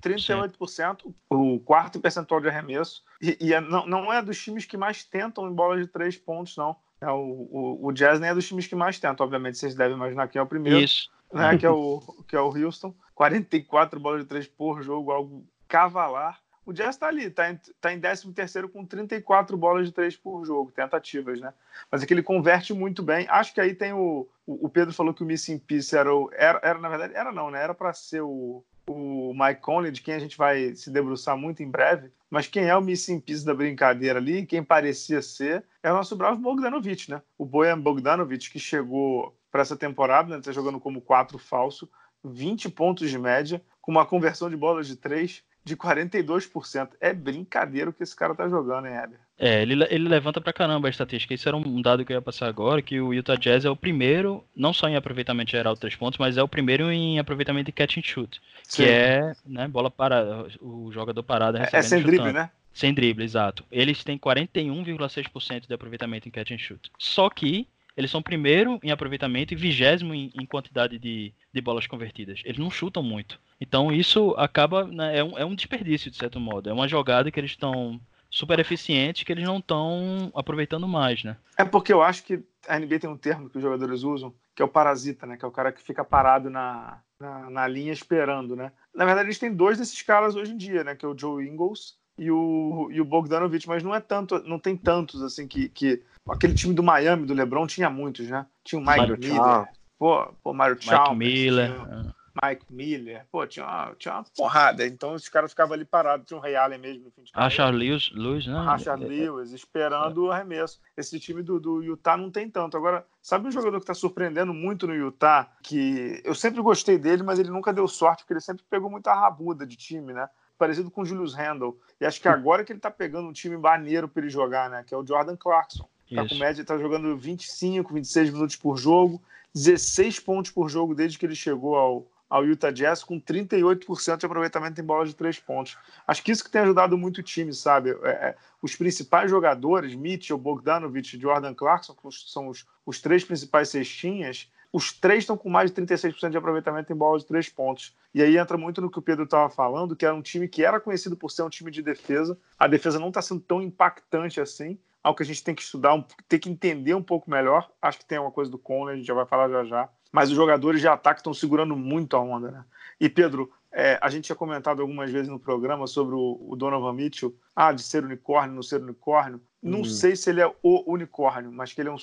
38%, 0.57 1.13
o 1.29 1.59
quarto 1.59 1.99
percentual 1.99 2.39
de 2.39 2.47
arremesso. 2.47 3.03
E, 3.21 3.37
e 3.39 3.53
é, 3.53 3.61
não, 3.61 3.85
não 3.85 4.13
é 4.13 4.21
dos 4.21 4.41
times 4.41 4.65
que 4.65 4.77
mais 4.77 5.03
tentam 5.03 5.47
em 5.49 5.53
bola 5.53 5.77
de 5.77 5.87
três 5.87 6.17
pontos, 6.17 6.55
não. 6.55 6.75
É, 7.01 7.09
o, 7.09 7.17
o, 7.17 7.87
o 7.87 7.91
Jazz 7.91 8.19
nem 8.19 8.29
é 8.29 8.33
dos 8.33 8.47
times 8.47 8.67
que 8.67 8.75
mais 8.75 8.99
tentam, 8.99 9.25
obviamente, 9.25 9.57
vocês 9.57 9.75
devem 9.75 9.95
imaginar 9.95 10.27
quem 10.27 10.39
é 10.39 10.43
o 10.43 10.47
primeiro. 10.47 10.79
Isso. 10.79 11.11
Né, 11.33 11.57
que, 11.57 11.65
é 11.65 11.69
o, 11.69 11.99
que 12.27 12.35
é 12.35 12.39
o 12.39 12.55
Houston. 12.55 12.93
44 13.15 13.99
bolas 13.99 14.21
de 14.21 14.27
três 14.27 14.47
por 14.47 14.83
jogo, 14.83 15.11
algo 15.11 15.45
cavalar. 15.67 16.39
O 16.65 16.71
Jazz 16.71 16.95
está 16.95 17.08
ali, 17.08 17.26
está 17.26 17.52
em, 17.52 17.60
tá 17.82 17.93
em 17.93 17.99
13 17.99 18.67
com 18.71 18.86
34 18.86 19.58
bolas 19.58 19.88
de 19.88 19.91
três 19.91 20.15
por 20.15 20.45
jogo, 20.45 20.71
tentativas, 20.71 21.41
né? 21.41 21.54
Mas 21.91 22.02
é 22.02 22.06
que 22.06 22.13
ele 22.13 22.23
converte 22.23 22.73
muito 22.73 23.04
bem. 23.04 23.28
Acho 23.30 23.54
que 23.54 23.60
aí 23.60 23.73
tem 23.73 23.91
o. 23.91 24.28
O, 24.45 24.69
Pedro 24.69 24.93
falou 24.93 25.13
que 25.13 25.23
o 25.23 25.26
Missing 25.26 25.60
Piece 25.60 25.95
era 25.97 26.13
o. 26.13 26.30
Era, 26.34 26.60
era 26.63 26.80
na 26.80 26.88
verdade, 26.88 27.13
era 27.15 27.32
não, 27.32 27.52
né? 27.52 27.62
Era 27.62 27.73
para 27.73 27.93
ser 27.93 28.21
o, 28.21 28.63
o 28.88 29.34
Mike 29.34 29.62
Conley, 29.62 29.91
de 29.91 30.02
quem 30.02 30.13
a 30.13 30.19
gente 30.19 30.38
vai 30.38 30.73
se 30.76 30.89
debruçar 30.89 31.38
muito 31.38 31.62
em 31.62 31.69
breve. 31.69 32.12
Mas 32.30 32.47
quem 32.47 32.65
é 32.65 32.76
o 32.76 32.82
Missing 32.82 33.19
Piece 33.19 33.45
da 33.45 33.54
brincadeira 33.54 34.19
ali, 34.19 34.45
quem 34.45 34.63
parecia 34.63 35.21
ser, 35.21 35.63
é 35.82 35.91
o 35.91 35.95
nosso 35.95 36.15
bravo 36.15 36.41
Bogdanovic, 36.41 37.12
né? 37.12 37.21
O 37.38 37.45
Bojan 37.45 37.80
Bogdanovic, 37.80 38.49
que 38.49 38.60
chegou 38.60 39.36
para 39.52 39.62
essa 39.62 39.76
temporada, 39.76 40.36
né? 40.36 40.41
Tá 40.41 40.52
jogando 40.52 40.80
como 40.80 41.02
quatro 41.02 41.38
falso, 41.38 41.89
20 42.23 42.69
pontos 42.69 43.10
de 43.10 43.19
média, 43.19 43.62
com 43.82 43.91
uma 43.91 44.06
conversão 44.06 44.49
de 44.49 44.56
bolas 44.56 44.88
de 44.88 44.95
três 44.95 45.43
de 45.65 45.76
42%. 45.78 46.89
É 46.99 47.13
brincadeira 47.13 47.89
o 47.89 47.93
que 47.93 48.04
esse 48.04 48.15
cara 48.15 48.36
tá 48.36 48.47
jogando, 48.49 48.88
hein, 48.88 48.93
Heber? 48.95 49.19
É, 49.39 49.62
ele, 49.62 49.84
ele 49.89 50.08
levanta 50.08 50.39
pra 50.39 50.54
caramba 50.54 50.88
a 50.88 50.91
estatística. 50.91 51.34
Isso 51.34 51.47
era 51.47 51.58
um 51.58 51.82
dado 51.82 52.06
que 52.06 52.13
eu 52.13 52.17
ia 52.17 52.21
passar 52.21 52.47
agora, 52.47 52.82
que 52.82 52.99
o 53.02 53.13
Utah 53.13 53.36
Jazz 53.36 53.65
é 53.65 53.69
o 53.69 53.76
primeiro, 53.76 54.43
não 54.56 54.73
só 54.73 54.88
em 54.88 54.95
aproveitamento 54.95 55.52
geral 55.52 55.73
de 55.73 55.80
três 55.80 55.95
pontos, 55.95 56.17
mas 56.19 56.38
é 56.38 56.43
o 56.43 56.47
primeiro 56.47 56.91
em 56.91 57.17
aproveitamento 57.19 57.65
de 57.65 57.71
catch 57.71 57.97
and 57.97 58.04
shoot. 58.04 58.41
Sim. 58.63 58.84
Que 58.84 58.89
é, 58.89 59.34
né, 59.45 59.67
bola 59.67 59.89
parada, 59.89 60.47
o 60.62 60.91
jogador 60.91 61.23
parado 61.23 61.58
recebendo 61.58 61.76
É, 61.76 61.80
é 61.80 61.82
sem 61.89 61.99
chutando. 62.02 62.17
drible, 62.17 62.34
né? 62.34 62.49
Sem 62.73 62.93
drible, 62.93 63.23
exato. 63.23 63.63
Eles 63.71 64.04
têm 64.04 64.17
41,6% 64.17 65.67
de 65.67 65.73
aproveitamento 65.73 66.28
em 66.28 66.32
catch 66.32 66.52
and 66.52 66.58
shoot. 66.58 66.91
Só 66.97 67.30
que 67.30 67.67
eles 67.95 68.12
são 68.12 68.21
primeiro 68.21 68.79
em 68.84 68.91
aproveitamento 68.91 69.53
e 69.53 69.58
vigésimo 69.58 70.13
em, 70.13 70.32
em 70.34 70.45
quantidade 70.45 70.97
de, 70.97 71.34
de 71.53 71.62
bolas 71.62 71.88
convertidas. 71.88 72.41
Eles 72.43 72.60
não 72.60 72.71
chutam 72.71 73.03
muito. 73.03 73.39
Então 73.60 73.91
isso 73.91 74.34
acaba. 74.38 74.86
Né, 74.86 75.19
é, 75.19 75.23
um, 75.23 75.38
é 75.38 75.45
um 75.45 75.56
desperdício, 75.56 76.12
de 76.12 76.17
certo 76.17 76.39
modo. 76.39 76.69
É 76.69 76.73
uma 76.73 76.88
jogada 76.88 77.32
que 77.32 77.39
eles 77.39 77.51
estão 77.51 77.99
super 78.34 78.60
eficientes 78.60 79.23
que 79.23 79.32
eles 79.32 79.45
não 79.45 79.60
estão 79.60 80.32
aproveitando 80.34 80.88
mais, 80.88 81.23
né? 81.23 81.38
É 81.56 81.63
porque 81.63 81.93
eu 81.93 82.01
acho 82.01 82.23
que 82.23 82.43
a 82.67 82.79
NBA 82.79 82.99
tem 82.99 83.10
um 83.10 83.15
termo 83.15 83.47
que 83.47 83.58
os 83.58 83.62
jogadores 83.62 84.01
usam, 84.01 84.34
que 84.56 84.62
é 84.63 84.65
o 84.65 84.67
parasita, 84.67 85.27
né? 85.27 85.38
Que 85.38 85.45
é 85.45 85.47
o 85.47 85.51
cara 85.51 85.71
que 85.71 85.84
fica 85.84 86.03
parado 86.03 86.49
na, 86.49 86.99
na, 87.19 87.49
na 87.51 87.67
linha 87.67 87.93
esperando, 87.93 88.56
né? 88.56 88.71
Na 88.93 89.06
verdade, 89.06 89.27
eles 89.27 89.38
têm 89.38 89.53
dois 89.53 89.77
desses 89.77 90.01
caras 90.01 90.36
hoje 90.36 90.51
em 90.51 90.58
dia, 90.58 90.84
né? 90.84 90.95
Que 90.95 91.06
é 91.06 91.08
o 91.08 91.17
Joe 91.17 91.47
Ingles 91.47 91.95
e 92.17 92.32
o, 92.32 92.89
e 92.91 92.99
o 92.99 93.06
Bogdanovich, 93.06 93.67
mas 93.67 93.84
não 93.84 93.93
é 93.93 93.99
tanto, 93.99 94.39
não 94.47 94.58
tem 94.58 94.75
tantos 94.75 95.21
assim 95.21 95.47
que, 95.47 95.69
que 95.69 96.01
aquele 96.29 96.53
time 96.53 96.73
do 96.73 96.83
Miami, 96.83 97.25
do 97.25 97.33
LeBron, 97.33 97.67
tinha 97.67 97.89
muitos, 97.89 98.29
né? 98.29 98.45
Tinha 98.63 98.79
o 98.79 98.86
Mike 98.86 98.97
Mario 98.97 99.17
Miller, 99.17 99.67
pô, 99.97 100.33
pô, 100.43 100.53
Mario 100.53 100.75
Mike 100.75 101.15
Miller. 101.15 101.73
Tinha, 101.73 102.13
Mike 102.41 102.65
Miller, 102.69 103.27
pô, 103.31 103.45
tinha 103.45 103.65
uma, 103.65 103.95
tinha 103.95 104.15
uma 104.15 104.25
porrada. 104.36 104.86
Então 104.86 105.13
os 105.13 105.29
caras 105.29 105.51
ficavam 105.51 105.73
ali 105.73 105.86
parados, 105.86 106.25
tinha 106.25 106.38
um 106.38 106.41
Ray 106.41 106.55
Allen 106.55 106.79
mesmo 106.79 107.05
no 107.05 107.12
fim 107.12 107.23
de 107.23 107.31
Rashard 107.33 107.77
Lewis, 107.77 108.12
Lewis, 108.13 108.47
né? 108.47 108.59
Rashard 108.59 109.05
Lewis, 109.05 109.51
esperando 109.51 110.25
é. 110.25 110.27
o 110.27 110.31
arremesso. 110.31 110.79
Esse 110.97 111.19
time 111.19 111.43
do, 111.43 111.59
do 111.59 111.83
Utah 111.83 112.17
não 112.17 112.31
tem 112.31 112.49
tanto. 112.49 112.75
Agora, 112.75 113.05
sabe 113.21 113.47
um 113.47 113.51
jogador 113.51 113.77
que 113.77 113.83
está 113.83 113.93
surpreendendo 113.93 114.53
muito 114.53 114.88
no 114.88 114.95
Utah, 114.95 115.51
que 115.62 116.21
eu 116.23 116.33
sempre 116.33 116.62
gostei 116.62 116.97
dele, 116.97 117.21
mas 117.21 117.38
ele 117.38 117.51
nunca 117.51 117.71
deu 117.71 117.88
sorte, 117.88 118.23
porque 118.23 118.33
ele 118.33 118.41
sempre 118.41 118.63
pegou 118.67 118.89
muita 118.89 119.13
rabuda 119.13 119.65
de 119.65 119.75
time, 119.75 120.12
né? 120.12 120.27
Parecido 120.57 120.89
com 120.89 121.01
o 121.01 121.05
Julius 121.05 121.36
Randle. 121.36 121.77
E 122.01 122.05
acho 122.05 122.21
que 122.21 122.27
agora 122.27 122.63
que 122.63 122.71
ele 122.71 122.79
está 122.79 122.89
pegando 122.89 123.27
um 123.27 123.33
time 123.33 123.57
maneiro 123.57 124.07
para 124.07 124.23
ele 124.23 124.29
jogar, 124.29 124.69
né? 124.69 124.83
Que 124.83 124.93
é 124.93 124.97
o 124.97 125.05
Jordan 125.05 125.36
Clarkson. 125.36 125.88
Tá 126.13 126.27
com 126.27 126.35
média, 126.35 126.63
tá 126.63 126.77
jogando 126.77 127.15
25, 127.17 127.93
26 127.93 128.30
minutos 128.32 128.55
por 128.55 128.78
jogo, 128.78 129.21
16 129.53 130.19
pontos 130.19 130.51
por 130.51 130.69
jogo 130.69 130.93
desde 130.93 131.17
que 131.17 131.25
ele 131.25 131.36
chegou 131.36 131.75
ao, 131.75 132.07
ao 132.30 132.45
Utah 132.45 132.71
Jazz 132.71 133.03
com 133.03 133.19
38% 133.19 134.17
de 134.17 134.25
aproveitamento 134.25 134.80
em 134.80 134.84
bola 134.84 135.05
de 135.05 135.15
três 135.15 135.39
pontos. 135.39 135.78
Acho 136.07 136.23
que 136.23 136.32
isso 136.32 136.43
que 136.43 136.51
tem 136.51 136.61
ajudado 136.61 136.97
muito 136.97 137.19
o 137.19 137.23
time, 137.23 137.53
sabe? 137.53 137.91
É, 138.03 138.09
é, 138.09 138.36
os 138.61 138.75
principais 138.75 139.30
jogadores, 139.30 139.95
Mitchell, 139.95 140.38
Bogdanovich 140.38 141.15
e 141.15 141.19
Jordan 141.19 141.53
Clarkson, 141.53 141.93
que 141.93 142.09
são 142.28 142.47
os, 142.47 142.65
os 142.86 142.99
três 142.99 143.23
principais 143.23 143.69
cestinhas, 143.69 144.49
os 144.73 144.91
três 144.91 145.19
estão 145.19 145.38
com 145.38 145.49
mais 145.49 145.71
de 145.71 145.80
36% 145.80 146.32
de 146.32 146.38
aproveitamento 146.38 146.91
em 146.91 146.95
bola 146.95 147.19
de 147.19 147.28
três 147.28 147.47
pontos. 147.47 147.95
E 148.11 148.23
aí 148.23 148.38
entra 148.38 148.57
muito 148.57 148.82
no 148.82 148.89
que 148.89 148.97
o 148.97 149.03
Pedro 149.03 149.25
estava 149.25 149.47
falando, 149.47 149.95
que 149.95 150.03
era 150.03 150.15
um 150.15 150.21
time 150.21 150.47
que 150.47 150.65
era 150.65 150.80
conhecido 150.80 151.15
por 151.15 151.30
ser 151.30 151.43
um 151.43 151.49
time 151.49 151.69
de 151.69 151.84
defesa. 151.84 152.36
A 152.57 152.67
defesa 152.67 152.97
não 152.97 153.09
está 153.09 153.21
sendo 153.21 153.41
tão 153.41 153.61
impactante 153.61 154.41
assim. 154.41 154.80
Algo 155.04 155.18
que 155.18 155.24
a 155.24 155.26
gente 155.26 155.43
tem 155.43 155.54
que 155.54 155.62
estudar, 155.62 156.04
tem 156.30 156.39
que 156.39 156.49
entender 156.49 156.93
um 156.93 157.04
pouco 157.04 157.30
melhor. 157.30 157.70
Acho 157.82 157.99
que 157.99 158.06
tem 158.06 158.18
uma 158.18 158.32
coisa 158.32 158.49
do 158.49 158.58
Conley, 158.58 158.93
a 158.93 158.97
gente 158.97 159.08
já 159.08 159.14
vai 159.14 159.26
falar 159.26 159.49
já 159.49 159.64
já 159.66 159.89
mas 160.14 160.30
os 160.30 160.36
jogadores 160.36 160.80
de 160.80 160.88
ataque 160.88 161.22
estão 161.22 161.34
segurando 161.34 161.76
muito 161.76 162.16
a 162.16 162.20
onda, 162.20 162.51
né? 162.51 162.64
E 162.99 163.10
Pedro, 163.10 163.51
é, 163.72 163.97
a 163.99 164.08
gente 164.12 164.26
tinha 164.26 164.36
comentado 164.36 164.80
algumas 164.80 165.12
vezes 165.12 165.28
no 165.28 165.39
programa 165.39 165.88
sobre 165.88 166.14
o, 166.14 166.39
o 166.47 166.56
Donovan 166.56 166.93
Mitchell, 166.93 167.36
ah, 167.56 167.72
de 167.72 167.82
ser 167.82 168.04
unicórnio, 168.04 168.54
não 168.54 168.62
ser 168.62 168.80
unicórnio. 168.80 169.41
Não 169.62 169.80
uhum. 169.80 169.86
sei 169.86 170.16
se 170.16 170.30
ele 170.30 170.39
é 170.39 170.54
o 170.62 170.84
unicórnio, 170.93 171.51
mas 171.51 171.74
que 171.74 171.82
ele 171.82 171.89
é 171.89 171.91
um, 171.91 171.97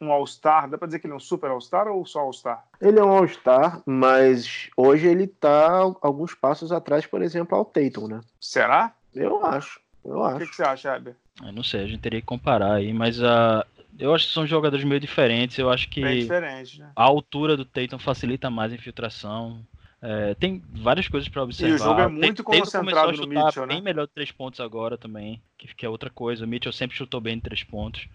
um 0.00 0.12
All-Star. 0.12 0.70
Dá 0.70 0.78
pra 0.78 0.86
dizer 0.86 1.00
que 1.00 1.08
ele 1.08 1.14
é 1.14 1.16
um 1.16 1.20
super 1.20 1.50
All-Star 1.50 1.88
ou 1.88 2.06
só 2.06 2.20
All-Star? 2.20 2.64
Ele 2.80 3.00
é 3.00 3.04
um 3.04 3.10
All-Star, 3.10 3.82
mas 3.84 4.70
hoje 4.76 5.08
ele 5.08 5.26
tá 5.26 5.80
alguns 6.00 6.34
passos 6.34 6.70
atrás, 6.70 7.04
por 7.04 7.20
exemplo, 7.20 7.58
ao 7.58 7.64
Tatum, 7.64 8.06
né? 8.06 8.20
Será? 8.40 8.94
Eu 9.12 9.44
acho. 9.44 9.80
Eu 10.06 10.24
acho. 10.24 10.36
O 10.36 10.38
que, 10.40 10.46
que 10.46 10.56
você 10.56 10.62
acha, 10.62 10.96
Heber? 10.96 11.16
Eu 11.44 11.52
não 11.52 11.62
sei, 11.62 11.82
a 11.82 11.86
gente 11.86 12.00
teria 12.00 12.20
que 12.20 12.26
comparar 12.26 12.74
aí, 12.74 12.92
mas 12.92 13.20
uh, 13.20 13.64
eu 13.98 14.14
acho 14.14 14.26
que 14.26 14.32
são 14.32 14.46
jogadores 14.46 14.84
meio 14.84 15.00
diferentes. 15.00 15.58
Eu 15.58 15.70
acho 15.70 15.88
que 15.88 16.00
diferente, 16.20 16.80
né? 16.80 16.90
a 16.94 17.02
altura 17.02 17.56
do 17.56 17.64
Tatum 17.64 17.98
facilita 17.98 18.50
mais 18.50 18.72
a 18.72 18.74
infiltração. 18.74 19.60
É, 20.00 20.34
tem 20.34 20.62
várias 20.72 21.08
coisas 21.08 21.28
para 21.28 21.42
observar. 21.42 21.72
E 21.72 21.74
o 21.74 21.78
jogo 21.78 22.00
é 22.00 22.08
muito 22.08 22.44
tem, 22.44 22.60
concentrado 22.60 23.12
no 23.12 23.26
Mitchell, 23.26 23.66
né? 23.66 23.74
bem 23.74 23.82
melhor 23.82 24.06
de 24.06 24.12
três 24.12 24.30
pontos 24.30 24.60
agora 24.60 24.96
também, 24.96 25.42
que, 25.58 25.74
que 25.74 25.86
é 25.86 25.88
outra 25.88 26.10
coisa. 26.10 26.44
O 26.44 26.48
Mitchell 26.48 26.72
sempre 26.72 26.96
chutou 26.96 27.20
bem 27.20 27.36
de 27.36 27.42
três 27.42 27.62
pontos. 27.64 28.06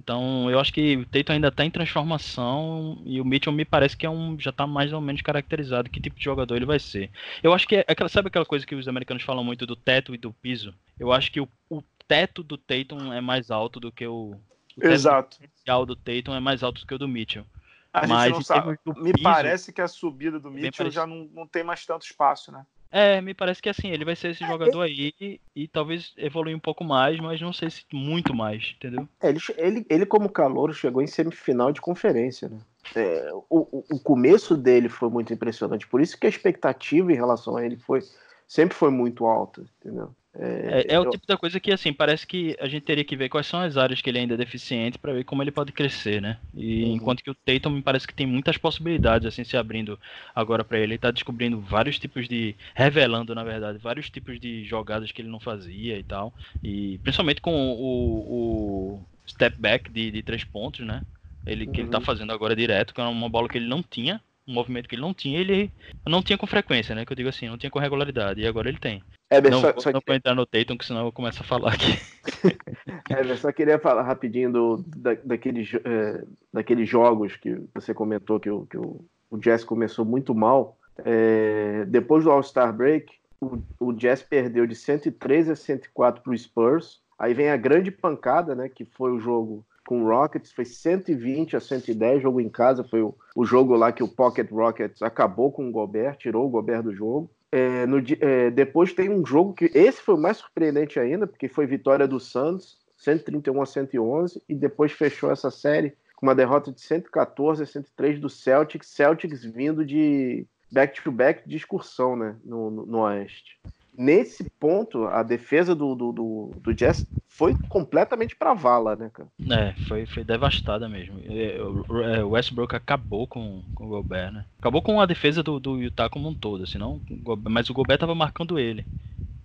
Então, 0.00 0.50
eu 0.50 0.60
acho 0.60 0.72
que 0.72 0.96
o 0.96 1.06
Tatum 1.06 1.32
ainda 1.32 1.48
está 1.48 1.64
em 1.64 1.70
transformação 1.70 3.02
e 3.04 3.20
o 3.20 3.24
Mitchell 3.24 3.52
me 3.52 3.64
parece 3.64 3.96
que 3.96 4.06
é 4.06 4.10
um 4.10 4.38
já 4.38 4.50
está 4.50 4.66
mais 4.66 4.92
ou 4.92 5.00
menos 5.00 5.20
caracterizado 5.22 5.90
que 5.90 6.00
tipo 6.00 6.16
de 6.16 6.24
jogador 6.24 6.56
ele 6.56 6.64
vai 6.64 6.78
ser. 6.78 7.10
Eu 7.42 7.52
acho 7.52 7.66
que 7.66 7.76
é 7.76 7.84
aquela, 7.86 8.08
sabe 8.08 8.28
aquela 8.28 8.46
coisa 8.46 8.64
que 8.64 8.74
os 8.74 8.86
americanos 8.86 9.22
falam 9.22 9.42
muito 9.42 9.66
do 9.66 9.74
teto 9.74 10.14
e 10.14 10.18
do 10.18 10.32
piso? 10.32 10.72
Eu 10.98 11.12
acho 11.12 11.32
que 11.32 11.40
o, 11.40 11.48
o 11.68 11.82
teto 12.06 12.42
do 12.42 12.56
Tatum 12.56 13.12
é 13.12 13.20
mais 13.20 13.50
alto 13.50 13.80
do 13.80 13.90
que 13.90 14.06
o, 14.06 14.34
o 14.76 14.86
Exato. 14.86 15.38
teto 15.64 15.86
do 15.86 15.96
Tatum 15.96 16.34
é 16.34 16.40
mais 16.40 16.62
alto 16.62 16.80
do 16.80 16.86
que 16.86 16.94
o 16.94 16.98
do 16.98 17.08
Mitchell. 17.08 17.44
A 17.92 18.06
Mas, 18.06 18.32
não 18.32 18.42
sabe. 18.42 18.78
Me 18.96 19.12
piso, 19.12 19.22
parece 19.22 19.72
que 19.72 19.80
a 19.80 19.88
subida 19.88 20.38
do 20.38 20.50
Mitchell 20.50 20.90
já 20.90 21.06
não, 21.06 21.28
não 21.32 21.46
tem 21.46 21.64
mais 21.64 21.84
tanto 21.84 22.04
espaço, 22.04 22.52
né? 22.52 22.64
É, 22.90 23.20
me 23.20 23.34
parece 23.34 23.60
que 23.60 23.68
assim, 23.68 23.90
ele 23.90 24.04
vai 24.04 24.16
ser 24.16 24.30
esse 24.30 24.46
jogador 24.46 24.82
aí 24.82 25.12
e, 25.20 25.40
e, 25.54 25.68
talvez 25.68 26.12
evoluir 26.16 26.56
um 26.56 26.60
pouco 26.60 26.82
mais, 26.82 27.20
mas 27.20 27.40
não 27.40 27.52
sei 27.52 27.68
se 27.68 27.84
muito 27.92 28.34
mais, 28.34 28.74
entendeu? 28.76 29.06
É, 29.20 29.28
ele, 29.28 29.40
ele, 29.56 29.86
ele, 29.90 30.06
como 30.06 30.30
calor, 30.30 30.72
chegou 30.74 31.02
em 31.02 31.06
semifinal 31.06 31.70
de 31.70 31.80
conferência, 31.80 32.48
né? 32.48 32.58
É, 32.96 33.30
o, 33.50 33.84
o 33.90 34.00
começo 34.00 34.56
dele 34.56 34.88
foi 34.88 35.10
muito 35.10 35.32
impressionante, 35.32 35.86
por 35.86 36.00
isso 36.00 36.18
que 36.18 36.26
a 36.26 36.30
expectativa 36.30 37.12
em 37.12 37.16
relação 37.16 37.56
a 37.56 37.64
ele 37.64 37.76
foi 37.76 38.00
sempre 38.46 38.74
foi 38.74 38.90
muito 38.90 39.26
alta, 39.26 39.62
entendeu? 39.78 40.14
É, 40.34 40.86
é, 40.88 40.94
é, 40.94 41.00
o 41.00 41.08
tipo 41.08 41.26
da 41.26 41.36
coisa 41.36 41.58
que, 41.58 41.72
assim, 41.72 41.92
parece 41.92 42.26
que 42.26 42.56
a 42.60 42.68
gente 42.68 42.82
teria 42.82 43.04
que 43.04 43.16
ver 43.16 43.28
quais 43.28 43.46
são 43.46 43.60
as 43.60 43.76
áreas 43.76 44.00
que 44.00 44.10
ele 44.10 44.18
ainda 44.18 44.34
é 44.34 44.36
deficiente 44.36 44.98
para 44.98 45.12
ver 45.12 45.24
como 45.24 45.42
ele 45.42 45.50
pode 45.50 45.72
crescer, 45.72 46.20
né? 46.20 46.38
E 46.54 46.84
uhum. 46.84 46.96
enquanto 46.96 47.22
que 47.22 47.30
o 47.30 47.34
Tatum 47.34 47.70
me 47.70 47.82
parece 47.82 48.06
que 48.06 48.14
tem 48.14 48.26
muitas 48.26 48.56
possibilidades, 48.56 49.26
assim, 49.26 49.42
se 49.42 49.56
abrindo 49.56 49.98
agora 50.34 50.62
para 50.62 50.78
ele. 50.78 50.92
Ele 50.92 50.98
tá 50.98 51.10
descobrindo 51.10 51.60
vários 51.60 51.98
tipos 51.98 52.28
de. 52.28 52.54
revelando, 52.74 53.34
na 53.34 53.42
verdade, 53.42 53.78
vários 53.78 54.10
tipos 54.10 54.38
de 54.38 54.64
jogadas 54.64 55.10
que 55.10 55.22
ele 55.22 55.28
não 55.28 55.40
fazia 55.40 55.98
e 55.98 56.02
tal. 56.02 56.32
E 56.62 56.98
principalmente 56.98 57.40
com 57.40 57.72
o, 57.72 58.96
o 58.96 59.02
step 59.26 59.60
back 59.60 59.90
de, 59.90 60.10
de 60.10 60.22
três 60.22 60.44
pontos, 60.44 60.86
né? 60.86 61.02
Ele, 61.46 61.66
uhum. 61.66 61.72
Que 61.72 61.80
ele 61.80 61.88
tá 61.88 61.98
uhum. 61.98 62.04
fazendo 62.04 62.32
agora 62.32 62.54
direto, 62.54 62.94
que 62.94 63.00
é 63.00 63.04
uma 63.04 63.28
bola 63.28 63.48
que 63.48 63.58
ele 63.58 63.66
não 63.66 63.82
tinha 63.82 64.20
um 64.48 64.52
movimento 64.54 64.88
que 64.88 64.94
ele 64.94 65.02
não 65.02 65.12
tinha, 65.12 65.38
ele 65.38 65.70
não 66.06 66.22
tinha 66.22 66.38
com 66.38 66.46
frequência, 66.46 66.94
né? 66.94 67.04
Que 67.04 67.12
eu 67.12 67.16
digo 67.16 67.28
assim, 67.28 67.48
não 67.48 67.58
tinha 67.58 67.70
com 67.70 67.78
regularidade, 67.78 68.40
e 68.40 68.46
agora 68.46 68.68
ele 68.68 68.78
tem. 68.78 69.02
É, 69.30 69.40
não, 69.42 69.60
só, 69.60 69.74
só 69.78 69.92
não 69.92 70.00
que... 70.00 70.06
vou 70.06 70.16
entrar 70.16 70.34
no 70.34 70.46
Tatum, 70.46 70.78
que 70.78 70.86
senão 70.86 71.04
eu 71.04 71.12
começo 71.12 71.42
a 71.42 71.44
falar 71.44 71.74
aqui. 71.74 71.98
é, 73.10 73.30
eu 73.30 73.36
só 73.36 73.52
queria 73.52 73.78
falar 73.78 74.02
rapidinho 74.02 74.50
do, 74.50 74.84
da, 74.96 75.14
daqueles, 75.22 75.70
é, 75.84 76.24
daqueles 76.52 76.88
jogos 76.88 77.36
que 77.36 77.60
você 77.74 77.92
comentou 77.92 78.40
que, 78.40 78.48
o, 78.48 78.66
que 78.66 78.78
o, 78.78 79.04
o 79.30 79.36
Jazz 79.36 79.62
começou 79.64 80.06
muito 80.06 80.34
mal. 80.34 80.78
É, 81.04 81.84
depois 81.86 82.24
do 82.24 82.30
All-Star 82.30 82.72
Break, 82.72 83.12
o, 83.38 83.58
o 83.78 83.92
Jazz 83.92 84.22
perdeu 84.22 84.66
de 84.66 84.74
113 84.74 85.52
a 85.52 85.56
104 85.56 86.22
para 86.22 86.32
o 86.32 86.38
Spurs. 86.38 87.00
Aí 87.18 87.34
vem 87.34 87.50
a 87.50 87.56
grande 87.56 87.90
pancada, 87.90 88.54
né? 88.54 88.68
Que 88.68 88.86
foi 88.86 89.12
o 89.12 89.20
jogo 89.20 89.64
com 89.88 90.02
o 90.02 90.06
Rockets, 90.06 90.52
foi 90.52 90.66
120 90.66 91.56
a 91.56 91.60
110, 91.60 92.20
jogo 92.20 92.42
em 92.42 92.48
casa, 92.50 92.84
foi 92.84 93.00
o, 93.00 93.14
o 93.34 93.42
jogo 93.42 93.74
lá 93.74 93.90
que 93.90 94.02
o 94.02 94.08
Pocket 94.08 94.50
Rockets 94.50 95.00
acabou 95.00 95.50
com 95.50 95.66
o 95.66 95.72
Gobert, 95.72 96.18
tirou 96.18 96.44
o 96.44 96.50
Gobert 96.50 96.82
do 96.82 96.94
jogo. 96.94 97.30
É, 97.50 97.86
no, 97.86 97.96
é, 98.20 98.50
depois 98.50 98.92
tem 98.92 99.08
um 99.08 99.24
jogo 99.24 99.54
que 99.54 99.64
esse 99.72 100.02
foi 100.02 100.14
o 100.14 100.18
mais 100.18 100.36
surpreendente 100.36 101.00
ainda, 101.00 101.26
porque 101.26 101.48
foi 101.48 101.66
vitória 101.66 102.06
do 102.06 102.20
Santos, 102.20 102.76
131 102.98 103.62
a 103.62 103.64
111, 103.64 104.42
e 104.46 104.54
depois 104.54 104.92
fechou 104.92 105.30
essa 105.30 105.50
série 105.50 105.94
com 106.16 106.26
uma 106.26 106.34
derrota 106.34 106.70
de 106.70 106.82
114 106.82 107.62
a 107.62 107.66
103 107.66 108.20
do 108.20 108.28
Celtics, 108.28 108.88
Celtics 108.88 109.42
vindo 109.42 109.86
de 109.86 110.46
back-to-back 110.70 111.40
-back 111.40 111.48
de 111.48 111.56
excursão 111.56 112.14
né, 112.14 112.36
no, 112.44 112.70
no, 112.70 112.84
no 112.84 112.98
Oeste 112.98 113.58
nesse 113.98 114.48
ponto, 114.48 115.04
a 115.06 115.24
defesa 115.24 115.74
do, 115.74 115.94
do, 115.94 116.12
do, 116.12 116.50
do 116.62 116.74
Jazz 116.74 117.04
foi 117.26 117.54
completamente 117.68 118.36
pra 118.36 118.54
vala, 118.54 118.94
né, 118.96 119.10
cara? 119.12 119.28
É, 119.50 119.72
foi, 119.86 120.06
foi 120.06 120.24
devastada 120.24 120.88
mesmo. 120.88 121.20
É, 121.26 122.22
o 122.22 122.30
Westbrook 122.30 122.74
acabou 122.74 123.26
com, 123.26 123.62
com 123.74 123.86
o 123.86 123.88
Gobert, 123.88 124.32
né? 124.32 124.44
Acabou 124.58 124.80
com 124.80 125.00
a 125.00 125.06
defesa 125.06 125.42
do, 125.42 125.58
do 125.58 125.80
Utah 125.80 126.08
como 126.08 126.28
um 126.28 126.34
todo, 126.34 126.64
assim, 126.64 126.78
não, 126.78 127.00
mas 127.42 127.68
o 127.68 127.74
Gobert 127.74 127.98
tava 127.98 128.14
marcando 128.14 128.58
ele. 128.58 128.86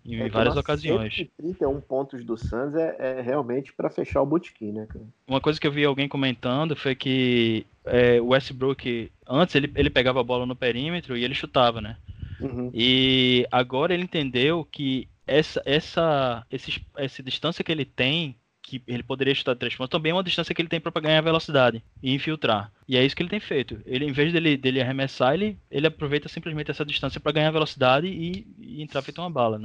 Em 0.06 0.22
é 0.22 0.30
várias 0.30 0.58
ocasiões. 0.58 1.16
31 1.38 1.80
pontos 1.80 2.26
do 2.26 2.38
Suns 2.38 2.76
é, 2.76 2.95
é 2.99 3.22
realmente 3.22 3.72
para 3.72 3.89
fechar 3.89 4.22
o 4.22 4.26
botequim, 4.26 4.72
né, 4.72 4.86
cara? 4.86 5.06
Uma 5.26 5.39
coisa 5.39 5.60
que 5.60 5.66
eu 5.66 5.72
vi 5.72 5.86
alguém 5.86 6.10
comentando 6.10 6.76
foi 6.76 6.93
que 6.93 7.66
é, 7.86 8.20
o 8.20 8.28
Westbrook, 8.28 9.10
antes 9.28 9.56
ele, 9.56 9.72
ele 9.76 9.89
pegava 9.89 10.20
a 10.20 10.24
bola 10.24 10.45
no 10.45 10.56
perímetro 10.56 11.16
e 11.16 11.24
ele 11.24 11.34
chutava, 11.34 11.80
né? 11.80 11.95
Uhum. 12.43 12.71
E 12.73 13.47
agora 13.51 13.93
ele 13.93 14.03
entendeu 14.03 14.65
que 14.65 15.07
essa, 15.25 15.61
essa, 15.65 16.45
esse, 16.51 16.85
essa 16.97 17.23
distância 17.23 17.63
que 17.63 17.71
ele 17.71 17.85
tem, 17.85 18.35
que 18.61 18.81
ele 18.87 19.03
poderia 19.03 19.35
chutar 19.35 19.55
três 19.55 19.75
pontos, 19.75 19.91
também 19.91 20.11
é 20.11 20.15
uma 20.15 20.23
distância 20.23 20.53
que 20.53 20.61
ele 20.61 20.69
tem 20.69 20.79
para 20.79 21.01
ganhar 21.01 21.21
velocidade 21.21 21.83
e 22.01 22.13
infiltrar. 22.13 22.71
E 22.87 22.97
é 22.97 23.05
isso 23.05 23.15
que 23.15 23.21
ele 23.21 23.29
tem 23.29 23.39
feito. 23.39 23.79
Ele, 23.85 24.05
em 24.05 24.11
vez 24.11 24.31
dele, 24.31 24.57
dele 24.57 24.81
arremessar, 24.81 25.33
ele, 25.33 25.57
ele 25.69 25.87
aproveita 25.87 26.29
simplesmente 26.29 26.71
essa 26.71 26.85
distância 26.85 27.19
para 27.19 27.31
ganhar 27.31 27.51
velocidade 27.51 28.07
e, 28.07 28.47
e, 28.59 28.81
entrar 28.81 29.01
feito 29.01 29.21
uma 29.21 29.29
bala. 29.29 29.59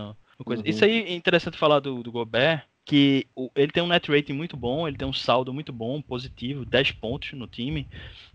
Coisa. 0.45 0.63
Uhum. 0.63 0.69
Isso 0.69 0.85
aí 0.85 1.03
é 1.03 1.15
interessante 1.15 1.57
falar 1.57 1.81
do, 1.81 2.03
do 2.03 2.13
Gobert, 2.13 2.65
que 2.89 3.29
ele 3.55 3.71
tem 3.71 3.83
um 3.83 3.87
net 3.87 4.11
rating 4.11 4.33
muito 4.33 4.57
bom, 4.57 4.89
ele 4.89 4.97
tem 4.97 5.07
um 5.07 5.13
saldo 5.13 5.53
muito 5.53 5.73
bom, 5.73 6.01
positivo, 6.01 6.65
10 6.65 6.91
pontos 6.93 7.33
no 7.35 7.47
time, 7.47 7.87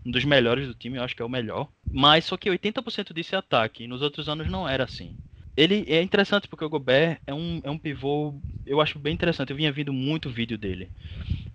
um 0.06 0.12
dos 0.12 0.24
melhores 0.24 0.68
do 0.68 0.74
time, 0.74 0.96
eu 0.96 1.02
acho 1.02 1.14
que 1.16 1.22
é 1.22 1.24
o 1.24 1.28
melhor. 1.28 1.68
Mas 1.92 2.24
só 2.24 2.36
que 2.36 2.48
80% 2.48 3.12
disso 3.12 3.34
é 3.34 3.38
ataque, 3.38 3.82
e 3.84 3.88
nos 3.88 4.00
outros 4.00 4.28
anos 4.28 4.48
não 4.48 4.68
era 4.68 4.84
assim. 4.84 5.18
Ele 5.56 5.84
é 5.88 6.00
interessante 6.00 6.46
porque 6.48 6.64
o 6.64 6.68
Gobert 6.68 7.20
é 7.26 7.34
um, 7.34 7.60
é 7.64 7.70
um 7.70 7.78
pivô, 7.78 8.40
eu 8.64 8.80
acho 8.80 8.98
bem 8.98 9.12
interessante, 9.12 9.50
eu 9.50 9.56
vinha 9.56 9.72
vendo 9.72 9.92
muito 9.92 10.30
vídeo 10.30 10.56
dele. 10.56 10.90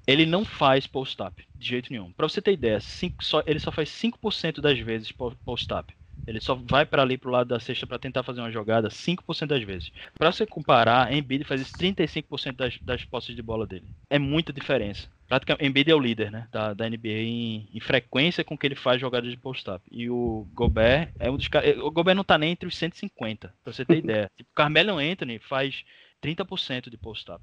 Ele 0.06 0.26
não 0.26 0.44
faz 0.44 0.88
post-up, 0.88 1.44
de 1.56 1.68
jeito 1.68 1.92
nenhum. 1.92 2.12
Para 2.14 2.28
você 2.28 2.42
ter 2.42 2.54
ideia, 2.54 2.80
cinco, 2.82 3.24
só, 3.24 3.42
ele 3.48 3.60
só 3.60 3.72
faz 3.72 3.90
5% 3.90 4.62
das 4.62 4.78
vezes 4.80 5.12
post-up. 5.46 5.94
Ele 6.28 6.40
só 6.40 6.56
vai 6.56 6.86
para 6.86 7.02
ali 7.02 7.18
pro 7.18 7.32
lado 7.32 7.48
da 7.48 7.60
cesta 7.60 7.88
para 7.88 8.00
tentar 8.00 8.24
fazer 8.24 8.42
uma 8.42 8.52
jogada 8.52 8.90
5% 8.90 9.48
das 9.48 9.64
vezes. 9.64 9.92
Para 10.18 10.32
você 10.32 10.46
comparar, 10.46 11.12
Embiid 11.12 11.44
faz 11.44 11.62
35% 11.74 12.56
das, 12.56 12.78
das 12.82 13.04
posses 13.06 13.36
de 13.36 13.42
bola 13.42 13.66
dele. 13.66 13.86
É 14.10 14.20
muita 14.20 14.54
diferença. 14.54 15.08
Praticamente, 15.28 15.66
Embiid 15.66 15.92
é 15.92 15.96
o 15.96 16.00
líder 16.00 16.32
né, 16.32 16.48
da, 16.52 16.74
da 16.74 16.90
NBA 16.90 17.08
em, 17.08 17.70
em 17.72 17.80
frequência 17.80 18.44
com 18.44 18.58
que 18.58 18.66
ele 18.66 18.76
faz 18.76 19.00
jogadas 19.00 19.30
de 19.30 19.38
post-up. 19.38 19.84
E 19.92 20.10
o 20.10 20.48
Gobert 20.54 21.12
é 21.20 21.30
um 21.30 21.38
dos 21.38 21.48
caras. 21.48 21.78
O 21.78 21.92
Gobert 21.92 22.16
não 22.16 22.24
tá 22.24 22.38
nem 22.38 22.52
entre 22.52 22.68
os 22.68 22.76
150, 22.76 23.54
pra 23.64 23.74
você 23.74 23.86
ter 23.86 23.98
ideia. 24.04 24.30
Tipo, 24.36 24.50
Carmelo 24.56 24.98
Anthony 24.98 25.38
faz 25.40 25.84
30% 26.22 26.90
de 26.90 26.98
post-up. 26.98 27.42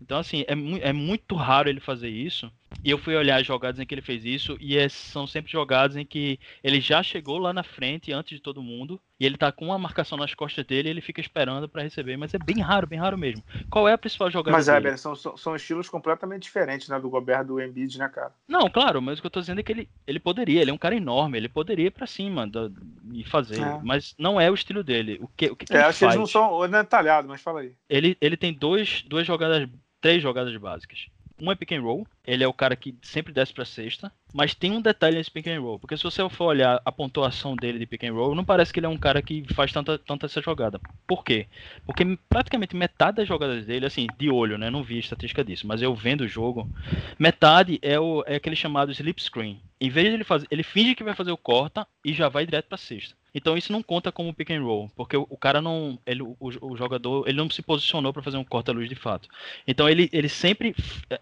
Então, 0.00 0.18
assim, 0.18 0.44
é, 0.48 0.54
mu 0.54 0.78
é 0.80 0.92
muito 0.92 1.34
raro 1.34 1.68
ele 1.68 1.80
fazer 1.80 2.08
isso. 2.08 2.50
E 2.84 2.90
eu 2.90 2.98
fui 2.98 3.16
olhar 3.16 3.40
as 3.40 3.46
jogadas 3.46 3.80
em 3.80 3.86
que 3.86 3.94
ele 3.94 4.02
fez 4.02 4.24
isso, 4.24 4.56
e 4.60 4.76
é, 4.76 4.88
são 4.88 5.26
sempre 5.26 5.50
jogadas 5.50 5.96
em 5.96 6.04
que 6.04 6.38
ele 6.62 6.80
já 6.80 7.02
chegou 7.02 7.38
lá 7.38 7.52
na 7.52 7.62
frente, 7.62 8.12
antes 8.12 8.36
de 8.36 8.42
todo 8.42 8.62
mundo, 8.62 9.00
e 9.18 9.26
ele 9.26 9.36
tá 9.36 9.50
com 9.50 9.66
uma 9.66 9.78
marcação 9.78 10.16
nas 10.16 10.34
costas 10.34 10.64
dele 10.64 10.88
e 10.88 10.90
ele 10.90 11.00
fica 11.00 11.20
esperando 11.20 11.68
para 11.68 11.82
receber, 11.82 12.16
mas 12.16 12.34
é 12.34 12.38
bem 12.38 12.60
raro, 12.60 12.86
bem 12.86 12.98
raro 12.98 13.18
mesmo. 13.18 13.42
Qual 13.68 13.88
é 13.88 13.92
a 13.92 13.98
principal 13.98 14.30
jogada 14.30 14.56
Mas, 14.56 14.68
é, 14.68 14.96
são, 14.96 15.14
são 15.16 15.56
estilos 15.56 15.88
completamente 15.88 16.42
diferentes, 16.42 16.88
né, 16.88 17.00
do 17.00 17.10
Gobert 17.10 17.44
do 17.44 17.60
Embiid, 17.60 17.98
né, 17.98 18.08
cara? 18.08 18.32
Não, 18.46 18.68
claro, 18.70 19.02
mas 19.02 19.18
o 19.18 19.22
que 19.22 19.26
eu 19.26 19.30
tô 19.30 19.40
dizendo 19.40 19.60
é 19.60 19.62
que 19.62 19.72
ele, 19.72 19.88
ele 20.06 20.20
poderia, 20.20 20.60
ele 20.62 20.70
é 20.70 20.74
um 20.74 20.78
cara 20.78 20.94
enorme, 20.94 21.38
ele 21.38 21.48
poderia 21.48 21.86
ir 21.86 21.90
pra 21.90 22.06
cima 22.06 22.46
do, 22.46 22.72
e 23.12 23.24
fazer, 23.24 23.60
é. 23.60 23.80
mas 23.82 24.14
não 24.18 24.40
é 24.40 24.50
o 24.50 24.54
estilo 24.54 24.84
dele. 24.84 25.18
O 25.20 25.28
que, 25.28 25.50
o 25.50 25.56
que, 25.56 25.66
que 25.66 25.72
é, 25.72 25.76
ele 25.76 25.84
acho 25.84 25.98
faz? 25.98 25.98
que 25.98 26.04
eles 26.04 26.16
não 26.16 26.26
são 26.26 26.68
não 26.68 26.78
é 26.78 26.84
talhado, 26.84 27.26
mas 27.26 27.40
fala 27.40 27.60
aí. 27.60 27.72
Ele, 27.98 28.16
ele 28.20 28.36
tem 28.36 28.52
dois, 28.52 29.02
duas 29.06 29.26
jogadas 29.26 29.68
três 30.00 30.22
jogadas 30.22 30.56
básicas. 30.56 31.06
Um 31.40 31.52
é 31.52 31.54
pick 31.54 31.70
and 31.70 31.82
roll, 31.82 32.04
ele 32.26 32.42
é 32.42 32.48
o 32.48 32.52
cara 32.52 32.74
que 32.74 32.96
sempre 33.00 33.32
desce 33.32 33.54
para 33.54 33.64
sexta, 33.64 34.10
mas 34.34 34.56
tem 34.56 34.72
um 34.72 34.82
detalhe 34.82 35.16
nesse 35.16 35.30
pick 35.30 35.46
and 35.46 35.60
roll, 35.60 35.78
porque 35.78 35.96
se 35.96 36.02
você 36.02 36.28
for 36.28 36.46
olhar 36.46 36.82
a 36.84 36.90
pontuação 36.90 37.54
dele 37.54 37.78
de 37.78 37.86
pick 37.86 38.02
and 38.02 38.12
roll, 38.12 38.34
não 38.34 38.44
parece 38.44 38.72
que 38.72 38.80
ele 38.80 38.86
é 38.86 38.88
um 38.88 38.98
cara 38.98 39.22
que 39.22 39.44
faz 39.54 39.72
tanta, 39.72 39.96
tanta 39.98 40.26
essa 40.26 40.42
jogada. 40.42 40.80
Por 41.06 41.22
quê? 41.22 41.46
Porque 41.86 42.18
praticamente 42.28 42.74
metade 42.74 43.18
das 43.18 43.28
jogadas 43.28 43.64
dele, 43.64 43.86
assim, 43.86 44.08
de 44.18 44.28
olho, 44.28 44.58
né, 44.58 44.68
não 44.68 44.82
vi 44.82 44.98
estatística 44.98 45.44
disso, 45.44 45.64
mas 45.64 45.80
eu 45.80 45.94
vendo 45.94 46.22
o 46.22 46.28
jogo, 46.28 46.68
metade 47.16 47.78
é, 47.82 48.00
o, 48.00 48.24
é 48.26 48.34
aquele 48.34 48.56
chamado 48.56 48.90
slip 48.90 49.22
screen, 49.22 49.60
em 49.80 49.90
vez 49.90 50.08
de 50.08 50.14
ele 50.14 50.24
fazer, 50.24 50.48
ele 50.50 50.64
finge 50.64 50.96
que 50.96 51.04
vai 51.04 51.14
fazer 51.14 51.30
o 51.30 51.36
corta 51.36 51.86
e 52.04 52.12
já 52.12 52.28
vai 52.28 52.46
direto 52.46 52.66
para 52.66 52.78
sexta. 52.78 53.14
Então 53.34 53.56
isso 53.56 53.72
não 53.72 53.82
conta 53.82 54.10
como 54.10 54.32
pick 54.32 54.50
and 54.50 54.62
roll, 54.62 54.90
porque 54.96 55.16
o, 55.16 55.26
o 55.28 55.36
cara 55.36 55.60
não, 55.60 55.98
ele, 56.06 56.22
o, 56.22 56.36
o, 56.40 56.76
jogador, 56.76 57.28
ele 57.28 57.36
não 57.36 57.48
se 57.50 57.62
posicionou 57.62 58.12
para 58.12 58.22
fazer 58.22 58.36
um 58.36 58.44
corta-luz 58.44 58.88
de 58.88 58.94
fato. 58.94 59.28
Então 59.66 59.88
ele, 59.88 60.08
ele 60.12 60.28
sempre, 60.28 60.74
é, 61.10 61.20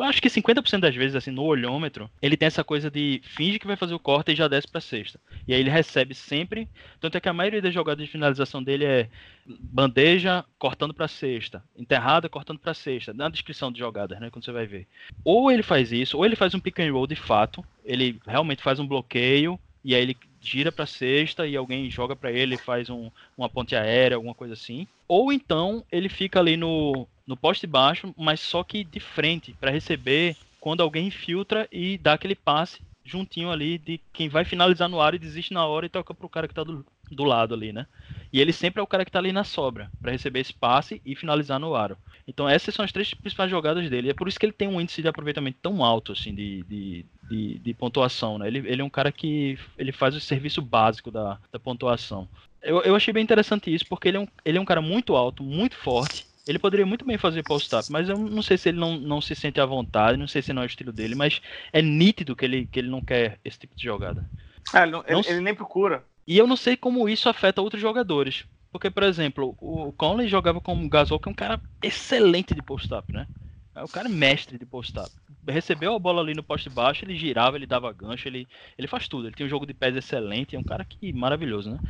acho 0.00 0.22
que 0.22 0.28
50% 0.28 0.80
das 0.80 0.94
vezes 0.94 1.16
assim 1.16 1.30
no 1.30 1.42
olhômetro, 1.42 2.10
ele 2.20 2.36
tem 2.36 2.46
essa 2.46 2.62
coisa 2.62 2.90
de 2.90 3.20
finge 3.24 3.58
que 3.58 3.66
vai 3.66 3.76
fazer 3.76 3.94
o 3.94 3.98
corta 3.98 4.32
e 4.32 4.36
já 4.36 4.48
desce 4.48 4.68
para 4.68 4.80
sexta. 4.80 5.20
E 5.46 5.54
aí 5.54 5.60
ele 5.60 5.70
recebe 5.70 6.14
sempre, 6.14 6.68
tanto 7.00 7.16
é 7.16 7.20
que 7.20 7.28
a 7.28 7.32
maioria 7.32 7.62
das 7.62 7.72
jogadas 7.72 8.04
de 8.04 8.10
finalização 8.10 8.62
dele 8.62 8.84
é 8.84 9.08
bandeja 9.44 10.44
cortando 10.58 10.94
para 10.94 11.08
sexta, 11.08 11.64
enterrada 11.76 12.28
cortando 12.28 12.58
para 12.58 12.74
sexta, 12.74 13.12
na 13.12 13.28
descrição 13.28 13.72
de 13.72 13.78
jogadas, 13.78 14.20
né, 14.20 14.30
quando 14.30 14.44
você 14.44 14.52
vai 14.52 14.66
ver. 14.66 14.86
Ou 15.24 15.50
ele 15.50 15.62
faz 15.62 15.90
isso, 15.92 16.16
ou 16.16 16.24
ele 16.24 16.36
faz 16.36 16.54
um 16.54 16.60
pick 16.60 16.78
and 16.78 16.92
roll 16.92 17.06
de 17.06 17.16
fato, 17.16 17.64
ele 17.84 18.20
realmente 18.26 18.62
faz 18.62 18.78
um 18.78 18.86
bloqueio 18.86 19.58
e 19.84 19.94
aí 19.94 20.02
ele 20.02 20.16
gira 20.42 20.72
para 20.72 20.84
sexta 20.84 21.46
e 21.46 21.56
alguém 21.56 21.88
joga 21.90 22.16
para 22.16 22.32
ele, 22.32 22.56
faz 22.56 22.90
um, 22.90 23.10
uma 23.38 23.48
ponte 23.48 23.76
aérea, 23.76 24.16
alguma 24.16 24.34
coisa 24.34 24.54
assim. 24.54 24.86
Ou 25.06 25.32
então 25.32 25.84
ele 25.90 26.08
fica 26.08 26.40
ali 26.40 26.56
no, 26.56 27.06
no 27.26 27.36
poste 27.36 27.66
baixo, 27.66 28.12
mas 28.16 28.40
só 28.40 28.64
que 28.64 28.82
de 28.82 29.00
frente 29.00 29.54
para 29.60 29.70
receber 29.70 30.36
quando 30.60 30.82
alguém 30.82 31.06
infiltra 31.06 31.68
e 31.70 31.96
dá 31.96 32.14
aquele 32.14 32.34
passe 32.34 32.80
juntinho 33.04 33.50
ali 33.50 33.78
de 33.78 34.00
quem 34.12 34.28
vai 34.28 34.44
finalizar 34.44 34.88
no 34.88 35.00
ar 35.00 35.14
e 35.14 35.18
desiste 35.18 35.52
na 35.52 35.66
hora 35.66 35.86
e 35.86 35.88
toca 35.88 36.14
pro 36.14 36.28
cara 36.28 36.46
que 36.46 36.54
tá 36.54 36.62
do, 36.62 36.84
do 37.10 37.24
lado 37.24 37.54
ali, 37.54 37.72
né? 37.72 37.86
E 38.32 38.40
ele 38.40 38.52
sempre 38.52 38.80
é 38.80 38.82
o 38.82 38.86
cara 38.86 39.04
que 39.04 39.10
tá 39.10 39.18
ali 39.18 39.32
na 39.32 39.44
sobra 39.44 39.90
para 40.00 40.12
receber 40.12 40.40
esse 40.40 40.52
passe 40.52 41.02
e 41.04 41.14
finalizar 41.14 41.58
no 41.58 41.74
aro. 41.74 41.96
Então 42.26 42.48
essas 42.48 42.74
são 42.74 42.84
as 42.84 42.92
três 42.92 43.12
principais 43.14 43.50
jogadas 43.50 43.88
dele. 43.90 44.10
É 44.10 44.14
por 44.14 44.28
isso 44.28 44.38
que 44.38 44.46
ele 44.46 44.52
tem 44.52 44.68
um 44.68 44.80
índice 44.80 45.02
de 45.02 45.08
aproveitamento 45.08 45.58
tão 45.60 45.84
alto 45.84 46.12
assim 46.12 46.34
de, 46.34 46.62
de, 46.64 47.06
de, 47.28 47.58
de 47.58 47.74
pontuação, 47.74 48.38
né? 48.38 48.46
Ele, 48.46 48.58
ele 48.58 48.82
é 48.82 48.84
um 48.84 48.90
cara 48.90 49.10
que 49.10 49.58
ele 49.76 49.92
faz 49.92 50.14
o 50.14 50.20
serviço 50.20 50.62
básico 50.62 51.10
da, 51.10 51.38
da 51.50 51.58
pontuação. 51.58 52.28
Eu, 52.62 52.82
eu 52.82 52.94
achei 52.94 53.12
bem 53.12 53.24
interessante 53.24 53.74
isso 53.74 53.86
porque 53.88 54.08
ele 54.08 54.16
é, 54.16 54.20
um, 54.20 54.28
ele 54.44 54.58
é 54.58 54.60
um 54.60 54.64
cara 54.64 54.80
muito 54.80 55.16
alto, 55.16 55.42
muito 55.42 55.76
forte 55.76 56.26
ele 56.46 56.58
poderia 56.58 56.84
muito 56.84 57.04
bem 57.04 57.16
fazer 57.16 57.42
post-up, 57.42 57.90
mas 57.90 58.08
eu 58.08 58.18
não 58.18 58.42
sei 58.42 58.58
se 58.58 58.68
ele 58.68 58.78
não, 58.78 58.96
não 58.98 59.20
se 59.20 59.34
sente 59.34 59.60
à 59.60 59.66
vontade, 59.66 60.18
não 60.18 60.26
sei 60.26 60.42
se 60.42 60.52
não 60.52 60.62
é 60.62 60.64
o 60.64 60.66
estilo 60.66 60.92
dele, 60.92 61.14
mas 61.14 61.40
é 61.72 61.80
nítido 61.80 62.34
que 62.34 62.44
ele, 62.44 62.66
que 62.66 62.80
ele 62.80 62.90
não 62.90 63.00
quer 63.00 63.38
esse 63.44 63.58
tipo 63.58 63.76
de 63.76 63.84
jogada. 63.84 64.28
É, 64.74 64.82
ele, 64.82 64.90
não, 64.90 65.04
ele, 65.06 65.28
ele, 65.28 65.40
nem 65.40 65.54
procura. 65.54 66.04
E 66.26 66.36
eu 66.36 66.46
não 66.46 66.56
sei 66.56 66.76
como 66.76 67.08
isso 67.08 67.28
afeta 67.28 67.62
outros 67.62 67.80
jogadores. 67.80 68.44
Porque, 68.72 68.90
por 68.90 69.02
exemplo, 69.02 69.54
o 69.60 69.92
Conley 69.92 70.28
jogava 70.28 70.60
com 70.60 70.74
o 70.74 70.88
Gasol, 70.88 71.20
que 71.20 71.28
é 71.28 71.32
um 71.32 71.34
cara 71.34 71.60
excelente 71.82 72.54
de 72.54 72.62
post-up, 72.62 73.12
né? 73.12 73.28
É 73.74 73.82
o 73.82 73.88
cara 73.88 74.08
mestre 74.08 74.58
de 74.58 74.66
post-up. 74.66 75.10
Recebeu 75.48 75.94
a 75.94 75.98
bola 75.98 76.20
ali 76.20 76.34
no 76.34 76.42
poste 76.42 76.68
baixo, 76.68 77.04
ele 77.04 77.16
girava, 77.16 77.56
ele 77.56 77.66
dava 77.66 77.90
gancho, 77.92 78.28
ele, 78.28 78.46
ele 78.76 78.86
faz 78.86 79.08
tudo. 79.08 79.26
Ele 79.28 79.34
tem 79.34 79.46
um 79.46 79.48
jogo 79.48 79.66
de 79.66 79.72
pés 79.72 79.96
excelente, 79.96 80.56
é 80.56 80.58
um 80.58 80.64
cara 80.64 80.84
que 80.84 81.12
maravilhoso, 81.12 81.70
né? 81.70 81.80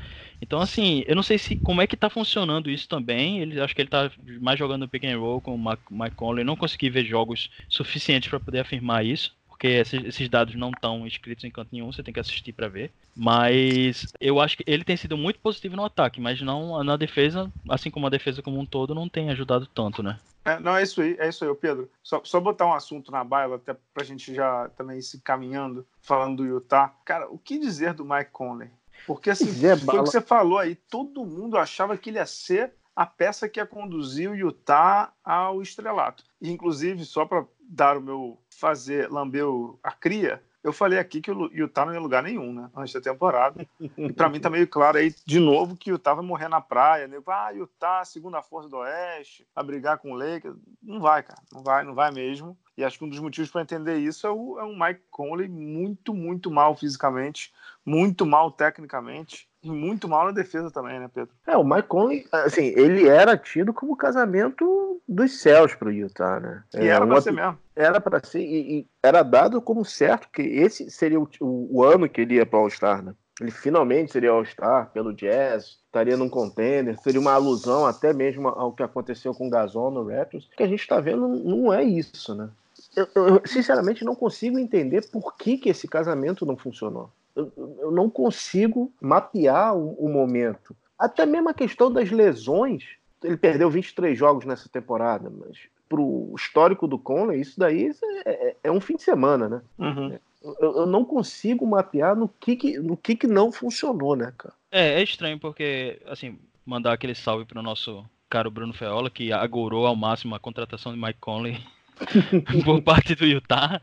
Então, 0.41 0.61
assim, 0.61 1.03
eu 1.07 1.17
não 1.17 1.23
sei 1.25 1.39
se 1.39 1.57
como 1.57 1.81
é 1.83 1.87
que 1.87 1.97
tá 1.97 2.09
funcionando 2.09 2.71
isso 2.71 2.89
também. 2.89 3.41
Ele, 3.41 3.61
acho 3.61 3.75
que 3.75 3.83
ele 3.83 3.89
tá 3.89 4.11
mais 4.41 4.59
jogando 4.59 4.89
pick 4.89 5.05
and 5.05 5.19
roll 5.19 5.41
com 5.41 5.55
o 5.57 5.59
Mike 5.91 6.17
Conley. 6.17 6.45
Não 6.45 6.57
consegui 6.57 6.89
ver 6.91 7.05
jogos 7.05 7.51
suficientes 7.69 8.29
para 8.29 8.41
poder 8.41 8.61
afirmar 8.61 9.05
isso 9.05 9.37
porque 9.63 9.69
esses, 9.69 10.05
esses, 10.05 10.29
dados 10.29 10.57
não 10.57 10.71
estão 10.71 11.07
escritos 11.07 11.45
em 11.45 11.51
canto 11.51 11.69
nenhum, 11.71 11.93
você 11.93 12.03
tem 12.03 12.13
que 12.13 12.19
assistir 12.19 12.53
para 12.53 12.67
ver. 12.67 12.91
Mas 13.15 14.13
eu 14.21 14.41
acho 14.41 14.57
que 14.57 14.65
ele 14.67 14.83
tem 14.83 14.97
sido 14.97 15.17
muito 15.17 15.39
positivo 15.39 15.77
no 15.77 15.85
ataque, 15.85 16.21
mas 16.21 16.43
não 16.43 16.83
na 16.83 16.97
defesa, 16.97 17.49
assim 17.69 17.89
como 17.89 18.09
a 18.09 18.11
defesa 18.11 18.43
como 18.43 18.59
um 18.59 18.67
todo, 18.67 18.93
não 18.93 19.09
tem 19.09 19.31
ajudado 19.31 19.65
tanto, 19.67 20.03
né? 20.03 20.19
É, 20.45 20.59
não, 20.59 20.77
é 20.77 20.83
isso 20.83 21.01
aí, 21.01 21.17
é 21.17 21.29
isso 21.29 21.45
aí, 21.45 21.55
Pedro. 21.55 21.89
Só, 22.03 22.21
só 22.25 22.41
botar 22.41 22.67
um 22.67 22.75
assunto 22.75 23.13
na 23.13 23.23
baila, 23.23 23.55
até 23.55 23.77
pra 23.95 24.03
gente 24.03 24.35
já 24.35 24.69
também 24.71 25.01
se 25.01 25.21
caminhando, 25.21 25.87
falando 26.01 26.39
do 26.39 26.45
Utah. 26.45 26.93
Cara, 27.05 27.31
o 27.31 27.39
que 27.39 27.57
dizer 27.57 27.95
do 27.95 28.05
Mike 28.05 28.33
Conley? 28.33 28.69
Porque 29.07 29.31
assim, 29.31 29.47
foi 29.53 30.01
o 30.01 30.03
que 30.03 30.11
você 30.11 30.21
falou 30.21 30.59
aí, 30.59 30.75
todo 30.75 31.25
mundo 31.25 31.57
achava 31.57 31.97
que 31.97 32.11
ele 32.11 32.19
ia 32.19 32.27
ser 32.27 32.73
a 32.95 33.07
peça 33.07 33.49
que 33.49 33.59
ia 33.59 33.67
conduzir 33.67 34.31
o 34.31 34.35
Utah 34.35 35.13
ao 35.25 35.63
estrelato. 35.63 36.25
E, 36.41 36.51
inclusive, 36.51 37.05
só 37.05 37.25
para 37.25 37.47
dar 37.61 37.97
o 37.97 38.03
meu 38.03 38.39
fazer, 38.51 39.11
lamber 39.11 39.45
a 39.83 39.93
cria, 39.93 40.43
eu 40.63 40.73
falei 40.73 40.99
aqui 40.99 41.21
que 41.21 41.31
o 41.31 41.53
Utah 41.53 41.85
não 41.85 41.93
ia 41.93 41.99
lugar 41.99 42.23
nenhum, 42.23 42.53
né? 42.53 42.71
Antes 42.77 42.95
da 42.95 43.01
temporada. 43.01 43.67
E 43.99 44.13
para 44.13 44.29
mim 44.29 44.39
tá 44.39 44.49
meio 44.49 44.69
claro 44.69 44.97
aí, 44.97 45.13
de 45.27 45.41
novo, 45.41 45.77
que 45.77 45.91
o 45.91 45.95
Utah 45.95 46.15
vai 46.15 46.25
morrer 46.25 46.49
na 46.49 46.61
praia. 46.61 47.09
Né? 47.09 47.19
Ah, 47.27 47.51
Utah, 47.51 48.05
segunda 48.05 48.41
força 48.43 48.69
do 48.69 48.77
Oeste, 48.77 49.45
a 49.57 49.63
brigar 49.63 49.99
com 49.99 50.13
o 50.13 50.15
Lakers. 50.15 50.57
Não 50.81 51.01
vai, 51.01 51.23
cara. 51.25 51.43
Não 51.53 51.65
vai, 51.65 51.83
não 51.83 51.95
vai 51.95 52.13
mesmo. 52.13 52.57
E 52.77 52.85
acho 52.85 52.97
que 52.97 53.05
um 53.05 53.09
dos 53.09 53.19
motivos 53.19 53.51
para 53.51 53.63
entender 53.63 53.99
isso 53.99 54.25
é 54.27 54.31
o, 54.31 54.59
é 54.61 54.63
o 54.63 54.79
Mike 54.79 55.03
Conley 55.11 55.49
muito, 55.49 56.15
muito 56.15 56.51
mal 56.51 56.77
fisicamente, 56.77 57.53
muito 57.85 58.25
mal 58.25 58.51
tecnicamente. 58.51 59.49
E 59.63 59.71
muito 59.71 60.09
mal 60.09 60.25
na 60.25 60.33
defesa 60.33 60.73
também, 60.73 60.99
né, 60.99 61.09
Pedro? 61.13 61.33
É, 61.47 61.57
o 61.57 61.63
Mike 61.63 61.87
Conley, 61.87 62.27
assim, 62.33 62.73
ele 62.77 63.07
era 63.07 63.37
tido 63.37 63.73
como 63.73 63.97
casamento 63.97 65.01
dos 65.07 65.41
céus 65.41 65.73
pro 65.73 65.93
Utah, 65.93 66.41
né? 66.41 66.65
E 66.75 66.81
é, 66.81 66.87
era 66.87 67.07
pra 67.07 67.21
ser 67.21 67.33
mesmo. 67.33 67.59
Era 67.77 68.01
para 68.01 68.25
ser, 68.25 68.41
e, 68.41 68.81
e, 68.81 68.87
era 69.01 69.23
dado 69.23 69.63
como 69.63 69.85
certo 69.85 70.29
que 70.33 70.43
esse 70.43 70.91
seria 70.91 71.21
o, 71.21 71.29
o, 71.41 71.79
o 71.79 71.85
ano 71.85 72.09
que 72.09 72.23
ele 72.23 72.35
ia 72.35 72.47
pro 72.47 72.59
All-Star, 72.59 73.03
né? 73.05 73.15
Ele 73.41 73.53
finalmente 73.53 74.13
seria 74.13 74.31
All-Star 74.31 74.91
pelo 74.91 75.13
Jazz, 75.13 75.79
estaria 75.87 76.17
num 76.17 76.29
contender, 76.29 76.99
seria 76.99 77.21
uma 77.21 77.33
alusão 77.33 77.87
até 77.87 78.13
mesmo 78.13 78.49
ao 78.49 78.73
que 78.73 78.83
aconteceu 78.83 79.33
com 79.33 79.47
o 79.47 79.51
Gasol 79.51 79.93
no 79.93 80.09
Raptors. 80.09 80.47
O 80.47 80.57
que 80.57 80.63
a 80.65 80.69
gente 80.69 80.81
está 80.81 80.99
vendo 80.99 81.29
não 81.29 81.73
é 81.73 81.85
isso, 81.85 82.35
né? 82.35 82.51
Eu, 82.97 83.09
eu, 83.15 83.43
sinceramente 83.47 84.05
não 84.05 84.15
consigo 84.15 84.59
entender 84.59 85.09
por 85.11 85.37
que, 85.37 85.57
que 85.57 85.71
esse 85.71 85.87
casamento 85.87 86.45
não 86.45 86.57
funcionou 86.57 87.11
eu, 87.35 87.53
eu 87.57 87.91
não 87.91 88.11
consigo 88.11 88.93
mapear 89.01 89.77
o, 89.77 89.95
o, 89.95 90.09
momento. 90.09 90.77
Até 90.99 91.27
mesmo 91.27 91.49
a 91.49 91.55
questão 91.55 91.91
das 91.91 92.11
lesões. 92.11 92.85
Ele 93.23 93.37
perdeu 93.37 93.71
23 93.71 94.19
jogos 94.19 94.45
nessa 94.45 94.69
temporada, 94.69 95.31
mas 95.31 95.59
pro 95.89 96.33
histórico 96.37 96.89
do 96.89 96.99
Conley, 96.99 97.41
isso 97.41 97.59
daí 97.59 97.91
é, 98.25 98.31
é, 98.31 98.57
é 98.65 98.73
um 98.73 98.81
fim 98.81 98.97
de 98.97 99.03
semana, 99.03 99.49
né? 99.49 99.63
Uhum. 99.79 100.19
Eu, 100.43 100.77
eu, 100.79 100.87
não 100.87 101.05
consigo 101.05 101.65
mapear 101.65 102.17
no 102.17 102.29
que, 102.29 102.57
que 102.57 102.79
no 102.79 102.97
que, 102.97 103.15
que 103.15 103.29
não 103.29 103.53
funcionou, 103.53 104.17
né, 104.17 104.33
cara? 104.37 104.55
É, 104.73 105.01
é 105.01 105.03
estranho 105.03 105.39
porque, 105.39 106.01
assim, 106.07 106.39
mandar 106.67 106.93
aquele 106.93 107.15
salve 107.15 107.45
para 107.45 107.61
o 107.61 107.63
nosso 107.63 108.05
caro 108.29 108.51
Bruno 108.51 108.73
Feola, 108.73 109.11
que 109.11 109.33
agorou 109.33 109.87
ao 109.87 109.95
máximo 109.95 110.35
a 110.35 110.41
contratação 110.41 110.93
de 110.93 110.99
Mike 110.99 111.21
Conley 111.21 111.61
por 112.65 112.83
parte 112.83 113.15
do 113.15 113.27
Utah. 113.27 113.81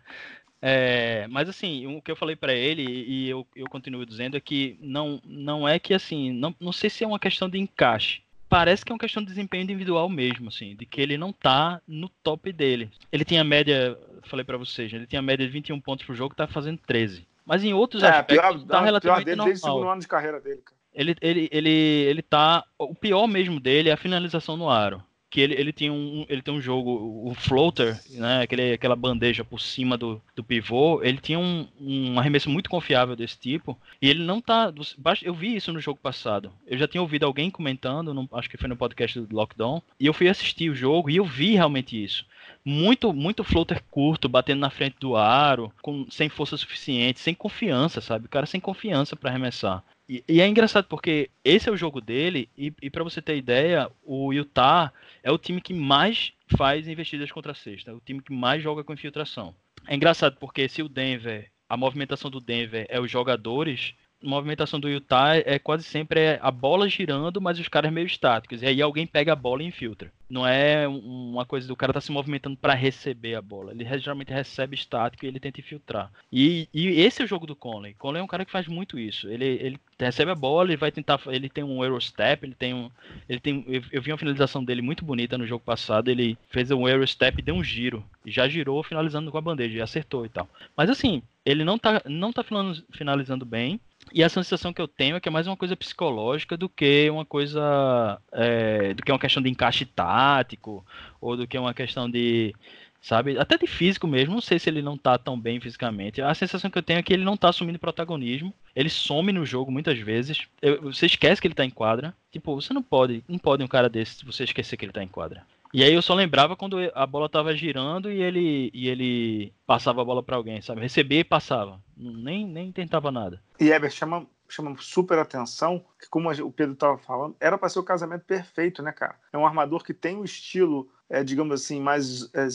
É, 0.61 1.25
mas 1.29 1.47
assim, 1.47 1.87
o 1.87 2.01
que 2.01 2.11
eu 2.11 2.15
falei 2.15 2.35
para 2.35 2.53
ele 2.53 2.83
e 2.83 3.29
eu, 3.29 3.47
eu 3.55 3.65
continuo 3.69 4.05
dizendo 4.05 4.35
é 4.35 4.39
que 4.39 4.77
não, 4.81 5.21
não 5.25 5.67
é 5.67 5.79
que 5.79 5.93
assim, 5.93 6.31
não, 6.33 6.53
não 6.59 6.71
sei 6.71 6.89
se 6.89 7.03
é 7.03 7.07
uma 7.07 7.19
questão 7.19 7.49
de 7.49 7.57
encaixe. 7.57 8.21
Parece 8.49 8.83
que 8.83 8.91
é 8.91 8.93
uma 8.93 8.99
questão 8.99 9.21
de 9.21 9.29
desempenho 9.29 9.63
individual 9.63 10.09
mesmo, 10.09 10.49
assim, 10.49 10.75
de 10.75 10.85
que 10.85 10.99
ele 10.99 11.17
não 11.17 11.31
tá 11.31 11.79
no 11.87 12.09
top 12.23 12.51
dele. 12.51 12.89
Ele 13.11 13.23
tinha 13.23 13.43
média, 13.43 13.97
falei 14.23 14.43
para 14.43 14.57
vocês, 14.57 14.91
ele 14.91 15.05
tinha 15.05 15.21
média 15.21 15.45
de 15.45 15.53
21 15.53 15.79
pontos 15.79 16.05
por 16.05 16.15
jogo, 16.15 16.33
tá 16.33 16.47
fazendo 16.47 16.79
13. 16.85 17.27
Mas 17.45 17.63
em 17.63 17.73
outros 17.73 18.01
é, 18.01 18.09
aspectos 18.09 18.63
pior, 18.63 18.67
tá 18.67 18.81
relativamente 18.81 19.25
pior 19.25 19.25
dele 19.25 19.37
normal. 19.37 19.47
Desde 19.47 19.65
o 19.65 19.71
segundo 19.71 19.89
ano 19.89 20.01
de 20.01 20.07
carreira 20.07 20.39
dele, 20.41 20.61
cara. 20.65 20.79
Ele, 20.91 21.15
ele, 21.21 21.49
ele, 21.51 21.69
ele 21.69 22.21
tá. 22.23 22.65
O 22.77 22.95
pior 22.95 23.27
mesmo 23.27 23.59
dele 23.59 23.89
é 23.89 23.91
a 23.91 23.97
finalização 23.97 24.57
no 24.57 24.69
aro 24.69 25.03
que 25.29 25.39
ele, 25.39 25.53
ele, 25.53 25.71
tem 25.71 25.89
um, 25.91 26.25
ele 26.27 26.41
tem 26.41 26.53
um 26.53 26.61
jogo, 26.61 26.89
o 27.29 27.33
floater, 27.35 27.99
né, 28.11 28.41
aquele, 28.41 28.73
aquela 28.73 28.95
bandeja 28.95 29.43
por 29.43 29.61
cima 29.61 29.97
do, 29.97 30.21
do 30.35 30.43
pivô, 30.43 31.01
ele 31.03 31.19
tinha 31.19 31.37
um, 31.37 31.67
um 31.79 32.19
arremesso 32.19 32.49
muito 32.49 32.69
confiável 32.69 33.15
desse 33.15 33.37
tipo, 33.37 33.77
e 34.01 34.09
ele 34.09 34.23
não 34.23 34.41
tá, 34.41 34.73
eu 35.21 35.33
vi 35.33 35.55
isso 35.55 35.71
no 35.71 35.79
jogo 35.79 35.99
passado, 36.01 36.51
eu 36.65 36.77
já 36.77 36.87
tinha 36.87 37.01
ouvido 37.01 37.25
alguém 37.25 37.51
comentando, 37.51 38.13
no, 38.13 38.27
acho 38.33 38.49
que 38.49 38.57
foi 38.57 38.67
no 38.67 38.75
podcast 38.75 39.19
do 39.19 39.35
Lockdown, 39.35 39.81
e 39.99 40.07
eu 40.07 40.13
fui 40.13 40.27
assistir 40.27 40.69
o 40.69 40.75
jogo 40.75 41.09
e 41.09 41.17
eu 41.17 41.25
vi 41.25 41.53
realmente 41.53 42.01
isso. 42.01 42.25
Muito, 42.65 43.13
muito 43.13 43.43
floater 43.43 43.81
curto, 43.89 44.27
batendo 44.27 44.59
na 44.59 44.69
frente 44.69 44.97
do 44.99 45.15
aro, 45.15 45.71
com, 45.81 46.05
sem 46.09 46.27
força 46.27 46.57
suficiente, 46.57 47.19
sem 47.19 47.33
confiança, 47.33 48.01
sabe? 48.01 48.25
O 48.25 48.29
cara 48.29 48.45
sem 48.45 48.59
confiança 48.59 49.15
para 49.15 49.29
arremessar. 49.29 49.83
E, 50.09 50.23
e, 50.27 50.41
é 50.41 50.47
engraçado 50.47 50.87
porque 50.87 51.29
esse 51.45 51.69
é 51.69 51.71
o 51.71 51.77
jogo 51.77 52.01
dele, 52.01 52.49
e, 52.57 52.73
e 52.81 52.89
para 52.89 53.03
você 53.03 53.21
ter 53.21 53.37
ideia, 53.37 53.91
o 54.03 54.33
Utah 54.33 54.91
é 55.21 55.31
o 55.31 55.37
time 55.37 55.61
que 55.61 55.71
mais 55.71 56.33
faz 56.57 56.87
investidas 56.87 57.31
contra 57.31 57.51
a 57.51 57.55
cesta, 57.55 57.91
é 57.91 57.93
o 57.93 58.01
time 58.03 58.19
que 58.19 58.33
mais 58.33 58.63
joga 58.63 58.83
com 58.83 58.91
infiltração. 58.91 59.53
É 59.85 59.95
engraçado 59.95 60.35
porque 60.39 60.67
se 60.67 60.81
o 60.81 60.89
Denver, 60.89 61.51
a 61.69 61.77
movimentação 61.77 62.31
do 62.31 62.39
Denver 62.39 62.87
é 62.89 62.99
os 62.99 63.11
jogadores, 63.11 63.93
movimentação 64.21 64.79
do 64.79 64.89
Utah 64.89 65.35
é 65.35 65.57
quase 65.57 65.83
sempre 65.83 66.37
a 66.41 66.51
bola 66.51 66.89
girando, 66.89 67.41
mas 67.41 67.59
os 67.59 67.67
caras 67.67 67.91
meio 67.91 68.07
estáticos. 68.07 68.61
E 68.61 68.65
aí 68.65 68.81
alguém 68.81 69.07
pega 69.07 69.33
a 69.33 69.35
bola 69.35 69.63
e 69.63 69.67
infiltra. 69.67 70.11
Não 70.29 70.45
é 70.45 70.87
uma 70.87 71.43
coisa 71.43 71.67
do 71.67 71.75
cara 71.75 71.91
tá 71.91 71.99
se 71.99 72.11
movimentando 72.11 72.55
para 72.55 72.75
receber 72.75 73.33
a 73.33 73.41
bola. 73.41 73.71
Ele 73.71 73.83
geralmente 73.97 74.31
recebe 74.31 74.75
estático 74.75 75.25
e 75.25 75.27
ele 75.27 75.39
tenta 75.39 75.59
infiltrar. 75.59 76.11
E, 76.31 76.69
e 76.71 76.87
esse 77.01 77.21
é 77.21 77.25
o 77.25 77.27
jogo 77.27 77.47
do 77.47 77.55
Conley. 77.55 77.95
Conley 77.95 78.19
é 78.19 78.23
um 78.23 78.27
cara 78.27 78.45
que 78.45 78.51
faz 78.51 78.67
muito 78.67 78.99
isso. 78.99 79.27
Ele, 79.27 79.45
ele 79.45 79.79
recebe 79.99 80.29
a 80.29 80.35
bola, 80.35 80.69
ele 80.69 80.77
vai 80.77 80.91
tentar. 80.91 81.19
Ele 81.27 81.49
tem 81.49 81.63
um 81.63 81.83
Eurostep, 81.83 82.45
ele 82.45 82.53
tem 82.53 82.75
um. 82.75 82.91
Ele 83.27 83.39
tem. 83.39 83.65
Eu, 83.67 83.81
eu 83.91 84.01
vi 84.01 84.11
uma 84.11 84.19
finalização 84.19 84.63
dele 84.63 84.83
muito 84.83 85.03
bonita 85.03 85.35
no 85.35 85.47
jogo 85.47 85.63
passado. 85.63 86.09
Ele 86.09 86.37
fez 86.49 86.69
um 86.69 86.87
Eurostep 86.87 87.39
e 87.39 87.43
deu 87.43 87.55
um 87.55 87.63
giro. 87.63 88.05
Já 88.23 88.47
girou 88.47 88.83
finalizando 88.83 89.31
com 89.31 89.37
a 89.37 89.41
bandeja, 89.41 89.79
e 89.79 89.81
acertou 89.81 90.27
e 90.27 90.29
tal. 90.29 90.47
Mas 90.77 90.91
assim, 90.91 91.23
ele 91.43 91.63
não 91.63 91.79
tá, 91.79 92.03
não 92.05 92.31
tá 92.31 92.43
finalizando 92.91 93.45
bem. 93.45 93.79
E 94.11 94.23
a 94.23 94.29
sensação 94.29 94.73
que 94.73 94.81
eu 94.81 94.87
tenho 94.87 95.15
é 95.15 95.19
que 95.19 95.29
é 95.29 95.31
mais 95.31 95.47
uma 95.47 95.57
coisa 95.57 95.75
psicológica 95.75 96.57
do 96.57 96.67
que 96.67 97.09
uma 97.09 97.25
coisa. 97.25 98.19
É, 98.31 98.93
do 98.93 99.03
que 99.03 99.11
uma 99.11 99.19
questão 99.19 99.41
de 99.41 99.49
encaixe 99.49 99.85
tático, 99.85 100.85
ou 101.21 101.37
do 101.37 101.47
que 101.47 101.57
uma 101.57 101.73
questão 101.73 102.09
de. 102.09 102.53
Sabe? 103.01 103.39
Até 103.39 103.57
de 103.57 103.65
físico 103.65 104.07
mesmo. 104.07 104.33
Não 104.33 104.41
sei 104.41 104.59
se 104.59 104.69
ele 104.69 104.81
não 104.81 104.97
tá 104.97 105.17
tão 105.17 105.39
bem 105.39 105.59
fisicamente. 105.59 106.21
A 106.21 106.33
sensação 106.33 106.69
que 106.69 106.77
eu 106.77 106.83
tenho 106.83 106.99
é 106.99 107.03
que 107.03 107.13
ele 107.13 107.23
não 107.23 107.37
tá 107.37 107.49
assumindo 107.49 107.79
protagonismo. 107.79 108.53
Ele 108.75 108.89
some 108.89 109.31
no 109.31 109.45
jogo 109.45 109.71
muitas 109.71 109.97
vezes. 109.99 110.47
Eu, 110.61 110.81
você 110.81 111.05
esquece 111.05 111.39
que 111.39 111.47
ele 111.47 111.55
tá 111.55 111.63
em 111.63 111.69
quadra. 111.69 112.13
Tipo, 112.31 112.55
você 112.55 112.73
não 112.73 112.83
pode. 112.83 113.23
Não 113.27 113.37
pode 113.37 113.63
um 113.63 113.67
cara 113.67 113.87
desse 113.87 114.25
você 114.25 114.43
esquecer 114.43 114.75
que 114.75 114.85
ele 114.85 114.91
tá 114.91 115.03
em 115.03 115.07
quadra. 115.07 115.45
E 115.73 115.83
aí 115.83 115.93
eu 115.93 116.01
só 116.01 116.13
lembrava 116.13 116.55
quando 116.55 116.77
a 116.93 117.05
bola 117.05 117.29
tava 117.29 117.55
girando 117.55 118.11
e 118.11 118.21
ele, 118.21 118.71
e 118.73 118.87
ele 118.87 119.53
passava 119.65 120.01
a 120.01 120.05
bola 120.05 120.23
para 120.23 120.35
alguém, 120.35 120.61
sabe? 120.61 120.81
Recebia 120.81 121.19
e 121.19 121.23
passava. 121.23 121.79
Nem, 121.95 122.47
nem 122.47 122.71
tentava 122.71 123.11
nada. 123.11 123.41
E 123.59 123.71
Eber, 123.71 123.91
chama, 123.91 124.25
chama 124.47 124.75
super 124.79 125.19
atenção 125.19 125.85
que, 125.99 126.09
como 126.09 126.31
o 126.31 126.51
Pedro 126.51 126.75
tava 126.75 126.97
falando, 126.97 127.35
era 127.39 127.57
para 127.57 127.69
ser 127.69 127.79
o 127.79 127.83
casamento 127.83 128.25
perfeito, 128.25 128.81
né, 128.81 128.91
cara? 128.91 129.15
É 129.31 129.37
um 129.37 129.45
armador 129.45 129.83
que 129.83 129.93
tem 129.93 130.17
o 130.17 130.25
estilo, 130.25 130.89
é, 131.07 131.23
digamos 131.23 131.61
assim, 131.61 131.79
mais 131.79 132.33
é, 132.33 132.47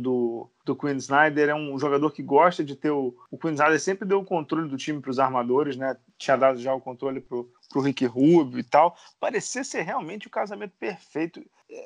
do, 0.00 0.48
do 0.64 0.76
Quinn 0.76 0.96
Snyder. 0.96 1.48
É 1.48 1.54
um 1.54 1.76
jogador 1.78 2.10
que 2.12 2.22
gosta 2.22 2.64
de 2.64 2.76
ter 2.76 2.90
o. 2.90 3.16
O 3.30 3.38
Quinn 3.38 3.54
Snyder 3.54 3.80
sempre 3.80 4.06
deu 4.06 4.20
o 4.20 4.24
controle 4.24 4.68
do 4.68 4.76
time 4.76 5.00
para 5.00 5.10
os 5.10 5.18
armadores, 5.18 5.76
né? 5.76 5.96
Tinha 6.16 6.36
dado 6.36 6.60
já 6.60 6.72
o 6.72 6.80
controle 6.80 7.20
pro, 7.20 7.50
pro 7.68 7.82
Rick 7.82 8.06
Rubio 8.06 8.58
e 8.58 8.64
tal. 8.64 8.96
Parecia 9.20 9.62
ser 9.62 9.82
realmente 9.82 10.26
o 10.26 10.30
casamento 10.30 10.72
perfeito 10.78 11.42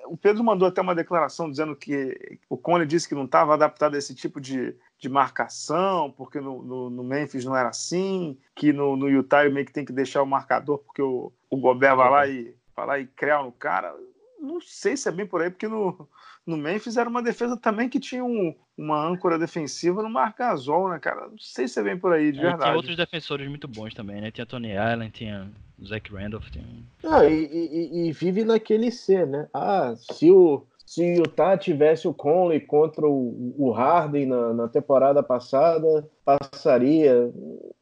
o 0.06 0.16
Pedro 0.16 0.44
mandou 0.44 0.68
até 0.68 0.80
uma 0.80 0.94
declaração 0.94 1.50
dizendo 1.50 1.74
que 1.74 2.38
o 2.48 2.56
Cone 2.56 2.86
disse 2.86 3.08
que 3.08 3.14
não 3.14 3.24
estava 3.24 3.54
adaptado 3.54 3.94
a 3.94 3.98
esse 3.98 4.14
tipo 4.14 4.40
de, 4.40 4.74
de 4.98 5.08
marcação, 5.08 6.10
porque 6.12 6.40
no, 6.40 6.62
no, 6.62 6.90
no, 6.90 7.04
Memphis 7.04 7.44
não 7.44 7.56
era 7.56 7.70
assim, 7.70 8.38
que 8.54 8.72
no, 8.72 8.96
no 8.96 9.08
Utah 9.08 9.48
meio 9.50 9.66
que 9.66 9.72
tem 9.72 9.84
que 9.84 9.92
deixar 9.92 10.22
o 10.22 10.26
marcador, 10.26 10.78
porque 10.78 11.02
o, 11.02 11.32
o 11.50 11.56
Gobert 11.56 11.96
vai 11.96 12.10
lá 12.10 12.26
e 12.28 12.54
vai 12.76 12.86
lá 12.86 12.98
e 13.00 13.06
creu 13.06 13.42
no 13.42 13.52
cara. 13.52 13.92
Não 14.40 14.60
sei 14.60 14.96
se 14.96 15.08
é 15.08 15.12
bem 15.12 15.26
por 15.26 15.42
aí, 15.42 15.50
porque 15.50 15.68
no, 15.68 16.08
no 16.46 16.56
Memphis 16.56 16.96
era 16.96 17.08
uma 17.08 17.22
defesa 17.22 17.56
também 17.56 17.88
que 17.88 17.98
tinha 17.98 18.24
um, 18.24 18.54
uma 18.76 19.04
âncora 19.04 19.38
defensiva 19.38 20.02
no 20.02 20.10
Marcasol, 20.10 20.90
né, 20.90 20.98
cara? 21.00 21.28
Não 21.28 21.38
sei 21.38 21.66
se 21.66 21.80
é 21.80 21.82
bem 21.82 21.98
por 21.98 22.12
aí, 22.12 22.30
de 22.30 22.38
é, 22.38 22.42
verdade. 22.42 22.62
Tinha 22.64 22.76
outros 22.76 22.96
defensores 22.96 23.48
muito 23.48 23.66
bons 23.66 23.94
também, 23.94 24.20
né? 24.20 24.30
Tinha 24.30 24.46
Tony 24.46 24.76
Allen, 24.76 25.10
tinha 25.10 25.50
Zach 25.86 26.12
Randolph. 26.12 26.50
Tinha... 26.50 26.64
Ah, 27.04 27.24
e, 27.24 27.44
e, 27.44 28.08
e, 28.08 28.12
vive 28.12 28.44
naquele 28.44 28.90
ser, 28.90 29.26
né? 29.26 29.48
Ah, 29.52 29.94
se 29.96 30.30
o, 30.30 30.66
se 30.86 31.02
o 31.02 31.16
Utah 31.18 31.56
tivesse 31.56 32.06
o 32.06 32.14
Conley 32.14 32.60
contra 32.60 33.06
o, 33.06 33.54
o 33.58 33.70
Harden 33.70 34.26
na, 34.26 34.52
na 34.52 34.68
temporada 34.68 35.22
passada, 35.22 36.08
passaria. 36.24 37.32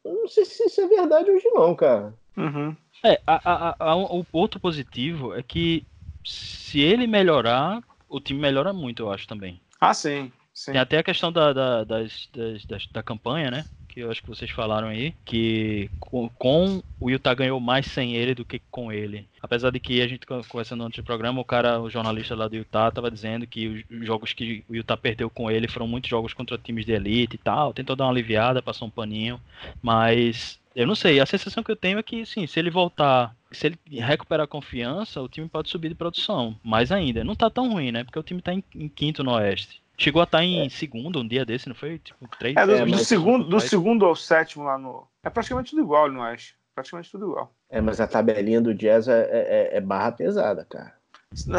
Não 0.03 0.27
sei 0.27 0.45
se 0.45 0.63
isso 0.65 0.81
é 0.81 0.87
verdade 0.87 1.29
hoje 1.29 1.47
não, 1.53 1.75
cara. 1.75 2.13
Uhum. 2.37 2.75
É, 3.03 3.19
a, 3.25 3.51
a, 3.51 3.75
a, 3.79 3.95
o 3.95 4.23
ponto 4.23 4.59
positivo 4.59 5.33
é 5.33 5.43
que 5.43 5.85
se 6.23 6.79
ele 6.79 7.07
melhorar, 7.07 7.81
o 8.07 8.19
time 8.19 8.39
melhora 8.39 8.71
muito, 8.71 9.03
eu 9.03 9.11
acho 9.11 9.27
também. 9.27 9.59
Ah, 9.79 9.93
sim. 9.93 10.31
sim. 10.53 10.71
Tem 10.71 10.81
até 10.81 10.99
a 10.99 11.03
questão 11.03 11.31
da, 11.31 11.51
da, 11.51 11.83
das, 11.83 12.29
das, 12.33 12.65
das, 12.65 12.87
da 12.87 13.03
campanha, 13.03 13.49
né? 13.49 13.65
Que 13.91 13.99
eu 13.99 14.09
acho 14.09 14.21
que 14.21 14.29
vocês 14.29 14.49
falaram 14.49 14.87
aí, 14.87 15.13
que 15.25 15.89
com, 15.99 16.29
com, 16.29 16.81
o 16.99 17.09
Utah 17.09 17.33
ganhou 17.33 17.59
mais 17.59 17.85
sem 17.87 18.15
ele 18.15 18.33
do 18.33 18.45
que 18.45 18.61
com 18.71 18.91
ele. 18.91 19.27
Apesar 19.41 19.69
de 19.69 19.79
que 19.79 20.01
a 20.01 20.07
gente 20.07 20.25
conversando 20.25 20.83
antes 20.83 20.97
do 20.97 21.05
programa, 21.05 21.41
o 21.41 21.45
cara, 21.45 21.79
o 21.79 21.89
jornalista 21.89 22.33
lá 22.33 22.47
do 22.47 22.55
Utah, 22.55 22.87
estava 22.87 23.11
dizendo 23.11 23.45
que 23.45 23.85
os 23.89 24.05
jogos 24.05 24.33
que 24.33 24.63
o 24.69 24.75
Utah 24.75 24.95
perdeu 24.95 25.29
com 25.29 25.51
ele 25.51 25.67
foram 25.67 25.87
muitos 25.87 26.09
jogos 26.09 26.33
contra 26.33 26.57
times 26.57 26.85
de 26.85 26.93
elite 26.93 27.35
e 27.35 27.39
tal. 27.39 27.73
Tentou 27.73 27.95
dar 27.95 28.05
uma 28.05 28.11
aliviada, 28.11 28.61
passou 28.61 28.87
um 28.87 28.91
paninho, 28.91 29.39
mas 29.81 30.61
eu 30.75 30.87
não 30.87 30.95
sei, 30.95 31.19
a 31.19 31.25
sensação 31.25 31.63
que 31.63 31.71
eu 31.71 31.75
tenho 31.75 31.99
é 31.99 32.03
que, 32.03 32.25
sim, 32.25 32.47
se 32.47 32.57
ele 32.57 32.69
voltar, 32.69 33.35
se 33.51 33.67
ele 33.67 33.79
recuperar 33.99 34.45
a 34.45 34.47
confiança, 34.47 35.21
o 35.21 35.27
time 35.27 35.49
pode 35.49 35.69
subir 35.69 35.89
de 35.89 35.95
produção. 35.95 36.55
Mais 36.63 36.91
ainda. 36.91 37.23
Não 37.23 37.35
tá 37.35 37.49
tão 37.49 37.73
ruim, 37.73 37.91
né? 37.91 38.03
Porque 38.03 38.19
o 38.19 38.23
time 38.23 38.41
tá 38.41 38.53
em, 38.53 38.63
em 38.73 38.87
quinto 38.87 39.23
no 39.23 39.31
Oeste. 39.31 39.80
Chegou 40.01 40.19
a 40.19 40.23
estar 40.23 40.39
tá 40.39 40.43
em 40.43 40.65
é. 40.65 40.69
segundo 40.69 41.19
um 41.19 41.27
dia 41.27 41.45
desse, 41.45 41.67
não 41.67 41.75
foi? 41.75 41.99
Tipo, 41.99 42.27
três 42.39 42.57
É, 42.57 42.65
do, 42.65 42.71
é, 42.71 42.85
do 42.85 42.97
segundo, 42.97 43.47
do 43.47 43.59
segundo 43.59 44.03
ao 44.03 44.15
sétimo 44.15 44.63
lá 44.63 44.75
no. 44.75 45.07
É 45.23 45.29
praticamente 45.29 45.69
tudo 45.69 45.83
igual 45.83 46.11
no 46.11 46.21
Oeste. 46.21 46.57
Praticamente 46.73 47.11
tudo 47.11 47.27
igual. 47.27 47.53
É, 47.69 47.79
mas 47.79 48.01
a 48.01 48.07
tabelinha 48.07 48.59
do 48.59 48.73
Jazz 48.73 49.07
é, 49.07 49.29
é, 49.31 49.77
é 49.77 49.81
barra 49.81 50.11
pesada, 50.11 50.65
cara. 50.65 50.95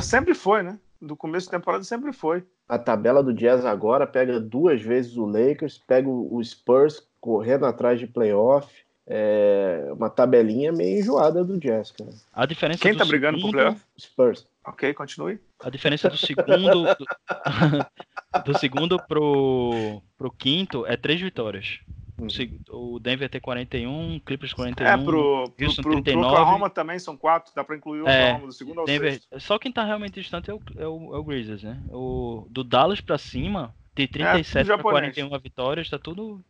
Sempre 0.02 0.34
foi, 0.34 0.64
né? 0.64 0.76
Do 1.00 1.14
começo 1.14 1.46
da 1.46 1.56
temporada 1.56 1.84
sempre 1.84 2.12
foi. 2.12 2.44
A 2.68 2.78
tabela 2.78 3.22
do 3.22 3.32
Jazz 3.32 3.64
agora 3.64 4.08
pega 4.08 4.40
duas 4.40 4.82
vezes 4.82 5.16
o 5.16 5.24
Lakers, 5.24 5.78
pega 5.86 6.08
o 6.08 6.42
Spurs 6.42 7.06
correndo 7.20 7.64
atrás 7.64 8.00
de 8.00 8.08
playoff 8.08 8.68
é 9.06 9.88
uma 9.92 10.08
tabelinha 10.08 10.72
meio 10.72 11.00
enjoada 11.00 11.44
do 11.44 11.58
Jazz, 11.58 11.90
cara. 11.90 12.10
A 12.32 12.46
diferença 12.46 12.80
Quem 12.80 12.96
tá 12.96 13.04
brigando 13.04 13.38
segundo... 13.38 13.52
pro 13.52 13.60
playoff? 13.60 13.84
Spurs. 13.98 14.46
Ok, 14.64 14.94
continue. 14.94 15.40
A 15.60 15.70
diferença 15.70 16.08
do 16.08 16.16
segundo 16.16 16.84
do, 16.94 17.06
do 18.44 18.58
segundo 18.58 18.96
pro, 19.06 20.00
pro 20.16 20.30
quinto 20.30 20.86
é 20.86 20.96
três 20.96 21.20
vitórias. 21.20 21.80
Hum. 22.18 22.28
O 22.70 23.00
Denver 23.00 23.28
tem 23.28 23.40
41, 23.40 24.20
Clippers 24.24 24.52
41, 24.52 24.86
é, 24.86 25.04
pro, 25.04 25.52
Houston 25.60 25.82
pro, 25.82 25.92
39. 26.02 26.12
Pro 26.12 26.20
Oklahoma 26.20 26.70
também 26.70 26.98
são 26.98 27.16
quatro, 27.16 27.52
dá 27.54 27.64
pra 27.64 27.74
incluir 27.74 28.02
o 28.02 28.08
é, 28.08 28.26
Oklahoma 28.26 28.46
do 28.46 28.52
segundo 28.52 28.80
ao 28.80 28.86
Denver, 28.86 29.12
sexto. 29.14 29.40
Só 29.40 29.58
quem 29.58 29.72
tá 29.72 29.84
realmente 29.84 30.20
distante 30.20 30.50
é 30.50 30.54
o, 30.54 30.60
é 30.76 30.86
o, 30.86 31.14
é 31.14 31.18
o 31.18 31.24
Grizzlies, 31.24 31.64
né? 31.64 31.82
O, 31.90 32.46
do 32.48 32.62
Dallas 32.62 33.00
pra 33.00 33.18
cima, 33.18 33.74
tem 33.94 34.06
37 34.06 34.70
é, 34.70 34.74
pra 34.74 34.82
41 34.82 35.38
vitórias, 35.40 35.90
tá 35.90 35.98
tudo, 35.98 36.44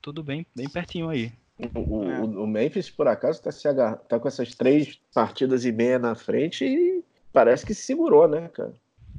tudo 0.00 0.22
bem, 0.22 0.46
bem 0.56 0.68
pertinho 0.68 1.10
aí. 1.10 1.32
O, 1.58 2.04
é. 2.04 2.20
o, 2.20 2.46
Memphis, 2.46 2.90
por 2.90 3.06
acaso, 3.06 3.38
está 3.38 3.52
se 3.52 3.68
agar... 3.68 3.96
tá 3.96 4.18
com 4.18 4.26
essas 4.26 4.54
três 4.54 4.98
partidas 5.14 5.64
e 5.64 5.72
meia 5.72 5.98
na 5.98 6.14
frente 6.14 6.64
e 6.64 7.04
parece 7.32 7.64
que 7.64 7.74
se 7.74 7.82
segurou, 7.82 8.26
né, 8.26 8.48
cara? 8.48 8.72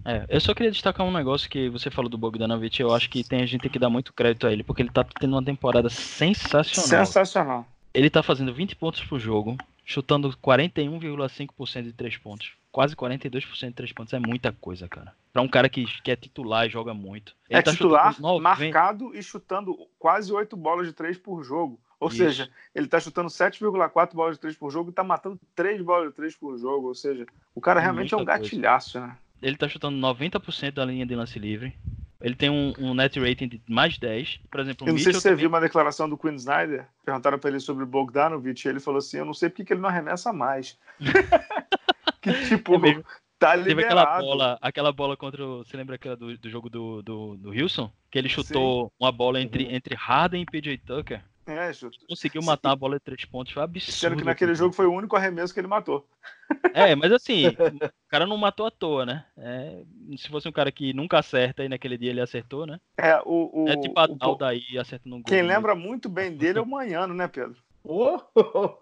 É, 0.05 0.25
eu 0.27 0.41
só 0.41 0.53
queria 0.53 0.71
destacar 0.71 1.05
um 1.05 1.11
negócio 1.11 1.49
que 1.49 1.69
você 1.69 1.89
falou 1.89 2.09
do 2.09 2.17
Bogdanovich, 2.17 2.81
eu 2.81 2.93
acho 2.93 3.09
que 3.09 3.23
tem 3.23 3.41
a 3.41 3.45
gente 3.45 3.61
tem 3.61 3.71
que 3.71 3.79
dar 3.79 3.89
muito 3.89 4.11
crédito 4.11 4.45
a 4.45 4.51
ele, 4.51 4.63
porque 4.63 4.81
ele 4.81 4.89
tá 4.89 5.05
tendo 5.19 5.33
uma 5.33 5.43
temporada 5.43 5.89
sensacional. 5.89 7.05
Sensacional. 7.05 7.67
Ele 7.93 8.09
tá 8.09 8.21
fazendo 8.21 8.53
20 8.53 8.75
pontos 8.75 9.03
por 9.05 9.19
jogo, 9.19 9.55
chutando 9.85 10.29
41,5% 10.43 11.83
de 11.83 11.93
3 11.93 12.17
pontos. 12.17 12.53
Quase 12.71 12.95
42% 12.95 13.67
de 13.67 13.73
3 13.73 13.91
pontos. 13.93 14.13
É 14.13 14.19
muita 14.19 14.51
coisa, 14.51 14.87
cara. 14.87 15.13
Pra 15.31 15.41
um 15.41 15.47
cara 15.47 15.69
que, 15.69 15.85
que 16.01 16.09
é 16.09 16.15
titular 16.15 16.65
e 16.65 16.69
joga 16.69 16.93
muito. 16.93 17.35
Ele 17.47 17.59
é 17.59 17.61
tá 17.61 17.71
titular, 17.71 18.19
marcado 18.41 19.15
e 19.15 19.21
chutando 19.21 19.77
quase 19.99 20.33
8 20.33 20.57
bolas 20.57 20.87
de 20.87 20.93
3 20.93 21.17
por 21.17 21.43
jogo. 21.43 21.79
Ou 22.03 22.09
Isso. 22.09 22.17
seja, 22.17 22.49
ele 22.75 22.85
está 22.85 22.99
chutando 22.99 23.29
7,4 23.29 24.13
bolas 24.13 24.35
de 24.35 24.41
3 24.41 24.57
por 24.57 24.69
jogo 24.69 24.89
e 24.89 24.91
está 24.91 25.03
matando 25.03 25.39
3 25.55 25.81
bolas 25.81 26.09
de 26.09 26.15
3 26.15 26.35
por 26.35 26.57
jogo. 26.57 26.89
Ou 26.89 26.95
seja, 26.95 27.25
o 27.55 27.61
cara 27.61 27.79
realmente 27.79 28.13
é 28.13 28.17
um 28.17 28.25
gatilhaço, 28.25 28.99
né? 28.99 29.15
Ele 29.41 29.55
está 29.55 29.67
chutando 29.69 29.97
90% 29.97 30.71
da 30.71 30.85
linha 30.85 31.05
de 31.05 31.15
lance 31.15 31.39
livre. 31.39 31.73
Ele 32.21 32.35
tem 32.35 32.49
um, 32.49 32.73
um, 32.77 32.93
net 32.93 33.17
rating 33.19 33.47
de 33.47 33.61
mais 33.67 33.97
10. 33.97 34.41
Por 34.51 34.59
exemplo, 34.59 34.87
Eu 34.87 34.93
não 34.93 34.99
sei 34.99 35.13
se 35.13 35.19
você 35.21 35.29
também... 35.29 35.39
viu 35.39 35.49
uma 35.49 35.61
declaração 35.61 36.09
do 36.09 36.17
Quinn 36.17 36.35
Snyder. 36.35 36.87
Perguntaram 37.05 37.39
para 37.39 37.49
ele 37.49 37.59
sobre 37.59 37.83
o 37.83 37.87
Bogdanovich 37.87 38.65
e 38.65 38.69
ele 38.69 38.79
falou 38.79 38.99
assim: 38.99 39.17
Eu 39.17 39.25
não 39.25 39.33
sei 39.33 39.49
porque 39.49 39.63
que 39.63 39.73
ele 39.73 39.81
não 39.81 39.89
arremessa 39.89 40.31
mais. 40.31 40.77
que 42.21 42.31
tipo, 42.47 42.75
é 42.85 43.03
tá 43.37 43.55
liberado. 43.55 43.63
Teve 43.65 43.83
aquela 43.83 44.19
bola, 44.21 44.57
aquela 44.61 44.91
bola 44.91 45.17
contra 45.17 45.45
o. 45.45 45.65
Você 45.65 45.75
lembra 45.75 45.95
aquela 45.95 46.15
do, 46.15 46.37
do 46.37 46.49
jogo 46.49 46.69
do, 46.69 47.01
do, 47.01 47.37
do 47.37 47.49
Wilson? 47.49 47.91
Que 48.09 48.19
ele 48.19 48.29
chutou 48.29 48.85
Sim. 48.85 48.91
uma 48.99 49.11
bola 49.11 49.41
entre, 49.41 49.65
uhum. 49.65 49.71
entre 49.71 49.95
Harden 49.95 50.43
e 50.43 50.45
PJ 50.45 50.77
Tucker. 50.77 51.21
É, 51.45 51.73
justo. 51.73 52.05
Conseguiu 52.07 52.41
matar 52.41 52.71
a 52.71 52.75
bola 52.75 52.95
de 52.95 53.01
três 53.01 53.25
pontos, 53.25 53.53
foi 53.53 53.63
absurdo. 53.63 53.97
Sendo 53.97 54.15
que 54.15 54.23
naquele 54.23 54.55
jogo 54.55 54.73
foi 54.73 54.85
o 54.85 54.93
único 54.93 55.15
arremesso 55.15 55.53
que 55.53 55.59
ele 55.59 55.67
matou. 55.67 56.07
É, 56.73 56.95
mas 56.95 57.11
assim, 57.11 57.47
o 57.47 58.09
cara 58.09 58.25
não 58.25 58.37
matou 58.37 58.65
à 58.65 58.71
toa, 58.71 59.05
né? 59.05 59.25
É, 59.37 59.83
se 60.17 60.29
fosse 60.29 60.47
um 60.47 60.51
cara 60.51 60.71
que 60.71 60.93
nunca 60.93 61.19
acerta 61.19 61.63
e 61.63 61.69
naquele 61.69 61.97
dia 61.97 62.11
ele 62.11 62.21
acertou, 62.21 62.65
né? 62.65 62.79
É, 62.97 63.19
o. 63.25 63.63
o 63.63 63.69
é 63.69 63.77
tipo 63.77 63.99
a 63.99 64.05
o, 64.05 64.17
Aldair 64.19 64.79
acertando 64.79 65.15
um 65.15 65.19
gol. 65.19 65.25
Quem 65.25 65.41
lembra 65.41 65.75
muito 65.75 66.09
bem 66.09 66.35
dele 66.35 66.59
é 66.59 66.61
o 66.61 66.65
Manhano, 66.65 67.13
né, 67.13 67.27
Pedro? 67.27 67.57
Oh! 67.83 68.19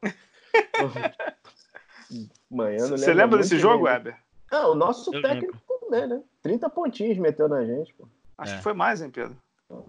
Manhano 2.50 2.98
Você 2.98 3.14
lembra 3.14 3.40
desse 3.40 3.58
jogo, 3.58 3.86
bem. 3.86 3.94
Weber? 3.94 4.18
Ah, 4.52 4.68
o 4.68 4.76
nosso 4.76 5.14
Eu 5.14 5.22
técnico 5.22 5.58
também, 5.80 6.08
né? 6.08 6.22
30 6.42 6.70
pontinhos 6.70 7.18
meteu 7.18 7.48
na 7.48 7.66
gente, 7.66 7.94
pô. 7.94 8.08
Acho 8.38 8.54
é. 8.54 8.58
que 8.58 8.64
foi 8.64 8.74
mais, 8.74 9.02
hein, 9.02 9.10
Pedro? 9.10 9.38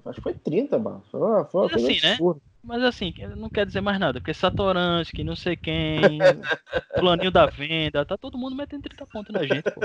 Acho 0.04 0.16
que 0.16 0.22
foi 0.22 0.34
30, 0.34 0.78
mano. 0.78 1.02
Foi, 1.10 1.44
foi 1.44 1.68
Mas 1.72 1.84
assim, 1.84 2.00
né? 2.00 2.16
Mas 2.62 2.82
assim, 2.82 3.12
não 3.36 3.50
quer 3.50 3.66
dizer 3.66 3.80
mais 3.80 3.98
nada, 3.98 4.20
porque 4.20 4.32
Satoransky, 4.32 5.24
não 5.24 5.34
sei 5.34 5.56
quem, 5.56 6.18
planinho 6.94 7.30
da 7.30 7.46
venda, 7.46 8.04
tá 8.04 8.16
todo 8.16 8.38
mundo 8.38 8.54
metendo 8.54 8.82
30 8.84 9.06
pontos 9.06 9.32
na 9.34 9.44
gente, 9.44 9.70
pô. 9.72 9.80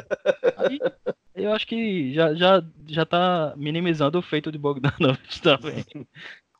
Aí 0.58 0.80
eu 1.34 1.52
acho 1.54 1.66
que 1.66 2.14
já, 2.14 2.36
já, 2.36 2.64
já 2.88 3.06
tá 3.06 3.54
minimizando 3.58 4.20
o 4.20 4.22
feito 4.22 4.52
de 4.52 4.60
Bogdanovich 4.60 5.42
também. 5.42 5.84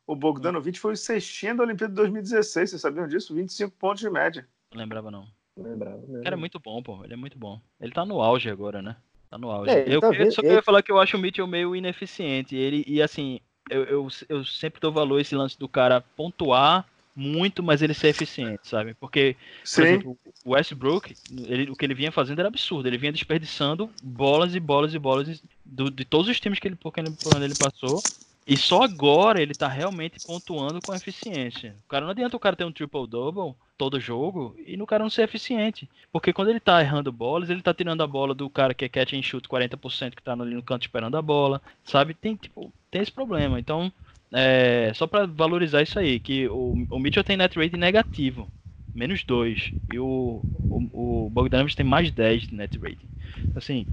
O 0.08 0.16
Bogdanovich 0.16 0.80
foi 0.80 0.94
o 0.94 0.98
sextinho 0.98 1.58
da 1.58 1.64
Olimpíada 1.64 1.92
de 1.92 1.98
2016, 1.98 2.70
vocês 2.70 2.82
sabiam 2.82 3.08
disso? 3.08 3.36
25 3.36 3.76
pontos 3.78 4.00
de 4.00 4.10
média. 4.10 4.48
Não 4.72 4.80
lembrava 4.82 5.12
não. 5.12 5.28
Lembrava, 5.56 5.98
O 5.98 6.24
cara 6.24 6.36
é 6.36 6.40
muito 6.40 6.60
bom, 6.60 6.82
pô. 6.84 7.04
Ele 7.04 7.14
é 7.14 7.18
muito 7.18 7.38
bom. 7.38 7.60
Ele 7.80 7.92
tá 7.92 8.06
no 8.06 8.22
auge 8.22 8.50
agora, 8.50 8.82
né? 8.82 8.96
Tá 9.30 9.38
no 9.38 9.50
auge. 9.50 9.72
É, 9.72 9.84
eu, 9.88 10.00
tá 10.00 10.14
eu, 10.14 10.32
só 10.32 10.42
queria 10.42 10.62
falar 10.62 10.84
que 10.84 10.92
eu 10.92 11.00
acho 11.00 11.18
o 11.18 11.20
Mitchell 11.20 11.48
meio 11.48 11.76
ineficiente. 11.76 12.56
Ele, 12.56 12.84
e 12.88 13.02
assim, 13.02 13.40
eu, 13.70 13.84
eu, 13.86 14.08
eu 14.30 14.46
sempre 14.46 14.80
dou 14.80 14.92
valor 14.92 15.18
a 15.18 15.22
esse 15.22 15.36
lance 15.36 15.58
do 15.58 15.68
cara 15.70 16.02
pontuar 16.02 16.88
muito, 17.16 17.64
mas 17.64 17.82
ele 17.82 17.94
ser 17.94 18.10
eficiente, 18.10 18.68
sabe? 18.68 18.94
Porque, 18.96 19.36
por 19.74 19.82
Sim. 19.82 19.84
exemplo, 19.84 20.18
o 20.44 20.52
Westbrook, 20.52 21.18
ele, 21.48 21.72
o 21.72 21.76
que 21.76 21.86
ele 21.86 21.96
vinha 21.96 22.12
fazendo 22.12 22.40
era 22.40 22.48
absurdo. 22.48 22.88
Ele 22.88 22.98
vinha 22.98 23.12
desperdiçando 23.12 23.92
bolas 24.02 24.54
e 24.56 24.60
bolas 24.60 24.94
e 24.94 25.00
bolas 25.00 25.44
do, 25.66 25.90
de 25.90 26.06
todos 26.06 26.30
os 26.30 26.40
times 26.40 26.60
que 26.60 26.76
por 26.76 26.94
ele, 26.98 27.12
por 27.12 27.34
onde 27.34 27.46
ele 27.46 27.56
passou. 27.56 28.06
E 28.48 28.56
só 28.56 28.84
agora 28.84 29.42
ele 29.42 29.54
tá 29.54 29.68
realmente 29.68 30.26
pontuando 30.26 30.82
com 30.82 30.96
eficiência. 30.96 31.76
O 31.86 31.90
cara 31.90 32.06
não 32.06 32.12
adianta 32.12 32.38
o 32.38 32.40
cara 32.40 32.56
ter 32.56 32.64
um 32.64 32.72
triple-double 32.72 33.54
todo 33.78 34.00
jogo 34.00 34.56
e 34.66 34.78
no 34.78 34.88
cara 34.88 35.04
não 35.04 35.10
ser 35.10 35.24
eficiente. 35.24 35.90
Porque 36.14 36.32
quando 36.32 36.50
ele 36.50 36.60
tá 36.60 36.82
errando 36.82 37.12
bolas, 37.12 37.50
ele 37.50 37.62
tá 37.62 37.74
tirando 37.74 38.02
a 38.02 38.08
bola 38.08 38.34
do 38.34 38.50
cara 38.50 38.74
que 38.74 38.86
é 38.86 38.90
catch 38.90 39.14
and 39.14 39.22
shoot 39.22 39.48
40% 39.50 40.16
que 40.16 40.24
tá 40.24 40.32
ali 40.32 40.56
no 40.56 40.64
canto 40.64 40.84
esperando 40.84 41.18
a 41.18 41.22
bola, 41.22 41.62
sabe? 41.84 42.14
Tem, 42.14 42.36
tipo, 42.36 42.72
tem 42.90 43.02
esse 43.02 43.12
problema. 43.12 43.60
Então, 43.60 43.92
é, 44.32 44.92
só 44.96 45.06
para 45.06 45.26
valorizar 45.26 45.82
isso 45.82 46.00
aí, 46.00 46.18
que 46.18 46.48
o, 46.48 46.88
o 46.90 47.00
Mitchell 47.00 47.26
tem 47.26 47.36
net 47.36 47.58
rating 47.60 47.78
negativo, 47.78 48.50
menos 48.96 49.24
2, 49.24 49.74
e 49.94 50.00
o, 50.00 50.42
o, 50.70 51.26
o 51.26 51.30
Bogdanovich 51.30 51.76
tem 51.76 51.86
mais 51.86 52.12
10 52.12 52.48
de 52.48 52.56
net 52.56 52.78
rating. 52.80 53.08
Assim, 53.56 53.86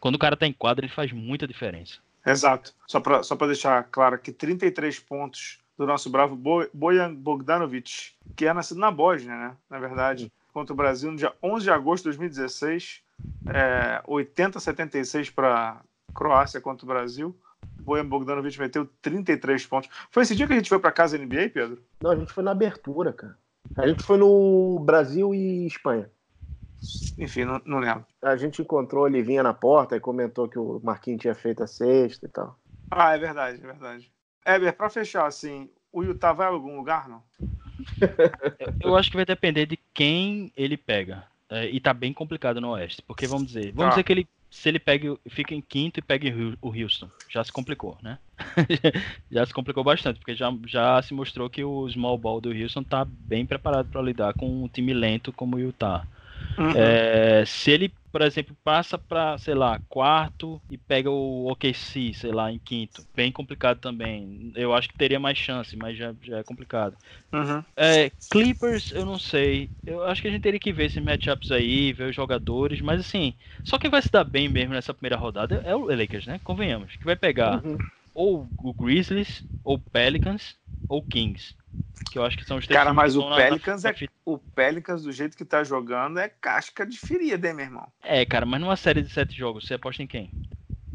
quando 0.00 0.16
o 0.16 0.18
cara 0.18 0.36
tá 0.36 0.46
em 0.46 0.52
quadra, 0.52 0.84
ele 0.84 0.92
faz 0.92 1.12
muita 1.12 1.46
diferença. 1.46 1.98
Exato. 2.24 2.72
Só 2.86 3.00
para 3.00 3.22
só 3.22 3.34
pra 3.36 3.46
deixar 3.46 3.82
claro 3.84 4.18
que 4.18 4.32
33 4.32 4.98
pontos 5.00 5.58
do 5.76 5.86
nosso 5.86 6.08
bravo 6.10 6.36
Bo- 6.36 6.68
Bojan 6.72 7.14
Bogdanovic, 7.14 8.12
que 8.36 8.46
é 8.46 8.52
nascido 8.52 8.78
na 8.78 8.90
Bósnia, 8.90 9.34
né? 9.36 9.56
Na 9.68 9.78
verdade, 9.78 10.32
contra 10.52 10.72
o 10.72 10.76
Brasil 10.76 11.10
no 11.10 11.16
dia 11.16 11.32
11 11.42 11.64
de 11.64 11.70
agosto 11.70 12.04
de 12.04 12.10
2016. 12.10 13.02
É, 13.48 14.00
80-76 14.06 15.30
para 15.30 15.80
Croácia 16.14 16.60
contra 16.60 16.84
o 16.84 16.88
Brasil. 16.88 17.36
Bojan 17.80 18.06
Bogdanovic 18.06 18.58
meteu 18.60 18.88
33 19.00 19.66
pontos. 19.66 19.90
Foi 20.10 20.22
esse 20.22 20.36
dia 20.36 20.46
que 20.46 20.52
a 20.52 20.56
gente 20.56 20.68
foi 20.68 20.78
para 20.78 20.92
casa 20.92 21.16
NBA, 21.18 21.50
Pedro? 21.52 21.82
Não, 22.00 22.10
a 22.12 22.16
gente 22.16 22.32
foi 22.32 22.44
na 22.44 22.52
abertura, 22.52 23.12
cara. 23.12 23.36
A 23.76 23.88
gente 23.88 24.02
foi 24.02 24.16
no 24.18 24.78
Brasil 24.80 25.34
e 25.34 25.66
Espanha. 25.66 26.10
Enfim, 27.18 27.44
não, 27.44 27.60
não 27.64 27.78
lembro. 27.78 28.04
A 28.22 28.36
gente 28.36 28.62
encontrou 28.62 29.04
a 29.04 29.08
Livinha 29.08 29.42
na 29.42 29.54
porta 29.54 29.96
e 29.96 30.00
comentou 30.00 30.48
que 30.48 30.58
o 30.58 30.80
Marquinhos 30.82 31.20
tinha 31.20 31.34
feito 31.34 31.62
a 31.62 31.66
sexta 31.66 32.26
e 32.26 32.28
tal. 32.28 32.56
Ah, 32.90 33.14
é 33.14 33.18
verdade, 33.18 33.58
é 33.62 33.66
verdade. 33.66 34.10
Eber, 34.44 34.72
para 34.76 34.90
fechar, 34.90 35.26
assim, 35.26 35.68
o 35.92 36.02
Utah 36.02 36.32
vai 36.32 36.46
a 36.46 36.50
algum 36.50 36.76
lugar, 36.76 37.08
não? 37.08 37.22
Eu 38.80 38.96
acho 38.96 39.10
que 39.10 39.16
vai 39.16 39.24
depender 39.24 39.66
de 39.66 39.78
quem 39.94 40.52
ele 40.56 40.76
pega. 40.76 41.24
É, 41.50 41.66
e 41.66 41.80
tá 41.80 41.92
bem 41.92 42.12
complicado 42.12 42.60
no 42.60 42.70
Oeste. 42.70 43.02
Porque 43.02 43.26
vamos 43.26 43.48
dizer, 43.48 43.72
vamos 43.72 43.84
Tá. 43.84 43.88
dizer 43.90 44.04
que 44.04 44.12
ele. 44.12 44.28
Se 44.50 44.68
ele 44.68 44.78
pega, 44.78 45.16
fica 45.30 45.54
em 45.54 45.62
quinto 45.62 45.98
e 45.98 46.02
pega 46.02 46.28
o 46.60 46.68
o 46.68 46.78
Houston, 46.78 47.08
já 47.26 47.42
se 47.42 47.50
complicou, 47.50 47.96
né? 48.02 48.18
já 49.30 49.46
se 49.46 49.52
complicou 49.54 49.82
bastante, 49.82 50.18
porque 50.18 50.34
já, 50.34 50.52
já 50.66 51.00
se 51.00 51.14
mostrou 51.14 51.48
que 51.48 51.64
o 51.64 51.88
small 51.88 52.18
ball 52.18 52.38
do 52.38 52.50
Houston 52.50 52.82
tá 52.82 53.02
bem 53.02 53.46
preparado 53.46 53.88
para 53.88 54.02
lidar 54.02 54.34
com 54.34 54.46
um 54.64 54.68
time 54.68 54.92
lento 54.92 55.32
como 55.32 55.56
o 55.56 55.58
Utah. 55.60 56.06
Uhum. 56.58 56.72
É, 56.76 57.44
se 57.46 57.70
ele, 57.70 57.94
por 58.10 58.22
exemplo, 58.22 58.56
passa 58.62 58.98
para, 58.98 59.36
sei 59.38 59.54
lá, 59.54 59.80
quarto 59.88 60.60
e 60.70 60.76
pega 60.76 61.10
o 61.10 61.50
OKC, 61.50 62.12
sei 62.14 62.30
lá, 62.32 62.50
em 62.52 62.58
quinto, 62.58 63.06
bem 63.14 63.32
complicado 63.32 63.78
também. 63.78 64.52
Eu 64.54 64.74
acho 64.74 64.88
que 64.88 64.94
teria 64.96 65.18
mais 65.18 65.38
chance, 65.38 65.76
mas 65.76 65.96
já, 65.96 66.14
já 66.22 66.38
é 66.38 66.42
complicado. 66.42 66.96
Uhum. 67.32 67.62
É, 67.76 68.10
Clippers, 68.30 68.90
eu 68.92 69.04
não 69.04 69.18
sei. 69.18 69.70
Eu 69.84 70.04
acho 70.04 70.20
que 70.20 70.28
a 70.28 70.30
gente 70.30 70.42
teria 70.42 70.60
que 70.60 70.72
ver 70.72 70.84
esses 70.86 71.02
matchups 71.02 71.50
aí, 71.50 71.92
ver 71.92 72.10
os 72.10 72.14
jogadores, 72.16 72.80
mas 72.80 73.00
assim, 73.00 73.34
só 73.64 73.78
quem 73.78 73.90
vai 73.90 74.02
se 74.02 74.10
dar 74.10 74.24
bem 74.24 74.48
mesmo 74.48 74.74
nessa 74.74 74.92
primeira 74.94 75.16
rodada 75.16 75.62
é 75.64 75.74
o 75.74 75.86
Lakers, 75.86 76.26
né? 76.26 76.38
Convenhamos. 76.44 76.96
Que 76.96 77.04
vai 77.06 77.16
pegar 77.16 77.62
Uhum. 77.64 77.76
ou 78.14 78.48
o 78.58 78.74
Grizzlies, 78.74 79.44
ou 79.64 79.78
Pelicans, 79.78 80.56
ou 80.88 81.02
Kings. 81.02 81.54
Que 82.10 82.18
eu 82.18 82.24
acho 82.24 82.36
que 82.36 82.44
são 82.44 82.58
os 82.58 82.66
três 82.66 82.78
Cara, 82.78 82.92
mas 82.92 83.12
que 83.12 83.18
o 83.18 83.22
estão 83.22 83.30
na- 83.30 83.36
na- 83.36 83.48
Pelicans 83.48 83.82
na 83.84 83.90
é-. 83.90 83.94
O 84.24 84.38
Pelicans, 84.38 85.02
do 85.02 85.12
jeito 85.12 85.36
que 85.36 85.44
tá 85.44 85.64
jogando, 85.64 86.18
é 86.18 86.28
casca 86.28 86.86
de 86.86 86.98
ferida, 86.98 87.48
hein, 87.48 87.54
meu 87.54 87.64
irmão? 87.64 87.86
É, 88.02 88.24
cara, 88.24 88.44
mas 88.46 88.60
numa 88.60 88.76
série 88.76 89.02
de 89.02 89.08
sete 89.08 89.36
jogos, 89.36 89.66
você 89.66 89.74
aposta 89.74 90.02
em 90.02 90.06
quem? 90.06 90.32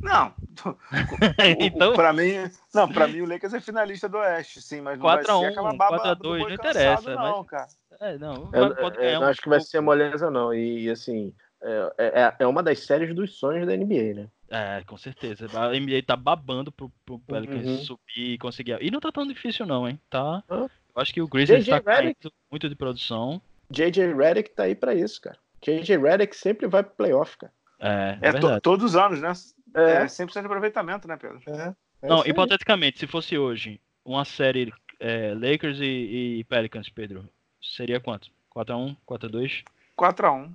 Não. 0.02 0.34
então, 1.60 1.94
para 1.94 2.14
mim, 2.14 2.34
não, 2.74 2.88
para 2.88 3.08
mim 3.08 3.22
o 3.22 3.26
Lakers 3.28 3.54
é 3.54 3.60
finalista 3.60 4.08
do 4.08 4.18
Oeste, 4.18 4.62
sim, 4.62 4.80
mas 4.80 4.98
não 4.98 5.04
4 5.06 5.28
vai 5.28 5.36
a 5.36 5.40
ser 5.40 5.46
1, 5.48 5.52
aquela 5.52 5.74
baba 5.74 5.88
4 5.98 6.10
a 6.10 6.14
do 6.14 6.24
2, 6.24 6.42
boi 6.44 6.52
não 6.52 6.58
cansado, 6.58 6.78
interessa, 6.78 7.16
não, 7.16 7.38
mas- 7.38 7.48
cara. 7.48 7.68
é, 8.00 8.18
não, 8.18 8.52
Eu, 8.54 8.76
pode 8.76 8.96
eu 8.98 9.02
ganhar 9.02 9.20
não 9.20 9.28
acho 9.28 9.42
que 9.42 9.50
vai 9.50 9.60
ser 9.60 9.82
moleza, 9.82 10.30
não. 10.32 10.54
E, 10.54 10.84
e, 10.84 10.90
assim, 10.90 11.34
é, 11.62 11.94
é, 11.98 12.36
é 12.40 12.48
uma 12.48 12.62
das 12.64 12.80
séries 12.86 13.14
dos 13.16 13.38
sonhos 13.38 13.66
da 13.68 13.74
NBA, 13.74 14.14
né? 14.14 14.30
É, 14.50 14.82
com 14.86 14.98
certeza. 14.98 15.48
A 15.60 15.72
NBA 15.78 16.04
tá 16.06 16.16
babando 16.16 16.72
pro, 16.72 16.90
pro 17.06 17.20
Pelicans 17.20 17.66
Uhum. 17.66 17.78
subir 17.84 18.34
e 18.34 18.38
conseguir. 18.38 18.78
E 18.82 18.90
não 18.90 19.00
tá 19.00 19.12
tão 19.12 19.28
difícil, 19.28 19.66
não, 19.66 19.88
hein? 19.88 20.00
Tá. 20.10 20.44
Hã? 20.50 20.68
Eu 20.96 21.02
acho 21.02 21.14
que 21.14 21.22
o 21.22 21.28
Grizzlies 21.28 21.68
tá 21.68 21.82
caindo 21.82 22.16
muito 22.50 22.70
de 22.70 22.76
produção. 22.76 23.42
JJ 23.70 24.14
Redick 24.14 24.52
tá 24.52 24.64
aí 24.64 24.74
pra 24.76 24.96
isso, 24.96 25.20
cara. 25.22 25.38
JJ 25.62 25.98
Redick 25.98 26.36
sempre 26.36 26.68
vai 26.68 26.82
pro 26.82 26.96
playoff, 26.96 27.38
cara. 27.38 27.52
É, 27.80 28.18
é, 28.22 28.30
É 28.30 28.34
to- 28.34 28.62
todos 28.62 28.84
os 28.86 28.96
anos, 28.96 29.22
né? 29.22 29.32
É, 29.76 30.04
É, 30.04 30.08
100% 30.08 30.40
de 30.42 30.46
aproveitamento, 30.48 31.08
né, 31.08 31.18
Pedro? 31.18 31.42
é. 31.46 31.74
é 32.02 32.08
não, 32.08 32.26
hipoteticamente, 32.26 32.98
se 33.00 33.06
fosse 33.06 33.38
hoje 33.38 33.80
uma 34.06 34.24
série 34.26 34.74
é, 35.00 35.34
Lakers 35.36 35.80
e, 35.80 36.38
e 36.40 36.44
Pelicans, 36.46 36.90
Pedro, 36.90 37.30
seria 37.62 38.00
quanto? 38.00 38.30
4x1, 38.56 38.96
4x2? 39.06 39.64
4x1. 39.96 39.96
4 39.96 40.26
a 40.26 40.32
1. 40.34 40.54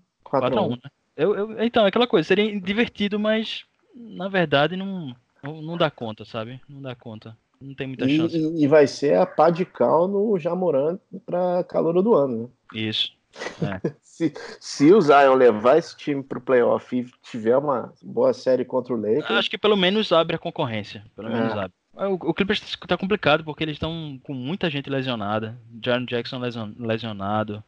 4x1, 0.70 0.70
né? 0.82 0.90
Eu, 1.14 1.34
eu, 1.36 1.62
então, 1.62 1.84
é 1.84 1.88
aquela 1.88 2.06
coisa, 2.06 2.26
seria 2.26 2.58
divertido, 2.58 3.20
mas 3.20 3.64
na 3.94 4.28
verdade 4.28 4.76
não, 4.76 5.14
não, 5.42 5.76
dá 5.76 5.90
conta, 5.90 6.24
sabe? 6.24 6.60
Não 6.68 6.80
dá 6.82 6.94
conta. 6.94 7.36
Não 7.60 7.74
tem 7.74 7.86
muita 7.86 8.04
E, 8.06 8.16
chance. 8.16 8.36
e- 8.36 8.64
e 8.64 8.66
vai 8.66 8.86
ser 8.86 9.16
a 9.16 9.24
pá 9.26 9.48
de 9.50 9.64
cal 9.64 10.08
no 10.08 10.36
Jamoran 10.38 10.98
pra 11.24 11.62
calor 11.64 12.02
do 12.02 12.14
ano, 12.14 12.42
né? 12.42 12.48
Isso. 12.74 13.12
Se, 14.02 14.30
se 14.60 14.92
o 14.92 15.00
Zion 15.00 15.34
levar 15.34 15.78
esse 15.78 15.96
time 15.96 16.22
pro 16.22 16.38
playoff 16.40 16.94
e 16.94 17.06
tiver 17.22 17.56
uma 17.56 17.92
boa 18.02 18.34
série 18.34 18.62
contra 18.62 18.92
o 18.92 18.96
Lakers, 19.00 19.30
Acho 19.30 19.48
que 19.50 19.56
pelo 19.56 19.74
menos 19.76 20.12
abre 20.12 20.36
a 20.36 20.38
concorrência. 20.38 21.02
Pelo 21.16 21.28
É. 21.28 21.32
menos 21.32 21.52
abre. 21.54 21.72
O, 21.94 22.30
o 22.30 22.34
Clippers 22.34 22.76
tá 22.88 22.96
complicado 22.96 23.44
porque 23.44 23.62
eles 23.62 23.74
estão 23.74 24.18
com 24.22 24.32
muita 24.32 24.70
gente 24.70 24.88
lesionada. 24.88 25.56
Jaron 25.84 26.06
Jackson 26.06 26.38
lesion- 26.38 26.72
lesionado. 26.78 27.62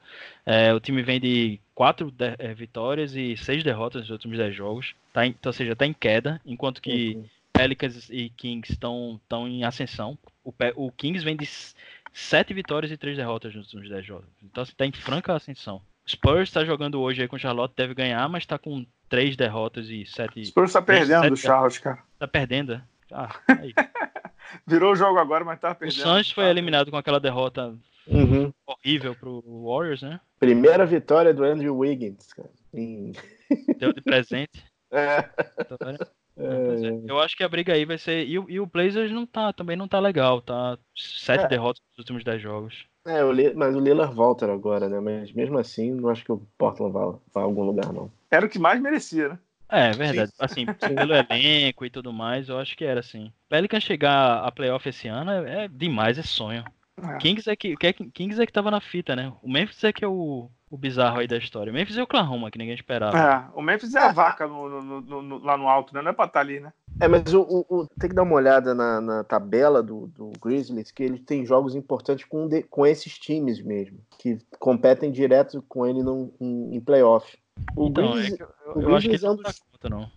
É, 0.47 0.72
o 0.72 0.81
time 0.81 1.03
vem 1.03 1.20
de 1.20 1.61
quatro 1.75 2.11
de- 2.11 2.35
é, 2.39 2.55
vitórias 2.55 3.14
e 3.14 3.37
seis 3.37 3.62
derrotas 3.62 4.03
nos 4.03 4.11
últimos 4.11 4.39
dez 4.39 4.55
jogos. 4.55 4.95
Tá 5.12 5.27
em, 5.27 5.35
ou 5.45 5.53
seja, 5.53 5.77
tá 5.77 5.87
em 5.87 5.93
queda. 5.93 6.41
Enquanto 6.47 6.81
que 6.81 7.14
Uhum. 7.16 7.25
Pelicans 7.53 8.09
e 8.11 8.31
Kings 8.31 8.72
estão 8.72 9.20
em 9.47 9.62
ascensão. 9.62 10.18
O, 10.43 10.53
o 10.77 10.91
Kings 10.91 11.25
vem 11.25 11.37
de 11.37 11.47
sete 12.12 12.55
vitórias 12.55 12.91
e 12.91 12.97
três 12.97 13.16
derrotas 13.16 13.55
nos 13.55 13.66
últimos 13.66 13.89
dez 13.91 14.05
jogos. 14.07 14.27
Então 14.43 14.62
assim, 14.62 14.72
tá 14.77 14.87
em 14.87 14.93
franca 14.93 15.35
ascensão. 15.35 15.81
Spurs 16.09 16.49
está 16.49 16.64
jogando 16.64 17.01
hoje 17.01 17.22
aí 17.22 17.29
com 17.29 17.37
o 17.37 17.39
Charlotte, 17.39 17.75
deve 17.77 17.95
ganhar, 17.95 18.29
mas 18.29 18.45
tá 18.45 18.59
com 18.59 18.85
três 19.09 19.37
derrotas 19.37 19.89
e 19.89 20.05
sete. 20.07 20.45
Spurs 20.47 20.72
tá 20.72 20.83
perdendo 20.83 21.29
do 21.31 21.37
Charlotte, 21.37 21.81
cara. 21.81 21.99
Tá 22.18 22.27
perdendo, 22.27 22.72
é? 22.75 22.83
Ah, 23.15 23.31
aí. 23.49 23.73
Virou 24.67 24.93
o 24.93 24.97
jogo 24.97 25.19
agora, 25.19 25.45
mas 25.45 25.59
tá 25.61 25.71
O 25.73 25.75
perdendo. 25.75 26.03
Suns 26.03 26.31
foi 26.31 26.45
eliminado 26.47 26.91
com 26.91 26.97
aquela 26.97 27.21
derrota 27.21 27.75
Uhum. 28.07 28.53
horrível 28.67 29.15
pro 29.15 29.43
Warriors, 29.65 30.03
né? 30.03 30.21
Primeira 30.39 30.85
vitória 30.85 31.33
do 31.33 31.45
Andrew 31.45 31.77
Wiggins, 31.79 32.33
cara. 32.33 32.51
Deu 33.79 33.93
de 33.93 34.03
presente. 34.03 34.65
É, 34.91 35.23
Tá 35.23 35.77
vendo? 35.85 36.07
Pois 36.37 36.83
é. 36.83 37.01
Eu 37.09 37.21
acho 37.21 37.37
que 37.37 37.45
a 37.45 37.49
briga 37.49 37.73
aí 37.73 37.85
vai 37.85 37.97
ser. 37.97 38.27
E, 38.27 38.39
o- 38.39 38.51
e 38.51 38.59
o 38.61 38.67
Blazers 38.67 39.11
não 39.12 39.25
tá, 39.25 39.53
também 39.53 39.77
não 39.77 39.87
tá 39.87 40.01
legal, 40.01 40.41
tá? 40.43 40.77
Sete 40.95 41.45
É. 41.45 41.49
derrotas 41.49 41.81
nos 41.93 41.99
últimos 42.01 42.25
dez 42.25 42.43
jogos. 42.43 42.85
é, 43.07 43.23
o 43.23 43.31
Li- 43.31 43.55
mas 43.55 43.77
o 43.77 43.81
Lillard 43.81 44.15
volta 44.15 44.51
agora, 44.53 44.89
né? 44.89 44.99
Mas 44.99 45.31
mesmo 45.33 45.59
assim, 45.59 45.93
não 45.93 46.09
acho 46.09 46.25
que 46.25 46.33
o 46.33 46.43
Portland 46.59 46.93
vá, 46.93 47.11
vá 47.33 47.41
a 47.41 47.45
algum 47.45 47.62
lugar, 47.62 47.93
não. 47.93 48.11
Era 48.31 48.47
o 48.47 48.49
que 48.49 48.59
mais 48.59 48.81
merecia, 48.81 49.29
né? 49.29 49.39
É, 49.77 49.91
verdade. 49.93 50.33
Assim, 50.39 50.66
pelo 50.66 51.12
elenco 51.14 51.85
e 51.85 51.91
tudo 51.91 52.12
mais, 52.12 52.49
eu 52.49 52.59
acho 52.59 52.77
que 52.77 52.85
era 52.85 53.01
assim. 53.01 53.33
Pelican 53.49 53.81
chegar 53.81 54.39
a 54.45 54.53
playoff 54.53 54.89
esse 54.89 55.09
ano 55.09 55.31
é, 55.31 55.64
é 55.64 55.68
demais, 55.68 56.18
é 56.18 56.22
sonho. 56.22 56.64
É. 57.03 57.16
Kings 57.18 57.51
é 57.51 57.57
que, 57.57 57.77
que- 57.77 57.93
Kings 58.11 58.41
é 58.41 58.47
que 58.47 58.53
tava 58.53 58.70
na 58.70 58.81
fita, 58.81 59.16
né? 59.16 59.33
O 59.43 59.51
Memphis 59.51 59.83
é 59.83 59.93
que 59.93 60.05
é 60.05 60.09
o, 60.09 60.49
o 60.70 60.79
bizarro 60.79 61.18
aí 61.18 61.27
da 61.27 61.37
história. 61.37 61.72
O 61.72 61.75
Memphis 61.75 61.97
é 61.99 62.01
o 62.01 62.05
Oklahoma, 62.05 62.51
que 62.53 62.59
ninguém 62.59 62.75
esperava. 62.75 63.18
É, 63.18 63.45
o 63.59 63.61
Memphis 63.61 63.97
é 63.97 63.99
a 63.99 64.12
vaca 64.12 64.47
no- 64.47 64.81
no- 64.81 65.01
no- 65.01 65.22
no- 65.22 65.39
lá 65.45 65.57
no 65.57 65.68
alto, 65.68 65.93
né? 65.93 66.01
Não 66.01 66.11
é 66.11 66.14
pra 66.14 66.27
estar 66.27 66.39
ali, 66.41 66.61
né? 66.61 66.72
É, 67.01 67.09
mas 67.09 67.35
o, 67.35 67.41
o- 67.43 67.66
o- 67.81 67.87
tem 67.99 68.09
que 68.09 68.14
dar 68.14 68.22
uma 68.22 68.37
olhada 68.37 68.72
na, 68.77 69.01
na 69.01 69.25
tabela 69.25 69.83
do, 69.83 70.07
do 70.07 70.31
Grizzlies, 70.41 70.93
que 70.93 71.03
ele 71.03 71.18
tem 71.18 71.45
jogos 71.45 71.75
importantes 71.75 72.25
com, 72.25 72.47
de- 72.47 72.62
com 72.62 72.87
esses 72.87 73.18
times 73.18 73.61
mesmo, 73.61 73.99
que 74.20 74.39
competem 74.61 75.11
direto 75.11 75.61
com 75.68 75.85
ele 75.85 76.01
num, 76.01 76.33
em, 76.41 76.77
em 76.77 76.81
playoff. 76.81 77.37
O 77.77 77.87
Então, 77.89 78.05
é 78.05 78.13
Grizzlies 78.13 78.37
que 78.37 78.43
eu, 78.43 78.49
o 78.77 78.83
eu 78.83 78.97
acho 78.97 79.09
que 79.09 79.15
ele 79.15 79.25
é 79.27 79.31
um 79.31 79.35
não 79.37 79.43
dos- 79.43 79.59
conta, 79.61 79.89
não. 79.89 80.11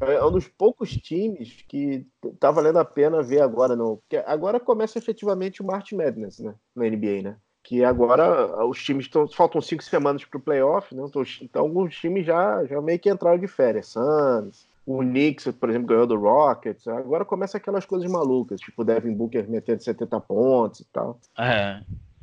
é 0.00 0.24
um 0.24 0.30
dos 0.30 0.48
poucos 0.48 0.96
times 0.96 1.64
que 1.68 2.06
tá 2.38 2.50
valendo 2.50 2.78
a 2.78 2.84
pena 2.84 3.22
ver 3.22 3.40
agora. 3.40 3.74
No, 3.76 3.98
porque 3.98 4.16
agora 4.26 4.60
começa 4.60 4.98
efetivamente 4.98 5.62
o 5.62 5.66
March 5.66 5.92
Madness, 5.92 6.38
né? 6.40 6.54
Na 6.74 6.84
NBA, 6.86 7.22
né? 7.22 7.36
Que 7.62 7.82
agora 7.82 8.66
os 8.66 8.82
times 8.82 9.06
estão. 9.06 9.26
Faltam 9.28 9.60
cinco 9.60 9.82
semanas 9.82 10.24
pro 10.24 10.38
playoff, 10.40 10.94
né? 10.94 11.02
Então, 11.06 11.22
então 11.40 11.62
alguns 11.62 11.94
times 11.96 12.26
já, 12.26 12.64
já 12.66 12.80
meio 12.82 12.98
que 12.98 13.08
entraram 13.10 13.38
de 13.38 13.46
férias. 13.48 13.88
Suns, 13.88 14.66
o 14.84 14.98
Knicks, 14.98 15.50
por 15.52 15.70
exemplo, 15.70 15.88
ganhou 15.88 16.06
do 16.06 16.18
Rockets. 16.18 16.86
Agora 16.86 17.24
começa 17.24 17.56
aquelas 17.56 17.86
coisas 17.86 18.10
malucas, 18.10 18.60
tipo 18.60 18.82
o 18.82 18.84
Devin 18.84 19.14
Booker 19.14 19.48
metendo 19.48 19.82
70 19.82 20.20
pontos 20.20 20.80
e 20.80 20.84
tal. 20.92 21.18
É. 21.38 21.80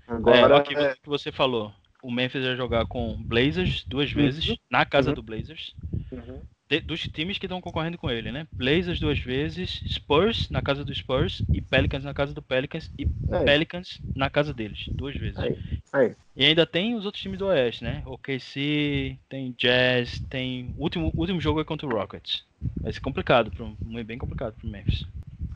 Agora, 0.08 0.58
é, 0.58 0.62
que, 0.62 0.76
é... 0.76 0.94
que 1.02 1.10
você 1.10 1.32
falou. 1.32 1.72
O 2.02 2.12
Memphis 2.12 2.44
vai 2.44 2.56
jogar 2.56 2.86
com 2.86 3.22
Blazers 3.22 3.84
duas 3.84 4.10
uhum. 4.12 4.22
vezes, 4.22 4.50
uhum. 4.50 4.56
na 4.70 4.86
casa 4.86 5.10
uhum. 5.10 5.16
do 5.16 5.24
Blazers. 5.24 5.74
Uhum 6.12 6.42
de, 6.72 6.80
dos 6.80 7.02
times 7.02 7.38
que 7.38 7.46
estão 7.46 7.60
concorrendo 7.60 7.98
com 7.98 8.10
ele, 8.10 8.32
né? 8.32 8.48
Blazers 8.50 8.98
duas 8.98 9.20
vezes, 9.20 9.84
Spurs 9.86 10.50
na 10.50 10.62
casa 10.62 10.86
do 10.86 10.96
Spurs 10.96 11.44
e 11.52 11.60
Pelicans 11.60 12.06
na 12.06 12.14
casa 12.14 12.34
do 12.34 12.42
Pelicans 12.42 12.90
e 12.98 13.06
é. 13.30 13.44
Pelicans 13.44 14.00
na 14.16 14.30
casa 14.30 14.54
deles, 14.54 14.86
duas 14.88 15.14
vezes. 15.14 15.38
Aí. 15.38 15.60
Aí. 15.92 16.16
E 16.34 16.46
ainda 16.46 16.66
tem 16.66 16.96
os 16.96 17.06
outros 17.06 17.22
times 17.22 17.38
do 17.38 17.48
Oeste, 17.48 17.84
né? 17.84 18.02
O 18.06 18.18
KC, 18.18 19.18
tem 19.28 19.54
Jazz, 19.58 20.22
tem 20.30 20.74
o 20.78 20.84
último 20.84 21.12
último 21.14 21.42
jogo 21.42 21.60
é 21.60 21.66
contra 21.66 21.86
o 21.86 21.92
Rockets. 21.92 22.46
Vai 22.80 22.94
ser 22.94 23.02
complicado, 23.02 23.52
pro, 23.52 23.76
bem 24.06 24.18
complicado 24.18 24.54
pro 24.54 24.70
Memphis. 24.70 25.06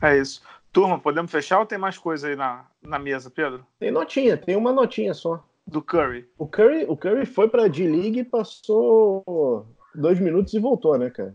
É 0.02 0.18
isso. 0.18 0.42
Turma, 0.70 0.98
podemos 0.98 1.30
fechar 1.30 1.58
ou 1.58 1.64
tem 1.64 1.78
mais 1.78 1.96
coisa 1.96 2.28
aí 2.28 2.36
na, 2.36 2.66
na 2.82 2.98
mesa, 2.98 3.30
Pedro? 3.30 3.64
Tem 3.78 3.90
notinha, 3.90 4.36
tem 4.36 4.54
uma 4.54 4.70
notinha 4.70 5.14
só. 5.14 5.42
Do 5.66 5.82
Curry. 5.82 6.28
O 6.38 6.46
Curry, 6.46 6.84
o 6.88 6.96
Curry 6.96 7.26
foi 7.26 7.48
pra 7.48 7.66
D-League 7.66 8.20
e 8.20 8.24
passou 8.24 9.66
dois 9.94 10.20
minutos 10.20 10.54
e 10.54 10.58
voltou, 10.58 10.96
né, 10.96 11.10
cara? 11.10 11.34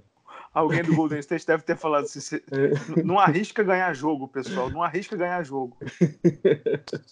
Alguém 0.54 0.84
do 0.84 0.94
Golden 0.96 1.20
State 1.20 1.48
deve 1.48 1.64
ter 1.64 1.78
falado 1.78 2.04
assim: 2.04 2.38
é. 2.52 3.04
não 3.04 3.18
arrisca 3.18 3.64
ganhar 3.64 3.94
jogo, 3.94 4.28
pessoal. 4.28 4.70
Não 4.70 4.84
arrisca 4.84 5.16
ganhar 5.16 5.44
jogo. 5.44 5.78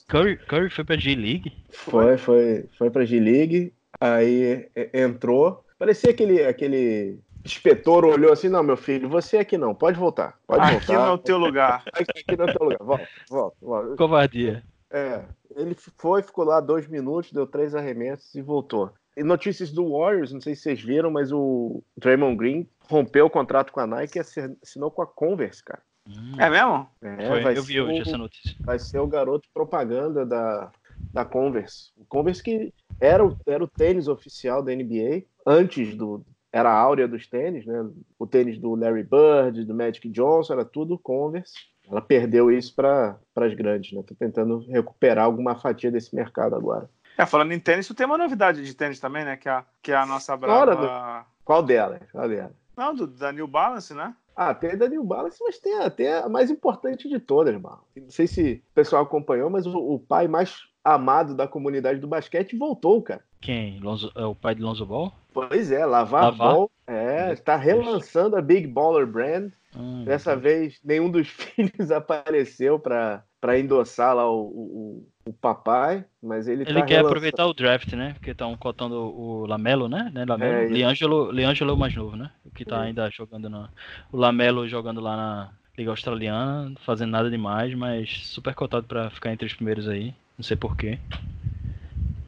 Curry, 0.09 0.37
Curry 0.37 0.69
foi 0.69 0.83
pra 0.83 0.97
G-League? 0.97 1.53
Foi, 1.69 2.17
foi, 2.17 2.65
foi 2.77 2.89
pra 2.89 3.05
G-League. 3.05 3.73
Aí 3.99 4.69
entrou. 4.93 5.63
Parecia 5.77 6.11
aquele, 6.11 6.43
aquele 6.43 7.19
inspetor 7.45 8.03
olhou 8.03 8.33
assim: 8.33 8.49
não, 8.49 8.61
meu 8.61 8.75
filho, 8.75 9.07
você 9.07 9.37
aqui 9.37 9.57
não, 9.57 9.73
pode 9.73 9.97
voltar. 9.97 10.37
Pode 10.45 10.61
aqui 10.61 10.71
voltar. 10.71 10.83
Aqui 10.83 10.93
não 10.93 11.05
é 11.05 11.11
o 11.11 11.17
teu 11.17 11.37
lugar. 11.37 11.83
Aqui 11.93 12.37
não 12.37 12.45
é 12.45 12.51
o 12.51 12.53
teu 12.53 12.65
lugar. 12.65 12.83
Volta, 12.83 13.07
volta, 13.29 13.57
volta. 13.61 13.95
Covardia. 13.95 14.63
É, 14.91 15.23
ele 15.55 15.75
foi, 15.75 16.21
ficou 16.23 16.45
lá 16.45 16.59
dois 16.59 16.87
minutos, 16.87 17.31
deu 17.31 17.45
três 17.45 17.75
arremessos 17.75 18.33
e 18.35 18.41
voltou 18.41 18.91
notícias 19.23 19.71
do 19.71 19.91
Warriors, 19.97 20.31
não 20.31 20.41
sei 20.41 20.55
se 20.55 20.61
vocês 20.61 20.81
viram, 20.81 21.11
mas 21.11 21.31
o 21.31 21.83
Draymond 21.97 22.37
Green 22.37 22.67
rompeu 22.87 23.25
o 23.25 23.29
contrato 23.29 23.71
com 23.71 23.79
a 23.79 23.87
Nike 23.87 24.17
e 24.17 24.21
assinou 24.61 24.91
com 24.91 25.01
a 25.01 25.07
Converse, 25.07 25.63
cara. 25.63 25.81
Hum. 26.07 26.33
É 26.39 26.49
mesmo? 26.49 26.87
É, 27.01 27.27
Foi, 27.27 27.41
vai 27.41 27.57
eu 27.57 27.63
vi 27.63 27.79
hoje 27.81 27.99
o, 27.99 28.01
essa 28.01 28.17
notícia. 28.17 28.55
Vai 28.61 28.79
ser 28.79 28.99
o 28.99 29.07
garoto 29.07 29.47
propaganda 29.53 30.25
da, 30.25 30.71
da 31.13 31.25
Converse. 31.25 31.91
O 31.97 32.05
Converse 32.05 32.41
que 32.41 32.73
era 32.99 33.25
o, 33.25 33.37
era 33.45 33.63
o 33.63 33.67
tênis 33.67 34.07
oficial 34.07 34.63
da 34.63 34.73
NBA 34.73 35.23
antes 35.45 35.95
do. 35.95 36.25
Era 36.51 36.71
a 36.71 36.79
áurea 36.79 37.07
dos 37.07 37.27
tênis, 37.27 37.63
né? 37.65 37.87
O 38.17 38.25
tênis 38.25 38.57
do 38.57 38.73
Larry 38.73 39.03
Bird, 39.03 39.63
do 39.65 39.75
Magic 39.75 40.09
Johnson, 40.09 40.53
era 40.53 40.65
tudo 40.65 40.97
Converse. 40.97 41.53
Ela 41.89 42.01
perdeu 42.01 42.51
isso 42.51 42.75
para 42.75 43.17
as 43.35 43.53
grandes, 43.53 43.91
né? 43.91 44.03
Tô 44.05 44.13
tentando 44.13 44.59
recuperar 44.69 45.25
alguma 45.25 45.55
fatia 45.55 45.91
desse 45.91 46.15
mercado 46.15 46.55
agora. 46.55 46.89
É, 47.17 47.25
falando 47.25 47.51
em 47.51 47.59
tênis, 47.59 47.87
tu 47.87 47.93
tem 47.93 48.05
uma 48.05 48.17
novidade 48.17 48.63
de 48.63 48.73
tênis 48.73 48.99
também, 48.99 49.25
né? 49.25 49.35
Que 49.35 49.49
é 49.49 49.51
a, 49.51 49.65
que 49.81 49.91
a 49.91 50.05
nossa 50.05 50.37
brava... 50.37 50.75
Do... 50.75 51.25
Qual 51.43 51.63
dela? 51.63 51.99
Qual 52.11 52.29
dela? 52.29 52.51
Não, 52.77 52.95
do, 52.95 53.07
da 53.07 53.31
New 53.31 53.47
Balance, 53.47 53.93
né? 53.93 54.15
Ah, 54.35 54.53
tem 54.53 54.71
a 54.71 54.75
da 54.75 54.87
New 54.87 55.03
Balance, 55.03 55.37
mas 55.41 55.59
tem 55.59 55.79
até 55.79 56.19
a 56.19 56.29
mais 56.29 56.49
importante 56.49 57.09
de 57.09 57.19
todas, 57.19 57.59
mano. 57.59 57.79
Não 57.93 58.09
sei 58.09 58.25
se 58.25 58.63
o 58.71 58.73
pessoal 58.73 59.03
acompanhou, 59.03 59.49
mas 59.49 59.65
o, 59.65 59.77
o 59.77 59.99
pai 59.99 60.29
mais 60.29 60.61
amado 60.81 61.35
da 61.35 61.45
comunidade 61.45 61.99
do 61.99 62.07
basquete 62.07 62.57
voltou, 62.57 63.01
cara. 63.01 63.21
Quem? 63.41 63.79
Lonzo, 63.79 64.11
é 64.15 64.25
o 64.25 64.33
pai 64.33 64.55
de 64.55 64.61
Lonzo 64.61 64.85
Ball? 64.85 65.11
Pois 65.33 65.71
é, 65.71 65.85
Lavar, 65.85 66.25
Lavar? 66.25 66.53
Ball. 66.53 66.71
É, 66.87 67.08
está 67.33 67.55
relançando 67.55 68.35
a 68.35 68.41
Big 68.41 68.67
Baller 68.67 69.05
Brand. 69.05 69.51
Hum, 69.75 70.03
Dessa 70.03 70.35
vez, 70.35 70.79
nenhum 70.83 71.09
dos 71.09 71.27
filhos 71.29 71.91
apareceu 71.91 72.79
para 72.79 73.23
endossar 73.57 74.15
lá 74.15 74.29
o, 74.29 74.41
o, 74.41 75.07
o, 75.27 75.33
papai, 75.33 76.03
mas 76.21 76.47
ele 76.47 76.63
Ele 76.63 76.73
tá 76.73 76.81
quer 76.81 76.95
relançando. 76.95 77.07
aproveitar 77.07 77.45
o 77.45 77.53
draft, 77.53 77.93
né? 77.93 78.13
Porque 78.13 78.31
estão 78.31 78.55
cotando 78.57 78.95
o 78.95 79.45
Lamelo, 79.45 79.87
né? 79.87 80.09
né? 80.13 80.25
Lamelo. 80.27 80.53
É, 80.53 80.67
Liangelo, 80.67 81.31
Liangelo 81.31 81.71
é 81.71 81.73
o 81.73 81.77
mais 81.77 81.95
novo, 81.95 82.15
né? 82.15 82.31
O 82.43 82.49
que 82.49 82.65
tá 82.65 82.83
é. 82.83 82.87
ainda 82.87 83.09
jogando 83.11 83.49
na... 83.49 83.69
O 84.11 84.17
Lamelo 84.17 84.67
jogando 84.67 84.99
lá 84.99 85.15
na 85.15 85.51
Liga 85.77 85.91
Australiana, 85.91 86.73
fazendo 86.83 87.11
nada 87.11 87.29
demais, 87.29 87.73
mas 87.73 88.25
super 88.25 88.53
cotado 88.53 88.85
para 88.85 89.09
ficar 89.11 89.31
entre 89.31 89.45
os 89.45 89.53
primeiros 89.53 89.87
aí. 89.87 90.13
Não 90.37 90.43
sei 90.43 90.57
porquê. 90.57 90.99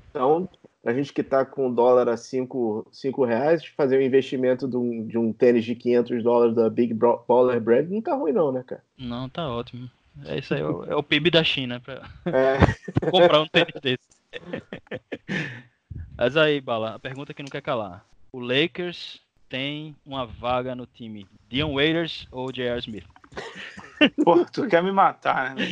Então, 0.09 0.47
a 0.83 0.93
gente 0.93 1.13
que 1.13 1.21
está 1.21 1.45
com 1.45 1.67
o 1.67 1.73
dólar 1.73 2.09
a 2.09 2.17
5 2.17 2.85
reais, 3.25 3.65
fazer 3.65 3.97
um 3.97 4.01
investimento 4.01 4.67
de 4.67 4.77
um, 4.77 5.05
de 5.05 5.17
um 5.17 5.31
tênis 5.31 5.63
de 5.63 5.75
500 5.75 6.23
dólares 6.23 6.55
da 6.55 6.69
Big 6.69 6.93
Baller 6.93 7.61
Brand 7.61 7.89
não 7.89 8.01
tá 8.01 8.15
ruim 8.15 8.31
não, 8.31 8.51
né, 8.51 8.63
cara? 8.65 8.83
Não, 8.97 9.29
tá 9.29 9.47
ótimo. 9.49 9.89
É 10.25 10.39
isso 10.39 10.53
aí, 10.53 10.61
é 10.61 10.65
o, 10.65 10.83
é 10.85 10.95
o 10.95 11.03
PIB 11.03 11.29
da 11.29 11.43
China 11.43 11.79
para 11.79 12.01
é. 12.25 12.57
comprar 13.09 13.41
um 13.41 13.47
tênis 13.47 13.73
desse. 13.81 14.21
Mas 16.17 16.35
aí, 16.35 16.59
Bala, 16.59 16.95
a 16.95 16.99
pergunta 16.99 17.33
que 17.33 17.43
não 17.43 17.49
quer 17.49 17.61
calar. 17.61 18.05
O 18.31 18.39
Lakers 18.39 19.21
tem 19.47 19.95
uma 20.05 20.25
vaga 20.25 20.73
no 20.73 20.85
time 20.85 21.27
Dion 21.49 21.73
Waiters 21.73 22.27
ou 22.31 22.51
J.R. 22.51 22.79
Smith? 22.79 23.05
Pô, 24.23 24.45
tu 24.45 24.67
quer 24.67 24.83
me 24.83 24.91
matar, 24.91 25.55
né? 25.55 25.63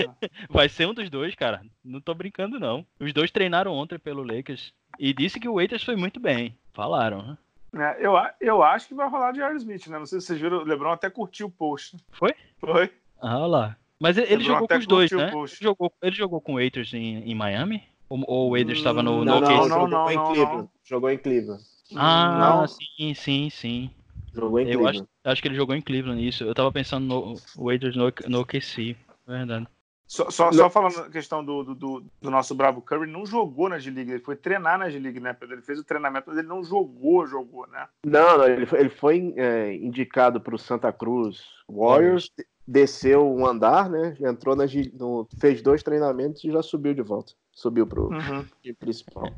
Vai 0.50 0.70
ser 0.70 0.88
um 0.88 0.94
dos 0.94 1.10
dois, 1.10 1.36
cara. 1.36 1.62
Não 1.84 2.00
tô 2.00 2.14
brincando, 2.14 2.60
não. 2.60 2.86
Os 3.00 3.12
dois 3.14 3.32
treinaram 3.32 3.74
ontem 3.74 3.98
pelo 3.98 4.24
Lakers. 4.24 4.74
E 5.00 5.14
disse 5.14 5.40
que 5.40 5.48
o 5.48 5.56
Waiters 5.56 5.84
foi 5.84 5.96
muito 5.96 6.20
bem. 6.20 6.56
Falaram, 6.74 7.24
né? 7.24 7.38
É, 7.76 8.06
eu, 8.06 8.14
eu 8.42 8.64
acho 8.64 8.88
que 8.88 8.96
vai 8.96 9.08
rolar 9.08 9.32
de 9.32 9.42
Smith, 9.58 9.88
né? 9.88 10.00
Não 10.00 10.06
sei 10.06 10.20
se 10.20 10.28
vocês 10.28 10.42
viram, 10.42 10.58
o 10.58 10.64
Lebron 10.64 10.92
até 10.92 11.10
curtiu 11.10 11.48
o 11.48 11.52
post. 11.52 11.98
Foi? 12.12 12.34
Foi. 12.60 12.92
Ah, 13.22 13.46
lá. 13.46 13.78
Mas 14.00 14.18
ele, 14.18 14.34
ele 14.34 14.44
jogou 14.44 14.68
com 14.68 14.78
os 14.78 14.88
dois, 14.88 15.12
né? 15.12 15.32
Ele 15.34 15.48
jogou, 15.62 15.94
ele 16.02 16.16
jogou 16.16 16.42
com 16.42 16.54
o 16.54 16.56
Waiters 16.56 16.94
em, 16.94 17.18
em 17.30 17.36
Miami? 17.36 17.84
Ou, 18.08 18.24
ou 18.28 18.48
o 18.48 18.52
Waiters 18.52 18.78
estava 18.80 19.04
no, 19.04 19.24
não, 19.24 19.40
no 19.40 19.42
não, 19.42 19.68
não, 19.68 19.68
não, 19.68 19.88
não, 19.88 20.12
em 20.12 20.34
Cleveland. 20.34 20.70
Jogou 20.84 21.10
em 21.12 21.18
Cleveland. 21.18 21.64
Ah, 21.96 22.38
não. 22.40 22.68
sim, 22.68 23.14
sim, 23.14 23.50
sim. 23.50 23.92
Jogou 24.40 24.60
em 24.60 24.68
eu 24.68 24.80
Cleveland. 24.80 24.98
Acho, 25.00 25.32
acho 25.32 25.42
que 25.42 25.48
ele 25.48 25.56
jogou 25.56 25.76
em 25.76 25.82
Cleveland, 25.82 26.28
isso. 26.28 26.44
Eu 26.44 26.54
tava 26.54 26.72
pensando 26.72 27.06
no 27.06 27.36
Waiters 27.58 27.96
no, 27.96 28.12
no 28.28 28.40
OKC, 28.42 28.96
verdade. 29.28 29.68
Só, 30.10 30.28
só, 30.32 30.52
só, 30.52 30.72
falando 30.72 31.02
a 31.02 31.10
questão 31.12 31.46
do, 31.46 31.64
do, 31.64 31.76
do, 31.76 32.32
nosso 32.32 32.56
bravo 32.56 32.82
Curry, 32.82 33.06
não 33.06 33.28
jogou 33.28 33.70
na 33.70 33.78
G-League, 33.78 34.10
ele 34.10 34.20
foi 34.20 34.36
treinar 34.36 34.80
na 34.80 34.90
G-League, 34.90 35.20
né, 35.20 35.34
Pedro? 35.34 35.54
Ele 35.54 35.62
fez 35.62 35.78
o 35.78 35.84
treinamento, 35.84 36.26
mas 36.30 36.40
ele 36.40 36.48
não 36.48 36.64
jogou, 36.64 37.28
jogou, 37.28 37.68
né? 37.68 37.88
Não, 38.04 38.40
não 38.40 38.48
ele 38.48 38.66
foi, 38.66 38.80
ele 38.80 38.90
foi 38.90 39.34
é, 39.38 39.76
indicado 39.76 40.42
para 40.42 40.56
o 40.56 40.58
Santa 40.58 40.92
Cruz 40.92 41.44
Warriors, 41.70 42.32
desceu 42.68 43.32
um 43.32 43.46
andar, 43.46 43.88
né? 43.88 44.18
Entrou 44.22 44.56
na 44.56 44.66
no, 44.94 45.28
fez 45.40 45.62
dois 45.62 45.84
treinamentos 45.84 46.44
e 46.44 46.52
já 46.52 46.64
subiu 46.64 46.96
de 46.96 47.04
volta. 47.04 47.34
Subiu 47.52 47.86
para 47.86 48.02
o 48.02 48.12
uhum. 48.12 48.46
principal. 48.80 49.32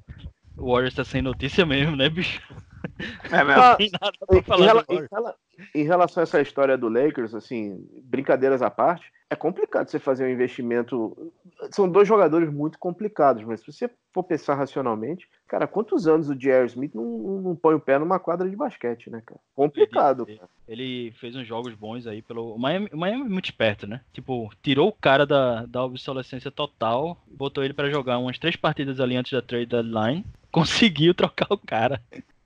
O 0.57 0.71
Warriors 0.71 0.95
tá 0.95 1.03
sem 1.03 1.21
notícia 1.21 1.65
mesmo, 1.65 1.97
né, 1.97 2.07
bicho? 2.07 2.41
É 3.31 3.43
mesmo. 3.43 3.63
Em, 3.79 3.91
em, 5.75 5.81
em, 5.81 5.83
relação 5.83 6.21
a 6.21 6.23
essa 6.23 6.41
história 6.41 6.77
do 6.77 6.89
Lakers, 6.89 7.33
assim, 7.33 7.87
brincadeiras 8.03 8.61
à 8.61 8.69
parte, 8.69 9.11
é 9.31 9.35
complicado 9.35 9.87
você 9.87 9.97
fazer 9.97 10.25
um 10.25 10.29
investimento. 10.29 11.31
São 11.71 11.89
dois 11.89 12.05
jogadores 12.05 12.51
muito 12.51 12.77
complicados, 12.77 13.41
mas 13.45 13.61
se 13.61 13.71
você 13.71 13.89
for 14.13 14.23
pensar 14.23 14.55
racionalmente, 14.55 15.25
cara, 15.47 15.65
quantos 15.65 16.05
anos 16.05 16.27
o 16.27 16.35
J.R. 16.35 16.65
Smith 16.65 16.93
não, 16.93 17.41
não, 17.41 17.55
põe 17.55 17.73
o 17.73 17.79
pé 17.79 17.97
numa 17.97 18.19
quadra 18.19 18.49
de 18.49 18.57
basquete, 18.57 19.09
né, 19.09 19.23
cara? 19.25 19.39
Complicado. 19.55 20.25
Ele, 20.27 20.37
cara. 20.37 20.49
ele 20.67 21.13
fez 21.13 21.33
uns 21.33 21.47
jogos 21.47 21.73
bons 21.73 22.05
aí 22.07 22.21
pelo. 22.21 22.55
O 22.55 22.59
Miami, 22.59 22.89
o 22.91 22.97
Miami 22.97 23.21
é 23.21 23.29
muito 23.29 23.45
esperto, 23.45 23.87
né? 23.87 24.01
Tipo, 24.11 24.51
tirou 24.61 24.89
o 24.89 24.93
cara 24.93 25.25
da, 25.25 25.65
da 25.65 25.81
obsolescência 25.85 26.51
total, 26.51 27.17
botou 27.25 27.63
ele 27.63 27.73
para 27.73 27.89
jogar 27.89 28.17
umas 28.17 28.37
três 28.37 28.57
partidas 28.57 28.99
ali 28.99 29.15
antes 29.15 29.31
da 29.31 29.41
trade 29.41 29.67
deadline, 29.67 30.25
conseguiu 30.51 31.13
trocar 31.13 31.47
o 31.49 31.57
cara. 31.57 32.01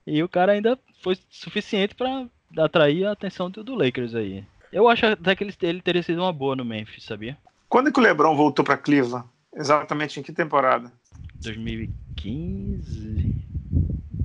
E 0.06 0.22
o 0.22 0.30
cara 0.30 0.52
ainda 0.52 0.78
foi 1.02 1.18
suficiente 1.30 1.96
para 1.96 2.28
atrair 2.58 3.06
a 3.06 3.12
atenção 3.12 3.50
do, 3.50 3.64
do 3.64 3.76
Lakers 3.76 4.14
aí. 4.14 4.46
Eu 4.72 4.88
acho 4.88 5.06
até 5.06 5.36
que 5.36 5.44
ele, 5.44 5.54
ele 5.62 5.82
teria 5.82 6.04
sido 6.04 6.22
uma 6.22 6.34
boa 6.34 6.56
no 6.56 6.66
Memphis, 6.66 7.04
sabia? 7.04 7.38
Quando 7.68 7.90
é 7.90 7.92
que 7.92 8.00
o 8.00 8.04
LeBron 8.04 8.36
voltou 8.36 8.64
para 8.64 8.78
Cleveland? 8.78 9.28
Exatamente 9.54 10.20
em 10.20 10.24
que 10.24 10.32
temporada? 10.32 10.92
2015. 11.36 13.36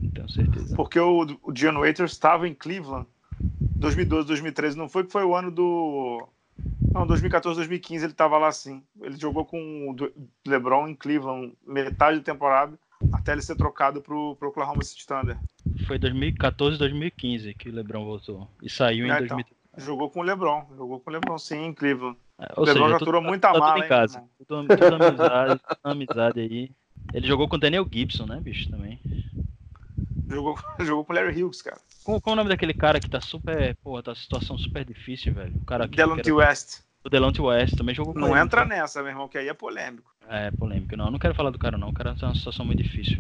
Não 0.03 0.11
tenho 0.11 0.31
certeza. 0.31 0.77
Porque 0.77 0.99
o, 0.99 1.39
o 1.43 1.53
Dion 1.53 1.75
Waiters 1.75 2.13
estava 2.13 2.49
em 2.49 2.55
Cleveland 2.55 3.07
2012, 3.61 4.27
2013. 4.27 4.77
Não 4.77 4.89
foi 4.89 5.05
que 5.05 5.13
foi 5.13 5.25
o 5.25 5.35
ano 5.35 5.51
do. 5.51 6.29
Não, 6.93 7.07
2014, 7.07 7.57
2015 7.57 8.05
ele 8.05 8.13
estava 8.13 8.37
lá 8.37 8.53
sim. 8.53 8.83
Ele 9.01 9.17
jogou 9.17 9.47
com 9.47 9.91
o 9.91 9.97
LeBron 10.47 10.89
em 10.89 10.95
Cleveland 10.95 11.55
metade 11.67 12.19
da 12.19 12.25
temporada 12.25 12.79
até 13.13 13.33
ele 13.33 13.43
ser 13.43 13.57
trocado 13.57 14.01
para 14.01 14.15
o 14.15 14.37
Oklahoma 14.41 14.83
City 14.83 15.07
Thunder. 15.07 15.39
Foi 15.87 15.99
2014, 15.99 16.79
2015 16.79 17.55
que 17.55 17.69
o 17.69 17.73
LeBron 17.73 18.05
voltou 18.05 18.49
e 18.63 18.69
saiu 18.69 19.07
em 19.07 19.11
é, 19.11 19.19
2013. 19.19 19.61
Então. 19.73 19.85
Jogou 19.85 20.11
com 20.11 20.21
o 20.21 20.23
LeBron. 20.23 20.67
Jogou 20.77 21.01
com 21.01 21.11
o 21.11 21.13
LeBron, 21.13 21.39
sim, 21.39 21.67
em 21.67 21.73
Cleveland. 21.73 22.17
É, 22.39 22.53
o 22.57 22.65
LeBron 22.65 22.85
seja, 22.85 22.89
já 22.91 22.97
aturou 22.97 23.23
muita 23.23 23.53
tá 23.53 23.59
mala, 23.59 23.85
em 23.85 23.89
casa. 23.89 24.23
Tudo, 24.47 24.69
tudo 24.69 24.95
amizade, 24.95 25.61
amizade 25.85 26.41
aí. 26.41 26.71
Ele 27.15 27.27
jogou 27.27 27.49
com 27.49 27.57
o 27.57 27.59
Daniel 27.59 27.87
Gibson, 27.91 28.27
né, 28.27 28.41
bicho, 28.41 28.71
também. 28.71 29.01
Jogou, 30.29 30.59
jogou 30.81 31.05
com 31.05 31.13
o 31.13 31.17
Larry 31.17 31.43
Hughes, 31.43 31.63
cara. 31.63 31.81
Qual, 32.05 32.21
qual, 32.21 32.35
o 32.35 32.37
nome 32.37 32.49
daquele 32.49 32.75
cara 32.75 33.01
que 33.01 33.11
tá 33.11 33.21
super. 33.21 33.77
Porra, 33.77 34.03
tá 34.03 34.15
situação 34.15 34.57
super 34.59 34.85
difícil, 34.85 35.35
velho? 35.35 35.55
O 35.57 35.65
cara 35.65 35.89
que. 35.89 35.97
Delonte 35.97 36.31
West. 36.31 36.81
O 37.03 37.09
Delonte 37.09 37.41
West 37.41 37.77
também 37.77 37.95
jogou 37.95 38.13
com 38.13 38.21
Não 38.21 38.37
ele, 38.37 38.41
entra 38.41 38.63
cara. 38.63 38.69
nessa, 38.69 39.01
meu 39.03 39.11
irmão, 39.11 39.29
que 39.29 39.39
aí 39.39 39.49
é 39.49 39.55
polêmico. 39.55 40.15
É, 40.31 40.49
polêmico. 40.53 40.97
Não, 40.97 41.07
eu 41.07 41.11
não 41.11 41.19
quero 41.19 41.35
falar 41.35 41.51
do 41.51 41.59
cara, 41.59 41.77
não. 41.77 41.89
O 41.89 41.93
cara 41.93 42.15
tá 42.15 42.27
numa 42.27 42.37
situação 42.37 42.65
muito 42.65 42.81
difícil. 42.81 43.19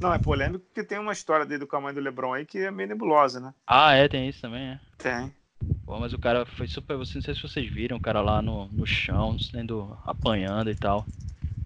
Não, 0.00 0.14
é 0.14 0.18
polêmico 0.18 0.64
porque 0.64 0.82
tem 0.82 0.98
uma 0.98 1.12
história 1.12 1.44
dele 1.44 1.68
a 1.70 1.80
mãe 1.80 1.92
do 1.92 2.00
Lebron 2.00 2.32
aí 2.32 2.46
que 2.46 2.58
é 2.58 2.70
meio 2.70 2.88
nebulosa, 2.88 3.38
né? 3.38 3.52
Ah, 3.66 3.92
é, 3.92 4.08
tem 4.08 4.26
isso 4.26 4.40
também, 4.40 4.70
é. 4.70 4.80
Tem. 4.96 5.30
Pô, 5.84 5.98
mas 6.00 6.14
o 6.14 6.18
cara 6.18 6.46
foi 6.46 6.66
super. 6.66 6.96
Não 6.96 7.04
sei 7.04 7.20
se 7.20 7.42
vocês 7.42 7.70
viram 7.70 7.98
o 7.98 8.00
cara 8.00 8.22
lá 8.22 8.40
no, 8.40 8.66
no 8.68 8.86
chão, 8.86 9.38
sendo 9.38 9.96
apanhando 10.06 10.70
e 10.70 10.74
tal. 10.74 11.06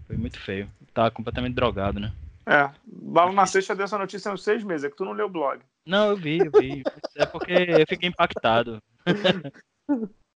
Foi 0.05 0.17
muito 0.17 0.37
feio. 0.37 0.69
Tá 0.93 1.09
completamente 1.09 1.55
drogado, 1.55 1.99
né? 1.99 2.11
É. 2.45 2.69
Bala 2.85 3.31
na 3.31 3.45
sexta 3.45 3.73
deu 3.73 3.85
essa 3.85 3.97
notícia 3.97 4.29
há 4.29 4.33
uns 4.33 4.43
seis 4.43 4.63
meses, 4.65 4.83
é 4.83 4.89
que 4.89 4.97
tu 4.97 5.05
não 5.05 5.13
leu 5.13 5.27
o 5.27 5.31
blog. 5.31 5.61
Não, 5.85 6.09
eu 6.09 6.17
vi, 6.17 6.39
eu 6.39 6.51
vi. 6.51 6.83
É 7.15 7.25
porque 7.25 7.53
eu 7.53 7.85
fiquei 7.87 8.09
impactado. 8.09 8.83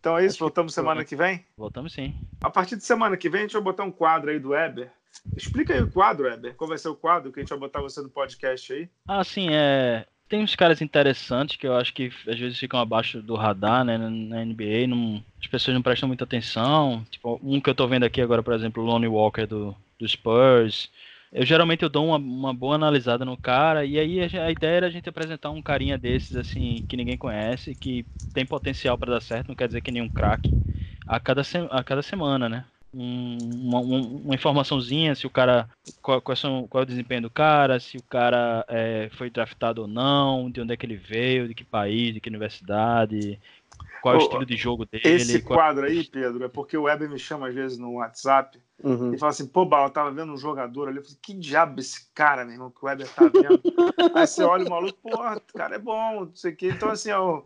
Então 0.00 0.16
é 0.16 0.24
isso, 0.24 0.38
voltamos 0.38 0.74
semana 0.74 1.04
que 1.04 1.16
vem? 1.16 1.44
Voltamos 1.56 1.92
sim. 1.92 2.14
A 2.40 2.50
partir 2.50 2.76
de 2.76 2.84
semana 2.84 3.16
que 3.16 3.28
vem 3.28 3.40
a 3.40 3.42
gente 3.42 3.52
vai 3.52 3.62
botar 3.62 3.84
um 3.84 3.90
quadro 3.90 4.30
aí 4.30 4.38
do 4.38 4.50
Weber. 4.50 4.90
Explica 5.36 5.74
aí 5.74 5.82
o 5.82 5.90
quadro, 5.90 6.26
Weber. 6.26 6.54
Qual 6.54 6.68
vai 6.68 6.78
ser 6.78 6.88
o 6.88 6.94
quadro 6.94 7.32
que 7.32 7.40
a 7.40 7.42
gente 7.42 7.50
vai 7.50 7.58
botar 7.58 7.80
você 7.80 8.00
no 8.00 8.08
podcast 8.08 8.72
aí? 8.72 8.88
Ah, 9.06 9.24
sim, 9.24 9.48
é. 9.50 10.06
Tem 10.28 10.42
uns 10.42 10.54
caras 10.54 10.82
interessantes 10.82 11.56
que 11.56 11.66
eu 11.66 11.74
acho 11.74 11.92
que 11.94 12.12
às 12.26 12.38
vezes 12.38 12.58
ficam 12.58 12.78
abaixo 12.78 13.22
do 13.22 13.34
radar, 13.34 13.84
né? 13.84 13.96
Na 13.96 14.44
NBA, 14.44 14.86
não... 14.86 15.24
as 15.40 15.46
pessoas 15.46 15.74
não 15.74 15.82
prestam 15.82 16.06
muita 16.06 16.24
atenção. 16.24 17.04
Tipo, 17.10 17.40
um 17.42 17.60
que 17.60 17.70
eu 17.70 17.74
tô 17.74 17.86
vendo 17.88 18.04
aqui 18.04 18.20
agora, 18.20 18.42
por 18.42 18.52
exemplo, 18.52 18.82
o 18.82 18.86
Lonnie 18.86 19.08
Walker 19.08 19.46
do, 19.46 19.74
do 19.98 20.06
Spurs. 20.06 20.90
Eu 21.32 21.44
geralmente 21.44 21.82
eu 21.82 21.88
dou 21.88 22.06
uma, 22.06 22.16
uma 22.16 22.54
boa 22.54 22.74
analisada 22.74 23.24
no 23.24 23.36
cara, 23.36 23.84
e 23.84 23.98
aí 23.98 24.20
a, 24.22 24.46
a, 24.46 24.50
ideia 24.50 24.76
era 24.76 24.86
a 24.86 24.90
gente 24.90 25.08
apresentar 25.08 25.50
um 25.50 25.62
carinha 25.62 25.98
desses, 25.98 26.36
assim, 26.36 26.84
que 26.88 26.96
ninguém 26.96 27.16
conhece, 27.16 27.74
que 27.74 28.06
tem 28.32 28.46
potencial 28.46 28.96
para 28.96 29.12
dar 29.12 29.20
certo, 29.20 29.48
não 29.48 29.54
quer 29.56 29.66
dizer 29.66 29.80
que 29.80 29.90
nenhum 29.90 30.08
craque, 30.08 30.54
a 31.06 31.20
cada, 31.20 31.42
a 31.70 31.84
cada 31.84 32.02
semana, 32.02 32.48
né? 32.48 32.64
Um, 32.92 33.36
uma, 33.68 33.80
uma, 33.80 34.34
informaçãozinha 34.34 35.14
se 35.14 35.26
o 35.26 35.30
cara 35.30 35.68
qual, 36.00 36.22
qual, 36.22 36.34
são, 36.34 36.66
qual 36.66 36.80
é 36.82 36.84
o 36.84 36.86
desempenho 36.86 37.22
do 37.22 37.30
cara, 37.30 37.78
se 37.78 37.98
o 37.98 38.02
cara 38.02 38.64
é, 38.66 39.10
foi 39.12 39.28
draftado 39.28 39.82
ou 39.82 39.88
não, 39.88 40.50
de 40.50 40.60
onde 40.62 40.72
é 40.72 40.76
que 40.76 40.86
ele 40.86 40.96
veio, 40.96 41.46
de 41.46 41.54
que 41.54 41.64
país, 41.64 42.14
de 42.14 42.20
que 42.20 42.30
universidade, 42.30 43.38
qual 44.02 44.14
é 44.14 44.18
o 44.18 44.20
estilo 44.20 44.46
de 44.46 44.56
jogo 44.56 44.86
dele. 44.86 45.02
Esse 45.04 45.42
qual... 45.42 45.58
quadro 45.58 45.86
aí, 45.86 46.04
Pedro, 46.04 46.44
é 46.44 46.48
porque 46.48 46.76
o 46.76 46.84
Weber 46.84 47.08
me 47.08 47.18
chama 47.18 47.48
às 47.48 47.54
vezes 47.54 47.78
no 47.78 47.94
WhatsApp 47.94 48.60
uhum. 48.82 49.14
e 49.14 49.18
fala 49.18 49.30
assim: 49.30 49.46
pô, 49.46 49.64
Bala, 49.64 49.86
eu 49.86 49.92
tava 49.92 50.10
vendo 50.10 50.32
um 50.32 50.36
jogador 50.36 50.88
ali. 50.88 50.98
Eu 50.98 51.02
falei: 51.02 51.18
que 51.22 51.34
diabo 51.34 51.80
esse 51.80 52.10
cara, 52.14 52.44
meu 52.44 52.54
irmão, 52.54 52.70
que 52.70 52.82
o 52.82 52.86
Weber 52.86 53.08
tá 53.08 53.24
vendo? 53.28 53.62
aí 54.14 54.26
você 54.26 54.42
olha 54.42 54.66
o 54.66 54.70
maluco, 54.70 54.98
porra, 55.02 55.36
o 55.36 55.58
cara 55.58 55.76
é 55.76 55.78
bom, 55.78 56.26
não 56.26 56.34
sei 56.34 56.52
o 56.52 56.56
quê. 56.56 56.68
Então, 56.68 56.90
assim, 56.90 57.10
ó, 57.10 57.42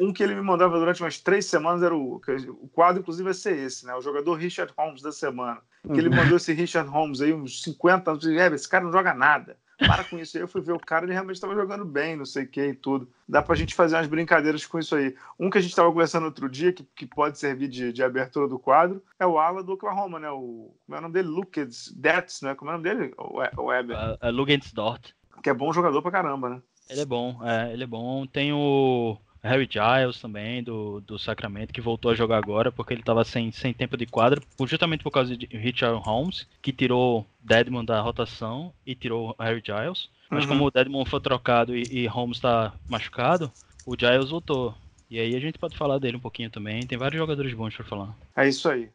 um 0.00 0.12
que 0.12 0.22
ele 0.22 0.34
me 0.34 0.42
mandava 0.42 0.78
durante 0.78 1.02
umas 1.02 1.18
três 1.18 1.46
semanas 1.46 1.82
era 1.82 1.94
o. 1.94 2.20
O 2.60 2.68
quadro, 2.68 3.00
inclusive, 3.00 3.24
vai 3.24 3.34
ser 3.34 3.56
esse, 3.56 3.86
né? 3.86 3.94
O 3.94 4.02
jogador 4.02 4.34
Richard 4.34 4.72
Holmes 4.76 5.02
da 5.02 5.12
semana. 5.12 5.60
Que 5.82 5.98
ele 5.98 6.08
mandou 6.08 6.38
esse 6.38 6.52
Richard 6.52 6.88
Holmes 6.88 7.20
aí, 7.20 7.32
uns 7.32 7.62
50 7.62 8.10
anos. 8.10 8.26
É, 8.26 8.46
esse 8.54 8.68
cara 8.68 8.84
não 8.84 8.92
joga 8.92 9.12
nada. 9.12 9.56
Para 9.78 10.04
com 10.04 10.18
isso 10.18 10.36
aí. 10.36 10.42
Eu 10.42 10.48
fui 10.48 10.60
ver 10.60 10.72
o 10.72 10.78
cara, 10.78 11.04
ele 11.04 11.12
realmente 11.12 11.36
estava 11.36 11.54
jogando 11.54 11.84
bem, 11.84 12.16
não 12.16 12.24
sei 12.24 12.44
o 12.44 12.48
que 12.48 12.64
e 12.64 12.74
tudo. 12.74 13.08
Dá 13.28 13.42
pra 13.42 13.54
gente 13.54 13.74
fazer 13.74 13.96
umas 13.96 14.06
brincadeiras 14.06 14.64
com 14.66 14.78
isso 14.78 14.94
aí. 14.94 15.14
Um 15.38 15.50
que 15.50 15.58
a 15.58 15.60
gente 15.60 15.70
estava 15.70 15.90
conversando 15.90 16.24
outro 16.24 16.48
dia, 16.48 16.72
que, 16.72 16.84
que 16.94 17.06
pode 17.06 17.38
servir 17.38 17.68
de, 17.68 17.92
de 17.92 18.02
abertura 18.02 18.48
do 18.48 18.58
quadro, 18.58 19.02
é 19.18 19.26
o 19.26 19.38
ala 19.38 19.62
do 19.62 19.72
Oklahoma, 19.72 20.18
né? 20.18 20.30
O, 20.30 20.74
como 20.86 20.96
é 20.96 20.98
o 20.98 21.02
nome 21.02 21.14
dele? 21.14 21.28
Lucas 21.28 21.92
Detz, 21.96 22.42
né? 22.42 22.54
Como 22.54 22.70
é 22.70 22.74
o 22.74 22.78
nome 22.78 22.88
dele? 22.88 23.14
O, 23.18 23.40
o 23.62 23.66
Weber. 23.66 23.96
Uh, 23.96 24.26
uh, 24.26 24.30
Lugensdort. 24.30 25.12
Que 25.42 25.50
é 25.50 25.54
bom 25.54 25.72
jogador 25.72 26.00
pra 26.02 26.10
caramba, 26.10 26.48
né? 26.48 26.62
Ele 26.88 27.00
é 27.00 27.04
bom, 27.06 27.40
é, 27.42 27.72
ele 27.72 27.84
é 27.84 27.86
bom. 27.86 28.26
Tem 28.26 28.52
o 28.52 29.18
Harry 29.44 29.68
Giles 29.70 30.18
também, 30.18 30.62
do, 30.62 31.02
do 31.02 31.18
Sacramento, 31.18 31.72
que 31.72 31.80
voltou 31.80 32.10
a 32.10 32.14
jogar 32.14 32.38
agora, 32.38 32.72
porque 32.72 32.94
ele 32.94 33.02
estava 33.02 33.22
sem, 33.24 33.52
sem 33.52 33.74
tempo 33.74 33.96
de 33.96 34.06
quadra, 34.06 34.40
justamente 34.66 35.04
por 35.04 35.10
causa 35.10 35.36
de 35.36 35.46
Richard 35.46 36.00
Holmes, 36.02 36.46
que 36.62 36.72
tirou 36.72 37.26
Deadman 37.40 37.84
da 37.84 38.00
rotação 38.00 38.72
e 38.86 38.94
tirou 38.94 39.36
Harry 39.38 39.62
Giles. 39.64 40.08
Mas 40.30 40.44
uhum. 40.44 40.48
como 40.48 40.66
o 40.66 40.70
Deadman 40.70 41.04
foi 41.04 41.20
trocado 41.20 41.76
e, 41.76 41.82
e 41.90 42.06
Holmes 42.06 42.38
está 42.38 42.72
machucado, 42.88 43.52
o 43.86 43.94
Giles 43.98 44.30
voltou. 44.30 44.74
E 45.10 45.20
aí 45.20 45.36
a 45.36 45.40
gente 45.40 45.58
pode 45.58 45.76
falar 45.76 45.98
dele 45.98 46.16
um 46.16 46.20
pouquinho 46.20 46.50
também. 46.50 46.86
Tem 46.86 46.96
vários 46.96 47.20
jogadores 47.20 47.52
bons 47.52 47.76
para 47.76 47.84
falar. 47.84 48.16
É 48.34 48.48
isso 48.48 48.68
aí. 48.68 48.88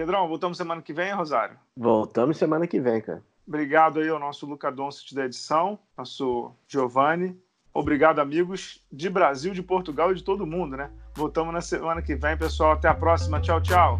Pedrão, 0.00 0.26
voltamos 0.26 0.56
semana 0.56 0.80
que 0.80 0.94
vem, 0.94 1.12
Rosário? 1.12 1.58
Voltamos 1.76 2.38
semana 2.38 2.66
que 2.66 2.80
vem, 2.80 3.02
cara. 3.02 3.22
Obrigado 3.46 4.00
aí 4.00 4.08
ao 4.08 4.18
nosso 4.18 4.46
Luca 4.46 4.72
Doncic 4.72 5.12
da 5.14 5.26
edição, 5.26 5.78
nosso 5.94 6.52
Giovanni. 6.66 7.38
Obrigado, 7.74 8.18
amigos 8.18 8.82
de 8.90 9.10
Brasil, 9.10 9.52
de 9.52 9.62
Portugal 9.62 10.10
e 10.10 10.14
de 10.14 10.24
todo 10.24 10.46
mundo, 10.46 10.74
né? 10.74 10.90
Voltamos 11.14 11.52
na 11.52 11.60
semana 11.60 12.00
que 12.00 12.16
vem, 12.16 12.34
pessoal. 12.34 12.72
Até 12.72 12.88
a 12.88 12.94
próxima. 12.94 13.42
Tchau, 13.42 13.60
tchau. 13.60 13.98